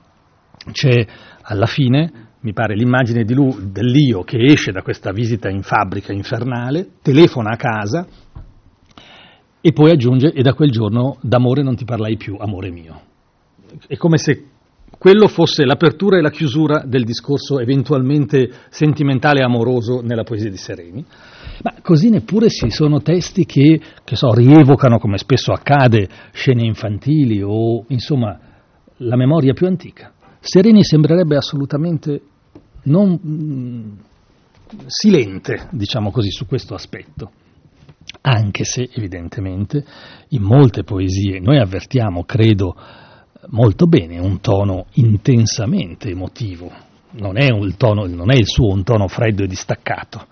c'è 0.72 1.06
alla 1.42 1.66
fine, 1.66 2.28
mi 2.40 2.54
pare, 2.54 2.74
l'immagine 2.74 3.24
di 3.24 3.34
lui, 3.34 3.70
dell'io 3.70 4.22
che 4.22 4.38
esce 4.38 4.72
da 4.72 4.80
questa 4.80 5.12
visita 5.12 5.50
in 5.50 5.60
fabbrica 5.60 6.14
infernale, 6.14 6.92
telefona 7.02 7.50
a 7.50 7.56
casa 7.56 8.06
e 9.60 9.72
poi 9.72 9.90
aggiunge 9.90 10.32
e 10.32 10.40
da 10.40 10.54
quel 10.54 10.70
giorno 10.70 11.18
d'amore 11.20 11.62
non 11.62 11.76
ti 11.76 11.84
parlai 11.84 12.16
più, 12.16 12.36
amore 12.38 12.70
mio. 12.70 13.00
È 13.86 13.96
come 13.96 14.16
se 14.16 14.42
quello 14.98 15.28
fosse 15.28 15.64
l'apertura 15.64 16.18
e 16.18 16.20
la 16.20 16.30
chiusura 16.30 16.82
del 16.84 17.04
discorso 17.04 17.60
eventualmente 17.60 18.50
sentimentale 18.68 19.40
e 19.40 19.44
amoroso 19.44 20.00
nella 20.00 20.24
poesia 20.24 20.50
di 20.50 20.56
Sereni. 20.56 21.04
Ma 21.62 21.74
così 21.82 22.10
neppure 22.10 22.48
ci 22.48 22.70
sono 22.70 23.00
testi 23.00 23.46
che, 23.46 23.80
che 24.02 24.16
so, 24.16 24.32
rievocano, 24.32 24.98
come 24.98 25.16
spesso 25.16 25.52
accade, 25.52 26.08
scene 26.32 26.64
infantili 26.64 27.40
o, 27.42 27.84
insomma, 27.88 28.38
la 28.98 29.16
memoria 29.16 29.52
più 29.52 29.66
antica. 29.66 30.12
Sereni 30.40 30.82
sembrerebbe 30.82 31.36
assolutamente 31.36 32.20
non 32.84 33.18
mm, 33.24 33.90
silente, 34.86 35.68
diciamo 35.70 36.10
così, 36.10 36.30
su 36.30 36.44
questo 36.46 36.74
aspetto 36.74 37.30
anche 38.20 38.64
se 38.64 38.88
evidentemente 38.92 39.84
in 40.28 40.42
molte 40.42 40.82
poesie 40.82 41.40
noi 41.40 41.58
avvertiamo, 41.58 42.24
credo, 42.24 42.74
molto 43.50 43.86
bene 43.86 44.18
un 44.18 44.40
tono 44.40 44.86
intensamente 44.94 46.10
emotivo, 46.10 46.70
non 47.12 47.38
è, 47.38 47.48
tono, 47.76 48.06
non 48.06 48.30
è 48.30 48.36
il 48.36 48.46
suo 48.46 48.72
un 48.72 48.82
tono 48.84 49.08
freddo 49.08 49.44
e 49.44 49.46
distaccato. 49.46 50.26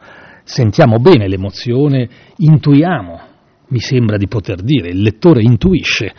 Sentiamo 0.45 0.99
bene 0.99 1.29
l'emozione, 1.29 2.09
intuiamo, 2.37 3.21
mi 3.69 3.81
sembra 3.81 4.17
di 4.17 4.29
poter 4.29 4.63
dire, 4.63 4.89
il 4.91 5.03
lettore 5.03 5.43
intuisce 5.43 6.15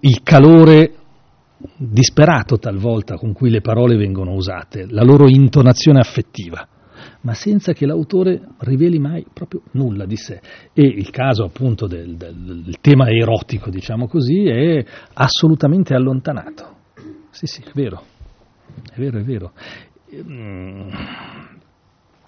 il 0.00 0.22
calore 0.22 0.94
disperato 1.76 2.58
talvolta 2.58 3.16
con 3.16 3.32
cui 3.32 3.50
le 3.50 3.60
parole 3.60 3.96
vengono 3.96 4.32
usate, 4.32 4.86
la 4.88 5.02
loro 5.02 5.28
intonazione 5.28 6.00
affettiva 6.00 6.68
ma 7.22 7.34
senza 7.34 7.72
che 7.72 7.86
l'autore 7.86 8.40
riveli 8.58 8.98
mai 8.98 9.24
proprio 9.32 9.62
nulla 9.72 10.06
di 10.06 10.16
sé. 10.16 10.40
E 10.72 10.82
il 10.82 11.10
caso 11.10 11.44
appunto 11.44 11.86
del, 11.86 12.16
del, 12.16 12.62
del 12.64 12.80
tema 12.80 13.08
erotico, 13.08 13.70
diciamo 13.70 14.06
così, 14.06 14.46
è 14.46 14.84
assolutamente 15.14 15.94
allontanato. 15.94 16.72
Sì, 17.30 17.46
sì, 17.46 17.62
è 17.62 17.70
vero, 17.74 18.02
è 18.92 18.98
vero, 18.98 19.18
è 19.18 19.22
vero. 19.22 19.52
Ehm, 20.10 20.90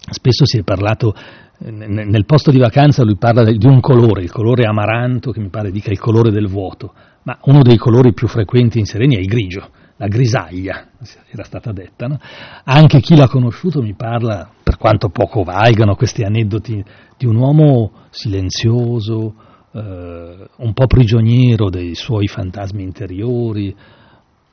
spesso 0.09 0.45
si 0.45 0.57
è 0.57 0.63
parlato, 0.63 1.13
nel 1.59 2.25
posto 2.25 2.51
di 2.51 2.59
vacanza 2.59 3.03
lui 3.03 3.17
parla 3.17 3.43
di 3.43 3.65
un 3.65 3.79
colore, 3.79 4.21
il 4.21 4.31
colore 4.31 4.65
amaranto, 4.65 5.31
che 5.31 5.39
mi 5.39 5.49
pare 5.49 5.71
dica 5.71 5.91
il 5.91 5.99
colore 5.99 6.31
del 6.31 6.47
vuoto, 6.47 6.93
ma 7.23 7.37
uno 7.43 7.61
dei 7.61 7.77
colori 7.77 8.13
più 8.13 8.27
frequenti 8.27 8.79
in 8.79 8.85
Sereni 8.85 9.15
è 9.15 9.19
il 9.19 9.27
grigio 9.27 9.69
la 9.97 10.07
grisaglia, 10.07 10.89
era 11.29 11.43
stata 11.43 11.71
detta. 11.71 12.07
No? 12.07 12.19
Anche 12.63 12.99
chi 12.99 13.15
l'ha 13.15 13.27
conosciuto 13.27 13.81
mi 13.81 13.93
parla, 13.93 14.49
per 14.63 14.77
quanto 14.77 15.09
poco 15.09 15.43
valgano 15.43 15.95
questi 15.95 16.23
aneddoti, 16.23 16.83
di 17.17 17.25
un 17.25 17.35
uomo 17.35 17.91
silenzioso, 18.11 19.33
eh, 19.71 20.49
un 20.57 20.73
po' 20.73 20.87
prigioniero 20.87 21.69
dei 21.69 21.95
suoi 21.95 22.27
fantasmi 22.27 22.83
interiori, 22.83 23.75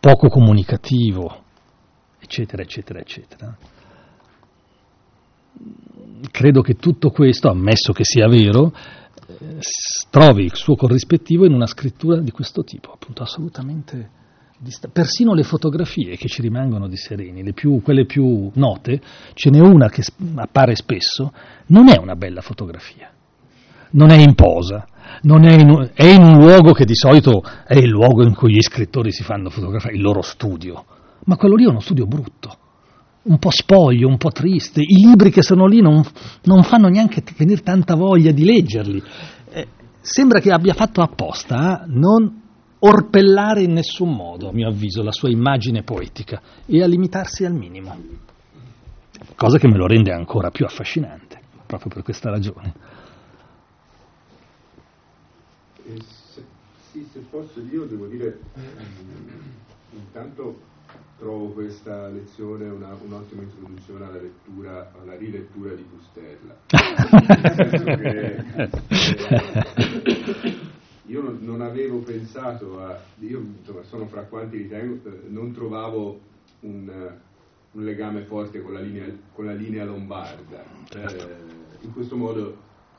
poco 0.00 0.28
comunicativo, 0.28 1.42
eccetera, 2.18 2.62
eccetera, 2.62 2.98
eccetera. 3.00 3.56
Credo 6.30 6.62
che 6.62 6.74
tutto 6.74 7.10
questo, 7.10 7.50
ammesso 7.50 7.92
che 7.92 8.04
sia 8.04 8.26
vero, 8.28 8.74
eh, 9.26 9.58
trovi 10.08 10.44
il 10.44 10.54
suo 10.54 10.74
corrispettivo 10.74 11.44
in 11.44 11.52
una 11.52 11.66
scrittura 11.66 12.20
di 12.20 12.30
questo 12.30 12.64
tipo, 12.64 12.92
appunto 12.92 13.22
assolutamente 13.22 14.22
persino 14.92 15.34
le 15.34 15.42
fotografie 15.42 16.16
che 16.16 16.28
ci 16.28 16.40
rimangono 16.40 16.88
di 16.88 16.96
Sereni, 16.96 17.52
più, 17.52 17.80
quelle 17.82 18.06
più 18.06 18.50
note, 18.54 19.00
ce 19.34 19.50
n'è 19.50 19.60
una 19.60 19.88
che 19.88 20.02
appare 20.36 20.74
spesso, 20.76 21.32
non 21.66 21.88
è 21.88 21.98
una 21.98 22.14
bella 22.14 22.40
fotografia, 22.40 23.10
non 23.90 24.10
è 24.10 24.16
in 24.16 24.34
posa, 24.34 24.86
non 25.22 25.44
è, 25.44 25.54
in, 25.54 25.90
è 25.94 26.04
in 26.04 26.22
un 26.22 26.38
luogo 26.38 26.72
che 26.72 26.84
di 26.84 26.94
solito 26.94 27.42
è 27.66 27.76
il 27.76 27.88
luogo 27.88 28.22
in 28.22 28.34
cui 28.34 28.52
gli 28.52 28.62
scrittori 28.62 29.12
si 29.12 29.22
fanno 29.22 29.50
fotografare, 29.50 29.94
il 29.94 30.02
loro 30.02 30.22
studio, 30.22 30.84
ma 31.24 31.36
quello 31.36 31.56
lì 31.56 31.64
è 31.64 31.68
uno 31.68 31.80
studio 31.80 32.06
brutto, 32.06 32.58
un 33.22 33.38
po' 33.38 33.50
spoglio, 33.50 34.08
un 34.08 34.18
po' 34.18 34.30
triste, 34.30 34.80
i 34.80 35.06
libri 35.06 35.30
che 35.30 35.42
sono 35.42 35.66
lì 35.66 35.80
non, 35.80 36.02
non 36.44 36.62
fanno 36.62 36.88
neanche 36.88 37.22
venire 37.36 37.62
tanta 37.62 37.94
voglia 37.94 38.32
di 38.32 38.44
leggerli. 38.44 39.02
Eh, 39.50 39.68
sembra 40.00 40.40
che 40.40 40.50
abbia 40.50 40.74
fatto 40.74 41.00
apposta 41.00 41.56
a 41.56 41.84
non 41.86 42.42
orpellare 42.86 43.62
in 43.62 43.72
nessun 43.72 44.14
modo, 44.14 44.48
a 44.48 44.52
mio 44.52 44.68
avviso, 44.68 45.02
la 45.02 45.12
sua 45.12 45.30
immagine 45.30 45.82
poetica 45.82 46.40
e 46.66 46.82
a 46.82 46.86
limitarsi 46.86 47.44
al 47.44 47.54
minimo, 47.54 47.96
cosa 49.36 49.58
che 49.58 49.68
me 49.68 49.76
lo 49.76 49.86
rende 49.86 50.12
ancora 50.12 50.50
più 50.50 50.66
affascinante, 50.66 51.40
proprio 51.66 51.90
per 51.92 52.02
questa 52.02 52.30
ragione. 52.30 52.74
Eh, 55.86 56.00
se, 56.02 56.44
sì, 56.90 57.06
se 57.10 57.20
posso 57.30 57.60
io 57.60 57.84
devo 57.86 58.06
dire, 58.06 58.38
intanto 59.92 60.72
trovo 61.18 61.52
questa 61.52 62.08
lezione 62.08 62.68
una, 62.68 62.94
un'ottima 63.02 63.42
introduzione 63.42 64.04
alla 64.04 64.20
lettura, 64.20 64.92
alla 65.00 65.16
rilettura 65.16 65.72
di 65.74 65.84
Pusterla. 65.84 66.56
eh, 71.14 71.16
io 71.16 71.22
non, 71.22 71.38
non, 71.40 71.60
avevo 71.60 71.98
pensato 71.98 72.80
a, 72.80 73.00
io 73.20 73.42
sono 73.82 74.06
fra 74.06 74.22
quanti 74.22 74.56
ritengo, 74.58 75.08
eh, 75.08 75.28
non 75.28 75.52
trovavo 75.52 76.20
un, 76.60 77.12
un 77.72 77.84
legame 77.84 78.22
forte 78.22 78.60
con 78.60 78.72
la 78.72 78.80
linea, 78.80 79.06
con 79.32 79.44
la 79.44 79.54
linea 79.54 79.84
lombarda. 79.84 80.64
Certo. 80.88 81.28
Eh, 81.28 81.62
in 81.82 81.92
questo 81.92 82.16
modo 82.16 82.56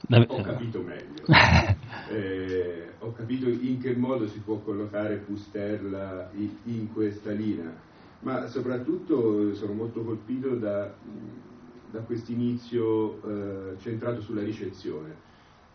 ho 0.10 0.42
capito 0.42 0.82
meglio. 0.82 1.24
Eh, 2.08 2.90
ho 3.00 3.12
capito 3.14 3.48
in 3.50 3.80
che 3.80 3.96
modo 3.96 4.28
si 4.28 4.40
può 4.40 4.60
collocare 4.60 5.16
Pusterla 5.18 6.30
in, 6.34 6.52
in 6.66 6.94
questa 6.94 7.32
linea, 7.32 7.74
ma 8.20 8.46
soprattutto 8.48 9.56
sono 9.56 9.74
molto 9.74 10.04
colpito 10.04 10.56
da, 10.56 10.94
da 11.90 12.00
questo 12.02 12.32
inizio 12.32 13.22
eh, 13.24 13.80
centrato 13.80 14.22
sulla 14.22 14.44
ricezione, 14.44 15.16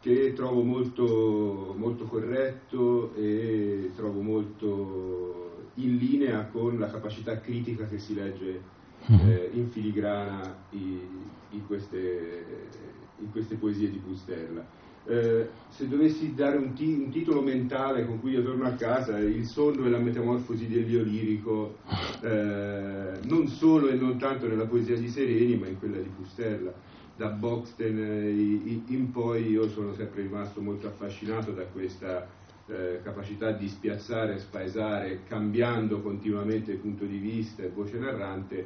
che 0.00 0.32
trovo 0.34 0.62
molto, 0.62 1.74
molto 1.76 1.99
corretto 2.10 3.14
e 3.14 3.92
trovo 3.96 4.20
molto 4.20 5.70
in 5.74 5.96
linea 5.96 6.46
con 6.46 6.78
la 6.78 6.90
capacità 6.90 7.40
critica 7.40 7.86
che 7.88 7.98
si 7.98 8.12
legge 8.14 8.60
eh, 9.06 9.50
in 9.54 9.70
filigrana 9.70 10.66
in, 10.70 11.30
in 11.50 11.66
queste 11.66 12.98
in 13.20 13.30
queste 13.30 13.56
poesie 13.56 13.90
di 13.90 13.98
Pusterla. 13.98 14.66
Eh, 15.06 15.48
se 15.68 15.88
dovessi 15.88 16.34
dare 16.34 16.56
un, 16.56 16.74
ti- 16.74 16.92
un, 16.92 17.10
titolo 17.10 17.40
mentale 17.40 18.04
con 18.04 18.20
cui 18.20 18.32
io 18.32 18.42
torno 18.42 18.64
a 18.64 18.72
casa, 18.72 19.18
il 19.18 19.46
sonno 19.46 19.86
e 19.86 19.90
la 19.90 19.98
metamorfosi 19.98 20.68
dell'io 20.68 21.02
lirico, 21.02 21.78
eh, 22.22 23.18
non 23.24 23.46
solo 23.48 23.88
e 23.88 23.94
non 23.94 24.18
tanto 24.18 24.46
nella 24.46 24.66
poesia 24.66 24.96
di 24.96 25.08
Sereni, 25.08 25.56
ma 25.56 25.68
in 25.68 25.78
quella 25.78 25.98
di 25.98 26.08
Pusterla. 26.08 26.72
Da 27.20 27.28
Boxten 27.28 27.98
eh, 27.98 28.82
in 28.86 29.10
poi 29.10 29.50
io 29.50 29.68
sono 29.68 29.92
sempre 29.92 30.22
rimasto 30.22 30.62
molto 30.62 30.86
affascinato 30.86 31.50
da 31.50 31.64
questa 31.64 32.26
eh, 32.66 33.00
capacità 33.02 33.50
di 33.52 33.68
spiazzare, 33.68 34.38
spaesare, 34.38 35.24
cambiando 35.28 36.00
continuamente 36.00 36.72
il 36.72 36.78
punto 36.78 37.04
di 37.04 37.18
vista 37.18 37.62
e 37.62 37.68
voce 37.68 37.98
narrante, 37.98 38.64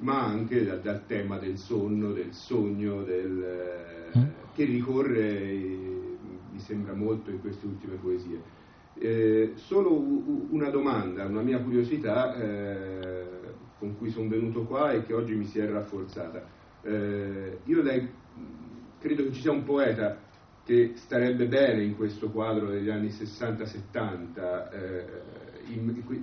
ma 0.00 0.22
anche 0.22 0.66
da, 0.66 0.74
dal 0.74 1.06
tema 1.06 1.38
del 1.38 1.56
sonno, 1.56 2.12
del 2.12 2.34
sogno, 2.34 3.02
del, 3.04 3.42
eh, 4.12 4.18
mm. 4.18 4.22
che 4.54 4.64
ricorre, 4.66 5.40
eh, 5.40 6.16
mi 6.52 6.58
sembra 6.58 6.92
molto, 6.92 7.30
in 7.30 7.40
queste 7.40 7.64
ultime 7.64 7.94
poesie. 7.94 8.38
Eh, 8.98 9.52
solo 9.54 9.96
una 10.50 10.68
domanda, 10.68 11.24
una 11.24 11.40
mia 11.40 11.58
curiosità 11.58 12.36
eh, 12.36 13.24
con 13.78 13.96
cui 13.96 14.10
sono 14.10 14.28
venuto 14.28 14.64
qua 14.64 14.92
e 14.92 15.06
che 15.06 15.14
oggi 15.14 15.34
mi 15.34 15.46
si 15.46 15.58
è 15.58 15.66
rafforzata. 15.66 16.63
Eh, 16.84 17.58
io 17.64 17.82
lei, 17.82 18.08
credo 18.98 19.24
che 19.24 19.32
ci 19.32 19.40
sia 19.40 19.52
un 19.52 19.64
poeta 19.64 20.18
che 20.64 20.92
starebbe 20.96 21.46
bene 21.46 21.82
in 21.82 21.96
questo 21.96 22.30
quadro 22.30 22.70
degli 22.70 22.88
anni 22.88 23.08
60-70 23.08 24.70
eh, 24.72 25.04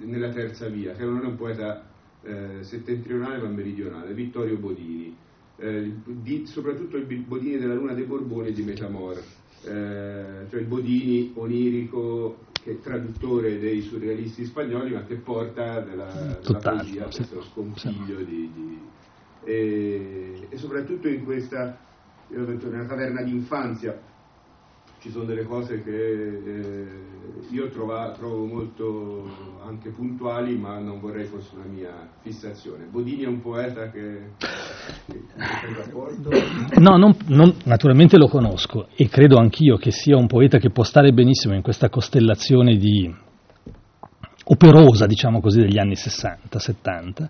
nella 0.03 0.29
terza 0.29 0.67
via, 0.67 0.93
che 0.93 1.03
non 1.03 1.21
è 1.21 1.25
un 1.25 1.35
poeta 1.35 1.85
eh, 2.23 2.57
settentrionale 2.61 3.39
ma 3.39 3.49
meridionale, 3.49 4.13
Vittorio 4.13 4.57
Bodini, 4.57 5.15
eh, 5.57 5.93
di, 6.05 6.45
soprattutto 6.45 6.97
il 6.97 7.05
Bodini 7.05 7.57
della 7.57 7.75
Luna 7.75 7.93
dei 7.93 8.05
Borboni 8.05 8.51
di 8.51 8.63
Metamor, 8.63 9.17
eh, 9.63 10.45
cioè 10.49 10.59
il 10.59 10.67
Bodini 10.67 11.31
onirico 11.35 12.49
che 12.63 12.71
è 12.71 12.79
traduttore 12.79 13.59
dei 13.59 13.81
surrealisti 13.81 14.45
spagnoli 14.45 14.93
ma 14.93 15.03
che 15.05 15.15
porta 15.15 15.83
nella, 15.83 16.39
nella 16.43 16.59
poesia 16.59 17.05
questo 17.05 17.41
scompiglio 17.41 18.17
di, 18.17 18.51
di 18.53 18.79
e, 19.43 20.47
e, 20.49 20.57
soprattutto 20.57 21.07
in 21.07 21.23
questa, 21.23 21.77
io 22.29 22.45
detto, 22.45 22.69
nella 22.69 22.85
taverna 22.85 23.21
d'infanzia 23.21 23.99
ci 24.99 25.09
sono 25.09 25.25
delle 25.25 25.45
cose 25.45 25.81
che 25.81 25.91
eh, 25.91 26.87
io 27.49 27.69
trova, 27.69 28.11
trovo 28.11 28.45
molto 28.45 29.27
anche 29.65 29.89
puntuali, 29.89 30.55
ma 30.55 30.77
non 30.77 30.99
vorrei 30.99 31.25
fosse 31.25 31.55
una 31.55 31.65
mia 31.65 32.07
fissazione. 32.21 32.85
Bodini 32.85 33.23
è 33.23 33.27
un 33.27 33.41
poeta 33.41 33.89
che, 33.89 34.33
che, 35.07 35.23
che? 35.25 36.79
No, 36.79 36.97
non, 36.97 37.15
non, 37.27 37.55
naturalmente 37.65 38.17
lo 38.17 38.27
conosco 38.27 38.89
e 38.95 39.09
credo 39.09 39.37
anch'io 39.37 39.77
che 39.77 39.89
sia 39.89 40.15
un 40.15 40.27
poeta 40.27 40.59
che 40.59 40.69
può 40.69 40.83
stare 40.83 41.11
benissimo 41.13 41.55
in 41.55 41.63
questa 41.63 41.89
costellazione 41.89 42.77
di 42.77 43.11
operosa, 44.51 45.05
diciamo 45.05 45.39
così, 45.39 45.61
degli 45.61 45.79
anni 45.79 45.93
60-70. 45.93 47.27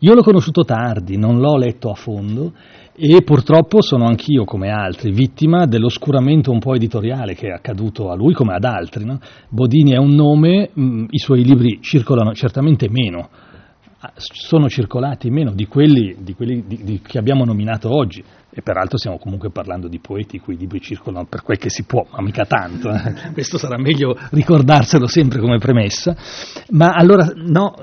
Io 0.00 0.14
l'ho 0.14 0.22
conosciuto 0.22 0.64
tardi, 0.64 1.16
non 1.16 1.38
l'ho 1.38 1.56
letto 1.56 1.90
a 1.90 1.94
fondo 1.94 2.52
e 2.94 3.22
purtroppo 3.22 3.80
sono 3.80 4.06
anch'io, 4.06 4.44
come 4.44 4.68
altri, 4.68 5.10
vittima 5.10 5.64
dell'oscuramento 5.64 6.50
un 6.50 6.58
po' 6.58 6.74
editoriale 6.74 7.34
che 7.34 7.48
è 7.48 7.52
accaduto 7.52 8.10
a 8.10 8.16
lui 8.16 8.34
come 8.34 8.54
ad 8.54 8.64
altri. 8.64 9.04
No? 9.04 9.18
Bodini 9.48 9.92
è 9.92 9.98
un 9.98 10.14
nome, 10.14 10.70
mh, 10.72 11.04
i 11.10 11.18
suoi 11.18 11.42
libri 11.42 11.78
circolano 11.80 12.34
certamente 12.34 12.88
meno, 12.90 13.30
sono 14.16 14.68
circolati 14.68 15.30
meno 15.30 15.52
di 15.52 15.66
quelli, 15.66 16.16
di 16.20 16.34
quelli 16.34 16.64
di, 16.66 16.82
di, 16.84 17.00
che 17.00 17.18
abbiamo 17.18 17.44
nominato 17.44 17.94
oggi. 17.94 18.22
E 18.50 18.62
peraltro 18.62 18.96
stiamo 18.96 19.18
comunque 19.18 19.50
parlando 19.50 19.88
di 19.88 19.98
poeti 19.98 20.36
i 20.36 20.38
cui 20.40 20.56
libri 20.56 20.80
circolano 20.80 21.26
per 21.26 21.42
quel 21.42 21.58
che 21.58 21.68
si 21.68 21.84
può, 21.84 22.06
ma 22.10 22.22
mica 22.22 22.44
tanto. 22.44 22.90
Eh? 22.90 23.32
Questo 23.32 23.58
sarà 23.58 23.76
meglio 23.76 24.16
ricordarselo 24.30 25.06
sempre 25.06 25.38
come 25.38 25.58
premessa. 25.58 26.16
Ma 26.70 26.92
allora, 26.92 27.30
no, 27.34 27.74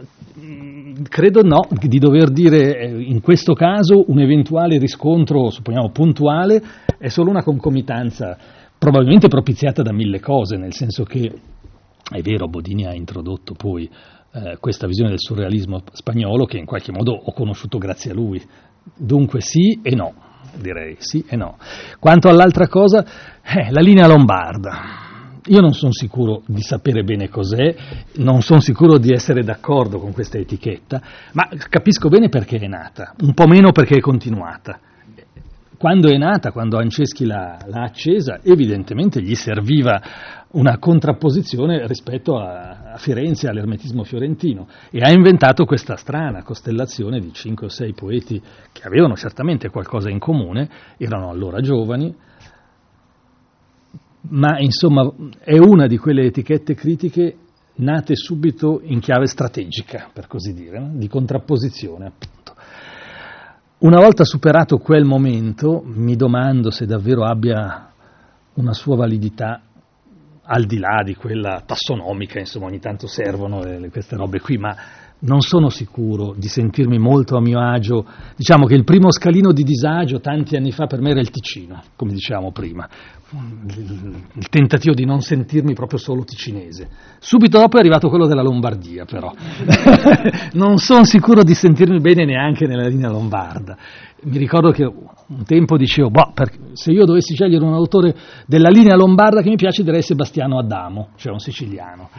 credo 1.08 1.44
no, 1.44 1.68
di 1.70 2.00
dover 2.00 2.32
dire 2.32 2.80
eh, 2.80 3.02
in 3.02 3.22
questo 3.22 3.54
caso 3.54 4.06
un 4.08 4.20
eventuale 4.20 4.78
riscontro, 4.78 5.50
supponiamo 5.50 5.90
puntuale, 5.92 6.62
è 6.98 7.10
solo 7.10 7.30
una 7.30 7.44
concomitanza 7.44 8.38
probabilmente 8.78 9.28
propiziata 9.28 9.82
da 9.82 9.94
mille 9.94 10.20
cose, 10.20 10.58
nel 10.58 10.74
senso 10.74 11.04
che 11.04 11.32
è 12.08 12.22
vero, 12.22 12.48
Bodini 12.48 12.86
ha 12.86 12.94
introdotto 12.94 13.54
poi 13.54 13.90
eh, 14.32 14.58
questa 14.60 14.86
visione 14.86 15.10
del 15.10 15.20
surrealismo 15.20 15.82
spagnolo 15.92 16.46
che 16.46 16.58
in 16.58 16.66
qualche 16.66 16.92
modo 16.92 17.14
ho 17.14 17.34
conosciuto 17.34 17.78
grazie 17.78 18.12
a 18.12 18.14
lui. 18.14 18.42
Dunque 18.96 19.42
sì 19.42 19.80
e 19.82 19.96
no, 19.96 20.14
direi 20.57 20.95
sì 20.99 21.23
e 21.27 21.36
no. 21.36 21.57
Quanto 21.99 22.30
all'altra 22.30 22.68
cosa, 22.68 23.06
eh, 23.41 23.72
la 23.72 23.82
linea 23.82 24.07
lombarda. 24.07 25.03
Io 25.48 25.61
non 25.61 25.73
sono 25.73 25.91
sicuro 25.91 26.41
di 26.48 26.61
sapere 26.61 27.03
bene 27.03 27.30
cos'è, 27.30 27.76
non 28.15 28.41
sono 28.41 28.61
sicuro 28.61 28.98
di 28.98 29.11
essere 29.14 29.44
d'accordo 29.44 29.99
con 29.99 30.11
questa 30.11 30.40
etichetta, 30.40 30.99
ma 31.34 31.48
capisco 31.69 32.10
bene 32.10 32.30
perché 32.30 32.57
è 32.57 32.68
nata, 32.68 33.14
un 33.19 33.34
po' 33.36 33.45
meno 33.45 33.72
perché 33.72 33.98
è 33.98 33.99
continuata. 33.99 34.80
Quando 35.77 36.10
è 36.10 36.18
nata, 36.18 36.52
quando 36.52 36.77
Anceschi 36.77 37.26
l'ha, 37.26 37.57
l'ha 37.65 37.84
accesa, 37.84 38.39
evidentemente 38.43 39.22
gli 39.22 39.35
serviva 39.35 40.02
una 40.52 40.77
contrapposizione 40.77 41.85
rispetto 41.88 42.38
a, 42.38 42.93
a 42.93 42.97
Firenze, 42.97 43.47
all'ermetismo 43.47 44.03
fiorentino, 44.03 44.68
e 44.89 44.99
ha 45.02 45.11
inventato 45.11 45.65
questa 45.65 45.95
strana 45.97 46.43
costellazione 46.43 47.19
di 47.19 47.34
cinque 47.34 47.68
o 47.68 47.69
sei 47.69 47.93
poeti 47.93 48.41
che 48.72 48.84
avevano 48.84 49.15
certamente 49.15 49.69
qualcosa 49.69 50.10
in 50.10 50.19
comune, 50.19 50.69
erano 50.97 51.30
allora 51.30 51.60
giovani, 51.60 52.15
ma 54.30 54.60
insomma 54.60 55.11
è 55.39 55.57
una 55.57 55.88
di 55.88 55.97
quelle 55.97 56.23
etichette 56.23 56.73
critiche 56.73 57.38
nate 57.76 58.15
subito 58.15 58.80
in 58.84 58.99
chiave 58.99 59.27
strategica, 59.27 60.10
per 60.11 60.27
così 60.27 60.53
dire, 60.53 60.91
di 60.93 61.07
contrapposizione 61.07 62.06
appunto. 62.06 62.55
Una 63.77 63.99
volta 63.99 64.23
superato 64.23 64.77
quel 64.77 65.03
momento, 65.03 65.84
mi 65.84 66.15
domando 66.15 66.72
se 66.72 66.85
davvero 66.85 67.26
abbia 67.26 67.91
una 68.53 68.72
sua 68.72 68.95
validità 68.95 69.61
al 70.43 70.64
di 70.64 70.77
là 70.77 71.02
di 71.03 71.14
quella 71.14 71.61
tassonomica, 71.65 72.39
insomma 72.39 72.68
ogni 72.68 72.80
tanto 72.80 73.06
servono 73.06 73.60
queste 73.91 74.15
robe 74.15 74.39
qui, 74.39 74.57
ma 74.57 74.73
non 75.26 75.41
sono 75.41 75.69
sicuro 75.69 76.34
di 76.38 76.47
sentirmi 76.47 76.97
molto 76.97 77.35
a 77.35 77.41
mio 77.41 77.60
agio. 77.60 78.06
Diciamo 78.35 78.65
che 78.65 78.76
il 78.76 78.84
primo 78.84 79.11
scalino 79.11 79.52
di 79.52 79.64
disagio 79.64 80.19
tanti 80.19 80.56
anni 80.56 80.72
fa 80.72 80.85
per 80.85 81.02
me 81.02 81.11
era 81.11 81.19
il 81.19 81.30
Ticino, 81.30 81.81
come 81.95 82.14
dicevamo 82.14 82.52
prima, 82.52 82.88
il 83.31 84.49
tentativo 84.49 84.93
di 84.93 85.06
non 85.06 85.22
sentirmi 85.22 85.73
proprio 85.73 85.99
solo 85.99 86.23
ticinese. 86.23 86.89
Subito 87.19 87.57
dopo 87.57 87.77
è 87.77 87.80
arrivato 87.80 88.07
quello 88.10 88.27
della 88.27 88.43
Lombardia, 88.43 89.06
però. 89.06 89.34
non 90.53 90.77
sono 90.77 91.03
sicuro 91.03 91.43
di 91.43 91.53
sentirmi 91.53 91.99
bene 91.99 92.26
neanche 92.26 92.68
nella 92.68 92.88
linea 92.88 93.10
lombarda. 93.10 93.77
Mi 94.23 94.38
ricordo 94.38 94.72
che 94.72 94.84
un 94.84 95.43
tempo 95.43 95.77
dicevo, 95.77 96.10
boh, 96.10 96.34
se 96.73 96.91
io 96.91 97.06
dovessi 97.06 97.34
scegliere 97.34 97.64
un 97.64 97.73
autore 97.73 98.15
della 98.47 98.69
linea 98.69 98.95
lombarda 98.95 99.41
che 99.41 99.49
mi 99.49 99.56
piace 99.56 99.84
direi 99.84 100.02
Sebastiano 100.02 100.57
Adamo, 100.57 101.10
cioè 101.15 101.31
un 101.31 101.39
siciliano 101.39 102.10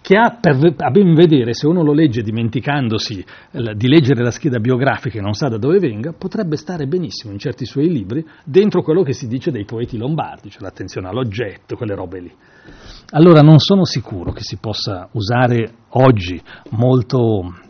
che 0.00 0.16
ha, 0.16 0.38
per, 0.40 0.74
a 0.76 0.90
ben 0.90 1.14
vedere, 1.14 1.54
se 1.54 1.66
uno 1.66 1.82
lo 1.82 1.92
legge 1.92 2.22
dimenticandosi 2.22 3.24
di 3.74 3.88
leggere 3.88 4.22
la 4.22 4.30
scheda 4.30 4.58
biografica 4.58 5.18
e 5.18 5.22
non 5.22 5.34
sa 5.34 5.48
da 5.48 5.58
dove 5.58 5.78
venga, 5.78 6.12
potrebbe 6.12 6.56
stare 6.56 6.86
benissimo 6.86 7.32
in 7.32 7.38
certi 7.38 7.64
suoi 7.64 7.88
libri 7.88 8.24
dentro 8.44 8.82
quello 8.82 9.02
che 9.02 9.12
si 9.12 9.26
dice 9.26 9.50
dei 9.50 9.64
poeti 9.64 9.96
lombardi, 9.96 10.50
cioè 10.50 10.62
l'attenzione 10.62 11.08
all'oggetto, 11.08 11.76
quelle 11.76 11.94
robe 11.94 12.20
lì. 12.20 12.32
Allora 13.10 13.40
non 13.40 13.58
sono 13.58 13.84
sicuro 13.84 14.32
che 14.32 14.42
si 14.42 14.56
possa 14.56 15.08
usare 15.12 15.72
oggi 15.90 16.40
molto 16.70 17.66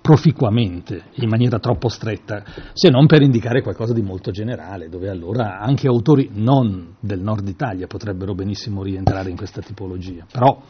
proficuamente, 0.00 1.04
in 1.14 1.28
maniera 1.28 1.58
troppo 1.58 1.88
stretta, 1.88 2.42
se 2.72 2.88
non 2.88 3.06
per 3.06 3.22
indicare 3.22 3.62
qualcosa 3.62 3.92
di 3.92 4.02
molto 4.02 4.30
generale, 4.30 4.88
dove 4.88 5.08
allora 5.08 5.58
anche 5.58 5.86
autori 5.86 6.30
non 6.32 6.94
del 7.00 7.20
nord 7.20 7.46
Italia 7.48 7.86
potrebbero 7.86 8.34
benissimo 8.34 8.82
rientrare 8.82 9.30
in 9.30 9.36
questa 9.36 9.60
tipologia. 9.60 10.26
Però 10.30 10.60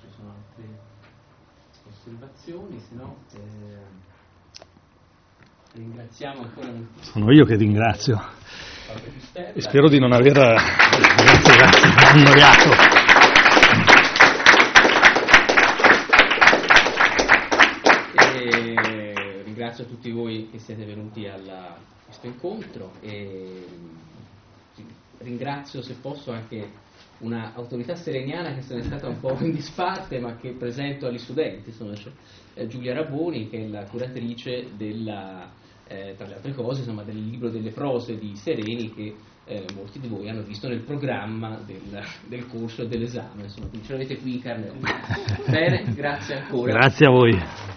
ci 0.00 0.08
sono 0.14 0.34
altre 0.34 0.78
osservazioni, 1.88 2.80
se 2.80 2.94
no 2.94 3.16
eh, 3.34 3.38
ringraziamo 5.74 6.42
ancora. 6.42 6.72
Sono 7.00 7.32
io 7.32 7.44
che 7.44 7.56
ringrazio. 7.56 8.20
E 9.32 9.60
spero 9.60 9.88
di 9.88 10.00
non 10.00 10.12
aver 10.12 10.32
grazie, 10.32 11.54
grazie, 11.54 11.88
annoiato. 12.08 13.00
ringrazio 19.70 19.84
tutti 19.84 20.10
voi 20.10 20.48
che 20.50 20.58
siete 20.58 20.84
venuti 20.84 21.26
alla 21.26 21.76
questo 22.10 22.26
incontro 22.26 22.92
e 23.00 23.64
ringrazio 25.18 25.80
se 25.80 25.94
posso 26.00 26.32
anche 26.32 26.68
un'autorità 27.18 27.94
sereniana 27.94 28.54
che 28.54 28.62
se 28.62 28.74
ne 28.74 28.80
è 28.80 28.84
stata 28.84 29.06
un 29.06 29.20
po' 29.20 29.36
in 29.40 29.52
disparte 29.52 30.18
ma 30.18 30.36
che 30.36 30.52
presento 30.52 31.06
agli 31.06 31.18
studenti, 31.18 31.70
sono 31.70 31.94
cioè, 31.94 32.12
Giulia 32.66 32.94
Raboni 32.94 33.48
che 33.48 33.64
è 33.64 33.68
la 33.68 33.84
curatrice 33.84 34.70
della, 34.76 35.50
eh, 35.86 36.14
tra 36.16 36.26
le 36.26 36.34
altre 36.34 36.52
cose 36.52 36.80
insomma, 36.80 37.04
del 37.04 37.22
libro 37.22 37.48
delle 37.48 37.70
prose 37.70 38.18
di 38.18 38.34
Sereni 38.34 38.92
che 38.92 39.14
eh, 39.44 39.64
molti 39.74 40.00
di 40.00 40.08
voi 40.08 40.28
hanno 40.28 40.42
visto 40.42 40.68
nel 40.68 40.80
programma 40.80 41.60
del, 41.64 42.04
del 42.26 42.46
corso 42.46 42.82
e 42.82 42.88
dell'esame, 42.88 43.44
insomma, 43.44 43.68
ce 43.84 43.92
l'avete 43.92 44.18
qui 44.18 44.34
in 44.34 44.40
carne. 44.40 44.72
Bene, 45.48 45.92
grazie 45.94 46.40
ancora. 46.40 46.72
Grazie 46.72 47.06
a 47.06 47.10
voi. 47.10 47.69